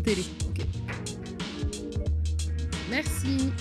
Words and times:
télé. 0.00 0.22
Merci. 2.90 3.52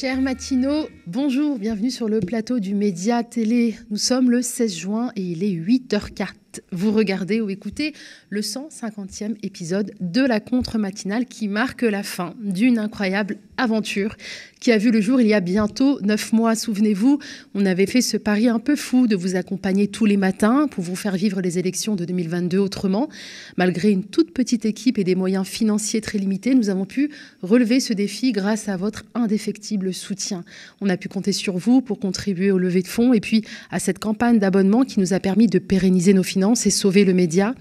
Chers 0.00 0.22
matinaux, 0.22 0.88
bonjour, 1.06 1.58
bienvenue 1.58 1.90
sur 1.90 2.08
le 2.08 2.20
plateau 2.20 2.58
du 2.58 2.74
Média 2.74 3.22
Télé. 3.22 3.76
Nous 3.90 3.98
sommes 3.98 4.30
le 4.30 4.40
16 4.40 4.74
juin 4.74 5.12
et 5.14 5.20
il 5.20 5.44
est 5.44 5.52
8h04. 5.52 6.28
Vous 6.72 6.92
regardez 6.92 7.40
ou 7.40 7.50
écoutez 7.50 7.92
le 8.28 8.40
150e 8.40 9.36
épisode 9.42 9.92
de 10.00 10.22
la 10.22 10.40
contre-matinale 10.40 11.26
qui 11.26 11.48
marque 11.48 11.82
la 11.82 12.02
fin 12.02 12.34
d'une 12.40 12.78
incroyable 12.78 13.38
aventure 13.56 14.16
qui 14.58 14.72
a 14.72 14.78
vu 14.78 14.90
le 14.90 15.00
jour 15.00 15.20
il 15.20 15.26
y 15.26 15.34
a 15.34 15.40
bientôt 15.40 16.00
neuf 16.02 16.32
mois. 16.32 16.54
Souvenez-vous, 16.54 17.18
on 17.54 17.64
avait 17.64 17.86
fait 17.86 18.02
ce 18.02 18.16
pari 18.16 18.48
un 18.48 18.58
peu 18.58 18.76
fou 18.76 19.06
de 19.06 19.16
vous 19.16 19.36
accompagner 19.36 19.88
tous 19.88 20.04
les 20.04 20.18
matins 20.18 20.68
pour 20.68 20.84
vous 20.84 20.96
faire 20.96 21.16
vivre 21.16 21.40
les 21.40 21.58
élections 21.58 21.96
de 21.96 22.04
2022 22.04 22.58
autrement. 22.58 23.08
Malgré 23.56 23.90
une 23.90 24.04
toute 24.04 24.32
petite 24.32 24.66
équipe 24.66 24.98
et 24.98 25.04
des 25.04 25.14
moyens 25.14 25.46
financiers 25.46 26.00
très 26.02 26.18
limités, 26.18 26.54
nous 26.54 26.68
avons 26.68 26.84
pu 26.84 27.10
relever 27.42 27.80
ce 27.80 27.94
défi 27.94 28.32
grâce 28.32 28.68
à 28.68 28.76
votre 28.76 29.04
indéfectible 29.14 29.94
soutien. 29.94 30.44
On 30.80 30.88
a 30.90 30.98
pu 30.98 31.08
compter 31.08 31.32
sur 31.32 31.56
vous 31.56 31.80
pour 31.80 31.98
contribuer 31.98 32.50
au 32.50 32.58
levée 32.58 32.82
de 32.82 32.88
fonds 32.88 33.14
et 33.14 33.20
puis 33.20 33.44
à 33.70 33.78
cette 33.78 33.98
campagne 33.98 34.38
d'abonnement 34.38 34.84
qui 34.84 35.00
nous 35.00 35.14
a 35.14 35.20
permis 35.20 35.46
de 35.46 35.58
pérenniser 35.58 36.12
nos 36.12 36.22
finances 36.22 36.39
et 36.64 36.70
sauver 36.70 37.04
le 37.04 37.12
média. 37.12 37.54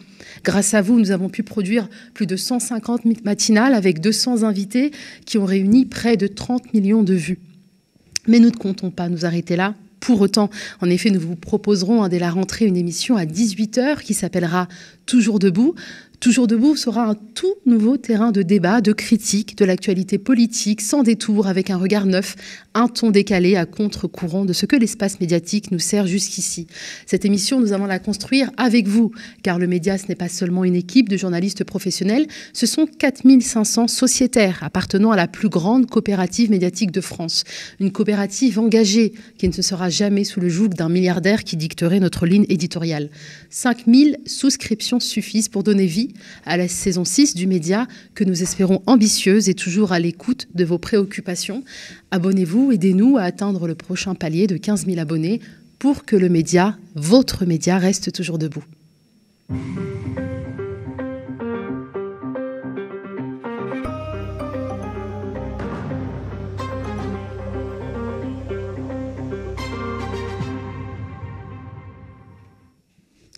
Grâce 0.44 0.74
à 0.74 0.82
vous, 0.82 1.00
nous 1.00 1.12
avons 1.12 1.30
pu 1.30 1.44
produire 1.44 1.90
plus 2.14 2.26
de 2.26 2.36
150 2.36 3.02
matinales 3.24 3.74
avec 3.74 4.00
200 4.00 4.44
invités 4.44 4.92
qui 5.26 5.38
ont 5.38 5.46
réuni 5.46 5.86
près 5.86 6.18
de 6.18 6.28
30 6.28 6.74
millions 6.74 7.04
de 7.04 7.14
vues. 7.14 7.40
Mais 8.28 8.40
nous 8.40 8.50
ne 8.50 8.56
comptons 8.56 8.92
pas 8.92 9.10
nous 9.10 9.26
arrêter 9.26 9.56
là. 9.56 9.76
Pour 10.00 10.22
autant, 10.22 10.50
en 10.82 10.90
effet, 10.90 11.10
nous 11.10 11.20
vous 11.20 11.36
proposerons 11.36 12.08
dès 12.08 12.20
la 12.20 12.32
rentrée 12.32 12.66
une 12.66 12.78
émission 12.78 13.18
à 13.18 13.26
18h 13.26 14.02
qui 14.02 14.14
s'appellera 14.14 14.70
Toujours 15.10 15.40
debout, 15.40 15.74
Toujours 16.20 16.48
debout 16.48 16.76
sera 16.76 17.06
un 17.06 17.16
tout 17.16 17.54
nouveau 17.66 17.96
terrain 17.96 18.34
de 18.34 18.42
débat, 18.42 18.82
de 18.82 18.92
critique 18.92 19.58
de 19.58 19.64
l'actualité 19.64 20.18
politique, 20.18 20.82
sans 20.82 21.02
détour, 21.02 21.48
avec 21.48 21.70
un 21.70 21.78
regard 21.78 22.06
neuf, 22.06 22.36
un 22.74 22.90
ton 22.90 23.10
décalé 23.10 23.56
à 23.56 23.66
contre-courant 23.66 24.44
de 24.44 24.52
ce 24.52 24.66
que 24.66 24.76
l'espace 24.76 25.22
médiatique 25.22 25.72
nous 25.72 25.80
sert 25.80 26.08
jusqu'ici. 26.08 26.68
Cette 27.06 27.24
émission, 27.24 27.62
nous 27.62 27.72
allons 27.72 27.86
la 27.86 28.00
construire 28.00 28.52
avec 28.58 28.86
vous, 28.90 29.12
car 29.44 29.60
le 29.60 29.68
média, 29.68 29.98
ce 29.98 30.08
n'est 30.10 30.16
pas 30.16 30.28
seulement 30.28 30.66
une 30.66 30.76
équipe 30.76 31.08
de 31.08 31.16
journalistes 31.16 31.64
professionnels, 31.64 32.28
ce 32.52 32.66
sont 32.66 32.86
4500 32.86 33.88
sociétaires 33.88 34.60
appartenant 34.62 35.12
à 35.12 35.16
la 35.16 35.30
plus 35.30 35.48
grande 35.48 35.86
coopérative 35.86 36.52
médiatique 36.52 36.92
de 36.92 37.02
France. 37.02 37.46
Une 37.80 37.94
coopérative 37.94 38.60
engagée 38.60 39.14
qui 39.38 39.48
ne 39.48 39.54
sera 39.54 39.90
jamais 39.90 40.26
sous 40.26 40.42
le 40.42 40.50
joug 40.50 40.68
d'un 40.68 40.90
milliardaire 40.90 41.46
qui 41.46 41.56
dicterait 41.56 42.02
notre 42.02 42.26
ligne 42.26 42.46
éditoriale. 42.50 43.10
5000 43.50 44.18
souscriptions 44.26 44.99
suffisent 45.00 45.50
pour 45.50 45.64
donner 45.64 45.86
vie 45.86 46.14
à 46.46 46.58
la 46.58 46.68
saison 46.68 47.06
6 47.06 47.36
du 47.36 47.48
média 47.48 47.88
que 48.16 48.24
nous 48.24 48.42
espérons 48.42 48.82
ambitieuse 48.86 49.50
et 49.50 49.54
toujours 49.54 49.92
à 49.92 50.00
l'écoute 50.00 50.48
de 50.54 50.66
vos 50.66 50.78
préoccupations. 50.78 51.64
Abonnez-vous, 52.12 52.72
aidez-nous 52.72 53.18
à 53.18 53.24
atteindre 53.24 53.68
le 53.68 53.76
prochain 53.76 54.16
palier 54.16 54.48
de 54.48 54.58
15 54.58 54.86
000 54.86 55.00
abonnés 55.00 55.42
pour 55.80 56.06
que 56.06 56.16
le 56.16 56.30
média, 56.30 56.78
votre 56.96 57.46
média, 57.46 57.78
reste 57.78 58.12
toujours 58.12 58.38
debout. 58.38 58.64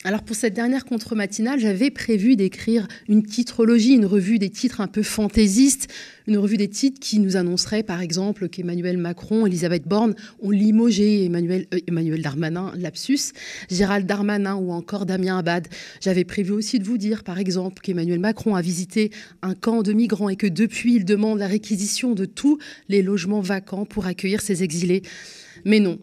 Alors 0.03 0.23
pour 0.23 0.35
cette 0.35 0.55
dernière 0.55 0.85
contre-matinale, 0.85 1.59
j'avais 1.59 1.91
prévu 1.91 2.35
d'écrire 2.35 2.87
une 3.07 3.21
titrologie, 3.21 3.93
une 3.93 4.07
revue 4.07 4.39
des 4.39 4.49
titres 4.49 4.81
un 4.81 4.87
peu 4.87 5.03
fantaisistes, 5.03 5.89
une 6.25 6.39
revue 6.39 6.57
des 6.57 6.69
titres 6.69 6.99
qui 6.99 7.19
nous 7.19 7.37
annoncerait 7.37 7.83
par 7.83 8.01
exemple 8.01 8.49
qu'Emmanuel 8.49 8.97
Macron, 8.97 9.45
Elisabeth 9.45 9.87
Borne 9.87 10.15
ont 10.41 10.49
limogé 10.49 11.25
Emmanuel, 11.25 11.67
euh, 11.75 11.79
Emmanuel 11.87 12.23
Darmanin, 12.23 12.73
lapsus, 12.77 13.33
Gérald 13.69 14.07
Darmanin 14.07 14.55
ou 14.55 14.71
encore 14.71 15.05
Damien 15.05 15.37
Abad. 15.37 15.67
J'avais 15.99 16.23
prévu 16.23 16.51
aussi 16.51 16.79
de 16.79 16.83
vous 16.83 16.97
dire 16.97 17.23
par 17.23 17.37
exemple 17.37 17.79
qu'Emmanuel 17.83 18.19
Macron 18.19 18.55
a 18.55 18.61
visité 18.63 19.11
un 19.43 19.53
camp 19.53 19.83
de 19.83 19.93
migrants 19.93 20.29
et 20.29 20.35
que 20.35 20.47
depuis 20.47 20.95
il 20.95 21.05
demande 21.05 21.37
la 21.37 21.47
réquisition 21.47 22.13
de 22.13 22.25
tous 22.25 22.57
les 22.89 23.03
logements 23.03 23.41
vacants 23.41 23.85
pour 23.85 24.07
accueillir 24.07 24.41
ces 24.41 24.63
exilés. 24.63 25.03
Mais 25.63 25.79
non, 25.79 25.99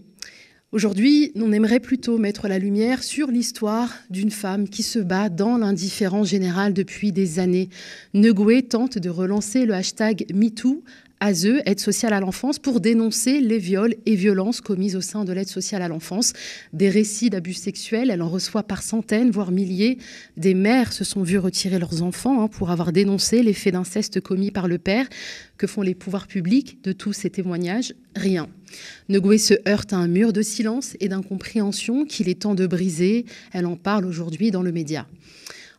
Aujourd'hui, 0.70 1.32
on 1.34 1.50
aimerait 1.50 1.80
plutôt 1.80 2.18
mettre 2.18 2.46
la 2.46 2.58
lumière 2.58 3.02
sur 3.02 3.28
l'histoire 3.28 3.90
d'une 4.10 4.30
femme 4.30 4.68
qui 4.68 4.82
se 4.82 4.98
bat 4.98 5.30
dans 5.30 5.56
l'indifférence 5.56 6.28
générale 6.28 6.74
depuis 6.74 7.10
des 7.10 7.38
années. 7.38 7.70
Negoué 8.12 8.62
tente 8.62 8.98
de 8.98 9.08
relancer 9.08 9.64
le 9.64 9.72
hashtag 9.72 10.26
MeToo 10.34 10.84
ASE, 11.20 11.62
aide 11.64 11.80
sociale 11.80 12.12
à 12.12 12.20
l'enfance, 12.20 12.58
pour 12.58 12.80
dénoncer 12.80 13.40
les 13.40 13.56
viols 13.56 13.94
et 14.04 14.14
violences 14.14 14.60
commises 14.60 14.94
au 14.94 15.00
sein 15.00 15.24
de 15.24 15.32
l'aide 15.32 15.48
sociale 15.48 15.80
à 15.80 15.88
l'enfance. 15.88 16.34
Des 16.74 16.90
récits 16.90 17.30
d'abus 17.30 17.54
sexuels, 17.54 18.10
elle 18.10 18.20
en 18.20 18.28
reçoit 18.28 18.62
par 18.62 18.82
centaines, 18.82 19.30
voire 19.30 19.50
milliers. 19.50 19.96
Des 20.36 20.52
mères 20.52 20.92
se 20.92 21.02
sont 21.02 21.22
vues 21.22 21.38
retirer 21.38 21.78
leurs 21.78 22.02
enfants 22.02 22.42
hein, 22.42 22.48
pour 22.48 22.70
avoir 22.70 22.92
dénoncé 22.92 23.42
les 23.42 23.54
faits 23.54 23.72
d'inceste 23.72 24.20
commis 24.20 24.50
par 24.50 24.68
le 24.68 24.76
père. 24.76 25.08
Que 25.56 25.66
font 25.66 25.82
les 25.82 25.94
pouvoirs 25.94 26.26
publics 26.26 26.84
de 26.84 26.92
tous 26.92 27.14
ces 27.14 27.30
témoignages? 27.30 27.94
Rien. 28.14 28.48
Negoué 29.08 29.38
se 29.38 29.54
heurte 29.68 29.92
à 29.92 29.96
un 29.96 30.08
mur 30.08 30.32
de 30.32 30.42
silence 30.42 30.96
et 31.00 31.08
d'incompréhension 31.08 32.04
qu'il 32.04 32.28
est 32.28 32.40
temps 32.40 32.54
de 32.54 32.66
briser. 32.66 33.24
Elle 33.52 33.66
en 33.66 33.76
parle 33.76 34.04
aujourd'hui 34.04 34.50
dans 34.50 34.62
le 34.62 34.72
média. 34.72 35.06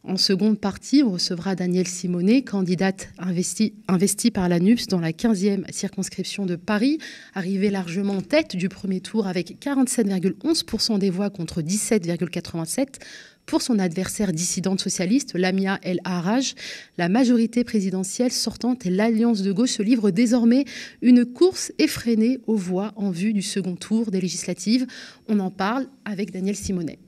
En 0.03 0.15
seconde 0.15 0.57
partie, 0.57 1.03
on 1.03 1.11
recevra 1.11 1.55
Danielle 1.55 1.87
Simonet, 1.87 2.41
candidate 2.43 3.09
investie, 3.17 4.31
par 4.31 4.47
l'ANUPS 4.47 4.87
dans 4.87 5.01
la 5.01 5.11
15e 5.11 5.69
circonscription 5.71 6.45
de 6.45 6.55
Paris, 6.55 6.99
arrivée 7.33 7.69
largement 7.69 8.13
en 8.13 8.21
tête 8.21 8.55
du 8.55 8.69
premier 8.69 9.01
tour 9.01 9.27
avec 9.27 9.57
47,11% 9.59 10.99
des 10.99 11.09
voix 11.09 11.29
contre 11.29 11.61
17,87% 11.61 12.87
pour 13.45 13.61
son 13.61 13.79
adversaire 13.79 14.31
dissidente 14.31 14.79
socialiste, 14.79 15.33
Lamia 15.33 15.79
El 15.81 15.99
Haraj. 16.03 16.53
La 16.97 17.09
majorité 17.09 17.63
présidentielle 17.63 18.31
sortante 18.31 18.85
et 18.85 18.91
l'Alliance 18.91 19.41
de 19.41 19.51
gauche 19.51 19.71
se 19.71 19.83
livrent 19.83 20.11
désormais 20.11 20.65
une 21.01 21.25
course 21.25 21.73
effrénée 21.79 22.39
aux 22.45 22.55
voix 22.55 22.93
en 22.95 23.09
vue 23.09 23.33
du 23.33 23.41
second 23.41 23.75
tour 23.75 24.11
des 24.11 24.21
législatives. 24.21 24.85
On 25.27 25.39
en 25.39 25.49
parle 25.49 25.87
avec 26.05 26.31
Daniel 26.31 26.55
Simonet. 26.55 26.99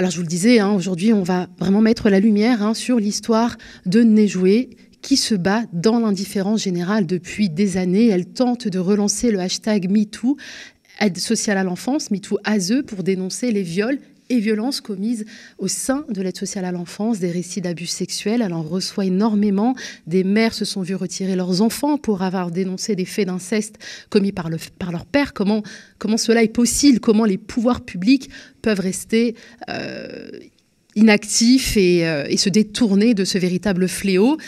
Alors 0.00 0.10
je 0.10 0.16
vous 0.16 0.22
le 0.22 0.28
disais, 0.28 0.60
hein, 0.60 0.72
aujourd'hui 0.72 1.12
on 1.12 1.22
va 1.22 1.46
vraiment 1.58 1.82
mettre 1.82 2.08
la 2.08 2.20
lumière 2.20 2.62
hein, 2.62 2.72
sur 2.72 2.98
l'histoire 2.98 3.58
de 3.84 4.02
Nejoué 4.02 4.70
qui 5.02 5.18
se 5.18 5.34
bat 5.34 5.64
dans 5.74 5.98
l'indifférence 5.98 6.62
générale 6.62 7.04
depuis 7.04 7.50
des 7.50 7.76
années. 7.76 8.08
Elle 8.08 8.24
tente 8.24 8.66
de 8.66 8.78
relancer 8.78 9.30
le 9.30 9.40
hashtag 9.40 9.90
MeToo 9.90 10.38
aide 11.00 11.18
sociale 11.18 11.58
à 11.58 11.64
l'enfance, 11.64 12.10
MeToo 12.10 12.38
ASE, 12.44 12.82
pour 12.86 13.02
dénoncer 13.02 13.52
les 13.52 13.62
viols 13.62 13.98
et 14.30 14.38
violences 14.38 14.80
commises 14.80 15.26
au 15.58 15.68
sein 15.68 16.06
de 16.08 16.22
l'aide 16.22 16.36
sociale 16.36 16.64
à 16.64 16.72
l'enfance, 16.72 17.18
des 17.18 17.30
récits 17.30 17.60
d'abus 17.60 17.86
sexuels. 17.86 18.40
Elle 18.40 18.54
en 18.54 18.62
reçoit 18.62 19.04
énormément. 19.04 19.74
Des 20.06 20.24
mères 20.24 20.54
se 20.54 20.64
sont 20.64 20.80
vues 20.80 20.94
retirer 20.94 21.36
leurs 21.36 21.60
enfants 21.60 21.98
pour 21.98 22.22
avoir 22.22 22.50
dénoncé 22.50 22.96
des 22.96 23.04
faits 23.04 23.26
d'inceste 23.26 23.76
commis 24.08 24.32
par, 24.32 24.48
le, 24.48 24.56
par 24.78 24.92
leur 24.92 25.04
père. 25.04 25.34
Comment, 25.34 25.62
cela 26.16 26.42
est 26.42 26.48
possible? 26.48 27.00
Comment 27.00 27.26
les 27.26 27.38
pouvoirs 27.38 27.82
publics 27.82 28.30
peuvent 28.62 28.80
rester 28.80 29.34
euh, 29.68 30.30
inactifs 30.94 31.76
euh, 31.76 32.24
et 32.28 32.36
se 32.36 32.48
détourner 32.48 33.14
de 33.14 33.24
ce 33.24 33.36
véritable 33.36 33.88
fléau? 33.88 34.38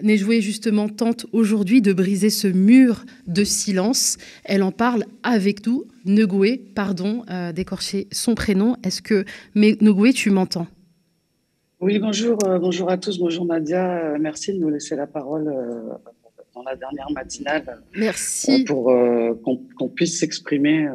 Nejoué 0.00 0.40
justement 0.40 0.88
tente 0.88 1.26
aujourd'hui 1.32 1.82
de 1.82 1.92
briser 1.92 2.30
ce 2.30 2.48
mur 2.48 3.04
de 3.26 3.44
silence. 3.44 4.16
Elle 4.44 4.62
en 4.62 4.72
parle 4.72 5.04
avec 5.22 5.66
nous. 5.66 5.84
Negoué, 6.04 6.58
pardon 6.74 7.24
euh, 7.30 7.52
d'écorcher 7.52 8.08
son 8.10 8.34
prénom. 8.34 8.76
Est-ce 8.82 9.02
que, 9.02 9.24
mais 9.54 9.76
tu 10.14 10.30
m'entends? 10.30 10.66
Oui, 11.80 11.98
bonjour, 11.98 12.38
euh, 12.46 12.58
bonjour 12.58 12.90
à 12.90 12.96
tous, 12.96 13.18
bonjour 13.18 13.44
Nadia. 13.44 13.98
Euh, 13.98 14.18
merci 14.18 14.52
de 14.52 14.58
nous 14.58 14.70
laisser 14.70 14.96
la 14.96 15.06
parole 15.06 15.44
dans 16.54 16.62
la 16.62 16.74
dernière 16.74 17.10
matinale. 17.12 17.82
Merci. 17.96 18.64
pour 18.64 18.92
qu'on 19.44 19.88
puisse 19.88 20.18
s'exprimer 20.18 20.88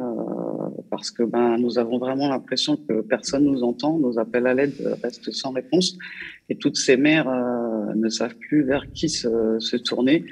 parce 0.90 1.10
que 1.10 1.22
ben, 1.22 1.56
nous 1.58 1.78
avons 1.78 1.98
vraiment 1.98 2.28
l'impression 2.28 2.76
que 2.76 3.00
personne 3.00 3.44
nous 3.44 3.62
entend. 3.62 3.98
Nos 3.98 4.18
appels 4.18 4.46
à 4.46 4.54
l'aide 4.54 4.74
restent 5.02 5.30
sans 5.30 5.52
réponse 5.52 5.96
et 6.48 6.56
toutes 6.56 6.76
ces 6.76 6.96
mères 6.96 7.30
ne 7.94 8.08
savent 8.08 8.36
plus 8.36 8.62
vers 8.62 8.90
qui 8.92 9.08
se, 9.08 9.76
tourner. 9.76 10.24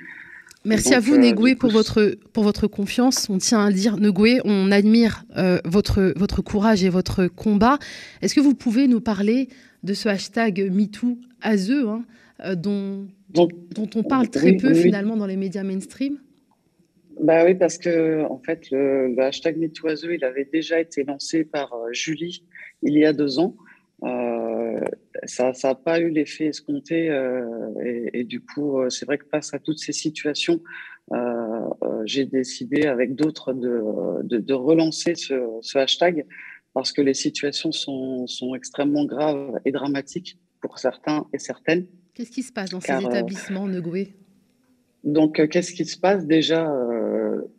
Merci 0.65 0.95
à 0.95 1.01
vous, 1.01 1.15
euh, 1.15 1.19
Negoué, 1.19 1.55
pour, 1.55 1.71
votre, 1.71 2.17
pour 2.33 2.43
votre 2.43 2.67
confiance. 2.67 3.31
On 3.31 3.39
tient 3.39 3.65
à 3.65 3.69
le 3.69 3.75
dire, 3.75 3.99
Negoué, 3.99 4.41
on 4.45 4.73
admire 4.73 5.25
euh, 5.37 5.59
votre, 5.65 6.13
votre 6.17 6.43
courage 6.43 6.83
et 6.83 6.89
votre 6.89 7.29
combat. 7.29 7.79
Est-ce 8.21 8.35
que 8.35 8.41
vous 8.41 8.55
pouvez 8.55 8.89
nous 8.89 9.01
parler 9.01 9.49
de 9.85 9.95
ce 9.95 10.09
hashtag 10.09 10.69
MeToo 10.73 11.19
hein, 11.43 12.05
euh, 12.45 12.57
dont, 12.57 13.07
dont 13.31 13.89
on 13.95 14.03
parle 14.03 14.29
très 14.29 14.55
peu 14.55 14.75
finalement 14.75 15.17
dans 15.17 15.27
les 15.27 15.37
médias 15.37 15.63
mainstream? 15.63 16.19
Bah 17.21 17.45
oui, 17.45 17.55
parce 17.55 17.79
que 17.79 18.25
en 18.25 18.39
fait, 18.45 18.71
le, 18.73 19.15
le 19.15 19.23
hashtag 19.23 19.59
MeTooAzeux, 19.59 20.15
il 20.15 20.25
avait 20.25 20.49
déjà 20.53 20.81
été 20.81 21.05
lancé 21.05 21.45
par 21.45 21.73
Julie 21.93 22.43
il 22.83 22.99
y 22.99 23.05
a 23.05 23.13
deux 23.13 23.39
ans. 23.39 23.57
Euh, 24.05 24.81
ça 25.25 25.53
n'a 25.63 25.75
pas 25.75 26.01
eu 26.01 26.11
l'effet 26.11 26.47
escompté 26.47 27.09
euh, 27.11 27.73
et, 28.13 28.25
du 28.25 28.41
coup, 28.41 28.79
euh, 28.79 28.91
c'est 28.91 29.07
vrai 29.07 29.17
que 29.19 29.27
face 29.31 29.55
à 29.55 29.59
toutes 29.59 29.79
ces 29.79 29.93
situations, 29.93 30.61
j'ai 32.05 32.25
décidé 32.25 32.87
avec 32.87 33.15
d'autres 33.15 33.53
de, 33.53 34.23
de, 34.23 34.55
relancer 34.55 35.15
ce, 35.15 35.79
hashtag 35.79 36.27
parce 36.75 36.93
que 36.93 37.01
les 37.01 37.15
situations 37.15 37.71
sont, 37.71 38.27
sont, 38.27 38.55
extrêmement 38.55 39.05
graves 39.05 39.61
et 39.65 39.71
dramatiques 39.71 40.39
pour 40.61 40.79
certains 40.81 41.27
et 41.33 41.39
certaines. 41.39 41.87
Qu'est-ce 42.15 42.33
qui 42.33 42.43
se 42.43 42.53
passe 42.53 42.71
dans 42.71 42.81
ces 42.81 42.93
établissements, 42.93 43.69
Negoué 43.69 44.17
Donc, 45.05 45.47
qu'est-ce 45.49 45.73
qui 45.73 45.85
se 45.85 45.97
passe? 45.99 46.27
Déjà, 46.27 46.69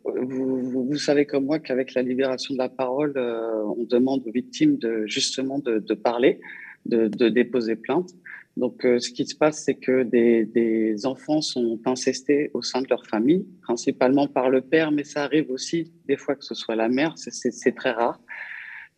vous, 0.04 0.57
vous, 0.88 0.98
savez 0.98 1.26
comme 1.26 1.44
moi 1.44 1.58
qu'avec 1.58 1.94
la 1.94 2.02
libération 2.02 2.54
de 2.54 2.58
la 2.58 2.68
parole, 2.68 3.12
euh, 3.16 3.62
on 3.76 3.84
demande 3.84 4.26
aux 4.26 4.32
victimes 4.32 4.76
de 4.76 5.06
justement 5.06 5.58
de, 5.58 5.94
parler, 5.94 6.40
de, 6.86 7.28
déposer 7.28 7.76
plainte. 7.76 8.10
Donc, 8.56 8.84
euh, 8.84 8.98
ce 8.98 9.10
qui 9.10 9.24
se 9.24 9.36
passe, 9.36 9.62
c'est 9.64 9.76
que 9.76 10.02
des, 10.02 11.06
enfants 11.06 11.40
sont 11.40 11.78
incestés 11.86 12.50
au 12.54 12.62
sein 12.62 12.82
de 12.82 12.88
leur 12.88 13.06
famille, 13.06 13.46
principalement 13.62 14.26
par 14.26 14.50
le 14.50 14.60
père, 14.62 14.90
mais 14.90 15.04
ça 15.04 15.24
arrive 15.24 15.50
aussi 15.50 15.92
des 16.06 16.16
fois 16.16 16.34
que 16.34 16.44
ce 16.44 16.54
soit 16.54 16.74
la 16.74 16.88
mère, 16.88 17.14
c'est 17.16 17.74
très 17.74 17.92
rare. 17.92 18.20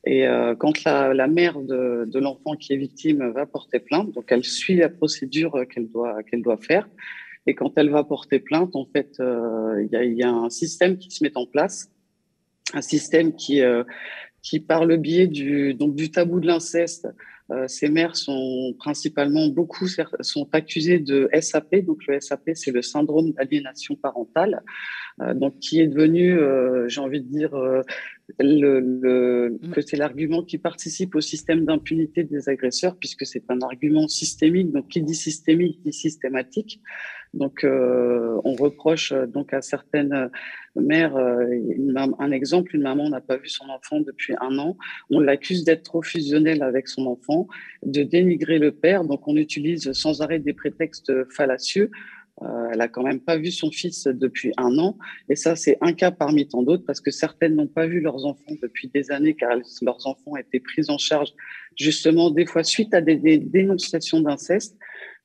Et 0.07 0.27
euh, 0.27 0.55
quand 0.55 0.85
la, 0.85 1.13
la, 1.13 1.27
mère 1.27 1.61
de, 1.61 2.07
de 2.07 2.19
l'enfant 2.19 2.57
qui 2.57 2.73
est 2.73 2.77
victime 2.79 3.31
va 3.33 3.45
porter 3.45 3.81
plainte, 3.81 4.13
donc 4.13 4.25
elle 4.29 4.45
suit 4.45 4.77
la 4.77 4.89
procédure 4.89 5.67
qu'elle 5.69 5.91
doit, 5.91 6.23
qu'elle 6.23 6.41
doit 6.41 6.57
faire, 6.57 6.89
et 7.47 7.55
quand 7.55 7.73
elle 7.77 7.91
va 7.91 8.05
porter 8.05 8.39
plainte, 8.39 8.77
en 8.77 8.87
fait, 8.87 9.17
euh, 9.21 9.87
il 9.91 10.17
y, 10.17 10.23
a, 10.23 10.31
un 10.31 10.51
système 10.51 10.99
qui 10.99 11.11
se 11.11 11.25
met 11.25 11.37
en 11.37 11.47
place, 11.47 11.91
un 12.75 12.83
système 12.83 13.35
qui, 13.35 13.63
euh, 13.63 13.83
qui 14.43 14.61
par 14.61 14.85
le 14.85 14.97
biais 14.97 15.27
du, 15.27 15.75
donc, 15.75 15.95
du 15.95 16.11
tabou 16.11 16.41
de 16.41 16.47
l'inceste, 16.47 17.09
euh, 17.51 17.67
ces 17.67 17.89
mères 17.89 18.15
sont 18.15 18.75
principalement 18.79 19.49
beaucoup 19.49 19.89
sont 20.21 20.49
accusées 20.53 21.01
de 21.01 21.29
SAP. 21.41 21.85
Donc 21.85 22.07
le 22.07 22.21
SAP, 22.21 22.51
c'est 22.55 22.71
le 22.71 22.83
syndrome 22.83 23.33
d'aliénation 23.33 23.97
parentale, 23.97 24.63
donc 25.35 25.59
qui 25.59 25.81
est 25.81 25.89
devenu, 25.89 26.39
j'ai 26.87 27.01
envie 27.01 27.21
de 27.21 27.27
dire, 27.27 27.51
le, 28.39 29.59
mm. 29.61 29.71
que 29.73 29.81
c'est 29.81 29.97
l'argument 29.97 30.45
qui 30.45 30.59
participe 30.59 31.17
au 31.17 31.21
système 31.21 31.65
d'impunité 31.65 32.23
des 32.23 32.49
agresseurs, 32.49 32.97
puisque 32.97 33.27
c'est 33.27 33.43
un 33.49 33.61
argument 33.63 34.07
systémique. 34.07 34.71
Donc 34.71 34.87
qui 34.87 35.03
dit 35.03 35.17
systémique 35.17 35.83
dit 35.83 35.93
systématique. 35.93 36.81
Donc, 37.33 37.63
euh, 37.63 38.41
on 38.45 38.55
reproche 38.55 39.13
euh, 39.13 39.27
donc 39.27 39.55
à 39.55 39.63
certaines 39.63 40.31
mères, 40.75 41.17
euh, 41.17 41.47
un 42.19 42.31
exemple, 42.33 42.75
une 42.75 42.83
maman 42.83 43.09
n'a 43.09 43.21
pas 43.21 43.37
vu 43.37 43.49
son 43.49 43.69
enfant 43.69 44.01
depuis 44.01 44.35
un 44.41 44.59
an, 44.59 44.77
on 45.11 45.21
l'accuse 45.21 45.65
d'être 45.65 45.85
trop 45.85 46.03
fusionnelle 46.03 46.63
avec 46.63 46.89
son 46.89 47.07
enfant, 47.07 47.47
de 47.85 48.03
dénigrer 48.03 48.59
le 48.59 48.73
père, 48.73 49.05
donc 49.05 49.29
on 49.29 49.37
utilise 49.37 49.93
sans 49.93 50.23
arrêt 50.23 50.41
des 50.41 50.53
prétextes 50.53 51.13
fallacieux. 51.31 51.91
elle 52.73 52.81
a 52.81 52.89
quand 52.89 53.03
même 53.03 53.21
pas 53.21 53.37
vu 53.37 53.51
son 53.51 53.71
fils 53.71 54.05
depuis 54.07 54.53
un 54.57 54.79
an, 54.79 54.97
et 55.29 55.37
ça 55.37 55.55
c'est 55.55 55.77
un 55.81 55.93
cas 55.93 56.11
parmi 56.11 56.49
tant 56.49 56.63
d'autres 56.63 56.85
parce 56.85 57.01
que 57.01 57.11
certaines 57.11 57.55
n'ont 57.55 57.67
pas 57.67 57.87
vu 57.87 58.01
leurs 58.01 58.25
enfants 58.27 58.55
depuis 58.63 58.89
des 58.89 59.11
années 59.11 59.35
car 59.35 59.51
leurs 59.83 60.07
enfants 60.07 60.37
étaient 60.37 60.61
pris 60.61 60.85
en 60.89 60.99
charge 60.99 61.31
justement 61.77 62.31
des 62.31 62.47
fois 62.47 62.65
suite 62.65 62.95
à 62.95 63.01
des 63.01 63.39
dénonciations 63.39 64.21
d'inceste 64.21 64.77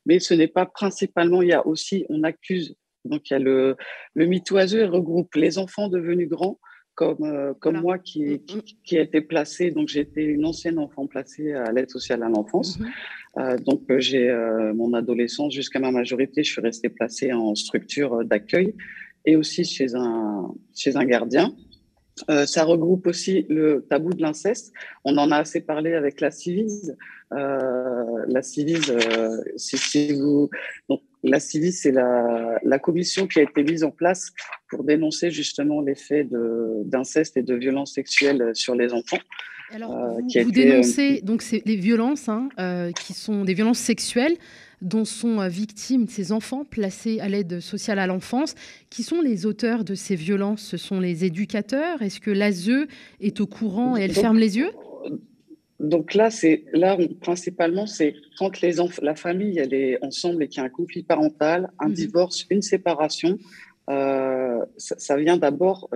mais 0.05 0.19
ce 0.19 0.33
n'est 0.33 0.47
pas 0.47 0.65
principalement, 0.65 1.41
il 1.41 1.49
y 1.49 1.53
a 1.53 1.65
aussi, 1.65 2.05
on 2.09 2.23
accuse, 2.23 2.75
donc 3.05 3.29
il 3.29 3.33
y 3.33 3.35
a 3.35 3.39
le, 3.39 3.75
le 4.13 4.25
mitoiseux 4.25 4.85
regroupe 4.85 5.35
les 5.35 5.57
enfants 5.57 5.89
devenus 5.89 6.29
grands, 6.29 6.59
comme, 6.95 7.23
euh, 7.23 7.53
comme 7.59 7.81
moi 7.81 7.99
qui, 7.99 8.23
mm, 8.23 8.33
mm. 8.33 8.61
qui, 8.61 8.79
qui, 8.83 8.97
a 8.97 9.01
été 9.01 9.21
placée, 9.21 9.71
donc 9.71 9.89
j'étais 9.89 10.23
une 10.23 10.45
ancienne 10.45 10.79
enfant 10.79 11.05
placée 11.05 11.53
à 11.53 11.71
l'aide 11.71 11.89
sociale 11.89 12.23
à 12.23 12.29
l'enfance. 12.29 12.79
Mm-hmm. 12.79 12.91
Euh, 13.37 13.57
donc 13.57 13.81
euh, 13.89 13.99
j'ai 13.99 14.33
mon 14.73 14.93
adolescence 14.93 15.53
jusqu'à 15.53 15.79
ma 15.79 15.91
majorité, 15.91 16.43
je 16.43 16.51
suis 16.51 16.61
restée 16.61 16.89
placée 16.89 17.33
en 17.33 17.53
structure 17.53 18.23
d'accueil 18.23 18.73
et 19.25 19.35
aussi 19.35 19.65
chez 19.65 19.93
un, 19.93 20.53
chez 20.73 20.95
un 20.95 21.03
gardien. 21.05 21.53
Euh, 22.29 22.45
ça 22.45 22.63
regroupe 22.63 23.07
aussi 23.07 23.45
le 23.49 23.85
tabou 23.89 24.13
de 24.13 24.21
l'inceste. 24.21 24.73
On 25.03 25.17
en 25.17 25.31
a 25.31 25.37
assez 25.37 25.59
parlé 25.59 25.93
avec 25.93 26.21
la 26.21 26.31
Civise. 26.31 26.95
Euh, 27.33 28.03
la 28.27 28.41
Civise, 28.41 28.89
euh, 28.89 29.41
si, 29.57 30.13
vous... 30.13 30.49
Donc, 30.87 31.01
la 31.23 31.39
Civise, 31.39 31.81
c'est 31.81 31.91
la, 31.91 32.57
la, 32.63 32.79
commission 32.79 33.27
qui 33.27 33.39
a 33.39 33.41
été 33.41 33.63
mise 33.63 33.83
en 33.83 33.91
place 33.91 34.31
pour 34.69 34.83
dénoncer 34.83 35.29
justement 35.29 35.81
les 35.81 35.95
faits 35.95 36.29
d'inceste 36.85 37.35
et 37.35 37.43
de 37.43 37.55
violences 37.55 37.93
sexuelles 37.93 38.51
sur 38.53 38.75
les 38.75 38.93
enfants. 38.93 39.19
Alors, 39.71 39.97
euh, 39.97 40.21
vous, 40.21 40.43
vous 40.43 40.51
dénoncez 40.51 41.21
donc 41.21 41.43
les 41.51 41.75
violences 41.75 42.29
hein, 42.29 42.49
qui 42.95 43.13
sont 43.13 43.43
des 43.43 43.55
violences 43.55 43.79
sexuelles 43.79 44.37
dont 44.81 45.05
sont 45.05 45.39
euh, 45.39 45.47
victimes 45.47 46.07
ces 46.07 46.31
enfants 46.31 46.65
placés 46.65 47.19
à 47.19 47.29
l'aide 47.29 47.59
sociale 47.59 47.99
à 47.99 48.07
l'enfance. 48.07 48.55
Qui 48.89 49.03
sont 49.03 49.21
les 49.21 49.45
auteurs 49.45 49.83
de 49.83 49.95
ces 49.95 50.15
violences? 50.15 50.61
Ce 50.61 50.77
sont 50.77 50.99
les 50.99 51.25
éducateurs? 51.25 52.01
Est-ce 52.01 52.19
que 52.19 52.31
l'ASE 52.31 52.87
est 53.19 53.41
au 53.41 53.47
courant 53.47 53.97
et 53.97 54.01
elle 54.01 54.13
ferme 54.13 54.37
les 54.37 54.57
yeux? 54.57 54.71
Donc 55.79 56.13
là, 56.13 56.29
c'est 56.29 56.63
là 56.73 56.97
principalement, 57.19 57.85
c'est 57.85 58.15
quand 58.37 58.61
les 58.61 58.75
la 59.01 59.15
famille 59.15 59.59
elle 59.59 59.73
est 59.73 60.03
ensemble 60.03 60.43
et 60.43 60.47
qu'il 60.47 60.59
y 60.59 60.61
a 60.61 60.65
un 60.65 60.69
conflit 60.69 61.03
parental, 61.03 61.69
un 61.79 61.89
mmh 61.89 61.93
divorce, 61.93 62.45
une 62.49 62.61
séparation, 62.61 63.37
ça, 63.87 65.17
vient 65.17 65.37
d'abord, 65.37 65.89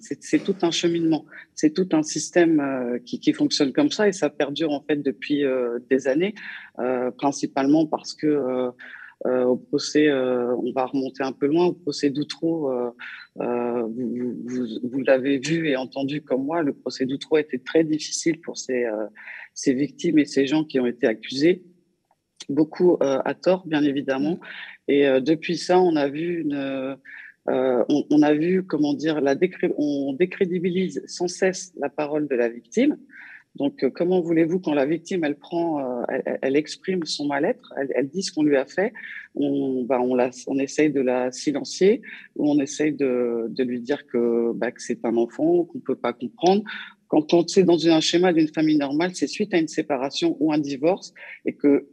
c'est 0.00 0.42
tout 0.42 0.56
un 0.62 0.70
cheminement, 0.70 1.26
c'est 1.54 1.72
tout 1.72 1.88
un 1.92 2.02
système 2.02 3.00
qui, 3.06 3.20
qui, 3.20 3.32
fonctionne 3.32 3.72
comme 3.72 3.90
ça 3.90 4.08
et 4.08 4.12
ça 4.12 4.30
perdure 4.30 4.72
en 4.72 4.82
fait 4.82 4.96
depuis 4.96 5.44
des 5.88 6.08
années, 6.08 6.34
principalement 7.16 7.86
parce 7.86 8.14
que 8.14 8.72
euh, 9.26 9.44
au 9.44 9.56
procès, 9.56 10.08
euh, 10.08 10.56
on 10.56 10.72
va 10.72 10.86
remonter 10.86 11.22
un 11.22 11.32
peu 11.32 11.46
loin, 11.46 11.66
au 11.66 11.72
procès 11.74 12.08
d'Outreau, 12.08 12.72
euh, 12.72 12.90
vous, 13.36 14.66
vous, 14.82 15.00
l'avez 15.00 15.38
vu 15.38 15.68
et 15.68 15.76
entendu 15.76 16.22
comme 16.22 16.44
moi, 16.44 16.62
le 16.62 16.72
procès 16.72 17.04
d'Outreau 17.04 17.36
était 17.36 17.58
très 17.58 17.84
difficile 17.84 18.40
pour 18.40 18.56
ces, 18.56 18.86
ces, 19.52 19.74
victimes 19.74 20.18
et 20.18 20.24
ces 20.24 20.46
gens 20.46 20.64
qui 20.64 20.80
ont 20.80 20.86
été 20.86 21.06
accusés, 21.06 21.64
beaucoup 22.48 22.96
à 23.00 23.34
tort, 23.34 23.66
bien 23.66 23.82
évidemment. 23.82 24.40
Et 24.92 25.20
depuis 25.20 25.56
ça, 25.56 25.80
on 25.80 25.94
a 25.96 26.08
vu 26.08 26.42
une... 26.42 26.96
on, 27.46 28.04
on, 28.10 28.22
a 28.22 28.32
vu, 28.34 28.64
comment 28.64 28.94
dire, 28.94 29.20
la 29.20 29.36
on 29.78 30.12
décrédibilise 30.12 31.02
sans 31.06 31.28
cesse 31.28 31.72
la 31.80 31.88
parole 31.88 32.26
de 32.28 32.34
la 32.34 32.48
victime. 32.48 32.96
Donc, 33.56 33.82
euh, 33.82 33.90
comment 33.90 34.20
voulez-vous, 34.20 34.60
quand 34.60 34.74
la 34.74 34.86
victime, 34.86 35.24
elle 35.24 35.36
prend, 35.36 35.80
euh, 35.80 36.04
elle, 36.40 36.56
exprime 36.56 37.04
son 37.04 37.26
mal-être, 37.26 37.74
elle, 37.94 38.08
dit 38.08 38.22
ce 38.22 38.32
qu'on 38.32 38.44
lui 38.44 38.56
a 38.56 38.64
fait, 38.64 38.92
on, 39.34 39.84
bah, 39.84 40.00
on, 40.00 40.58
essaye 40.58 40.90
de 40.90 41.00
la 41.00 41.32
silencier 41.32 42.00
ou 42.36 42.50
on 42.50 42.60
essaye 42.60 42.92
de, 42.92 43.50
lui 43.58 43.80
dire 43.80 44.06
que, 44.06 44.52
bah, 44.54 44.70
que 44.70 44.80
c'est 44.80 45.04
un 45.04 45.16
enfant, 45.16 45.64
qu'on 45.64 45.80
peut 45.80 45.96
pas 45.96 46.12
comprendre. 46.12 46.62
Quand 47.08 47.50
c'est 47.50 47.64
dans 47.64 47.88
un 47.88 48.00
schéma 48.00 48.32
d'une 48.32 48.46
famille 48.46 48.78
normale, 48.78 49.10
c'est 49.14 49.26
suite 49.26 49.52
à 49.52 49.58
une 49.58 49.66
séparation 49.66 50.36
ou 50.38 50.52
un 50.52 50.58
divorce 50.58 51.12
et 51.44 51.54
que 51.54 51.88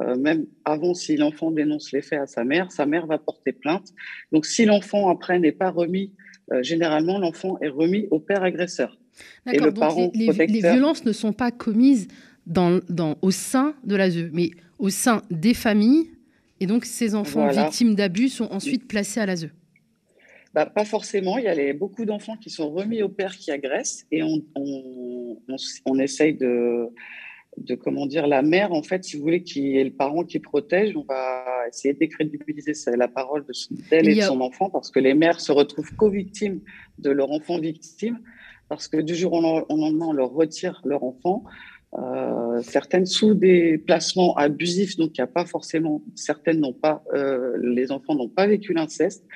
euh, 0.00 0.16
même 0.16 0.46
avant, 0.64 0.94
si 0.94 1.16
l'enfant 1.16 1.50
dénonce 1.50 1.92
les 1.92 2.02
faits 2.02 2.20
à 2.20 2.26
sa 2.26 2.44
mère, 2.44 2.72
sa 2.72 2.86
mère 2.86 3.06
va 3.06 3.18
porter 3.18 3.52
plainte. 3.52 3.92
Donc, 4.32 4.46
si 4.46 4.64
l'enfant 4.64 5.08
après 5.08 5.38
n'est 5.38 5.52
pas 5.52 5.70
remis, 5.70 6.12
généralement, 6.60 7.18
l'enfant 7.18 7.56
est 7.62 7.68
remis 7.68 8.08
au 8.10 8.18
père 8.18 8.42
agresseur. 8.42 8.98
D'accord, 9.46 9.72
donc 9.94 10.14
les, 10.14 10.30
violences 10.60 11.04
ne 11.04 11.12
sont 11.12 11.32
pas 11.32 11.50
commises 11.50 12.08
dans, 12.46 12.80
dans, 12.88 13.16
au 13.22 13.30
sein 13.30 13.74
de 13.84 13.96
l'ASE, 13.96 14.28
mais 14.32 14.50
au 14.78 14.90
sein 14.90 15.22
des 15.30 15.54
familles. 15.54 16.10
Et 16.60 16.66
donc, 16.66 16.84
ces 16.84 17.14
enfants 17.14 17.48
victimes 17.48 17.94
d'abus 17.94 18.28
sont 18.28 18.48
ensuite 18.50 18.86
placés 18.86 19.20
à 19.20 19.26
l'ASE. 19.26 19.48
Bah, 20.54 20.66
pas 20.66 20.84
forcément. 20.84 21.38
Il 21.38 21.44
y 21.44 21.48
a 21.48 21.72
beaucoup 21.72 22.04
d'enfants 22.04 22.36
qui 22.36 22.50
sont 22.50 22.70
remis 22.70 23.02
au 23.02 23.08
père 23.08 23.36
qui 23.36 23.50
agresse 23.50 24.06
et 24.10 24.22
on, 24.22 24.42
on, 24.54 25.38
on, 25.86 25.98
essaye 25.98 26.34
de, 26.34 26.88
de, 27.58 27.74
comment 27.74 28.06
dire, 28.06 28.26
la 28.26 28.42
mère, 28.42 28.72
en 28.72 28.82
fait, 28.82 29.04
si 29.04 29.16
vous 29.16 29.22
voulez, 29.22 29.42
qui 29.42 29.76
est 29.76 29.84
le 29.84 29.92
parent 29.92 30.24
qui 30.24 30.38
protège, 30.38 30.96
on 30.96 31.04
va 31.04 31.44
essayer 31.68 31.94
de 31.94 31.98
décrédibiliser 31.98 32.72
la 32.96 33.08
parole 33.08 33.44
d'elle 33.90 34.08
et 34.08 34.14
de 34.16 34.20
son 34.22 34.40
enfant 34.40 34.70
parce 34.70 34.90
que 34.90 34.98
les 34.98 35.14
mères 35.14 35.40
se 35.40 35.52
retrouvent 35.52 35.94
co-victimes 35.96 36.60
de 36.98 37.10
leur 37.10 37.30
enfant 37.30 37.58
victime 37.58 38.18
parce 38.68 38.88
que 38.88 38.96
du 38.96 39.14
jour 39.14 39.34
au 39.34 39.76
lendemain, 39.76 40.06
on 40.06 40.12
leur 40.12 40.30
retire 40.30 40.80
leur 40.84 41.04
enfant. 41.04 41.44
Euh, 41.98 42.62
certaines 42.62 43.04
sous 43.04 43.34
des 43.34 43.76
placements 43.76 44.34
abusifs, 44.36 44.96
donc 44.96 45.10
il 45.18 45.20
n'y 45.20 45.24
a 45.24 45.26
pas 45.26 45.44
forcément, 45.44 46.02
certaines 46.14 46.60
n'ont 46.60 46.72
pas, 46.72 47.04
euh, 47.12 47.58
les 47.60 47.92
enfants 47.92 48.14
n'ont 48.14 48.30
pas 48.30 48.46
vécu 48.46 48.72
l'inceste, 48.72 49.26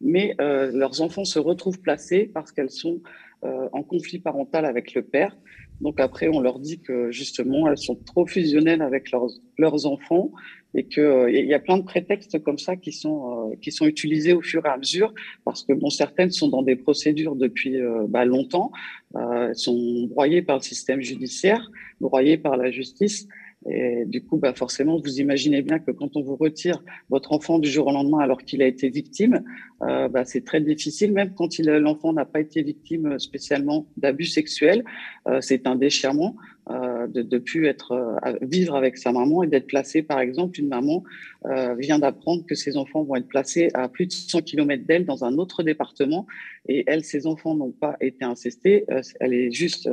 mais 0.00 0.34
euh, 0.40 0.70
leurs 0.72 1.02
enfants 1.02 1.26
se 1.26 1.38
retrouvent 1.38 1.80
placés 1.80 2.30
parce 2.32 2.50
qu'elles 2.50 2.70
sont 2.70 3.00
en 3.42 3.84
conflit 3.84 4.18
parental 4.18 4.64
avec 4.64 4.94
le 4.94 5.02
père. 5.02 5.36
Donc 5.80 6.00
après, 6.00 6.28
on 6.28 6.40
leur 6.40 6.58
dit 6.58 6.80
que 6.80 7.10
justement, 7.10 7.68
elles 7.68 7.78
sont 7.78 7.94
trop 7.94 8.26
fusionnelles 8.26 8.82
avec 8.82 9.10
leurs, 9.10 9.28
leurs 9.58 9.86
enfants 9.86 10.32
et 10.74 10.84
qu'il 10.84 11.02
euh, 11.02 11.30
il 11.30 11.46
y 11.46 11.54
a 11.54 11.58
plein 11.58 11.78
de 11.78 11.84
prétextes 11.84 12.42
comme 12.42 12.58
ça 12.58 12.76
qui 12.76 12.92
sont, 12.92 13.50
euh, 13.52 13.56
qui 13.62 13.72
sont 13.72 13.86
utilisés 13.86 14.32
au 14.32 14.42
fur 14.42 14.66
et 14.66 14.68
à 14.68 14.76
mesure 14.76 15.14
parce 15.44 15.62
que 15.62 15.72
bon, 15.72 15.88
certaines 15.88 16.30
sont 16.30 16.48
dans 16.48 16.62
des 16.62 16.76
procédures 16.76 17.36
depuis 17.36 17.80
euh, 17.80 18.06
bah, 18.08 18.24
longtemps, 18.24 18.70
elles 19.14 19.54
sont 19.54 20.06
broyées 20.08 20.42
par 20.42 20.56
le 20.56 20.62
système 20.62 21.00
judiciaire, 21.00 21.70
broyées 22.00 22.36
par 22.36 22.56
la 22.56 22.70
justice. 22.70 23.26
Et 23.66 24.04
du 24.06 24.24
coup, 24.24 24.36
bah 24.36 24.54
forcément, 24.54 24.98
vous 24.98 25.20
imaginez 25.20 25.62
bien 25.62 25.78
que 25.78 25.90
quand 25.90 26.16
on 26.16 26.22
vous 26.22 26.36
retire 26.36 26.82
votre 27.10 27.32
enfant 27.32 27.58
du 27.58 27.68
jour 27.68 27.88
au 27.88 27.92
lendemain 27.92 28.20
alors 28.20 28.42
qu'il 28.42 28.62
a 28.62 28.66
été 28.66 28.88
victime, 28.88 29.42
euh, 29.82 30.08
bah, 30.08 30.24
c'est 30.24 30.44
très 30.44 30.60
difficile, 30.60 31.12
même 31.12 31.34
quand 31.34 31.58
l'enfant 31.58 32.12
n'a 32.12 32.24
pas 32.24 32.40
été 32.40 32.62
victime 32.62 33.18
spécialement 33.18 33.86
d'abus 33.96 34.26
sexuels. 34.26 34.84
Euh, 35.26 35.40
c'est 35.40 35.66
un 35.66 35.74
déchirement 35.74 36.36
euh, 36.70 37.06
de 37.06 37.38
plus 37.38 37.66
être 37.66 37.92
euh, 37.92 38.32
vivre 38.42 38.74
avec 38.74 38.98
sa 38.98 39.12
maman 39.12 39.42
et 39.42 39.46
d'être 39.46 39.66
placé, 39.66 40.02
par 40.02 40.20
exemple, 40.20 40.60
une 40.60 40.68
maman 40.68 41.02
euh, 41.46 41.74
vient 41.76 41.98
d'apprendre 41.98 42.44
que 42.46 42.54
ses 42.54 42.76
enfants 42.76 43.04
vont 43.04 43.16
être 43.16 43.28
placés 43.28 43.70
à 43.74 43.88
plus 43.88 44.06
de 44.06 44.12
100 44.12 44.42
km 44.42 44.84
d'elle 44.84 45.06
dans 45.06 45.24
un 45.24 45.38
autre 45.38 45.62
département 45.62 46.26
et 46.66 46.84
elle, 46.86 47.04
ses 47.04 47.26
enfants 47.26 47.54
n'ont 47.54 47.72
pas 47.72 47.96
été 48.00 48.24
incestés. 48.24 48.84
Euh, 48.90 49.00
elle 49.20 49.32
est 49.32 49.50
juste, 49.50 49.88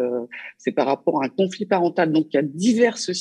c'est 0.57 0.71
par 0.71 0.87
rapport 0.87 1.21
à 1.21 1.25
un 1.25 1.29
conflit 1.29 1.65
parental. 1.65 2.11
Donc, 2.11 2.27
il 2.31 2.35
y 2.35 2.39
a 2.39 2.43
diverses 2.43 3.11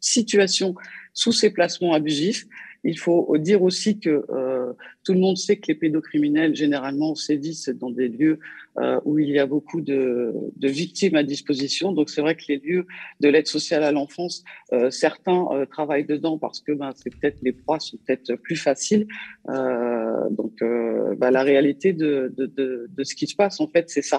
situations 0.00 0.74
sous 1.12 1.32
ces 1.32 1.50
placements 1.50 1.94
abusifs. 1.94 2.46
Il 2.84 2.98
faut 2.98 3.36
dire 3.38 3.62
aussi 3.62 3.98
que 3.98 4.24
euh, 4.30 4.72
tout 5.04 5.14
le 5.14 5.20
monde 5.20 5.36
sait 5.36 5.56
que 5.56 5.66
les 5.68 5.74
pédocriminels, 5.74 6.54
généralement, 6.54 7.14
sévissent 7.14 7.70
dans 7.70 7.90
des 7.90 8.08
lieux 8.08 8.38
euh, 8.76 9.00
où 9.04 9.20
il 9.20 9.28
y 9.30 9.38
a 9.38 9.46
beaucoup 9.46 9.80
de, 9.80 10.34
de 10.56 10.68
victimes 10.68 11.14
à 11.14 11.22
disposition. 11.22 11.92
Donc, 11.92 12.10
c'est 12.10 12.20
vrai 12.20 12.34
que 12.34 12.42
les 12.48 12.58
lieux 12.58 12.86
de 13.20 13.28
l'aide 13.28 13.46
sociale 13.46 13.84
à 13.84 13.92
l'enfance, 13.92 14.42
euh, 14.72 14.90
certains 14.90 15.46
euh, 15.52 15.64
travaillent 15.64 16.06
dedans 16.06 16.38
parce 16.38 16.60
que 16.60 16.72
ben, 16.72 16.90
c'est 16.96 17.10
peut-être 17.10 17.38
les 17.42 17.52
proies 17.52 17.78
sont 17.78 17.98
peut-être 18.04 18.34
plus 18.34 18.56
faciles. 18.56 19.06
Donc, 19.46 20.58
ben, 20.60 21.30
la 21.30 21.42
réalité 21.42 21.92
de, 21.92 22.32
de, 22.36 22.46
de, 22.46 22.88
de, 22.90 23.04
ce 23.04 23.14
qui 23.14 23.26
se 23.26 23.36
passe, 23.36 23.60
en 23.60 23.68
fait, 23.68 23.88
c'est 23.88 24.02
ça. 24.02 24.18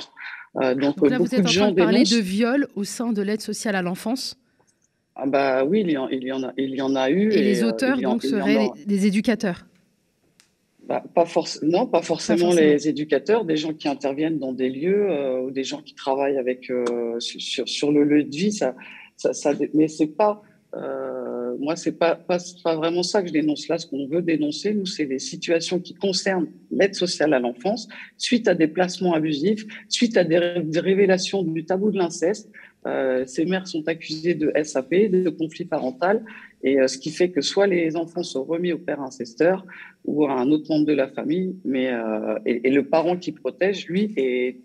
donc, 0.55 0.97
donc 0.97 1.09
là, 1.09 1.17
vous 1.17 1.35
êtes 1.35 1.45
en 1.45 1.49
train 1.49 1.71
de 1.71 1.75
parler 1.75 2.03
de 2.03 2.17
viol 2.17 2.67
au 2.75 2.83
sein 2.83 3.11
de 3.11 3.21
l'aide 3.21 3.41
sociale 3.41 3.75
à 3.75 3.81
l'enfance? 3.81 4.37
Ah 5.15 5.25
bah 5.25 5.63
oui, 5.63 5.81
il 5.81 5.91
y, 5.91 5.97
en, 5.97 6.09
il 6.09 6.23
y, 6.25 6.31
en, 6.33 6.43
a, 6.43 6.53
il 6.57 6.75
y 6.75 6.81
en 6.81 6.93
a 6.93 7.09
eu. 7.09 7.31
Et, 7.31 7.41
les 7.41 7.63
euh, 7.63 7.69
auteurs, 7.69 7.97
donc, 7.97 8.21
seraient 8.21 8.67
des 8.85 9.07
éducateurs? 9.07 9.65
Bah, 10.85 11.03
pas 11.15 11.25
Non, 11.63 11.87
pas 11.87 12.01
forcément, 12.01 12.51
les 12.51 12.89
éducateurs, 12.89 13.45
des 13.45 13.55
gens 13.55 13.73
qui 13.73 13.87
interviennent 13.87 14.39
dans 14.39 14.51
des 14.51 14.69
lieux 14.69 15.09
euh, 15.09 15.41
ou 15.41 15.51
des 15.51 15.63
gens 15.63 15.81
qui 15.81 15.95
travaillent 15.95 16.37
avec, 16.37 16.69
euh, 16.69 17.17
sur, 17.19 17.67
sur, 17.67 17.91
le 17.93 18.03
lieu 18.03 18.23
de 18.25 18.35
vie. 18.35 18.51
Ça, 18.51 18.75
ça, 19.15 19.33
ça 19.33 19.53
mais 19.73 19.87
c'est 19.87 20.17
pas. 20.17 20.43
moi, 21.59 21.77
c'est 21.77 21.97
pas, 21.97 22.15
pas, 22.15 22.37
pas, 22.61 22.75
vraiment 22.75 23.01
ça 23.01 23.21
que 23.21 23.29
je 23.29 23.33
dénonce. 23.33 23.69
Là, 23.69 23.77
ce 23.77 23.87
qu'on 23.87 24.07
veut 24.07 24.21
dénoncer, 24.21 24.73
nous, 24.73 24.85
c'est 24.85 25.05
des 25.05 25.19
situations 25.19 25.79
qui 25.79 25.93
concernent 25.93 26.49
l'aide 26.71 26.93
sociale 26.93 27.33
à 27.33 27.39
l'enfance, 27.39 27.87
suite 28.17 28.49
à 28.49 28.53
des 28.53 28.67
placements 28.67 29.13
abusifs, 29.13 29.65
suite 29.87 30.17
à 30.17 30.25
des, 30.25 30.61
des 30.61 30.79
révélations 30.81 31.41
du 31.41 31.63
tabou 31.63 31.89
de 31.89 31.97
l'inceste, 31.97 32.51
ces 33.25 33.45
mères 33.45 33.67
sont 33.67 33.87
accusées 33.87 34.35
de 34.35 34.51
SAP, 34.63 34.93
de 34.93 35.29
conflit 35.29 35.65
parental, 35.65 36.23
et 36.65 36.79
euh, 36.79 36.87
ce 36.87 36.97
qui 36.97 37.11
fait 37.11 37.29
que 37.29 37.41
soit 37.41 37.67
les 37.67 37.95
enfants 37.95 38.23
sont 38.23 38.43
remis 38.43 38.73
au 38.73 38.79
père 38.79 38.99
incesteur 38.99 39.65
ou 40.03 40.25
à 40.25 40.33
un 40.33 40.49
autre 40.49 40.65
membre 40.69 40.85
de 40.85 40.93
la 40.93 41.07
famille, 41.07 41.55
mais 41.63 41.91
euh, 41.91 42.39
et, 42.45 42.71
le 42.71 42.87
parent 42.87 43.17
qui 43.17 43.31
protège, 43.31 43.87
lui, 43.87 44.13
est, 44.17 44.61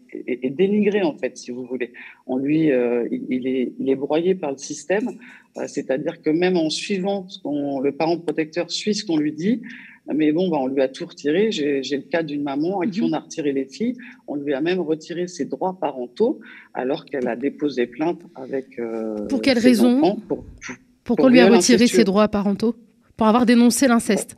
dénigré 0.51 1.03
en 1.03 1.17
fait, 1.17 1.37
si 1.37 1.51
vous 1.51 1.65
voulez. 1.65 1.93
On 2.27 2.37
lui, 2.37 2.67
il, 2.67 3.47
est, 3.47 3.73
il 3.79 3.89
est 3.89 3.97
broyé 3.97 4.35
par 4.35 4.51
le 4.51 4.59
système, 4.59 5.11
c'est-à-dire 5.67 6.21
que 6.21 6.31
même 6.31 6.57
en 6.57 6.69
suivant 6.69 7.29
ce 7.29 7.41
le 7.83 7.93
parent 7.93 8.19
protecteur 8.19 8.71
suit 8.71 8.95
ce 8.95 9.05
qu'on 9.05 9.17
lui 9.17 9.33
dit, 9.33 9.63
mais 10.15 10.33
bon, 10.33 10.49
bah, 10.49 10.59
on 10.61 10.67
lui 10.67 10.83
a 10.83 10.89
tout 10.89 11.07
retiré. 11.07 11.53
J'ai 11.53 11.83
le 11.83 12.03
cas 12.03 12.23
d'une 12.23 12.43
maman 12.43 12.81
à 12.81 12.87
qui 12.87 13.01
mhm. 13.01 13.09
on 13.09 13.13
a 13.13 13.21
retiré 13.21 13.53
les 13.53 13.65
filles. 13.65 13.97
On 14.27 14.37
lui 14.37 14.55
a 14.55 14.61
même 14.61 14.81
retiré 14.81 15.27
ses 15.27 15.45
droits 15.45 15.79
parentaux 15.79 16.41
alors 16.75 17.05
qu'elle 17.05 17.29
a 17.29 17.37
déposé 17.37 17.87
plainte 17.87 18.21
avec. 18.35 18.79
Euh, 18.79 19.27
pour 19.27 19.43
quelle 19.43 19.59
raison 19.59 20.19
Pourquoi 21.05 21.27
on 21.27 21.29
lui 21.29 21.41
a 21.41 21.49
retiré 21.49 21.87
ses 21.87 22.05
droits 22.05 22.29
parentaux 22.29 22.75
Pour 23.17 23.27
avoir 23.27 23.47
dénoncé 23.47 23.89
l'inceste. 23.89 24.37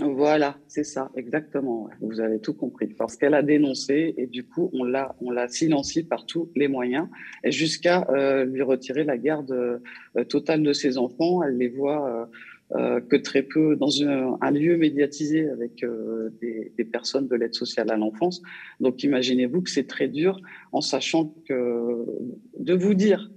Voilà, 0.00 0.56
c'est 0.66 0.82
ça, 0.82 1.10
exactement. 1.14 1.88
Vous 2.00 2.20
avez 2.20 2.40
tout 2.40 2.54
compris. 2.54 2.88
Parce 2.88 3.16
qu'elle 3.16 3.34
a 3.34 3.42
dénoncé 3.42 4.14
et 4.16 4.26
du 4.26 4.44
coup, 4.44 4.70
on 4.72 4.82
l'a, 4.82 5.14
on 5.20 5.30
l'a 5.30 5.46
silencié 5.46 6.02
par 6.02 6.26
tous 6.26 6.50
les 6.56 6.66
moyens 6.66 7.06
jusqu'à 7.44 8.04
euh, 8.10 8.44
lui 8.44 8.62
retirer 8.62 9.04
la 9.04 9.16
garde 9.16 9.52
euh, 9.52 10.24
totale 10.24 10.64
de 10.64 10.72
ses 10.72 10.98
enfants. 10.98 11.44
Elle 11.44 11.58
les 11.58 11.68
voit 11.68 12.28
euh, 12.72 13.00
que 13.00 13.16
très 13.16 13.42
peu 13.42 13.76
dans 13.76 14.02
un, 14.02 14.50
lieu 14.50 14.76
médiatisé 14.76 15.48
avec 15.48 15.82
euh, 15.82 16.30
des, 16.40 16.72
des, 16.76 16.84
personnes 16.84 17.28
de 17.28 17.36
l'aide 17.36 17.54
sociale 17.54 17.90
à 17.90 17.96
l'enfance. 17.96 18.42
Donc 18.80 19.02
imaginez-vous 19.02 19.62
que 19.62 19.70
c'est 19.70 19.86
très 19.86 20.08
dur 20.08 20.40
en 20.72 20.80
sachant 20.80 21.34
que 21.46 22.06
de 22.58 22.74
vous 22.74 22.94
dire 22.94 23.30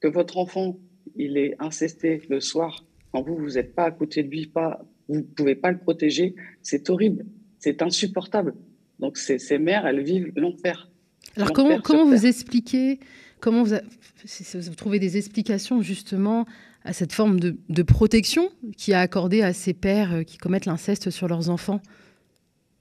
que 0.00 0.08
votre 0.08 0.36
enfant 0.36 0.78
il 1.16 1.38
est 1.38 1.56
incesté 1.58 2.22
le 2.28 2.40
soir 2.40 2.84
quand 3.12 3.22
vous 3.22 3.36
vous 3.36 3.52
n'êtes 3.52 3.74
pas 3.74 3.84
à 3.84 3.90
côté 3.90 4.22
de 4.22 4.28
lui, 4.28 4.46
pas 4.46 4.84
vous 5.08 5.16
ne 5.16 5.22
pouvez 5.22 5.54
pas 5.54 5.70
le 5.70 5.78
protéger, 5.78 6.34
c'est 6.62 6.90
horrible, 6.90 7.24
c'est 7.58 7.80
insupportable. 7.80 8.54
Donc 8.98 9.16
ces, 9.16 9.38
ces 9.38 9.58
mères, 9.58 9.86
elles 9.86 10.02
vivent 10.02 10.32
l'enfer. 10.36 10.90
Alors 11.36 11.52
comment, 11.52 11.80
comment 11.80 12.04
vous 12.04 12.26
expliquez, 12.26 12.98
comment 13.40 13.62
vous, 13.64 14.74
trouvez 14.76 14.98
des 14.98 15.16
explications 15.16 15.82
justement 15.82 16.46
à 16.84 16.92
cette 16.92 17.12
forme 17.12 17.40
de, 17.40 17.82
protection 17.82 18.50
qui 18.76 18.92
a 18.92 19.00
accordé 19.00 19.42
à 19.42 19.52
ces 19.52 19.74
pères 19.74 20.24
qui 20.26 20.38
commettent 20.38 20.66
l'inceste 20.66 21.10
sur 21.10 21.28
leurs 21.28 21.50
enfants? 21.50 21.80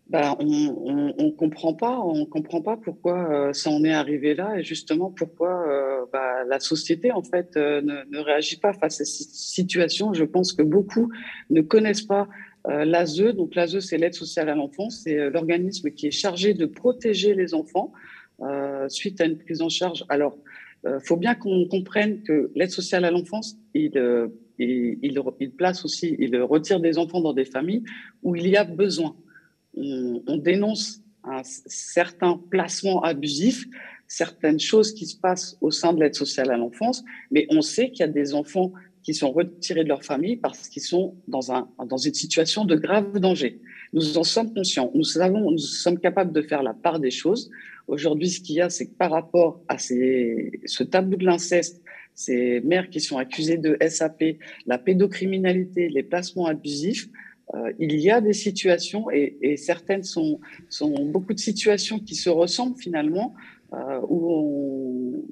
Ben, 0.07 0.35
on 0.39 0.45
ne 0.45 1.31
comprend 1.31 1.73
pas, 1.73 1.99
on 1.99 2.27
comprend 2.27 2.61
pas 2.61 2.77
pourquoi 2.77 3.51
ça 3.53 3.71
en 3.71 3.83
est 3.83 3.93
arrivé 3.93 4.35
là 4.35 4.59
et 4.59 4.63
justement 4.63 5.09
pourquoi 5.09 5.65
bah, 6.13 6.43
la 6.47 6.59
société 6.59 7.11
en 7.11 7.23
fait 7.23 7.55
ne, 7.55 8.19
réagit 8.19 8.57
pas 8.57 8.73
face 8.73 9.01
à 9.01 9.05
cette 9.05 9.29
situation. 9.31 10.13
Je 10.13 10.23
pense 10.23 10.53
que 10.53 10.61
beaucoup 10.61 11.11
ne 11.49 11.61
connaissent 11.61 12.03
pas 12.03 12.27
euh, 12.67 12.85
L'ASE, 12.85 13.35
donc 13.35 13.55
l'ASE, 13.55 13.79
c'est 13.79 13.97
l'aide 13.97 14.15
sociale 14.15 14.49
à 14.49 14.55
l'enfance, 14.55 15.01
c'est 15.03 15.19
euh, 15.19 15.29
l'organisme 15.29 15.91
qui 15.91 16.07
est 16.07 16.11
chargé 16.11 16.53
de 16.53 16.65
protéger 16.65 17.35
les 17.35 17.53
enfants. 17.53 17.93
euh, 17.93 18.14
suite 18.89 19.21
à 19.21 19.25
une 19.25 19.37
prise 19.37 19.61
en 19.61 19.69
charge. 19.69 20.05
Alors, 20.09 20.37
il 20.85 20.99
faut 21.03 21.17
bien 21.17 21.35
qu'on 21.35 21.67
comprenne 21.67 22.21
que 22.23 22.51
l'aide 22.55 22.69
sociale 22.69 23.05
à 23.05 23.11
l'enfance, 23.11 23.57
il, 23.73 23.91
il, 24.59 25.51
place 25.57 25.83
aussi, 25.85 26.15
il 26.19 26.35
retire 26.41 26.79
des 26.79 26.97
enfants 26.97 27.21
dans 27.21 27.33
des 27.33 27.45
familles 27.45 27.83
où 28.23 28.35
il 28.35 28.47
y 28.47 28.55
a 28.55 28.63
besoin. 28.63 29.15
On, 29.75 30.21
on 30.27 30.37
dénonce 30.37 31.01
un 31.23 31.41
certain 31.43 32.39
placement 32.49 33.01
abusif, 33.01 33.65
certaines 34.07 34.59
choses 34.59 34.93
qui 34.93 35.05
se 35.05 35.17
passent 35.17 35.57
au 35.61 35.71
sein 35.71 35.93
de 35.93 35.99
l'aide 35.99 36.15
sociale 36.15 36.51
à 36.51 36.57
l'enfance, 36.57 37.03
mais 37.31 37.47
on 37.49 37.61
sait 37.61 37.89
qu'il 37.89 38.01
y 38.01 38.03
a 38.03 38.07
des 38.07 38.33
enfants 38.33 38.71
qui 39.03 39.13
sont 39.13 39.31
retirés 39.31 39.83
de 39.83 39.89
leur 39.89 40.03
famille 40.03 40.35
parce 40.35 40.67
qu'ils 40.67 40.81
sont 40.81 41.15
dans, 41.27 41.51
un, 41.51 41.69
dans 41.87 41.97
une 41.97 42.13
situation 42.13 42.65
de 42.65 42.75
grave 42.75 43.19
danger. 43.19 43.61
Nous 43.93 44.17
en 44.17 44.23
sommes 44.23 44.51
conscients. 44.51 44.91
Nous 44.95 45.03
sommes 45.03 45.99
capables 45.99 46.33
de 46.33 46.41
faire 46.41 46.63
la 46.63 46.73
part 46.73 46.99
des 46.99 47.11
choses. 47.11 47.51
Aujourd'hui, 47.87 48.29
ce 48.29 48.41
qu'il 48.41 48.55
y 48.55 48.61
a, 48.61 48.69
c'est 48.69 48.87
que 48.87 48.95
par 48.95 49.11
rapport 49.11 49.61
à 49.67 49.77
ce 49.77 50.83
tabou 50.83 51.15
de 51.15 51.25
l'inceste, 51.25 51.81
ces 52.15 52.61
mères 52.61 52.89
qui 52.89 53.01
sont 53.01 53.17
accusées 53.17 53.57
de 53.57 53.77
SAP, 53.87 54.37
la 54.65 54.77
pédocriminalité, 54.77 55.89
les 55.89 56.03
placements 56.03 56.47
abusifs, 56.47 57.09
euh, 57.53 57.71
il 57.77 57.99
y 57.99 58.09
a 58.09 58.21
des 58.21 58.33
situations, 58.33 59.11
et, 59.11 59.57
certaines 59.57 60.03
sont, 60.03 60.39
beaucoup 61.05 61.33
de 61.33 61.39
situations 61.39 61.99
qui 61.99 62.15
se 62.15 62.29
ressemblent 62.29 62.77
finalement, 62.77 63.35
euh, 63.73 63.99
où 64.07 65.25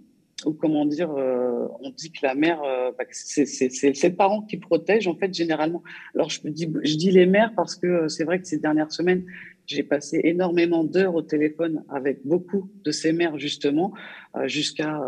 on, 0.46 0.52
comment 0.54 0.86
dire, 0.86 1.12
euh, 1.12 1.68
on 1.80 1.90
dit 1.90 2.12
que 2.12 2.20
la 2.24 2.36
mère, 2.36 2.62
bah, 2.98 3.06
c'est 3.10 3.46
le 3.46 4.16
parent 4.16 4.42
qui 4.42 4.58
protège 4.58 5.08
en 5.08 5.16
fait 5.16 5.34
généralement. 5.34 5.82
Alors 6.14 6.30
je 6.30 6.42
dis, 6.50 7.12
les 7.12 7.26
mères 7.26 7.54
parce 7.56 7.76
que 7.76 8.10
c'est 8.10 8.26
vrai 8.26 8.40
que 8.40 8.48
ces 8.48 8.60
dernières 8.60 8.92
semaines, 8.92 9.26
j'ai 9.66 9.84
passé 9.84 10.20
énormément 10.24 10.84
d'heures 10.84 11.16
au 11.16 11.22
téléphone 11.22 11.84
avec 11.90 12.26
beaucoup 12.26 12.70
de 12.84 12.92
ces 12.92 13.14
mères 13.14 13.38
justement, 13.38 13.94
jusqu'à, 14.46 15.00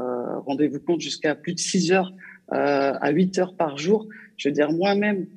rendez-vous 0.46 0.80
compte, 0.80 1.02
jusqu'à 1.02 1.36
plus 1.36 1.54
de 1.54 1.60
6 1.60 1.92
heures 1.92 2.14
à 2.50 3.10
8 3.12 3.40
heures 3.40 3.56
par 3.56 3.78
jour. 3.78 4.08
Je 4.38 4.48
veux 4.48 4.54
dire, 4.54 4.72
moi-même, 4.72 5.28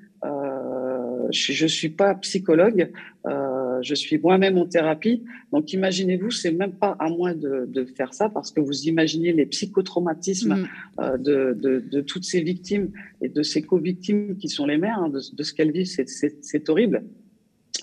je 1.31 1.65
ne 1.65 1.69
suis 1.69 1.89
pas 1.89 2.15
psychologue, 2.17 2.91
euh, 3.27 3.79
je 3.83 3.95
suis 3.95 4.19
moi-même 4.19 4.59
en 4.59 4.67
thérapie. 4.67 5.25
Donc 5.53 5.73
imaginez-vous, 5.73 6.31
c'est 6.31 6.53
même 6.53 6.73
pas 6.73 6.97
à 6.99 7.09
moi 7.09 7.35
de, 7.35 7.67
de, 7.67 7.85
faire 7.85 8.15
ça 8.15 8.29
parce 8.29 8.51
que 8.51 8.61
vous 8.61 8.83
imaginez 8.83 9.33
les 9.33 9.47
psychotraumatismes 9.47 10.55
mm. 10.55 10.69
euh, 11.01 11.17
de, 11.19 11.57
de, 11.61 11.81
de, 11.81 12.01
toutes 12.01 12.25
ces 12.25 12.41
victimes 12.41 12.91
et 13.23 13.29
de 13.29 13.43
ces 13.43 13.63
co-victimes 13.63 14.37
qui 14.37 14.49
sont 14.49 14.67
les 14.67 14.79
mères, 14.79 14.99
hein, 14.99 15.11
de, 15.11 15.43
ce 15.43 15.53
qu'elles 15.53 15.73
vivent, 15.73 15.87
c'est 15.87 16.69
horrible. 16.69 17.05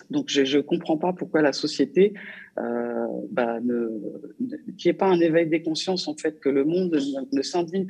Donc 0.10 0.30
je 0.30 0.58
ne 0.58 0.62
comprends 0.62 0.98
pas 0.98 1.14
pourquoi 1.14 1.42
la 1.42 1.54
société 1.54 2.14
euh, 2.58 3.06
bah, 3.32 3.60
ne, 3.62 3.90
qu'il 4.78 4.90
n'y 4.90 4.92
ait 4.92 4.94
pas 4.94 5.08
un 5.08 5.20
éveil 5.20 5.48
des 5.48 5.62
consciences, 5.62 6.08
en 6.08 6.16
fait, 6.16 6.40
que 6.40 6.48
le 6.48 6.64
monde 6.64 6.94
ne, 6.94 7.38
ne 7.38 7.42
s'indigne 7.42 7.88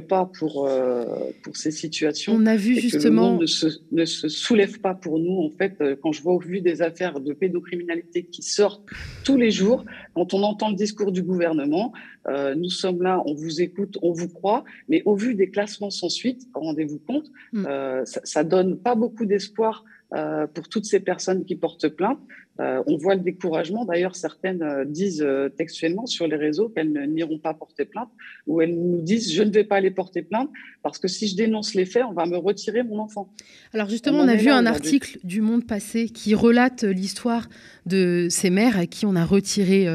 pas 0.00 0.30
pour, 0.38 0.66
euh, 0.66 1.04
pour 1.42 1.56
ces 1.56 1.70
situations. 1.70 2.32
On 2.34 2.46
a 2.46 2.56
vu 2.56 2.76
justement. 2.76 3.00
Que 3.00 3.08
le 3.08 3.12
monde 3.12 3.40
ne 3.42 3.46
se, 3.46 3.66
ne 3.92 4.04
se, 4.06 4.28
soulève 4.28 4.80
pas 4.80 4.94
pour 4.94 5.18
nous, 5.18 5.42
en 5.42 5.50
fait, 5.50 5.74
euh, 5.82 5.94
quand 6.00 6.12
je 6.12 6.22
vois 6.22 6.32
au 6.32 6.38
vu 6.38 6.62
des 6.62 6.80
affaires 6.80 7.20
de 7.20 7.34
pédocriminalité 7.34 8.24
qui 8.24 8.42
sortent 8.42 8.82
tous 9.24 9.36
les 9.36 9.50
jours, 9.50 9.84
quand 10.14 10.32
on 10.32 10.42
entend 10.42 10.70
le 10.70 10.76
discours 10.76 11.12
du 11.12 11.22
gouvernement, 11.22 11.92
euh, 12.28 12.54
nous 12.54 12.70
sommes 12.70 13.02
là, 13.02 13.22
on 13.26 13.34
vous 13.34 13.60
écoute, 13.60 13.98
on 14.00 14.12
vous 14.12 14.28
croit, 14.28 14.64
mais 14.88 15.02
au 15.04 15.16
vu 15.16 15.34
des 15.34 15.50
classements 15.50 15.90
sans 15.90 16.08
suite, 16.08 16.46
rendez-vous 16.54 16.98
compte, 16.98 17.26
mm. 17.52 17.66
euh, 17.66 18.04
ça, 18.06 18.22
ça 18.24 18.42
donne 18.42 18.78
pas 18.78 18.94
beaucoup 18.94 19.26
d'espoir 19.26 19.84
euh, 20.14 20.46
pour 20.46 20.70
toutes 20.70 20.86
ces 20.86 21.00
personnes 21.00 21.44
qui 21.44 21.54
portent 21.54 21.86
plainte. 21.88 22.18
Euh, 22.60 22.82
on 22.86 22.96
voit 22.96 23.14
le 23.14 23.20
découragement. 23.20 23.84
D'ailleurs, 23.84 24.16
certaines 24.16 24.62
euh, 24.62 24.86
disent 24.86 25.26
textuellement 25.58 26.06
sur 26.06 26.26
les 26.26 26.36
réseaux 26.36 26.70
qu'elles 26.70 26.90
n'iront 27.12 27.38
pas 27.38 27.52
porter 27.52 27.84
plainte 27.84 28.08
ou 28.46 28.62
elles 28.62 28.74
nous 28.74 29.02
disent 29.02 29.30
je 29.30 29.42
ne 29.42 29.50
vais 29.50 29.64
pas 29.64 29.76
aller 29.76 29.90
porter 29.90 30.22
plainte 30.22 30.48
parce 30.82 30.98
que 30.98 31.08
si 31.08 31.28
je 31.28 31.36
dénonce 31.36 31.74
les 31.74 31.84
faits, 31.84 32.04
on 32.08 32.14
va 32.14 32.24
me 32.24 32.38
retirer 32.38 32.82
mon 32.82 33.00
enfant. 33.00 33.30
Alors 33.74 33.90
justement, 33.90 34.20
on, 34.20 34.28
a 34.28 34.34
vu 34.34 34.48
un 34.48 34.64
article 34.64 35.18
du 35.24 35.42
Monde 35.42 35.66
passé 35.66 36.08
qui 36.08 36.34
relate 36.34 36.84
l'histoire 36.84 37.46
de 37.84 38.28
ces 38.30 38.48
mères 38.48 38.78
à 38.78 38.86
qui 38.86 39.04
on 39.04 39.14
a 39.14 39.26
retiré 39.26 39.88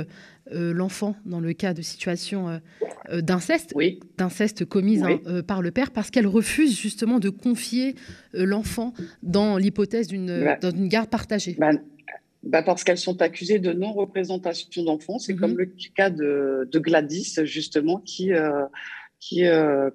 euh, 0.52 0.74
l'enfant 0.74 1.16
dans 1.26 1.40
le 1.40 1.54
cas 1.54 1.74
de 1.74 1.82
situation 1.82 2.50
euh, 2.50 2.58
euh, 3.10 3.22
d'inceste, 3.22 3.74
d'inceste 4.18 4.66
commise 4.66 5.02
hein, 5.04 5.42
par 5.48 5.62
le 5.62 5.72
père, 5.72 5.92
parce 5.92 6.12
qu'elle 6.12 6.28
refuse 6.28 6.78
justement 6.78 7.20
de 7.20 7.30
confier 7.30 7.96
l'enfant 8.34 8.94
dans 9.22 9.58
l'hypothèse 9.58 10.08
d'une 10.08 10.44
bah, 10.44 10.72
garde 10.74 11.10
partagée. 11.10 11.56
Bah, 11.58 11.72
bah, 12.44 12.62
parce 12.62 12.84
qu'elles 12.84 12.98
sont 12.98 13.22
accusées 13.22 13.60
de 13.60 13.72
non-représentation 13.72 14.84
d'enfants. 14.84 15.18
C'est 15.18 15.36
comme 15.36 15.54
mhm. 15.54 15.58
le 15.60 15.72
cas 15.96 16.10
de, 16.10 16.68
Gladys, 16.74 17.40
justement, 17.46 18.00
qui, 18.00 18.32
qui 19.22 19.44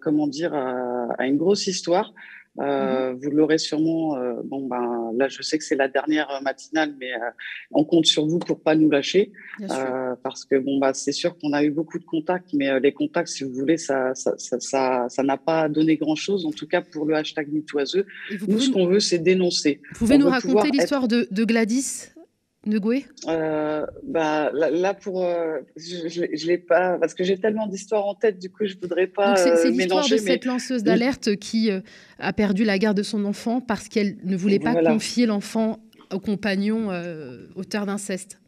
comment 0.01 0.27
dire, 0.27 0.55
a, 0.55 1.27
une 1.27 1.37
grosse 1.37 1.67
histoire. 1.67 2.15
Euh, 2.61 3.13
mhm. 3.13 3.19
Vous 3.21 3.31
l'aurez 3.31 3.59
sûrement. 3.59 4.17
Euh, 4.17 4.35
bon, 4.45 4.67
ben, 4.67 5.13
là, 5.17 5.29
je 5.29 5.43
sais 5.43 5.59
que 5.59 5.65
c'est 5.65 5.77
la 5.77 5.89
dernière 5.89 6.29
matinale, 6.43 6.95
mais 6.99 7.13
euh, 7.13 7.31
on 7.71 7.85
compte 7.85 8.07
sur 8.07 8.27
vous 8.27 8.39
pour 8.39 8.61
pas 8.63 8.75
nous 8.75 8.91
lâcher, 8.91 9.33
parce 10.23 10.45
que 10.45 10.57
bon, 10.57 10.79
bah, 10.79 10.93
c'est 10.95 11.13
sûr 11.13 11.39
qu'on 11.39 11.53
a 11.53 11.63
eu 11.63 11.71
beaucoup 11.71 11.99
de 11.99 12.05
contacts, 12.05 12.53
mais 12.55 12.81
les 12.81 12.93
contacts, 12.93 13.29
si 13.29 13.45
vous 13.45 13.53
voulez, 13.53 13.77
ça, 13.77 14.15
ça, 14.15 14.35
ça, 14.37 15.07
ça, 15.09 15.23
n'a 15.23 15.37
pas 15.37 15.69
donné 15.69 15.97
grand-chose. 15.97 16.47
En 16.47 16.53
tout 16.53 16.67
cas, 16.67 16.83
pour 16.83 17.05
le 17.05 17.15
hashtag 17.15 17.53
MeToiseux, 17.53 18.07
nous, 18.47 18.59
ce 18.59 18.71
qu'on 18.71 18.87
veut, 18.87 19.01
c'est 19.01 19.19
dénoncer. 19.19 19.81
Vous 19.93 19.99
pouvez 19.99 20.19
nous 20.19 20.29
raconter 20.29 20.71
l'histoire 20.71 21.09
de, 21.09 21.29
de, 21.31 21.45
Gladys? 21.45 22.13
Euh, 23.29 23.87
bah, 24.03 24.51
là, 24.53 24.93
pour, 24.93 25.25
euh, 25.25 25.59
je, 25.77 26.21
ne 26.21 26.47
l'ai 26.47 26.59
pas 26.59 26.99
parce 26.99 27.15
que 27.15 27.25
j'ai 27.25 27.39
tellement 27.39 27.67
d'histoires 27.67 28.07
en 28.07 28.15
tête, 28.15 28.39
du 28.39 28.51
coup, 28.51 28.67
je 28.67 28.75
voudrais 28.81 29.07
pas. 29.07 29.37
C'est 29.37 29.67
euh, 29.67 29.71
l'histoire 29.71 30.09
de 30.09 30.17
cette 30.17 30.45
lanceuse 30.45 30.83
d'alerte 30.83 31.37
qui 31.37 31.71
a 32.19 32.33
perdu 32.33 32.65
la 32.65 32.79
garde 32.79 32.97
de 32.97 33.03
son 33.03 33.25
enfant 33.25 33.61
parce 33.61 33.89
qu'elle 33.89 34.17
ne 34.25 34.37
voulait 34.37 34.59
pas 34.59 34.75
confier 34.75 35.27
l'enfant 35.27 35.79
au 36.13 36.19
compagnon 36.19 36.91
auteur 37.55 37.87
d'inceste. 37.87 38.41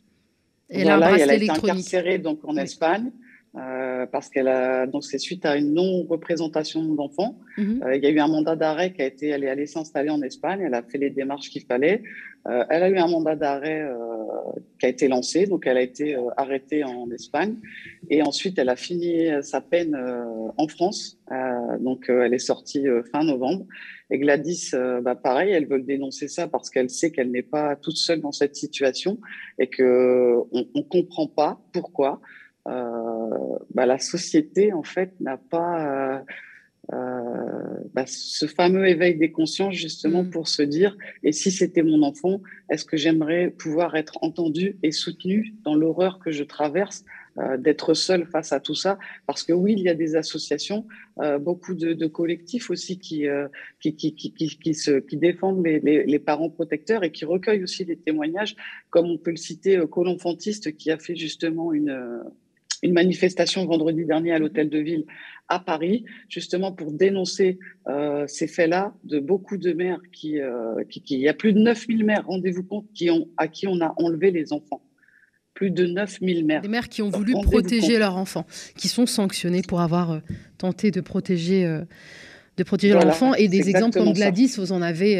Elle 0.68 0.88
a 0.88 0.96
un 0.96 0.98
bracelet 0.98 1.22
elle 1.22 1.30
a 1.30 1.34
été 1.34 1.50
incarcérée 1.50 2.18
donc 2.18 2.40
en 2.44 2.56
Espagne. 2.56 3.10
Euh, 3.56 4.06
parce 4.06 4.28
qu'elle 4.28 4.46
a 4.46 4.86
donc 4.86 5.02
c'est 5.02 5.18
suite 5.18 5.44
à 5.44 5.56
une 5.56 5.74
non 5.74 6.04
représentation 6.04 6.84
d'enfants. 6.84 7.36
Mhm. 7.58 7.82
Euh, 7.84 7.96
il 7.96 8.04
y 8.04 8.06
a 8.06 8.10
eu 8.10 8.20
un 8.20 8.28
mandat 8.28 8.54
d'arrêt 8.54 8.92
qui 8.92 9.02
a 9.02 9.06
été, 9.06 9.26
elle 9.26 9.42
est 9.42 9.48
allée 9.48 9.66
s'installer 9.66 10.08
en 10.10 10.22
Espagne, 10.22 10.60
elle 10.64 10.74
a 10.74 10.82
fait 10.82 10.98
les 10.98 11.10
démarches 11.10 11.50
qu'il 11.50 11.64
fallait. 11.64 12.04
Euh, 12.48 12.64
elle 12.70 12.84
a 12.84 12.88
eu 12.88 12.96
un 12.96 13.08
mandat 13.08 13.34
d'arrêt 13.34 13.84
qui 14.78 14.86
a 14.86 14.88
été 14.88 15.08
lancé, 15.08 15.46
donc 15.46 15.66
elle 15.66 15.76
a 15.78 15.82
été 15.82 16.16
arrêtée 16.36 16.84
en 16.84 17.10
Espagne 17.10 17.56
et 18.08 18.22
ensuite 18.22 18.58
elle 18.58 18.68
a 18.68 18.76
fini 18.76 19.28
sa 19.42 19.60
peine 19.60 19.96
en 20.56 20.68
France. 20.68 21.18
donc 21.80 22.06
elle 22.08 22.32
est 22.32 22.38
sortie 22.38 22.86
fin 23.12 23.24
novembre. 23.24 23.66
Et 24.12 24.18
Gladys, 24.18 24.70
bah 25.02 25.14
pareil, 25.16 25.52
elle 25.52 25.66
veut 25.66 25.82
dénoncer 25.82 26.28
ça 26.28 26.48
parce 26.48 26.70
qu'elle 26.70 26.88
sait 26.88 27.10
qu'elle 27.10 27.30
n'est 27.30 27.42
pas 27.42 27.76
toute 27.76 27.96
seule 27.96 28.20
dans 28.20 28.32
cette 28.32 28.56
situation 28.56 29.18
et 29.58 29.68
que 29.68 30.36
on, 30.52 30.66
on 30.74 30.82
comprend 30.82 31.26
pas 31.26 31.60
pourquoi. 31.72 32.20
Euh, 32.68 33.58
bah, 33.74 33.86
la 33.86 33.98
société 33.98 34.72
en 34.72 34.82
fait 34.82 35.18
n'a 35.18 35.38
pas 35.38 36.16
euh, 36.16 36.18
euh, 36.92 37.78
bah, 37.94 38.04
ce 38.06 38.44
fameux 38.46 38.86
éveil 38.86 39.16
des 39.16 39.32
consciences 39.32 39.74
justement 39.74 40.24
mm. 40.24 40.30
pour 40.30 40.46
se 40.46 40.62
dire 40.62 40.96
et 41.22 41.32
si 41.32 41.50
c'était 41.50 41.82
mon 41.82 42.02
enfant, 42.02 42.42
est-ce 42.70 42.84
que 42.84 42.98
j'aimerais 42.98 43.50
pouvoir 43.50 43.96
être 43.96 44.18
entendu 44.22 44.76
et 44.82 44.92
soutenu 44.92 45.54
dans 45.64 45.74
l'horreur 45.74 46.18
que 46.18 46.30
je 46.30 46.44
traverse 46.44 47.04
d'être 47.58 47.94
seul 47.94 48.26
face 48.26 48.52
à 48.52 48.60
tout 48.60 48.74
ça? 48.74 48.98
Parce 49.26 49.44
que 49.44 49.54
oui 49.54 49.74
il 49.78 49.84
y 49.84 49.88
a 49.88 49.94
des 49.94 50.16
associations 50.16 50.86
beaucoup 51.40 51.74
de, 51.74 52.06
collectifs 52.06 52.70
aussi 52.70 52.98
qui 52.98 53.24
qui, 53.80 53.94
qui, 53.94 54.14
qui, 54.14 54.32
qui, 54.32 54.74
se, 54.74 54.98
qui 54.98 55.16
défendent 55.16 55.64
les, 55.64 55.80
les, 55.80 56.18
parents 56.18 56.50
protecteurs 56.50 57.04
et 57.04 57.12
qui 57.12 57.24
recueillent 57.24 57.62
aussi 57.62 57.84
des 57.84 57.96
témoignages 57.96 58.56
comme 58.90 59.06
on 59.06 59.16
peut 59.16 59.30
le 59.30 59.36
citer 59.36 59.80
Colonfantiste 59.90 60.76
qui 60.76 60.90
a 60.90 60.98
fait 60.98 61.16
justement 61.16 61.72
une 61.72 62.22
une 62.82 62.92
manifestation 62.92 63.66
vendredi 63.66 64.04
dernier 64.04 64.32
à 64.32 64.38
l'hôtel 64.38 64.70
de 64.70 64.78
ville 64.78 65.04
à 65.48 65.58
Paris, 65.58 66.04
justement 66.28 66.72
pour 66.72 66.92
dénoncer 66.92 67.58
euh, 67.88 68.24
ces 68.26 68.46
faits-là 68.46 68.94
de 69.04 69.18
beaucoup 69.18 69.56
de 69.56 69.72
mères 69.72 70.00
qui, 70.12 70.40
euh, 70.40 70.84
qui, 70.88 71.02
qui, 71.02 71.14
il 71.14 71.20
y 71.20 71.28
a 71.28 71.34
plus 71.34 71.52
de 71.52 71.58
9000 71.58 72.04
mères, 72.04 72.24
rendez-vous 72.26 72.62
compte, 72.62 72.86
qui 72.94 73.10
ont, 73.10 73.28
à 73.36 73.48
qui 73.48 73.66
on 73.66 73.80
a 73.80 73.92
enlevé 73.96 74.30
les 74.30 74.52
enfants. 74.52 74.82
Plus 75.54 75.70
de 75.70 75.86
9000 75.86 76.46
mères. 76.46 76.62
Des 76.62 76.68
mères 76.68 76.88
qui 76.88 77.02
ont 77.02 77.10
voulu 77.10 77.34
protéger 77.42 77.98
leurs 77.98 78.16
enfants, 78.16 78.46
qui 78.76 78.88
sont 78.88 79.06
sanctionnées 79.06 79.62
pour 79.62 79.80
avoir 79.80 80.12
euh, 80.12 80.18
tenté 80.56 80.90
de 80.90 81.00
protéger 81.00 81.64
de 82.56 82.62
protéger 82.62 82.94
l'enfant. 82.94 83.34
Et 83.34 83.48
des 83.48 83.68
exemples 83.68 83.98
comme 83.98 84.12
Gladys, 84.12 84.54
vous 84.56 84.72
en 84.72 84.80
avez 84.80 85.16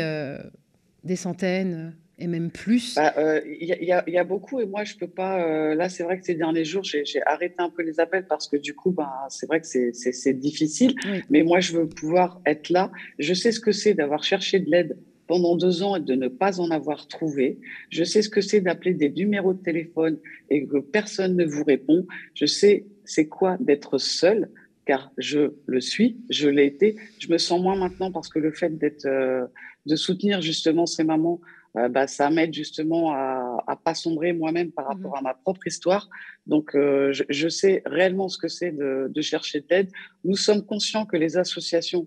des 1.04 1.16
centaines 1.16 1.94
et 2.20 2.26
même 2.26 2.50
plus 2.50 2.94
bah, 2.94 3.12
Il 3.44 3.66
y, 3.66 4.16
a 4.18 4.24
beaucoup 4.24 4.60
et 4.60 4.66
moi 4.66 4.84
je 4.84 4.94
peux 4.96 5.08
pas. 5.08 5.74
là, 5.74 5.88
c'est 5.88 6.02
vrai 6.02 6.18
que 6.18 6.24
ces 6.26 6.34
derniers 6.34 6.64
jours, 6.64 6.84
j'ai 6.84 7.04
arrêté 7.26 7.56
un 7.58 7.70
peu 7.70 7.82
les 7.82 7.98
appels 8.00 8.26
parce 8.26 8.48
que 8.48 8.56
du 8.56 8.74
coup, 8.74 8.90
bah, 8.90 9.26
c'est 9.28 9.46
vrai 9.46 9.60
que 9.60 9.66
c'est 9.66 10.34
difficile. 10.34 10.94
Mais 11.30 11.42
moi, 11.42 11.60
je 11.60 11.72
veux 11.72 11.88
pouvoir 11.88 12.40
être 12.46 12.68
là. 12.70 12.90
Je 13.18 13.34
sais 13.34 13.52
ce 13.52 13.60
que 13.60 13.72
c'est 13.72 13.94
d'avoir 13.94 14.22
cherché 14.22 14.60
de 14.60 14.70
l'aide 14.70 14.96
pendant 15.30 15.56
deux 15.56 15.84
ans 15.84 15.94
et 15.94 16.00
de 16.00 16.16
ne 16.16 16.26
pas 16.26 16.60
en 16.60 16.72
avoir 16.72 17.06
trouvé. 17.06 17.60
Je 17.88 18.02
sais 18.02 18.20
ce 18.20 18.28
que 18.28 18.40
c'est 18.40 18.60
d'appeler 18.60 18.94
des 18.94 19.10
numéros 19.10 19.54
de 19.54 19.62
téléphone 19.62 20.18
et 20.50 20.66
que 20.66 20.78
personne 20.78 21.36
ne 21.36 21.44
vous 21.44 21.62
répond. 21.62 22.04
Je 22.34 22.46
sais 22.46 22.84
c'est 23.04 23.28
quoi 23.28 23.56
d'être 23.60 23.98
seul, 23.98 24.50
car 24.86 25.12
je 25.18 25.52
le 25.66 25.80
suis, 25.80 26.16
je 26.30 26.48
l'ai 26.48 26.66
été. 26.66 26.96
Je 27.20 27.28
me 27.28 27.38
sens 27.38 27.60
moins 27.60 27.76
maintenant 27.76 28.10
parce 28.10 28.28
que 28.28 28.40
le 28.40 28.50
fait 28.50 28.76
d'être, 28.76 29.06
euh, 29.06 29.46
de 29.86 29.94
soutenir 29.94 30.42
justement 30.42 30.86
ces 30.86 31.04
mamans, 31.04 31.40
euh, 31.76 31.88
bah, 31.88 32.06
ça 32.06 32.30
m'aide 32.30 32.52
justement 32.52 33.12
à, 33.12 33.62
à 33.66 33.76
pas 33.76 33.94
sombrer 33.94 34.32
moi-même 34.32 34.72
par 34.72 34.86
rapport 34.86 35.12
mhm. 35.12 35.18
à 35.18 35.20
ma 35.22 35.34
propre 35.34 35.66
histoire. 35.66 36.08
Donc, 36.46 36.74
euh, 36.74 37.12
je, 37.12 37.24
je, 37.28 37.48
sais 37.48 37.82
réellement 37.86 38.28
ce 38.28 38.38
que 38.38 38.48
c'est 38.48 38.72
de, 38.72 39.06
de 39.08 39.20
chercher 39.22 39.60
de 39.60 39.66
l'aide. 39.70 39.90
Nous 40.24 40.36
sommes 40.36 40.64
conscients 40.64 41.06
que 41.06 41.16
les 41.16 41.36
associations 41.36 42.06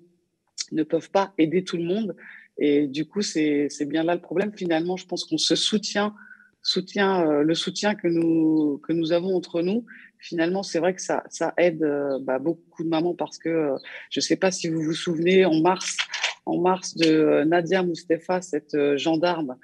ne 0.71 0.84
peuvent 0.84 1.12
pas 1.12 1.34
aider 1.38 1.63
tout 1.63 1.78
le 1.78 1.84
monde. 1.84 2.15
Et 2.58 2.88
du 2.88 3.06
coup, 3.06 3.21
c'est 3.21 3.69
bien 3.86 4.04
là 4.04 4.15
le 4.15 4.21
problème. 4.21 4.52
Finalement, 4.56 4.97
je 4.97 5.06
pense 5.06 5.26
qu'on 5.26 5.38
se 5.38 5.56
soutient, 5.56 6.13
soutient 6.62 7.28
euh, 7.28 7.43
le 7.43 7.56
soutien 7.56 7.95
que 7.95 8.08
nous, 8.08 8.80
que 8.88 8.93
nous 8.93 9.12
avons 9.12 9.36
entre 9.36 9.62
nous. 9.62 9.86
Finalement, 10.19 10.63
c'est 10.63 10.80
vrai 10.80 10.93
que 10.93 11.02
ça, 11.02 11.23
ça 11.30 11.54
aide 11.58 11.84
euh, 11.84 12.19
bah, 12.21 12.39
beaucoup 12.39 12.84
de 12.84 12.89
mamans 12.89 13.15
parce 13.15 13.38
que 13.38 13.49
euh, 13.49 13.76
je 14.10 14.19
ne 14.19 14.21
sais 14.21 14.36
pas 14.36 14.52
si 14.52 14.69
vous 14.69 14.82
vous 14.82 14.93
souvenez, 14.93 15.45
en 15.45 15.60
mars, 15.62 15.97
en 16.46 16.60
mars 16.60 16.96
de 16.96 17.44
Nadia 17.44 17.84
Moustapha, 17.84 18.42
cette 18.42 18.76
gendarme, 18.98 19.58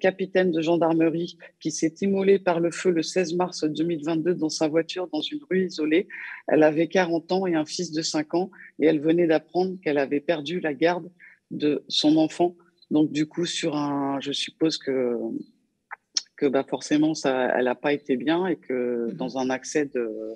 capitaine 0.00 0.50
de 0.50 0.60
gendarmerie, 0.60 1.38
qui 1.60 1.70
s'est 1.70 1.94
immolée 2.00 2.38
par 2.38 2.58
le 2.58 2.70
feu 2.70 2.90
le 2.90 3.02
16 3.02 3.34
mars 3.34 3.64
2022 3.64 4.34
dans 4.34 4.48
sa 4.48 4.66
voiture 4.66 5.08
dans 5.12 5.20
une 5.20 5.40
rue 5.48 5.66
isolée. 5.66 6.08
Elle 6.48 6.64
avait 6.64 6.88
40 6.88 7.30
ans 7.32 7.46
et 7.46 7.54
un 7.54 7.64
fils 7.64 7.92
de 7.92 8.02
5 8.02 8.34
ans 8.34 8.50
et 8.80 8.86
elle 8.86 9.00
venait 9.00 9.28
d'apprendre 9.28 9.76
qu'elle 9.82 9.98
avait 9.98 10.20
perdu 10.20 10.58
la 10.60 10.74
garde 10.74 11.08
de 11.50 11.84
son 11.88 12.16
enfant. 12.16 12.56
Donc, 12.90 13.12
du 13.12 13.26
coup, 13.26 13.46
sur 13.46 13.76
un, 13.76 14.18
je 14.20 14.32
suppose 14.32 14.78
que, 14.78 15.16
que 16.36 16.46
bah, 16.46 16.64
forcément, 16.68 17.14
ça, 17.14 17.52
elle 17.56 17.66
n'a 17.66 17.74
pas 17.74 17.92
été 17.92 18.16
bien 18.16 18.46
et 18.46 18.56
que 18.56 19.08
mhm. 19.08 19.12
dans 19.12 19.38
un 19.38 19.50
accès 19.50 19.86
de. 19.86 20.34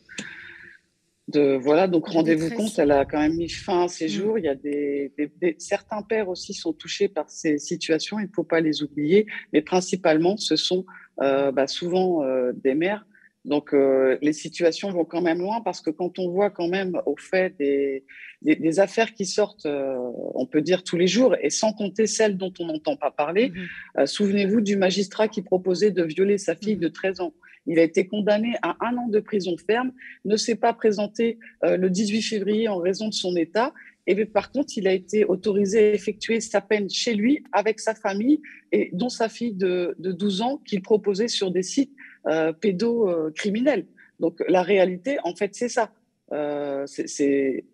De 1.29 1.57
voilà, 1.57 1.87
donc 1.87 2.09
rendez-vous 2.09 2.51
compte, 2.51 2.79
elle 2.79 2.91
a 2.91 3.05
quand 3.05 3.21
même 3.21 3.37
mis 3.37 3.49
fin 3.49 3.85
à 3.85 3.89
ses 3.89 4.07
mhm. 4.07 4.11
jours. 4.11 4.39
Il 4.39 4.45
y 4.45 4.49
a 4.49 4.55
des, 4.55 5.13
certains 5.59 6.03
pères 6.03 6.29
aussi 6.29 6.53
sont 6.55 6.73
touchés 6.73 7.09
par 7.09 7.31
ces 7.31 7.59
situations, 7.59 8.19
il 8.19 8.27
ne 8.27 8.33
faut 8.35 8.45
pas 8.45 8.61
les 8.61 8.83
oublier, 8.83 9.27
mais 9.53 9.63
principalement, 9.63 10.37
ce 10.37 10.57
sont 10.57 10.85
euh, 11.21 11.53
bah, 11.53 11.67
souvent 11.67 12.25
euh, 12.25 12.53
des 12.55 12.75
mères 12.75 13.07
donc, 13.45 13.75
euh, 13.75 14.19
les 14.23 14.33
situations 14.33 14.91
vont 14.91 15.05
quand 15.05 15.21
même 15.21 15.39
loin 15.39 15.61
parce 15.63 15.81
que 15.81 15.91
quand 15.91 16.19
on 16.21 16.31
voit 16.31 16.51
quand 16.51 16.69
même 16.69 17.01
au 17.07 17.17
fait 17.17 17.57
des, 17.59 18.05
des, 18.43 18.79
affaires 18.79 19.15
qui 19.15 19.27
sortent, 19.27 19.67
euh, 19.67 19.97
on 20.35 20.47
peut 20.47 20.63
dire 20.63 20.85
tous 20.85 20.97
les 20.97 21.09
jours, 21.09 21.35
et 21.41 21.51
sans 21.51 21.73
compter 21.73 22.07
celles 22.07 22.37
dont 22.37 22.53
on 22.61 22.67
n'entend 22.67 22.97
pas 22.97 23.11
parler, 23.11 23.51
mhm. 23.51 23.67
euh, 23.99 24.07
souvenez-vous 24.07 24.61
du 24.61 24.77
magistrat 24.77 25.27
qui 25.27 25.43
proposait 25.43 25.91
de 25.91 26.05
violer 26.05 26.39
sa 26.39 26.55
fille 26.55 26.77
de 26.77 26.89
13 26.89 27.19
mhm. 27.19 27.27
ans. 27.27 27.35
Il 27.67 27.79
a 27.79 27.83
été 27.83 28.07
condamné 28.07 28.55
à 28.63 28.77
un 28.81 28.97
an 28.97 29.09
de 29.09 29.21
prison 29.21 29.57
ferme, 29.57 29.93
ne 30.25 30.37
s'est 30.37 30.57
pas 30.57 30.73
présenté 30.73 31.39
le 31.63 31.89
18 31.89 32.23
février 32.23 32.69
en 32.69 32.79
raison 32.79 33.09
de 33.09 33.15
son 33.15 33.37
état. 33.37 33.73
Et 34.07 34.25
par 34.25 34.51
contre, 34.51 34.77
il 34.77 34.89
a 34.89 34.93
été 34.93 35.25
autorisé 35.25 35.79
à 35.79 35.95
effectuer 35.95 36.41
sa 36.41 36.61
peine 36.61 36.91
chez 36.91 37.15
lui, 37.15 37.45
avec 37.53 37.79
sa 37.79 37.95
famille, 37.95 38.41
et 38.73 38.91
dont 38.93 39.09
sa 39.09 39.29
fille 39.29 39.55
de, 39.55 39.95
de 39.99 40.13
12 40.13 40.43
ans 40.43 40.61
qu'il 40.67 40.83
proposait 40.83 41.29
sur 41.29 41.51
des 41.51 41.63
sites 41.63 41.93
euh, 42.27 42.53
pédocriminels. 42.53 43.87
Donc 44.19 44.43
la 44.49 44.63
réalité, 44.63 45.19
en 45.25 45.35
fait, 45.35 45.55
c'est 45.55 45.69
ça. 45.69 45.93
Euh, 46.33 46.87
c'est 46.87 47.65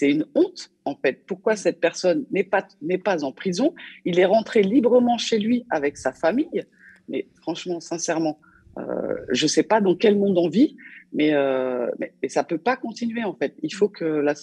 une 0.00 0.26
honte, 0.34 0.70
en 0.84 0.96
fait. 0.96 1.24
Pourquoi 1.26 1.56
cette 1.56 1.80
personne 1.80 2.24
n'est 2.30 2.44
pas, 2.44 2.66
pas 3.04 3.24
en 3.24 3.32
prison? 3.32 3.74
Il 4.04 4.18
est 4.18 4.24
rentré 4.24 4.62
librement 4.62 5.18
chez 5.18 5.38
lui 5.38 5.66
avec 5.70 5.98
sa 5.98 6.12
famille. 6.12 6.64
Mais 7.08 7.28
franchement, 7.40 7.80
sincèrement, 7.80 8.40
euh, 8.78 9.16
je 9.30 9.44
ne 9.44 9.48
sais 9.48 9.62
pas 9.62 9.80
dans 9.80 9.94
quel 9.94 10.18
monde 10.18 10.38
on 10.38 10.48
vit, 10.48 10.76
mais, 11.12 11.34
euh, 11.34 11.90
mais, 11.98 12.12
ça 12.28 12.42
peut 12.42 12.58
pas 12.58 12.76
continuer 12.76 13.22
en 13.22 13.34
fait. 13.34 13.54
Il 13.62 13.74
faut 13.74 13.88
que 13.88 14.04
la, 14.04 14.34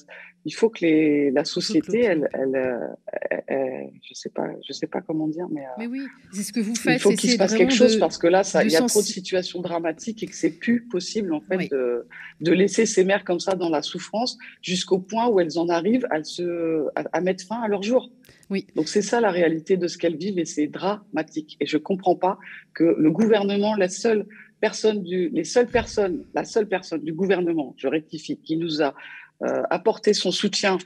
il 0.46 0.54
faut 0.54 0.70
que 0.70 0.86
les, 0.86 1.32
la 1.32 1.44
société, 1.44 2.04
elle, 2.04 2.30
elle, 2.34 3.90
je 4.08 4.14
sais 4.14 4.30
pas, 4.30 4.48
je 4.68 4.74
sais 4.74 4.88
pas 4.88 5.02
comment 5.02 5.28
dire, 5.28 5.48
mais. 5.50 5.62
Euh, 5.62 5.70
mais 5.80 5.88
oui, 5.88 6.02
c'est 6.32 6.44
ce 6.44 6.54
que 6.54 6.60
vous 6.60 6.76
faites. 6.76 6.98
Il 6.98 7.00
faut 7.00 7.10
qu'il 7.12 7.32
se 7.32 7.38
passe 7.38 7.56
quelque 7.56 7.74
chose 7.74 7.98
parce 7.98 8.18
que 8.18 8.28
là, 8.28 8.44
il 8.64 8.72
y 8.72 8.76
a 8.76 8.82
trop 8.82 9.02
de 9.02 9.06
situations 9.06 9.62
dramatiques 9.62 10.22
et 10.22 10.28
que 10.28 10.36
c'est 10.36 10.60
plus 10.60 10.86
possible 10.88 11.34
en 11.34 11.42
fait 11.42 11.70
de, 11.72 12.08
de, 12.42 12.52
laisser 12.52 12.86
ces 12.86 13.04
mères 13.04 13.24
comme 13.24 13.40
ça 13.40 13.56
dans 13.56 13.70
la 13.70 13.82
souffrance 13.82 14.38
jusqu'au 14.62 15.00
point 15.00 15.28
où 15.28 15.40
elles 15.40 15.58
en 15.58 15.70
arrivent 15.70 16.08
à 16.12 16.24
se, 16.24 16.88
à, 16.96 17.22
mettre 17.22 17.46
fin 17.46 17.62
à 17.62 17.68
leur 17.68 17.82
jour. 17.82 18.12
Oui. 18.50 18.66
Donc 18.76 18.88
c'est 18.88 19.02
ça 19.02 19.22
la 19.22 19.32
réalité 19.32 19.78
de 19.78 19.88
ce 19.88 19.98
qu'elles 19.98 20.18
vivent 20.18 20.40
et 20.40 20.46
c'est 20.46 20.68
dramatique. 20.68 21.56
Et 21.60 21.68
je 21.68 21.78
comprends 21.78 22.16
pas 22.16 22.40
que 22.74 22.96
le 22.98 23.12
gouvernement, 23.12 23.76
la 23.76 23.90
seule 23.90 24.26
personne 24.60 25.04
du, 25.04 25.32
gouvernement, 27.14 27.76
je 27.78 27.88
rectifie, 27.88 28.40
qui 28.42 28.58
nous 28.58 28.82
a 28.82 28.96
euh, 29.44 29.64
apporté 29.70 30.14
son 30.14 30.32
soutien 30.32 30.78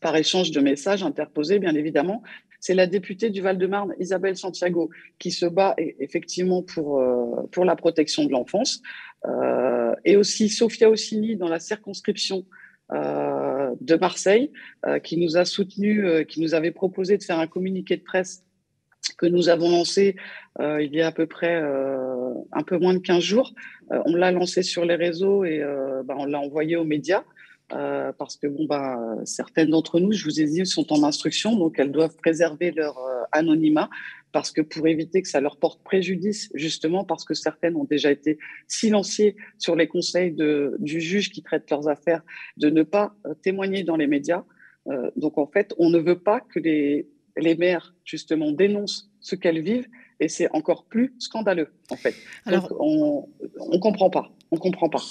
par 0.00 0.16
échange 0.16 0.50
de 0.50 0.60
messages 0.60 1.02
interposés, 1.02 1.58
bien 1.58 1.74
évidemment, 1.74 2.22
c'est 2.60 2.74
la 2.74 2.86
députée 2.86 3.30
du 3.30 3.40
Val-de-Marne, 3.40 3.94
Isabelle 4.00 4.36
Santiago, 4.36 4.90
qui 5.18 5.30
se 5.30 5.46
bat 5.46 5.74
effectivement 5.78 6.62
pour, 6.62 7.00
euh, 7.00 7.46
pour 7.52 7.64
la 7.64 7.76
protection 7.76 8.24
de 8.24 8.30
l'enfance, 8.30 8.80
euh, 9.26 9.94
et 10.04 10.16
aussi 10.16 10.48
Sophia 10.48 10.90
Ossini 10.90 11.36
dans 11.36 11.48
la 11.48 11.60
circonscription 11.60 12.46
de 12.90 13.96
Marseille, 13.96 14.50
euh, 14.86 14.98
qui 14.98 15.16
nous 15.18 15.36
a 15.36 15.44
soutenu, 15.44 16.06
euh, 16.06 16.24
qui 16.24 16.40
nous 16.40 16.54
avait 16.54 16.70
proposé 16.70 17.18
de 17.18 17.22
faire 17.22 17.38
un 17.38 17.46
communiqué 17.46 17.96
de 17.96 18.02
presse 18.02 18.44
que 19.16 19.26
nous 19.26 19.48
avons 19.48 19.70
lancé 19.70 20.16
euh, 20.60 20.82
il 20.82 20.94
y 20.94 21.00
a 21.00 21.06
à 21.06 21.12
peu 21.12 21.26
près 21.26 21.54
euh, 21.54 22.34
un 22.52 22.62
peu 22.62 22.78
moins 22.78 22.94
de 22.94 22.98
15 22.98 23.22
jours. 23.22 23.52
Euh, 23.92 24.00
on 24.06 24.14
l'a 24.14 24.32
lancé 24.32 24.62
sur 24.62 24.84
les 24.84 24.96
réseaux 24.96 25.44
et 25.44 25.62
bah, 26.04 26.14
on 26.18 26.24
l'a 26.24 26.40
envoyé 26.40 26.76
aux 26.76 26.84
médias. 26.84 27.24
Parce 27.70 28.36
que 28.36 28.46
bon, 28.46 28.66
bah, 28.66 28.98
certaines 29.24 29.70
d'entre 29.70 30.00
nous, 30.00 30.12
je 30.12 30.24
vous 30.24 30.40
ai 30.40 30.46
dit, 30.46 30.64
sont 30.66 30.92
en 30.92 31.02
instruction, 31.02 31.56
donc 31.56 31.78
elles 31.78 31.92
doivent 31.92 32.16
préserver 32.16 32.70
leur 32.70 32.98
anonymat, 33.32 33.90
parce 34.32 34.50
que 34.50 34.60
pour 34.60 34.86
éviter 34.86 35.22
que 35.22 35.28
ça 35.28 35.40
leur 35.40 35.58
porte 35.58 35.82
préjudice, 35.82 36.50
justement, 36.54 37.04
parce 37.04 37.24
que 37.24 37.34
certaines 37.34 37.76
ont 37.76 37.84
déjà 37.84 38.10
été 38.10 38.38
silenciées 38.66 39.36
sur 39.58 39.76
les 39.76 39.86
conseils 39.86 40.32
de, 40.32 40.76
du 40.78 41.00
juge 41.00 41.30
qui 41.30 41.42
traite 41.42 41.70
leurs 41.70 41.88
affaires, 41.88 42.22
de 42.56 42.70
ne 42.70 42.82
pas 42.82 43.14
témoigner 43.42 43.84
dans 43.84 43.96
les 43.96 44.06
médias. 44.06 44.44
donc 45.16 45.36
en 45.38 45.46
fait, 45.46 45.74
on 45.78 45.90
ne 45.90 45.98
veut 45.98 46.18
pas 46.18 46.40
que 46.40 46.58
les 46.58 47.08
les 47.38 47.54
mères, 47.54 47.94
justement, 48.04 48.52
dénoncent 48.52 49.10
ce 49.20 49.34
qu'elles 49.34 49.62
vivent 49.62 49.88
et 50.20 50.28
c'est 50.28 50.50
encore 50.52 50.84
plus 50.84 51.14
scandaleux, 51.18 51.68
en 51.90 51.96
fait. 51.96 52.14
Alors, 52.44 52.72
on 52.80 53.28
ne 53.72 53.78
comprend 53.78 54.10
pas. 54.10 54.32
On 54.50 54.56
comprend 54.56 54.88
pas. 54.88 55.02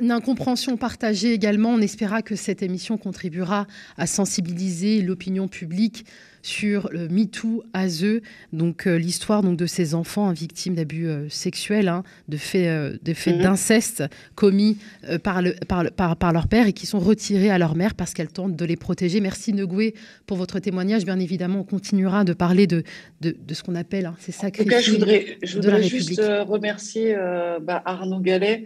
Une 0.00 0.10
incompréhension 0.10 0.76
partagée 0.76 1.32
également. 1.32 1.70
On 1.70 1.80
espéra 1.80 2.22
que 2.22 2.36
cette 2.36 2.62
émission 2.62 2.96
contribuera 2.96 3.66
à 3.96 4.06
sensibiliser 4.06 5.02
l'opinion 5.02 5.48
publique 5.48 6.06
sur 6.44 6.90
le 6.92 7.08
MeToo 7.08 7.64
ASE, 7.72 8.20
donc 8.52 8.86
euh, 8.86 8.96
l'histoire 8.96 9.42
donc 9.42 9.56
de 9.56 9.64
ces 9.64 9.94
enfants 9.94 10.30
victimes 10.30 10.74
d'abus 10.74 11.06
euh, 11.06 11.26
sexuels, 11.30 11.88
hein, 11.88 12.02
de 12.28 12.36
faits 12.36 12.66
euh, 12.66 12.98
de 13.02 13.14
faits 13.14 13.36
mhm. 13.36 13.42
d'inceste 13.42 14.04
commis 14.34 14.76
par, 15.22 15.40
le, 15.40 15.54
par, 15.66 15.90
par, 15.90 16.16
par, 16.16 16.32
leur 16.34 16.46
père 16.46 16.66
et 16.66 16.74
qui 16.74 16.84
sont 16.84 16.98
retirés 16.98 17.48
à 17.48 17.56
leur 17.56 17.74
mère 17.74 17.94
parce 17.94 18.12
qu'elle 18.12 18.28
tente 18.28 18.56
de 18.56 18.64
les 18.66 18.76
protéger. 18.76 19.20
Merci 19.20 19.54
Negoué 19.54 19.94
pour 20.26 20.36
votre 20.36 20.58
témoignage. 20.58 21.06
Bien 21.06 21.18
évidemment, 21.18 21.60
on 21.60 21.64
continuera 21.64 22.24
de 22.24 22.34
parler 22.34 22.66
de, 22.66 22.82
de, 23.22 23.34
de 23.42 23.54
ce 23.54 23.62
qu'on 23.62 23.74
appelle 23.74 24.04
hein, 24.04 24.16
ces 24.18 24.32
sacrifices. 24.32 24.60
En 24.60 24.76
tout 24.76 24.82
cas, 24.82 24.82
je 24.82 24.90
voudrais, 24.90 25.38
je 25.42 25.54
voudrais 25.56 25.82
juste 25.82 26.20
remercier 26.46 27.16
bah, 27.62 27.82
Arnaud 27.86 28.20
Gallet 28.20 28.64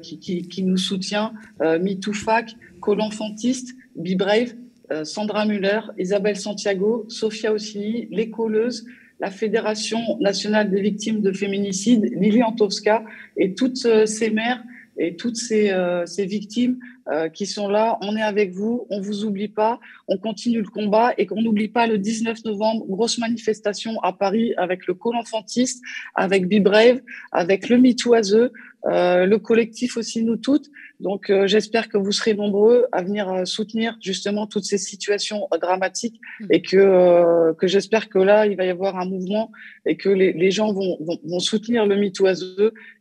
qui, 0.00 0.20
qui, 0.20 0.42
qui, 0.42 0.62
nous 0.62 0.76
soutient, 0.76 1.32
MeToo 1.60 2.12
FAC, 2.12 2.54
Colenfantiste, 2.80 3.74
Be 3.96 4.16
Brave 4.16 4.54
euh, 4.54 4.69
Sandra 5.04 5.46
Muller, 5.46 5.80
Isabelle 5.98 6.36
Santiago, 6.36 7.06
Sophia 7.08 7.52
Ossini, 7.52 8.08
les 8.10 8.30
la 9.20 9.30
Fédération 9.30 9.98
nationale 10.18 10.70
des 10.70 10.80
victimes 10.80 11.20
de 11.20 11.32
féminicide, 11.32 12.04
Lili 12.18 12.42
Antowska 12.42 13.04
et 13.36 13.54
toutes 13.54 13.84
euh, 13.84 14.06
ces 14.06 14.30
mères 14.30 14.62
et 14.98 15.16
toutes 15.16 15.36
ces, 15.36 15.70
euh, 15.70 16.04
victimes 16.18 16.78
qui 17.32 17.46
sont 17.46 17.68
là. 17.68 17.98
On 18.02 18.16
est 18.16 18.22
avec 18.22 18.52
vous, 18.52 18.86
on 18.88 19.00
vous 19.00 19.24
oublie 19.24 19.48
pas, 19.48 19.80
on 20.06 20.16
continue 20.16 20.60
le 20.60 20.68
combat 20.68 21.12
et 21.18 21.26
qu'on 21.26 21.42
n'oublie 21.42 21.66
pas 21.66 21.88
le 21.88 21.98
19 21.98 22.44
novembre, 22.44 22.86
grosse 22.86 23.18
manifestation 23.18 23.98
à 24.02 24.12
Paris 24.12 24.54
avec 24.56 24.86
le 24.86 24.94
col 24.94 25.16
enfantiste, 25.16 25.82
avec 26.14 26.48
Be 26.48 26.62
Brave, 26.62 27.00
avec 27.32 27.68
le 27.68 27.78
MeToo 27.78 28.14
euh, 28.86 29.26
le 29.26 29.38
collectif 29.38 29.96
aussi, 29.96 30.22
nous 30.24 30.36
toutes. 30.36 30.70
Donc, 31.00 31.28
euh, 31.28 31.46
j'espère 31.46 31.88
que 31.88 31.98
vous 31.98 32.12
serez 32.12 32.34
nombreux 32.34 32.86
à 32.92 33.02
venir 33.02 33.28
euh, 33.28 33.44
soutenir 33.44 33.96
justement 34.00 34.46
toutes 34.46 34.64
ces 34.64 34.78
situations 34.78 35.48
dramatiques 35.60 36.20
mmh. 36.40 36.46
et 36.50 36.62
que, 36.62 37.52
que 37.54 37.66
j'espère 37.66 38.08
que 38.08 38.18
là, 38.18 38.46
il 38.46 38.56
va 38.56 38.64
y 38.64 38.70
avoir 38.70 38.98
un 38.98 39.04
mouvement 39.04 39.50
et 39.86 39.96
que 39.96 40.08
les, 40.08 40.32
les 40.32 40.50
gens 40.50 40.72
vont, 40.72 40.96
vont, 41.00 41.18
vont, 41.24 41.40
soutenir 41.40 41.86
le 41.86 41.96
MeToo 41.96 42.26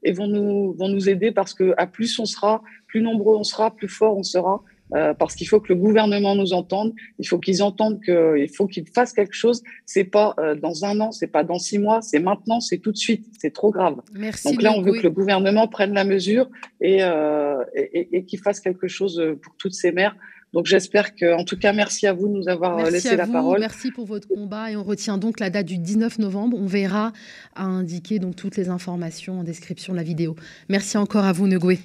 et 0.04 0.12
vont 0.12 0.28
nous, 0.28 0.74
vont 0.74 0.90
nous 0.90 1.10
aider 1.10 1.32
parce 1.32 1.54
que 1.54 1.74
à 1.78 1.88
plus 1.88 2.20
on 2.20 2.26
sera, 2.26 2.62
plus 2.88 3.02
nombreux 3.02 3.36
on 3.36 3.44
sera, 3.44 3.74
plus 3.74 3.88
fort 3.88 4.18
on 4.18 4.24
sera. 4.24 4.64
Euh, 4.96 5.14
parce 5.14 5.36
qu'il 5.36 5.48
faut 5.48 5.60
que 5.60 5.72
le 5.72 5.80
gouvernement 5.80 6.36
nous 6.36 6.54
entende. 6.54 6.94
Il 7.20 7.28
faut 7.28 7.38
qu'ils 7.38 7.62
entendent 7.62 8.02
qu'il 8.04 8.50
faut 8.50 8.68
qu'ils 8.68 8.88
fassent 8.88 9.14
quelque 9.14 9.36
chose. 9.36 9.62
C'est 9.86 10.04
pas 10.04 10.34
euh, 10.40 10.56
dans 10.56 10.84
un 10.84 11.00
an, 11.00 11.12
c'est 11.12 11.28
pas 11.28 11.44
dans 11.44 11.60
six 11.60 11.78
mois, 11.78 12.02
c'est 12.02 12.20
maintenant, 12.20 12.60
c'est 12.60 12.80
tout 12.80 12.92
de 12.92 12.98
suite. 12.98 13.26
C'est 13.40 13.54
trop 13.54 13.72
grave. 13.72 13.98
Merci 14.14 14.50
Donc 14.50 14.62
là, 14.62 14.74
on 14.76 14.82
veut 14.82 14.94
que 14.94 15.04
le 15.04 15.12
gouvernement 15.12 15.68
prenne 15.68 15.94
la 15.94 16.04
mesure 16.04 16.50
et, 16.82 17.04
euh, 17.04 17.64
et, 17.76 18.18
et 18.18 18.24
qu'il 18.26 18.40
fasse 18.40 18.60
quelque 18.60 18.88
chose 18.88 19.22
pour 19.42 19.56
toutes 19.58 19.74
ces 19.74 19.92
mères. 19.92 20.16
Donc 20.54 20.66
j'espère 20.66 21.16
que, 21.16 21.36
en 21.36 21.44
tout 21.44 21.58
cas, 21.58 21.74
merci 21.74 22.08
à 22.08 22.14
vous 22.14 22.28
de 22.28 22.34
nous 22.34 22.50
avoir 22.50 22.78
merci 22.78 22.92
laissé 22.92 23.16
la 23.16 23.26
vous, 23.26 23.34
parole. 23.34 23.60
Merci 23.60 23.92
pour 23.92 24.06
votre 24.06 24.28
combat 24.28 24.72
et 24.72 24.76
on 24.76 24.84
retient 24.84 25.20
donc 25.20 25.40
la 25.40 25.52
date 25.52 25.68
du 25.68 25.78
19 25.78 26.18
novembre. 26.18 26.58
On 26.60 26.66
verra 26.66 27.14
à 27.56 27.66
indiquer 27.66 28.18
donc 28.18 28.36
toutes 28.36 28.58
les 28.58 28.70
informations 28.70 29.42
en 29.42 29.44
description 29.44 29.94
de 29.94 29.98
la 29.98 30.04
vidéo. 30.04 30.36
Merci 30.68 30.98
encore 30.98 31.26
à 31.26 31.34
vous, 31.34 31.46
Negoué. 31.46 31.78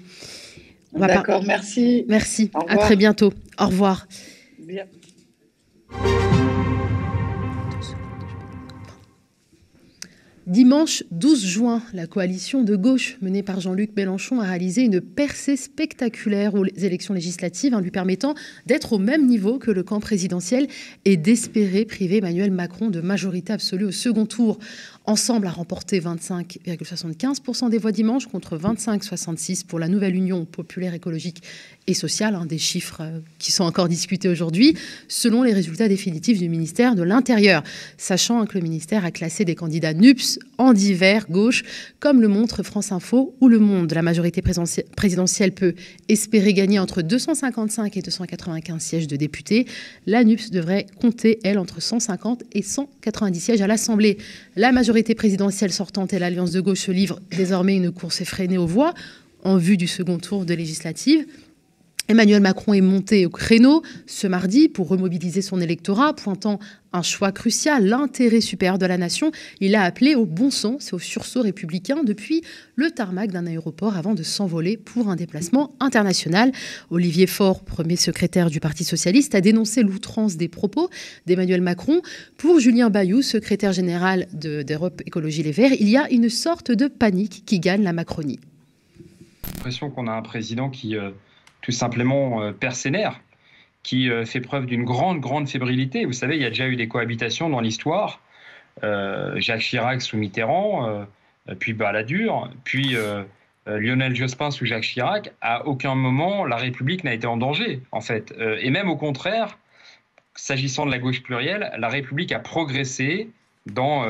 D'accord, 0.95 1.41
par... 1.41 1.45
merci. 1.45 2.05
Merci. 2.09 2.51
À 2.69 2.77
très 2.77 2.97
bientôt. 2.97 3.33
Au 3.59 3.67
revoir. 3.67 4.07
Bien. 4.59 4.85
Dimanche 10.47 11.05
12 11.11 11.43
juin, 11.43 11.83
la 11.95 12.07
coalition 12.07 12.63
de 12.63 12.77
gauche 12.77 13.17
menée 13.23 13.43
par 13.43 13.61
Jean-Luc 13.61 13.97
Mélenchon 13.97 14.41
a 14.41 14.45
réalisé 14.45 14.83
une 14.83 15.01
percée 15.01 15.57
spectaculaire 15.57 16.55
aux 16.55 16.67
élections 16.67 17.15
législatives, 17.15 17.75
en 17.75 17.81
lui 17.81 17.91
permettant 17.91 18.35
d'être 18.67 18.93
au 18.93 18.99
même 18.99 19.27
niveau 19.27 19.59
que 19.59 19.71
le 19.71 19.83
camp 19.83 20.01
présidentiel 20.01 20.67
et 21.07 21.17
d'espérer 21.17 21.87
priver 21.87 22.19
Emmanuel 22.19 22.51
Macron 22.51 22.91
de 22.91 23.01
majorité 23.01 23.55
absolue 23.55 23.87
au 23.87 23.91
second 23.91 24.27
tour. 24.27 24.59
Ensemble 25.07 25.47
a 25.49 25.51
remporté 25.51 26.01
25,75% 26.01 27.69
des 27.69 27.77
voix 27.77 27.93
dimanche 27.93 28.27
contre 28.27 28.57
25,66% 28.57 29.67
pour 29.67 29.79
la 29.79 29.89
nouvelle 29.89 30.15
Union 30.15 30.47
populaire 30.47 30.95
écologique 30.95 31.43
et 31.87 31.95
sociale, 31.95 32.35
hein, 32.35 32.47
des 32.47 32.59
chiffres 32.59 32.99
euh, 33.01 33.21
qui 33.39 33.53
sont 33.53 33.65
encore 33.65 33.89
discutés 33.89 34.29
aujourd'hui, 34.29 34.77
selon 35.09 35.43
les 35.43 35.53
résultats 35.53 35.89
définitifs 35.89 36.39
du 36.39 36.49
ministère 36.49 36.95
de 36.95 37.03
l'Intérieur, 37.03 37.63
sachant 37.99 38.47
que 38.47 38.57
le 38.57 38.63
ministère 38.63 39.05
a 39.05 39.11
classé 39.11 39.45
des 39.45 39.55
candidats 39.55 39.93
NUPS 39.93 40.39
en 40.59 40.73
divers 40.73 41.27
gauche, 41.29 41.63
comme 42.01 42.21
le 42.21 42.29
montre 42.29 42.63
France 42.63 42.93
Info 42.93 43.35
ou 43.41 43.49
Le 43.49 43.59
Monde. 43.59 43.93
La 43.93 44.03
majorité 44.03 44.43
présidentielle 44.43 45.53
peut 45.53 45.75
espérer 46.09 46.55
gagner 46.55 46.79
entre 46.79 47.03
255 47.03 47.97
et 47.97 48.03
295 48.03 48.83
sièges 48.83 49.07
de 49.07 49.17
députés. 49.17 49.67
La 50.07 50.25
NUPS 50.25 50.51
devrait 50.51 50.87
compter, 51.01 51.39
elle, 51.45 51.59
entre 51.59 51.83
150 51.83 52.45
et 52.53 52.63
190 52.63 53.41
sièges 53.41 53.63
à 53.63 53.67
l'Assemblée. 53.67 54.19
La 54.57 54.73
majorité 54.73 55.15
présidentielle 55.15 55.73
sortante 55.73 56.13
et 56.13 56.19
l'Alliance 56.19 56.53
de 56.53 56.61
gauche 56.61 56.81
se 56.81 56.93
livrent 56.93 57.21
désormais 57.31 57.77
une 57.77 57.91
course 57.91 58.21
effrénée 58.21 58.59
aux 58.59 58.67
voix 58.67 58.95
en 59.45 59.59
vue 59.59 59.77
du 59.77 59.87
second 59.87 60.19
tour 60.19 60.47
de 60.47 60.55
législative. 60.55 61.27
Emmanuel 62.07 62.43
Macron 62.43 62.75
est 62.75 62.83
monté 62.83 63.25
au 63.25 63.31
créneau 63.31 63.83
ce 64.07 64.27
mardi 64.27 64.69
pour 64.69 64.89
remobiliser 64.89 65.41
son 65.41 65.59
électorat, 65.59 66.15
pointant 66.15 66.59
un 66.93 67.01
choix 67.01 67.33
crucial, 67.33 67.87
l'intérêt 67.87 68.43
supérieur 68.43 68.77
de 68.77 68.85
la 68.85 68.99
nation. 68.99 69.33
Il 69.61 69.75
a 69.75 69.83
appelé 69.83 70.15
au 70.15 70.27
bon 70.27 70.51
sens 70.51 70.93
et 70.93 70.95
au 70.95 70.99
sursaut 70.99 71.41
républicain 71.41 72.05
depuis 72.05 72.43
le 72.77 72.91
tarmac 72.91 73.33
d'un 73.33 73.47
aéroport 73.47 73.97
avant 73.97 74.13
de 74.13 74.23
s'envoler 74.23 74.77
pour 74.77 75.09
un 75.09 75.17
déplacement 75.17 75.75
international. 75.81 76.53
Olivier 76.91 77.27
Faure, 77.27 77.65
premier 77.65 77.97
secrétaire 77.97 78.51
du 78.51 78.61
Parti 78.61 78.85
socialiste, 78.85 79.35
a 79.35 79.41
dénoncé 79.41 79.83
l'outrance 79.83 80.37
des 80.37 80.49
propos 80.49 80.91
d'Emmanuel 81.25 81.63
Macron. 81.63 82.03
Pour 82.37 82.61
Julien 82.61 82.91
Bayou, 82.91 83.23
secrétaire 83.23 83.73
général 83.73 84.29
d'Europe 84.35 85.01
Écologie 85.07 85.43
Les 85.43 85.53
Verts, 85.53 85.73
il 85.81 85.89
y 85.89 85.97
a 85.97 86.11
une 86.13 86.29
sorte 86.29 86.71
de 86.71 86.87
panique 86.87 87.45
qui 87.47 87.61
gagne 87.61 87.83
la 87.83 87.95
Macronie. 87.95 88.41
L'impression 89.55 89.89
qu'on 89.89 90.07
a 90.07 90.13
un 90.13 90.23
président 90.23 90.69
qui... 90.69 90.97
Euh 90.97 91.11
tout 91.65 91.73
simplement 91.73 92.43
euh, 92.43 92.53
persénaire, 92.53 93.21
qui 93.83 94.11
euh, 94.11 94.27
fait 94.27 94.43
preuve 94.43 94.67
d'une 94.67 94.85
grande, 94.85 95.21
grande 95.21 95.49
fébrilité. 95.49 96.05
Vous 96.05 96.13
savez, 96.13 96.37
il 96.37 96.43
y 96.43 96.45
a 96.45 96.51
déjà 96.51 96.69
eu 96.69 96.77
des 96.77 96.89
cohabitations 96.89 97.49
dans 97.49 97.61
l'histoire. 97.61 98.21
Euh, 98.83 99.41
Jacques 99.41 99.63
Chirac 99.63 100.03
sous 100.03 100.19
Mitterrand, 100.19 101.07
puis 101.59 101.73
Balladur, 101.73 102.51
puis 102.65 102.97
Lionel 103.67 104.15
Jospin 104.15 104.51
sous 104.51 104.67
Jacques 104.67 104.83
Chirac. 104.83 105.33
À 105.41 105.67
aucun 105.67 105.95
moment, 105.95 106.45
la 106.45 106.57
République 106.57 107.05
n'a 107.05 107.15
été 107.15 107.27
en 107.27 107.37
danger, 107.37 107.81
en 107.93 108.01
fait. 108.01 108.35
et 108.61 108.71
même 108.71 108.91
au 108.91 108.97
contraire, 108.97 109.59
s'agissant 110.35 110.87
de 110.87 110.91
la 110.91 110.99
gauche 110.99 111.23
plurielle, 111.23 111.71
la 111.79 111.89
République 111.89 112.33
a 112.33 112.41
progressé 112.41 113.31
dans 113.67 114.05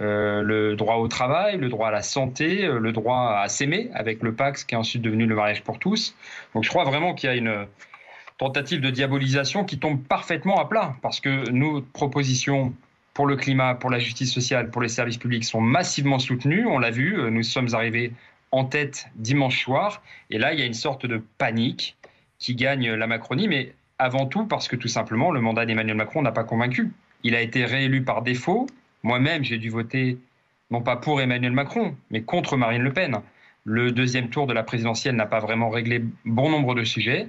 euh, 0.00 0.42
le 0.42 0.74
droit 0.74 0.96
au 0.96 1.06
travail, 1.06 1.58
le 1.58 1.68
droit 1.68 1.88
à 1.88 1.90
la 1.90 2.02
santé, 2.02 2.64
euh, 2.64 2.78
le 2.78 2.92
droit 2.92 3.36
à 3.38 3.48
s'aimer 3.48 3.90
avec 3.92 4.22
le 4.22 4.34
Pax 4.34 4.64
qui 4.64 4.74
est 4.74 4.78
ensuite 4.78 5.02
devenu 5.02 5.26
le 5.26 5.34
mariage 5.34 5.62
pour 5.62 5.78
tous. 5.78 6.16
Donc 6.54 6.64
je 6.64 6.70
crois 6.70 6.84
vraiment 6.84 7.14
qu'il 7.14 7.28
y 7.28 7.32
a 7.32 7.36
une 7.36 7.66
tentative 8.38 8.80
de 8.80 8.90
diabolisation 8.90 9.64
qui 9.64 9.78
tombe 9.78 10.02
parfaitement 10.02 10.58
à 10.58 10.64
plat 10.64 10.96
parce 11.02 11.20
que 11.20 11.50
nos 11.50 11.82
propositions 11.82 12.72
pour 13.12 13.26
le 13.26 13.36
climat, 13.36 13.74
pour 13.74 13.90
la 13.90 13.98
justice 13.98 14.32
sociale, 14.32 14.70
pour 14.70 14.80
les 14.80 14.88
services 14.88 15.18
publics 15.18 15.44
sont 15.44 15.60
massivement 15.60 16.18
soutenues. 16.18 16.66
On 16.66 16.78
l'a 16.78 16.90
vu, 16.90 17.18
euh, 17.18 17.30
nous 17.30 17.42
sommes 17.42 17.68
arrivés 17.74 18.12
en 18.50 18.64
tête 18.64 19.08
dimanche 19.16 19.62
soir 19.62 20.02
et 20.30 20.38
là 20.38 20.54
il 20.54 20.58
y 20.58 20.62
a 20.62 20.66
une 20.66 20.74
sorte 20.74 21.04
de 21.04 21.22
panique 21.36 21.96
qui 22.38 22.54
gagne 22.54 22.92
la 22.92 23.06
Macronie, 23.06 23.46
mais 23.46 23.74
avant 23.98 24.26
tout 24.26 24.46
parce 24.46 24.68
que 24.68 24.76
tout 24.76 24.88
simplement 24.88 25.30
le 25.30 25.40
mandat 25.40 25.66
d'Emmanuel 25.66 25.96
Macron 25.96 26.22
n'a 26.22 26.32
pas 26.32 26.44
convaincu. 26.44 26.90
Il 27.24 27.36
a 27.36 27.40
été 27.40 27.64
réélu 27.64 28.02
par 28.02 28.22
défaut, 28.22 28.66
moi-même, 29.02 29.44
j'ai 29.44 29.58
dû 29.58 29.70
voter 29.70 30.18
non 30.70 30.80
pas 30.80 30.96
pour 30.96 31.20
Emmanuel 31.20 31.52
Macron, 31.52 31.94
mais 32.10 32.22
contre 32.22 32.56
Marine 32.56 32.82
Le 32.82 32.92
Pen. 32.92 33.20
Le 33.64 33.92
deuxième 33.92 34.30
tour 34.30 34.46
de 34.46 34.52
la 34.52 34.62
présidentielle 34.62 35.14
n'a 35.14 35.26
pas 35.26 35.38
vraiment 35.38 35.70
réglé 35.70 36.02
bon 36.24 36.50
nombre 36.50 36.74
de 36.74 36.82
sujets. 36.82 37.28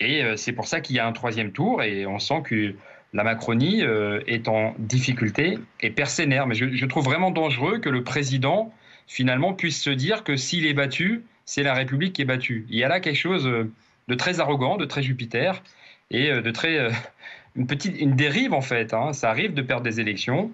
Et 0.00 0.22
euh, 0.22 0.36
c'est 0.36 0.52
pour 0.52 0.66
ça 0.66 0.80
qu'il 0.80 0.96
y 0.96 0.98
a 0.98 1.06
un 1.06 1.12
troisième 1.12 1.52
tour 1.52 1.82
et 1.82 2.06
on 2.06 2.18
sent 2.18 2.42
que 2.44 2.74
la 3.12 3.24
Macronie 3.24 3.82
euh, 3.82 4.20
est 4.26 4.48
en 4.48 4.74
difficulté 4.78 5.58
et 5.80 5.90
persénaire. 5.90 6.46
Mais 6.46 6.54
je, 6.54 6.86
trouve 6.86 7.04
vraiment 7.04 7.30
dangereux 7.30 7.78
que 7.78 7.88
le 7.88 8.02
président, 8.02 8.72
finalement, 9.06 9.54
puisse 9.54 9.80
se 9.80 9.90
dire 9.90 10.24
que 10.24 10.36
s'il 10.36 10.66
est 10.66 10.74
battu, 10.74 11.22
c'est 11.44 11.62
la 11.62 11.74
République 11.74 12.14
qui 12.14 12.22
est 12.22 12.26
battue. 12.26 12.66
Il 12.68 12.78
y 12.78 12.84
a 12.84 12.88
là 12.88 13.00
quelque 13.00 13.16
chose 13.16 13.46
euh, 13.46 13.70
de 14.08 14.14
très 14.14 14.40
arrogant, 14.40 14.76
de 14.76 14.86
très 14.86 15.02
Jupiter 15.02 15.62
et 16.10 16.30
de 16.30 16.50
très. 16.50 16.90
une 17.56 17.66
petite 17.66 17.98
une 18.00 18.16
dérive, 18.16 18.52
en 18.52 18.60
fait. 18.60 18.92
Hein. 18.92 19.12
Ça 19.12 19.30
arrive 19.30 19.54
de 19.54 19.62
perdre 19.62 19.84
des 19.84 20.00
élections. 20.00 20.50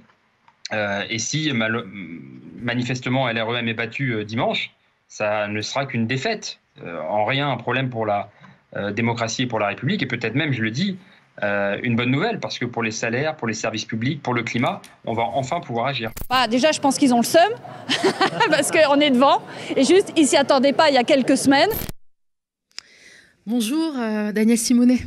Euh, 0.72 1.04
et 1.08 1.18
si 1.18 1.50
manifestement 2.60 3.28
LREM 3.28 3.68
est 3.68 3.74
battu 3.74 4.12
euh, 4.12 4.24
dimanche, 4.24 4.70
ça 5.06 5.48
ne 5.48 5.60
sera 5.62 5.86
qu'une 5.86 6.06
défaite, 6.06 6.58
euh, 6.84 7.00
en 7.08 7.24
rien 7.24 7.50
un 7.50 7.56
problème 7.56 7.90
pour 7.90 8.06
la 8.06 8.30
démocratie 8.92 9.44
et 9.44 9.46
pour 9.46 9.58
la 9.58 9.68
République, 9.68 10.02
et 10.02 10.06
peut-être 10.06 10.34
même, 10.34 10.52
je 10.52 10.62
le 10.62 10.70
dis, 10.70 10.98
une 11.40 11.96
bonne 11.96 12.10
nouvelle, 12.10 12.38
parce 12.38 12.58
que 12.58 12.66
pour 12.66 12.82
les 12.82 12.90
salaires, 12.90 13.34
pour 13.34 13.48
les 13.48 13.54
services 13.54 13.86
publics, 13.86 14.22
pour 14.22 14.34
le 14.34 14.42
climat, 14.42 14.82
on 15.06 15.14
va 15.14 15.22
enfin 15.22 15.60
pouvoir 15.60 15.86
agir. 15.86 16.10
Ah, 16.28 16.46
déjà, 16.46 16.70
je 16.70 16.78
pense 16.78 16.98
qu'ils 16.98 17.14
ont 17.14 17.20
le 17.20 17.24
seum, 17.24 17.50
parce 18.50 18.70
qu'on 18.70 19.00
est 19.00 19.10
devant, 19.10 19.40
et 19.74 19.84
juste, 19.84 20.12
ils 20.18 20.26
s'y 20.26 20.36
attendaient 20.36 20.74
pas 20.74 20.90
il 20.90 20.96
y 20.96 20.98
a 20.98 21.04
quelques 21.04 21.38
semaines. 21.38 21.70
Bonjour, 23.46 23.94
Daniel 24.34 24.58
Simonet. 24.58 24.98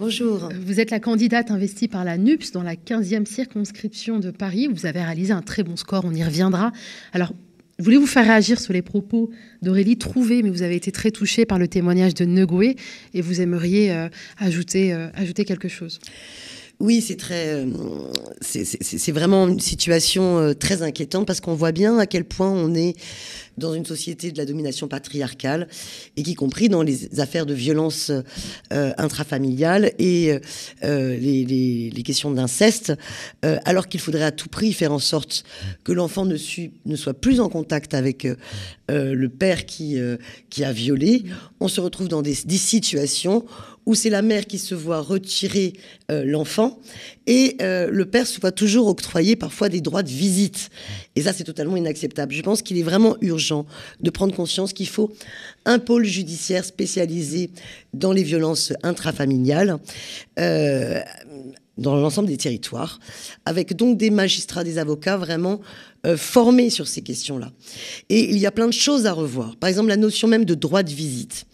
Bonjour. 0.00 0.48
Vous 0.64 0.80
êtes 0.80 0.90
la 0.90 0.98
candidate 0.98 1.50
investie 1.50 1.86
par 1.86 2.06
la 2.06 2.16
NUPS 2.16 2.52
dans 2.52 2.62
la 2.62 2.74
15e 2.74 3.26
circonscription 3.26 4.18
de 4.18 4.30
Paris. 4.30 4.66
Vous 4.66 4.86
avez 4.86 5.02
réalisé 5.02 5.34
un 5.34 5.42
très 5.42 5.62
bon 5.62 5.76
score, 5.76 6.06
on 6.06 6.14
y 6.14 6.24
reviendra. 6.24 6.72
Alors, 7.12 7.34
je 7.78 7.84
voulais 7.84 7.98
vous 7.98 8.06
faire 8.06 8.24
réagir 8.24 8.58
sur 8.58 8.72
les 8.72 8.80
propos 8.80 9.28
d'Aurélie 9.60 9.98
Trouvé, 9.98 10.42
mais 10.42 10.48
vous 10.48 10.62
avez 10.62 10.74
été 10.74 10.90
très 10.90 11.10
touchée 11.10 11.44
par 11.44 11.58
le 11.58 11.68
témoignage 11.68 12.14
de 12.14 12.24
Negoué 12.24 12.76
et 13.12 13.20
vous 13.20 13.42
aimeriez 13.42 13.92
euh, 13.92 14.08
ajouter, 14.38 14.94
euh, 14.94 15.08
ajouter 15.12 15.44
quelque 15.44 15.68
chose? 15.68 16.00
Oui, 16.78 17.02
c'est 17.02 17.16
très, 17.16 17.48
euh, 17.48 17.66
c'est 18.40 19.12
vraiment 19.12 19.48
une 19.48 19.60
situation 19.60 20.54
très 20.54 20.80
inquiétante 20.80 21.26
parce 21.26 21.42
qu'on 21.42 21.54
voit 21.54 21.72
bien 21.72 21.98
à 21.98 22.06
quel 22.06 22.24
point 22.24 22.48
on 22.48 22.74
est 22.74 22.96
dans 23.58 23.74
une 23.74 23.84
société 23.84 24.32
de 24.32 24.38
la 24.38 24.46
domination 24.46 24.88
patriarcale 24.88 25.68
et 26.16 26.22
qui 26.22 26.34
compris 26.34 26.68
dans 26.68 26.82
les 26.82 27.20
affaires 27.20 27.46
de 27.46 27.54
violence 27.54 28.10
euh, 28.72 28.92
intrafamiliale 28.98 29.92
et 29.98 30.38
euh, 30.84 31.16
les, 31.16 32.02
questions 32.04 32.30
d'inceste, 32.30 32.92
euh, 33.44 33.58
alors 33.64 33.88
qu'il 33.88 34.00
faudrait 34.00 34.24
à 34.24 34.32
tout 34.32 34.48
prix 34.48 34.72
faire 34.72 34.92
en 34.92 34.98
sorte 34.98 35.44
que 35.84 35.92
l'enfant 35.92 36.24
ne, 36.24 36.36
soit 36.36 37.14
plus 37.14 37.40
en 37.40 37.48
contact 37.48 37.94
avec 37.94 38.26
le 38.88 39.28
père 39.28 39.66
qui, 39.66 39.96
a 39.98 40.72
violé, 40.72 41.24
on 41.60 41.68
se 41.68 41.80
retrouve 41.80 42.08
dans 42.08 42.22
des, 42.22 42.34
situations 42.34 43.44
où 43.86 43.94
c'est 43.94 44.10
la 44.10 44.22
mère 44.22 44.46
qui 44.46 44.58
se 44.58 44.74
voit 44.74 45.00
retirer 45.00 45.74
l'enfant 46.08 46.80
et 47.30 47.56
euh, 47.62 47.88
le 47.92 48.06
père 48.06 48.26
se 48.26 48.40
voit 48.40 48.50
toujours 48.50 48.88
octroyer 48.88 49.36
parfois 49.36 49.68
des 49.68 49.80
droits 49.80 50.02
de 50.02 50.08
visite. 50.08 50.68
Et 51.14 51.22
ça, 51.22 51.32
c'est 51.32 51.44
totalement 51.44 51.76
inacceptable. 51.76 52.34
Je 52.34 52.42
pense 52.42 52.60
qu'il 52.60 52.76
est 52.76 52.82
vraiment 52.82 53.16
urgent 53.20 53.66
de 54.00 54.10
prendre 54.10 54.34
conscience 54.34 54.72
qu'il 54.72 54.88
faut 54.88 55.12
un 55.64 55.78
pôle 55.78 56.04
judiciaire 56.04 56.64
spécialisé 56.64 57.50
dans 57.94 58.10
les 58.10 58.24
violences 58.24 58.72
intrafamiliales. 58.82 59.76
Euh, 60.40 61.02
dans 61.80 61.96
l'ensemble 61.96 62.28
des 62.28 62.36
territoires, 62.36 63.00
avec 63.44 63.74
donc 63.74 63.96
des 63.96 64.10
magistrats, 64.10 64.62
des 64.62 64.78
avocats 64.78 65.16
vraiment 65.16 65.60
euh, 66.06 66.16
formés 66.16 66.70
sur 66.70 66.86
ces 66.86 67.02
questions-là. 67.02 67.50
Et 68.08 68.30
il 68.30 68.38
y 68.38 68.46
a 68.46 68.50
plein 68.50 68.66
de 68.66 68.72
choses 68.72 69.06
à 69.06 69.12
revoir. 69.12 69.56
Par 69.56 69.68
exemple, 69.68 69.88
la 69.88 69.96
notion 69.96 70.28
même 70.28 70.44
de 70.44 70.54
droit 70.54 70.82
de 70.82 70.90
visite. 70.90 71.46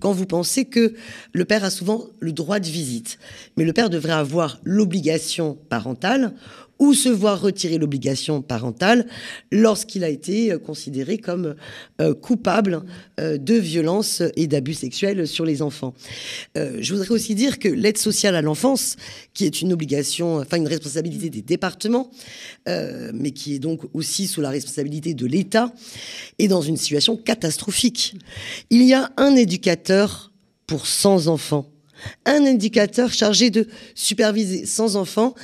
Quand 0.00 0.12
vous 0.12 0.26
pensez 0.26 0.64
que 0.64 0.94
le 1.32 1.44
père 1.44 1.64
a 1.64 1.70
souvent 1.70 2.06
le 2.20 2.32
droit 2.32 2.60
de 2.60 2.66
visite, 2.66 3.18
mais 3.56 3.64
le 3.64 3.72
père 3.72 3.90
devrait 3.90 4.12
avoir 4.12 4.58
l'obligation 4.64 5.56
parentale 5.68 6.34
ou 6.78 6.94
se 6.94 7.08
voir 7.08 7.40
retirer 7.40 7.78
l'obligation 7.78 8.42
parentale 8.42 9.06
lorsqu'il 9.52 10.04
a 10.04 10.08
été 10.08 10.52
euh, 10.52 10.58
considéré 10.58 11.18
comme 11.18 11.54
euh, 12.00 12.14
coupable 12.14 12.82
euh, 13.20 13.38
de 13.38 13.54
violence 13.54 14.22
et 14.36 14.46
d'abus 14.46 14.74
sexuels 14.74 15.26
sur 15.26 15.44
les 15.44 15.62
enfants. 15.62 15.94
je 16.56 16.92
voudrais 16.92 17.10
aussi 17.10 17.34
dire 17.34 17.58
que 17.58 17.68
l'aide 17.68 17.98
sociale 17.98 18.36
à 18.36 18.42
l'enfance, 18.42 18.96
qui 19.32 19.44
est 19.44 19.60
une 19.60 19.72
obligation, 19.72 20.38
enfin 20.38 20.56
une 20.56 20.68
responsabilité 20.68 21.30
des 21.30 21.42
départements, 21.42 22.10
mais 22.66 23.30
qui 23.30 23.54
est 23.54 23.58
donc 23.58 23.82
aussi 23.92 24.26
sous 24.26 24.40
la 24.40 24.50
responsabilité 24.50 25.14
de 25.14 25.26
l'État, 25.26 25.72
est 26.38 26.48
dans 26.48 26.62
une 26.62 26.76
situation 26.76 27.16
catastrophique. 27.16 28.16
Il 28.70 28.82
y 28.82 28.94
a 28.94 29.12
un 29.16 29.36
éducateur 29.36 30.32
pour 30.66 30.86
100 30.86 31.26
enfants 31.28 31.70
un 32.24 32.44
indicateur 32.44 33.12
chargé 33.12 33.50
de 33.50 33.66
superviser 33.94 34.66
100 34.66 34.96
enfants 34.96 35.34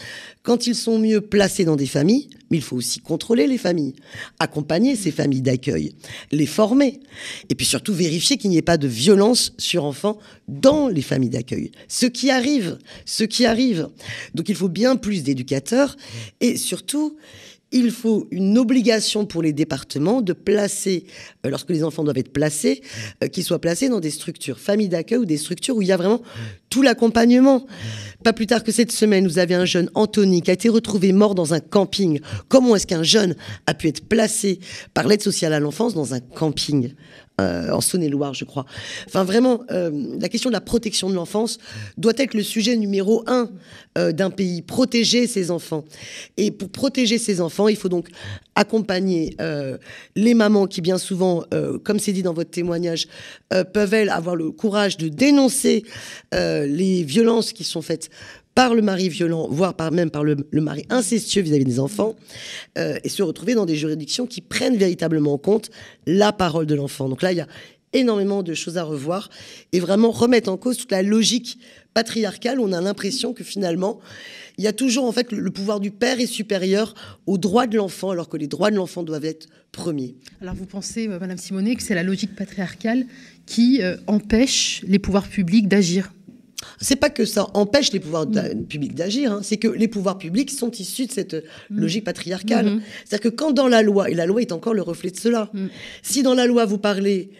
quand 0.43 0.67
ils 0.67 0.75
sont 0.75 0.99
mieux 0.99 1.21
placés 1.21 1.65
dans 1.65 1.77
des 1.77 1.87
familles, 1.87 2.31
mais 2.51 2.57
il 2.57 2.63
faut 2.63 2.77
aussi 2.77 3.01
contrôler 3.01 3.47
les 3.47 3.59
familles, 3.59 3.95
accompagner 4.39 4.97
ces 4.97 5.11
familles 5.11 5.43
d'accueil, 5.43 5.95
les 6.33 6.47
former, 6.47 7.01
et 7.49 7.55
puis 7.55 7.67
surtout 7.67 7.93
vérifier 7.93 8.39
qu'il 8.39 8.51
n'y 8.51 8.57
ait 8.57 8.63
pas 8.63 8.79
de 8.79 8.89
violence 8.89 9.53
sur 9.59 9.85
enfants 9.85 10.19
dans 10.49 10.89
les 10.89 11.03
familles 11.03 11.31
d'accueil. 11.31 11.71
Ce 11.89 12.07
qui 12.07 12.31
arrive, 12.31 12.79
ce 13.05 13.25
qui 13.25 13.45
arrive. 13.45 13.89
Donc 14.35 14.49
il 14.49 14.55
faut 14.55 14.69
bien 14.69 14.97
plus 14.97 15.23
d'éducateurs, 15.23 15.97
et 16.41 16.57
surtout, 16.57 17.17
il 17.73 17.91
faut 17.91 18.27
une 18.31 18.59
obligation 18.59 19.27
pour 19.27 19.43
les 19.43 19.53
départements 19.53 20.23
de 20.23 20.33
placer, 20.33 21.05
euh, 21.45 21.51
lorsque 21.51 21.71
les 21.71 21.85
enfants 21.85 22.05
doivent 22.05 22.19
être 22.19 22.33
placés, 22.33 22.83
euh, 23.23 23.29
qu'ils 23.29 23.45
soient 23.45 23.61
placés 23.61 23.89
dans 23.89 24.01
des 24.01 24.11
structures, 24.11 24.59
familles 24.59 24.89
d'accueil 24.89 25.19
ou 25.19 25.25
des 25.25 25.37
structures 25.37 25.77
où 25.77 25.83
il 25.83 25.89
y 25.89 25.93
a 25.93 25.97
vraiment 25.97 26.23
tout 26.69 26.83
l'accompagnement. 26.83 27.67
Pas 28.25 28.33
plus 28.33 28.47
tard 28.47 28.65
que 28.65 28.73
cette 28.73 28.93
semaine, 28.93 29.27
vous 29.27 29.39
avez 29.39 29.55
un 29.55 29.65
jeune, 29.65 29.91
Anthony, 29.95 30.43
qui 30.43 30.51
a 30.51 30.55
été 30.55 30.69
retrouvé 30.69 31.13
mort 31.13 31.35
dans 31.35 31.55
un 31.55 31.61
camping. 31.61 32.21
Comment 32.49 32.77
est-ce 32.77 32.87
qu'un 32.87 33.03
jeune 33.03 33.35
a 33.67 33.75
pu 33.75 33.89
être 33.89 34.05
placé 34.07 34.61
par 34.95 35.07
l'aide 35.07 35.23
sociale 35.23 35.53
à 35.53 35.61
l'enfance 35.61 35.95
dans 35.95 36.15
un 36.15 36.21
camping? 36.21 36.95
Euh, 37.41 37.71
en 37.71 37.81
Saône-et-Loire, 37.81 38.35
je 38.35 38.45
crois. 38.45 38.67
Enfin, 39.07 39.25
vraiment, 39.25 39.61
euh, 39.71 39.91
la 40.21 40.29
question 40.29 40.51
de 40.51 40.55
la 40.55 40.61
protection 40.61 41.09
de 41.11 41.15
l'enfance 41.15 41.59
doit 41.97 42.13
être 42.17 42.35
le 42.35 42.43
sujet 42.43 42.77
numéro 42.77 43.25
un 43.27 43.49
euh, 43.99 44.13
d'un 44.13 44.31
pays. 44.31 44.63
Protéger 44.63 45.27
ses 45.27 45.51
enfants. 45.51 45.85
Et 46.37 46.51
pour 46.51 46.71
protéger 46.71 47.19
ses 47.19 47.41
enfants, 47.41 47.69
il 47.69 47.77
faut 47.77 47.89
donc 47.89 48.09
accompagner 48.61 49.37
les 50.17 50.35
mamans 50.35 50.67
qui, 50.67 50.81
bien 50.81 50.99
souvent, 50.99 51.45
comme 51.85 51.99
c'est 51.99 52.13
dit 52.13 52.23
dans 52.23 52.35
votre 52.35 52.51
témoignage, 52.51 53.09
peuvent, 53.73 53.95
elles, 53.95 54.11
avoir 54.11 54.37
le 54.37 54.51
courage 54.51 54.97
de 54.97 55.09
dénoncer 55.09 55.85
les 56.33 57.03
violences 57.03 57.53
qui 57.53 57.65
sont 57.65 57.83
faites 57.83 58.11
par 58.55 58.75
le 58.75 58.83
mari 58.83 59.09
violent, 59.09 59.49
voire 59.51 59.75
par, 59.75 59.93
même 59.93 60.11
par 60.11 60.25
le, 60.25 60.37
mari 60.53 60.85
incestueux 60.91 61.43
vis-à-vis 61.43 61.65
des 61.65 61.81
enfants, 61.81 62.15
euh, 62.79 62.99
et 63.05 63.09
se 63.09 63.23
retrouver 63.23 63.55
dans 63.55 63.67
des 63.67 63.77
juridictions 63.77 64.27
qui 64.27 64.41
prennent 64.41 64.77
véritablement 64.77 65.35
en 65.35 65.39
compte 65.39 65.71
la 66.07 66.33
parole 66.33 66.67
de 66.67 66.75
l'enfant. 66.75 67.09
Donc 67.09 67.23
là, 67.23 67.33
il 67.33 67.39
y 67.39 67.41
a 67.41 67.47
énormément 67.93 68.43
de 68.43 68.55
choses 68.55 68.79
à 68.79 68.83
revoir 68.83 69.31
et 69.73 69.81
vraiment 69.81 70.11
remettre 70.11 70.51
en 70.51 70.57
cause 70.57 70.77
toute 70.77 70.93
la 70.93 71.03
logique 71.03 71.59
patriarcale. 71.95 72.61
On 72.61 72.73
a 72.73 72.81
l'impression 72.81 73.33
que 73.33 73.45
finalement, 73.45 74.01
il 74.59 74.65
y 74.65 74.67
a 74.67 74.73
toujours 74.73 75.05
en 75.05 75.13
fait 75.13 75.33
le, 75.33 75.51
pouvoir 75.51 75.81
du 75.81 75.91
père 75.91 76.21
est 76.21 76.27
supérieur 76.27 76.95
aux 77.27 77.39
droits 77.39 77.67
de 77.67 77.77
l'enfant, 77.77 78.11
alors 78.11 78.29
que 78.29 78.37
les 78.37 78.47
droits 78.47 78.71
de 78.71 78.77
l'enfant 78.77 79.03
doivent 79.03 79.25
être 79.25 79.49
premiers. 79.73 80.15
Alors 80.41 80.55
vous 80.55 80.67
pensez, 80.67 81.09
euh, 81.09 81.19
Madame 81.19 81.39
Simonet, 81.39 81.77
que 81.77 81.83
c'est 81.83 81.95
la 81.95 82.03
logique 82.03 82.37
patriarcale 82.37 83.07
qui 83.47 83.83
euh, 83.83 83.97
empêche 84.07 84.83
les 84.87 84.99
pouvoirs 84.99 85.29
publics 85.29 85.69
d'agir? 85.69 86.13
C'est 86.79 86.97
pas 86.97 87.09
que 87.09 87.25
ça 87.25 87.47
empêche 87.55 87.91
les 87.93 88.01
pouvoirs 88.01 88.27
publics 88.69 88.95
d'agir, 88.95 89.33
hein. 89.33 89.41
c'est 89.43 89.57
que 89.57 89.69
les 89.69 89.89
pouvoirs 89.89 90.19
publics 90.19 90.51
sont 90.51 90.71
issus 90.71 91.07
de 91.07 91.13
cette 91.13 91.35
mm. 91.35 91.81
logique 91.81 92.05
patriarcale. 92.05 92.67
Mm-hmm. 92.67 92.81
C'est-à-dire 93.07 93.31
que 93.31 93.35
quand 93.35 93.53
dans 93.53 93.69
la 93.69 93.81
loi, 93.81 94.11
et 94.11 94.15
la 94.15 94.27
loi 94.27 94.43
est 94.43 94.53
encore 94.53 94.75
le 94.75 94.83
reflet 94.83 95.11
de 95.11 95.19
cela, 95.19 95.49
mm. 95.55 95.67
si 96.03 96.23
dans 96.23 96.35
la 96.35 96.47
loi 96.47 96.67
vous 96.67 96.77
parlez 96.79 97.31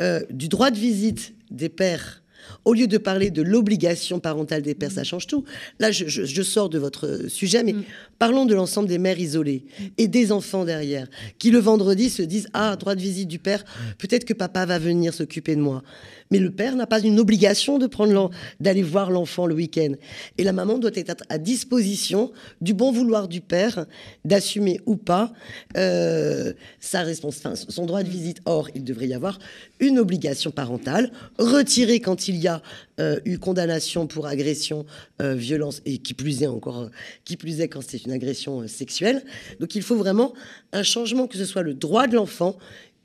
euh, 0.00 0.20
du 0.30 0.48
droit 0.48 0.70
de 0.70 0.78
visite 0.78 1.34
des 1.50 1.68
pères 1.68 2.22
au 2.64 2.74
lieu 2.74 2.86
de 2.86 2.98
parler 2.98 3.30
de 3.30 3.42
l'obligation 3.42 4.20
parentale 4.20 4.62
des 4.62 4.74
pères, 4.74 4.92
ça 4.92 5.04
change 5.04 5.26
tout. 5.26 5.44
Là, 5.78 5.90
je, 5.90 6.42
sors 6.42 6.68
de 6.68 6.78
votre 6.78 7.28
sujet, 7.28 7.62
mais 7.62 7.74
parlons 8.18 8.46
de 8.46 8.54
l'ensemble 8.54 8.88
des 8.88 8.98
mères 8.98 9.18
isolées 9.18 9.64
et 9.96 10.08
des 10.08 10.32
enfants 10.32 10.64
derrière, 10.64 11.08
qui 11.38 11.50
le 11.50 11.58
vendredi 11.58 12.10
se 12.10 12.22
disent 12.22 12.48
Ah, 12.52 12.76
droit 12.76 12.94
de 12.94 13.00
visite 13.00 13.28
du 13.28 13.38
père, 13.38 13.64
peut-être 13.98 14.24
que 14.24 14.34
papa 14.34 14.66
va 14.66 14.78
venir 14.78 15.14
s'occuper 15.14 15.56
de 15.56 15.60
moi. 15.60 15.82
Mais 16.30 16.38
le 16.38 16.50
père 16.50 16.76
n'a 16.76 16.86
pas 16.86 17.00
une 17.00 17.18
obligation 17.18 17.78
de 17.78 17.86
prendre 17.86 18.30
d'aller 18.60 18.82
voir 18.82 19.10
l'enfant 19.10 19.46
le 19.46 19.54
week-end. 19.54 19.92
Et 20.36 20.44
la 20.44 20.52
maman 20.52 20.78
doit 20.78 20.90
être 20.94 21.24
à 21.28 21.38
disposition 21.38 22.32
du 22.60 22.74
bon 22.74 22.92
vouloir 22.92 23.28
du 23.28 23.40
père 23.40 23.86
d'assumer 24.24 24.80
ou 24.86 24.96
pas 24.96 25.32
euh, 25.76 26.52
son 26.80 27.86
droit 27.86 28.02
de 28.02 28.08
visite. 28.08 28.40
Or, 28.44 28.68
il 28.74 28.84
devrait 28.84 29.08
y 29.08 29.14
avoir 29.14 29.38
une 29.80 29.98
obligation 29.98 30.50
parentale, 30.50 31.10
retirée 31.38 32.00
quand 32.00 32.28
il 32.28 32.36
y 32.36 32.48
a 32.48 32.62
euh, 33.00 33.20
eu 33.24 33.38
condamnation 33.38 34.06
pour 34.06 34.26
agression, 34.26 34.84
euh, 35.22 35.34
violence, 35.34 35.80
et 35.86 35.98
qui 35.98 36.14
plus 36.14 36.42
est 36.42 36.46
encore, 36.46 36.90
qui 37.24 37.36
plus 37.36 37.60
est 37.60 37.68
quand 37.68 37.82
c'est 37.82 38.04
une 38.04 38.12
agression 38.12 38.66
sexuelle. 38.66 39.22
Donc 39.60 39.74
il 39.74 39.82
faut 39.82 39.96
vraiment 39.96 40.34
un 40.72 40.82
changement, 40.82 41.26
que 41.26 41.38
ce 41.38 41.44
soit 41.44 41.62
le 41.62 41.74
droit 41.74 42.06
de 42.06 42.16
l'enfant, 42.16 42.58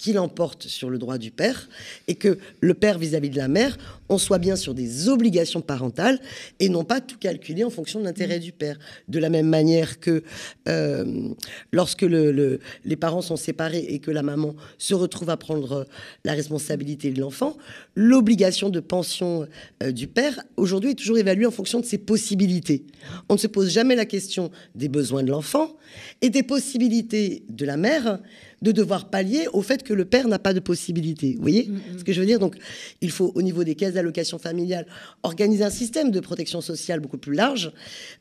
qu'il 0.04 0.20
emporte 0.20 0.68
sur 0.68 0.90
le 0.90 0.98
droit 0.98 1.18
du 1.18 1.32
père 1.32 1.70
et 2.10 2.16
que 2.16 2.38
le 2.60 2.74
père 2.74 3.00
vis-à-vis 3.00 3.30
de 3.30 3.38
la 3.38 3.48
mère, 3.48 3.78
on 4.10 4.18
soit 4.18 4.38
bien 4.38 4.58
sur 4.58 4.74
des 4.74 5.08
obligations 5.08 5.62
parentales 5.62 6.20
et 6.60 6.68
non 6.68 6.84
pas 6.84 7.00
tout 7.00 7.18
calculer 7.18 7.64
en 7.64 7.70
fonction 7.70 8.02
de 8.02 8.04
l'intérêt 8.04 8.40
du 8.40 8.52
père. 8.52 8.78
De 9.08 9.18
la 9.18 9.30
même 9.30 9.48
manière 9.48 10.02
que 10.02 10.24
euh, 10.68 11.30
lorsque 11.72 12.02
le, 12.02 12.60
les 12.84 12.96
parents 12.98 13.22
sont 13.22 13.38
séparés 13.38 13.86
et 13.88 14.00
que 14.00 14.12
la 14.12 14.24
maman 14.24 14.58
se 14.78 14.94
retrouve 14.94 15.30
à 15.30 15.38
prendre 15.38 15.88
la 16.26 16.34
responsabilité 16.34 17.12
de 17.12 17.22
l'enfant, 17.22 17.56
l'obligation 17.96 18.70
de 18.70 18.82
pension 18.82 19.48
euh, 19.82 19.94
du 19.94 20.08
père 20.08 20.44
aujourd'hui 20.58 20.92
est 20.92 20.96
toujours 20.96 21.18
évaluée 21.18 21.46
en 21.46 21.52
fonction 21.52 21.80
de 21.80 21.86
ses 21.86 21.98
possibilités. 21.98 22.84
On 23.30 23.36
ne 23.36 23.40
se 23.40 23.48
pose 23.48 23.70
jamais 23.70 23.96
la 23.96 24.06
question 24.06 24.52
des 24.76 24.90
besoins 24.90 25.24
de 25.24 25.32
l'enfant 25.32 25.78
et 26.22 26.30
des 26.30 26.44
possibilités 26.44 27.46
de 27.48 27.66
la 27.66 27.78
mère 27.78 28.20
de 28.64 28.72
devoir 28.72 29.10
pallier 29.10 29.48
au 29.52 29.62
fait 29.62 29.84
que 29.84 29.94
le 29.94 30.06
père 30.06 30.28
n'a 30.28 30.40
pas 30.40 30.54
de 30.54 30.62
possibilité. 30.62 31.36
Vous 31.36 31.42
voyez 31.42 31.68
mm, 31.68 31.74
mm. 31.74 32.00
ce 32.00 32.04
que 32.04 32.14
je 32.14 32.20
veux 32.22 32.26
dire? 32.26 32.40
Donc, 32.40 32.56
il 33.02 33.12
faut, 33.12 33.32
au 33.36 33.42
niveau 33.42 33.64
des 33.64 33.76
caisses 33.76 33.94
d'allocation 33.94 34.40
familiale, 34.40 34.88
organiser 35.22 35.66
un 35.66 35.70
système 35.70 36.10
de 36.12 36.20
protection 36.22 36.62
sociale 36.62 37.02
beaucoup 37.02 37.18
plus 37.18 37.36
large 37.36 37.72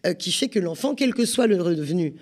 euh, 0.05 0.15
qui 0.15 0.33
fait 0.33 0.49
que 0.49 0.59
l'enfant, 0.59 0.95
quel 0.95 1.15
que 1.15 1.25
soit 1.25 1.47
le 1.47 1.63
revenu 1.63 2.15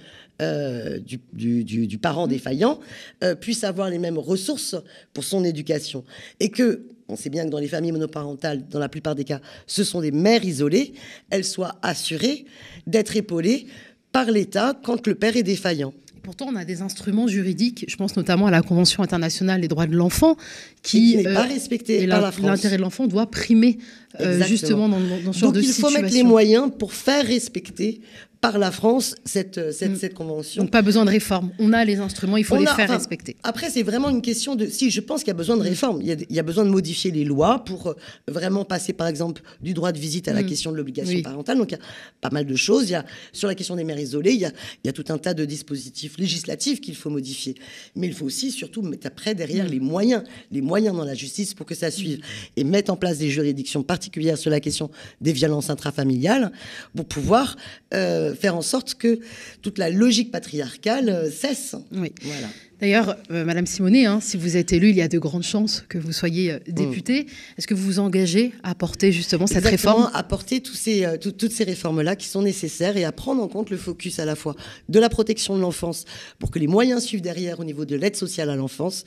euh, 0.42 0.98
du, 1.32 1.98
parent 1.98 2.26
défaillant, 2.26 2.78
euh, 3.24 3.34
puisse 3.34 3.64
avoir 3.64 3.88
les 3.88 3.98
mêmes 3.98 4.18
ressources 4.18 4.76
pour 5.14 5.24
son 5.24 5.42
éducation. 5.42 6.04
Et 6.40 6.50
que, 6.50 6.86
on 7.08 7.16
sait 7.16 7.30
bien 7.30 7.46
que 7.46 7.50
dans 7.50 7.58
les 7.58 7.68
familles 7.68 7.92
monoparentales, 7.92 8.68
dans 8.68 8.78
la 8.78 8.88
plupart 8.90 9.14
des 9.14 9.24
cas, 9.24 9.40
ce 9.66 9.82
sont 9.82 10.00
des 10.00 10.12
mères 10.12 10.44
isolées, 10.44 10.92
elles 11.30 11.44
soient 11.44 11.76
assurées 11.82 12.44
d'être 12.86 13.16
épaulées 13.16 13.66
par 14.12 14.30
l'État 14.30 14.78
quand 14.82 15.06
le 15.06 15.14
père 15.14 15.36
est 15.36 15.42
défaillant. 15.42 15.94
Pourtant, 16.22 16.48
on 16.52 16.56
a 16.56 16.64
des 16.64 16.82
instruments 16.82 17.26
juridiques, 17.26 17.84
je 17.88 17.96
pense 17.96 18.16
notamment 18.16 18.46
à 18.46 18.50
la 18.50 18.62
Convention 18.62 19.02
internationale 19.02 19.60
des 19.60 19.68
droits 19.68 19.86
de 19.86 19.96
l'enfant, 19.96 20.36
qui 20.82 21.16
n'est 21.16 21.22
pas 21.24 21.44
euh, 21.44 21.48
respecté 21.48 22.06
par 22.06 22.20
la 22.20 22.30
France. 22.30 22.46
L'intérêt 22.46 22.76
de 22.76 22.82
l'enfant 22.82 23.06
doit 23.06 23.30
primer 23.30 23.78
euh, 24.20 24.42
justement 24.44 24.88
dans, 24.88 24.98
dans 25.24 25.32
ce 25.32 25.38
genre 25.38 25.52
Donc 25.52 25.62
il 25.62 25.72
faut 25.72 25.90
mettre 25.90 26.12
les 26.12 26.22
moyens 26.22 26.70
pour 26.78 26.92
faire 26.92 27.26
respecter 27.26 28.00
par 28.40 28.58
la 28.58 28.70
France 28.70 29.14
cette, 29.24 29.72
cette, 29.72 29.92
mm. 29.92 29.96
cette, 29.96 30.14
convention. 30.14 30.62
Donc 30.62 30.70
pas 30.70 30.80
besoin 30.82 31.04
de 31.04 31.10
réforme. 31.10 31.50
On 31.58 31.72
a 31.72 31.84
les 31.84 31.98
instruments, 31.98 32.38
il 32.38 32.44
faut 32.44 32.56
les 32.56 32.66
faire 32.66 32.88
respecter. 32.88 33.36
Après, 33.42 33.68
c'est 33.68 33.82
vraiment 33.82 34.08
une 34.08 34.22
question 34.22 34.56
de... 34.56 34.66
Si, 34.66 34.90
je 34.90 35.00
pense 35.00 35.20
qu'il 35.20 35.28
y 35.28 35.32
a 35.32 35.34
besoin 35.34 35.56
de 35.56 35.62
mm. 35.62 35.66
réforme. 35.66 36.00
Il 36.00 36.08
y 36.08 36.12
a, 36.12 36.16
il 36.28 36.34
y 36.34 36.38
a, 36.38 36.42
besoin 36.42 36.64
de 36.64 36.70
modifier 36.70 37.10
les 37.10 37.24
lois 37.24 37.64
pour 37.64 37.88
euh, 37.88 37.94
vraiment 38.28 38.64
passer, 38.64 38.92
par 38.92 39.08
exemple, 39.08 39.42
du 39.60 39.74
droit 39.74 39.92
de 39.92 39.98
visite 39.98 40.26
à 40.28 40.32
la 40.32 40.42
mm. 40.42 40.46
question 40.46 40.72
de 40.72 40.76
l'obligation 40.76 41.20
parentale. 41.20 41.58
Donc 41.58 41.70
il 41.72 41.74
y 41.74 41.78
a 41.78 41.82
pas 42.20 42.30
mal 42.30 42.46
de 42.46 42.56
choses. 42.56 42.88
Il 42.88 42.92
y 42.92 42.94
a, 42.94 43.04
sur 43.32 43.46
la 43.46 43.54
question 43.54 43.76
des 43.76 43.84
mères 43.84 43.98
isolées, 43.98 44.32
il 44.32 44.40
y 44.40 44.46
a, 44.46 44.52
il 44.82 44.86
y 44.86 44.90
a 44.90 44.92
tout 44.92 45.04
un 45.10 45.18
tas 45.18 45.34
de 45.34 45.44
dispositifs 45.44 46.16
législatifs 46.16 46.80
qu'il 46.80 46.96
faut 46.96 47.10
modifier. 47.10 47.54
Mais 47.94 48.06
il 48.06 48.14
faut 48.14 48.24
aussi, 48.24 48.50
surtout, 48.50 48.80
mettre 48.80 49.06
après 49.06 49.34
derrière 49.34 49.68
les 49.68 49.80
moyens, 49.80 50.22
les 50.50 50.62
moyens 50.62 50.96
dans 50.96 51.04
la 51.04 51.14
justice 51.14 51.52
pour 51.52 51.66
que 51.66 51.74
ça 51.74 51.90
suive. 51.90 52.20
Et 52.56 52.64
mettre 52.64 52.90
en 52.90 52.96
place 52.96 53.18
des 53.18 53.28
juridictions 53.28 53.82
particulières 53.82 54.38
sur 54.38 54.50
la 54.50 54.60
question 54.60 54.90
des 55.20 55.32
violences 55.32 55.68
intrafamiliales 55.68 56.52
pour 56.96 57.04
pouvoir 57.04 57.56
euh, 57.92 58.29
faire 58.34 58.56
en 58.56 58.62
sorte 58.62 58.94
que 58.94 59.20
toute 59.62 59.78
la 59.78 59.90
logique 59.90 60.30
patriarcale 60.30 61.08
euh, 61.08 61.30
cesse. 61.30 61.76
Oui. 61.92 62.12
Voilà. 62.22 62.48
D'ailleurs, 62.80 63.16
euh, 63.30 63.44
Madame 63.44 63.66
Simonet, 63.66 64.06
hein, 64.06 64.20
si 64.22 64.38
vous 64.38 64.56
êtes 64.56 64.72
élue, 64.72 64.88
il 64.88 64.96
y 64.96 65.02
a 65.02 65.08
de 65.08 65.18
grandes 65.18 65.42
chances 65.42 65.84
que 65.88 65.98
vous 65.98 66.12
soyez 66.12 66.52
euh, 66.52 66.58
mm. 66.66 66.72
députée. 66.72 67.26
Est-ce 67.58 67.66
que 67.66 67.74
vous 67.74 67.84
vous 67.84 67.98
engagez 67.98 68.52
à 68.62 68.74
porter 68.74 69.12
justement 69.12 69.46
cette 69.46 69.66
réforme? 69.66 70.10
À 70.14 70.22
porter 70.22 70.62
tous 70.62 70.74
ces, 70.74 71.04
euh, 71.04 71.18
toutes 71.18 71.52
ces 71.52 71.64
réformes-là 71.64 72.16
qui 72.16 72.26
sont 72.26 72.40
nécessaires 72.40 72.96
et 72.96 73.04
à 73.04 73.12
prendre 73.12 73.42
en 73.42 73.48
compte 73.48 73.68
le 73.68 73.76
focus 73.76 74.18
à 74.18 74.24
la 74.24 74.34
fois 74.34 74.56
de 74.88 74.98
la 74.98 75.10
protection 75.10 75.56
de 75.56 75.60
l'enfance 75.60 76.06
pour 76.38 76.50
que 76.50 76.58
les 76.58 76.68
moyens 76.68 77.02
suivent 77.04 77.20
derrière 77.20 77.60
au 77.60 77.64
niveau 77.64 77.84
de 77.84 77.96
l'aide 77.96 78.16
sociale 78.16 78.48
à 78.48 78.56
l'enfance, 78.56 79.04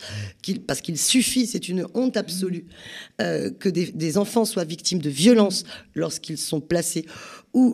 parce 0.68 0.82
qu'il 0.82 1.00
suffit, 1.00 1.48
c'est 1.48 1.68
une 1.68 1.88
honte 1.96 2.16
absolue, 2.16 2.66
que 3.18 3.70
des, 3.70 3.92
des 3.92 4.18
enfants 4.18 4.46
soient 4.46 4.66
victimes 4.66 5.00
de 5.00 5.10
violences 5.10 5.64
lorsqu'ils 5.96 6.38
sont 6.38 6.62
placés 6.62 7.06
ou 7.54 7.74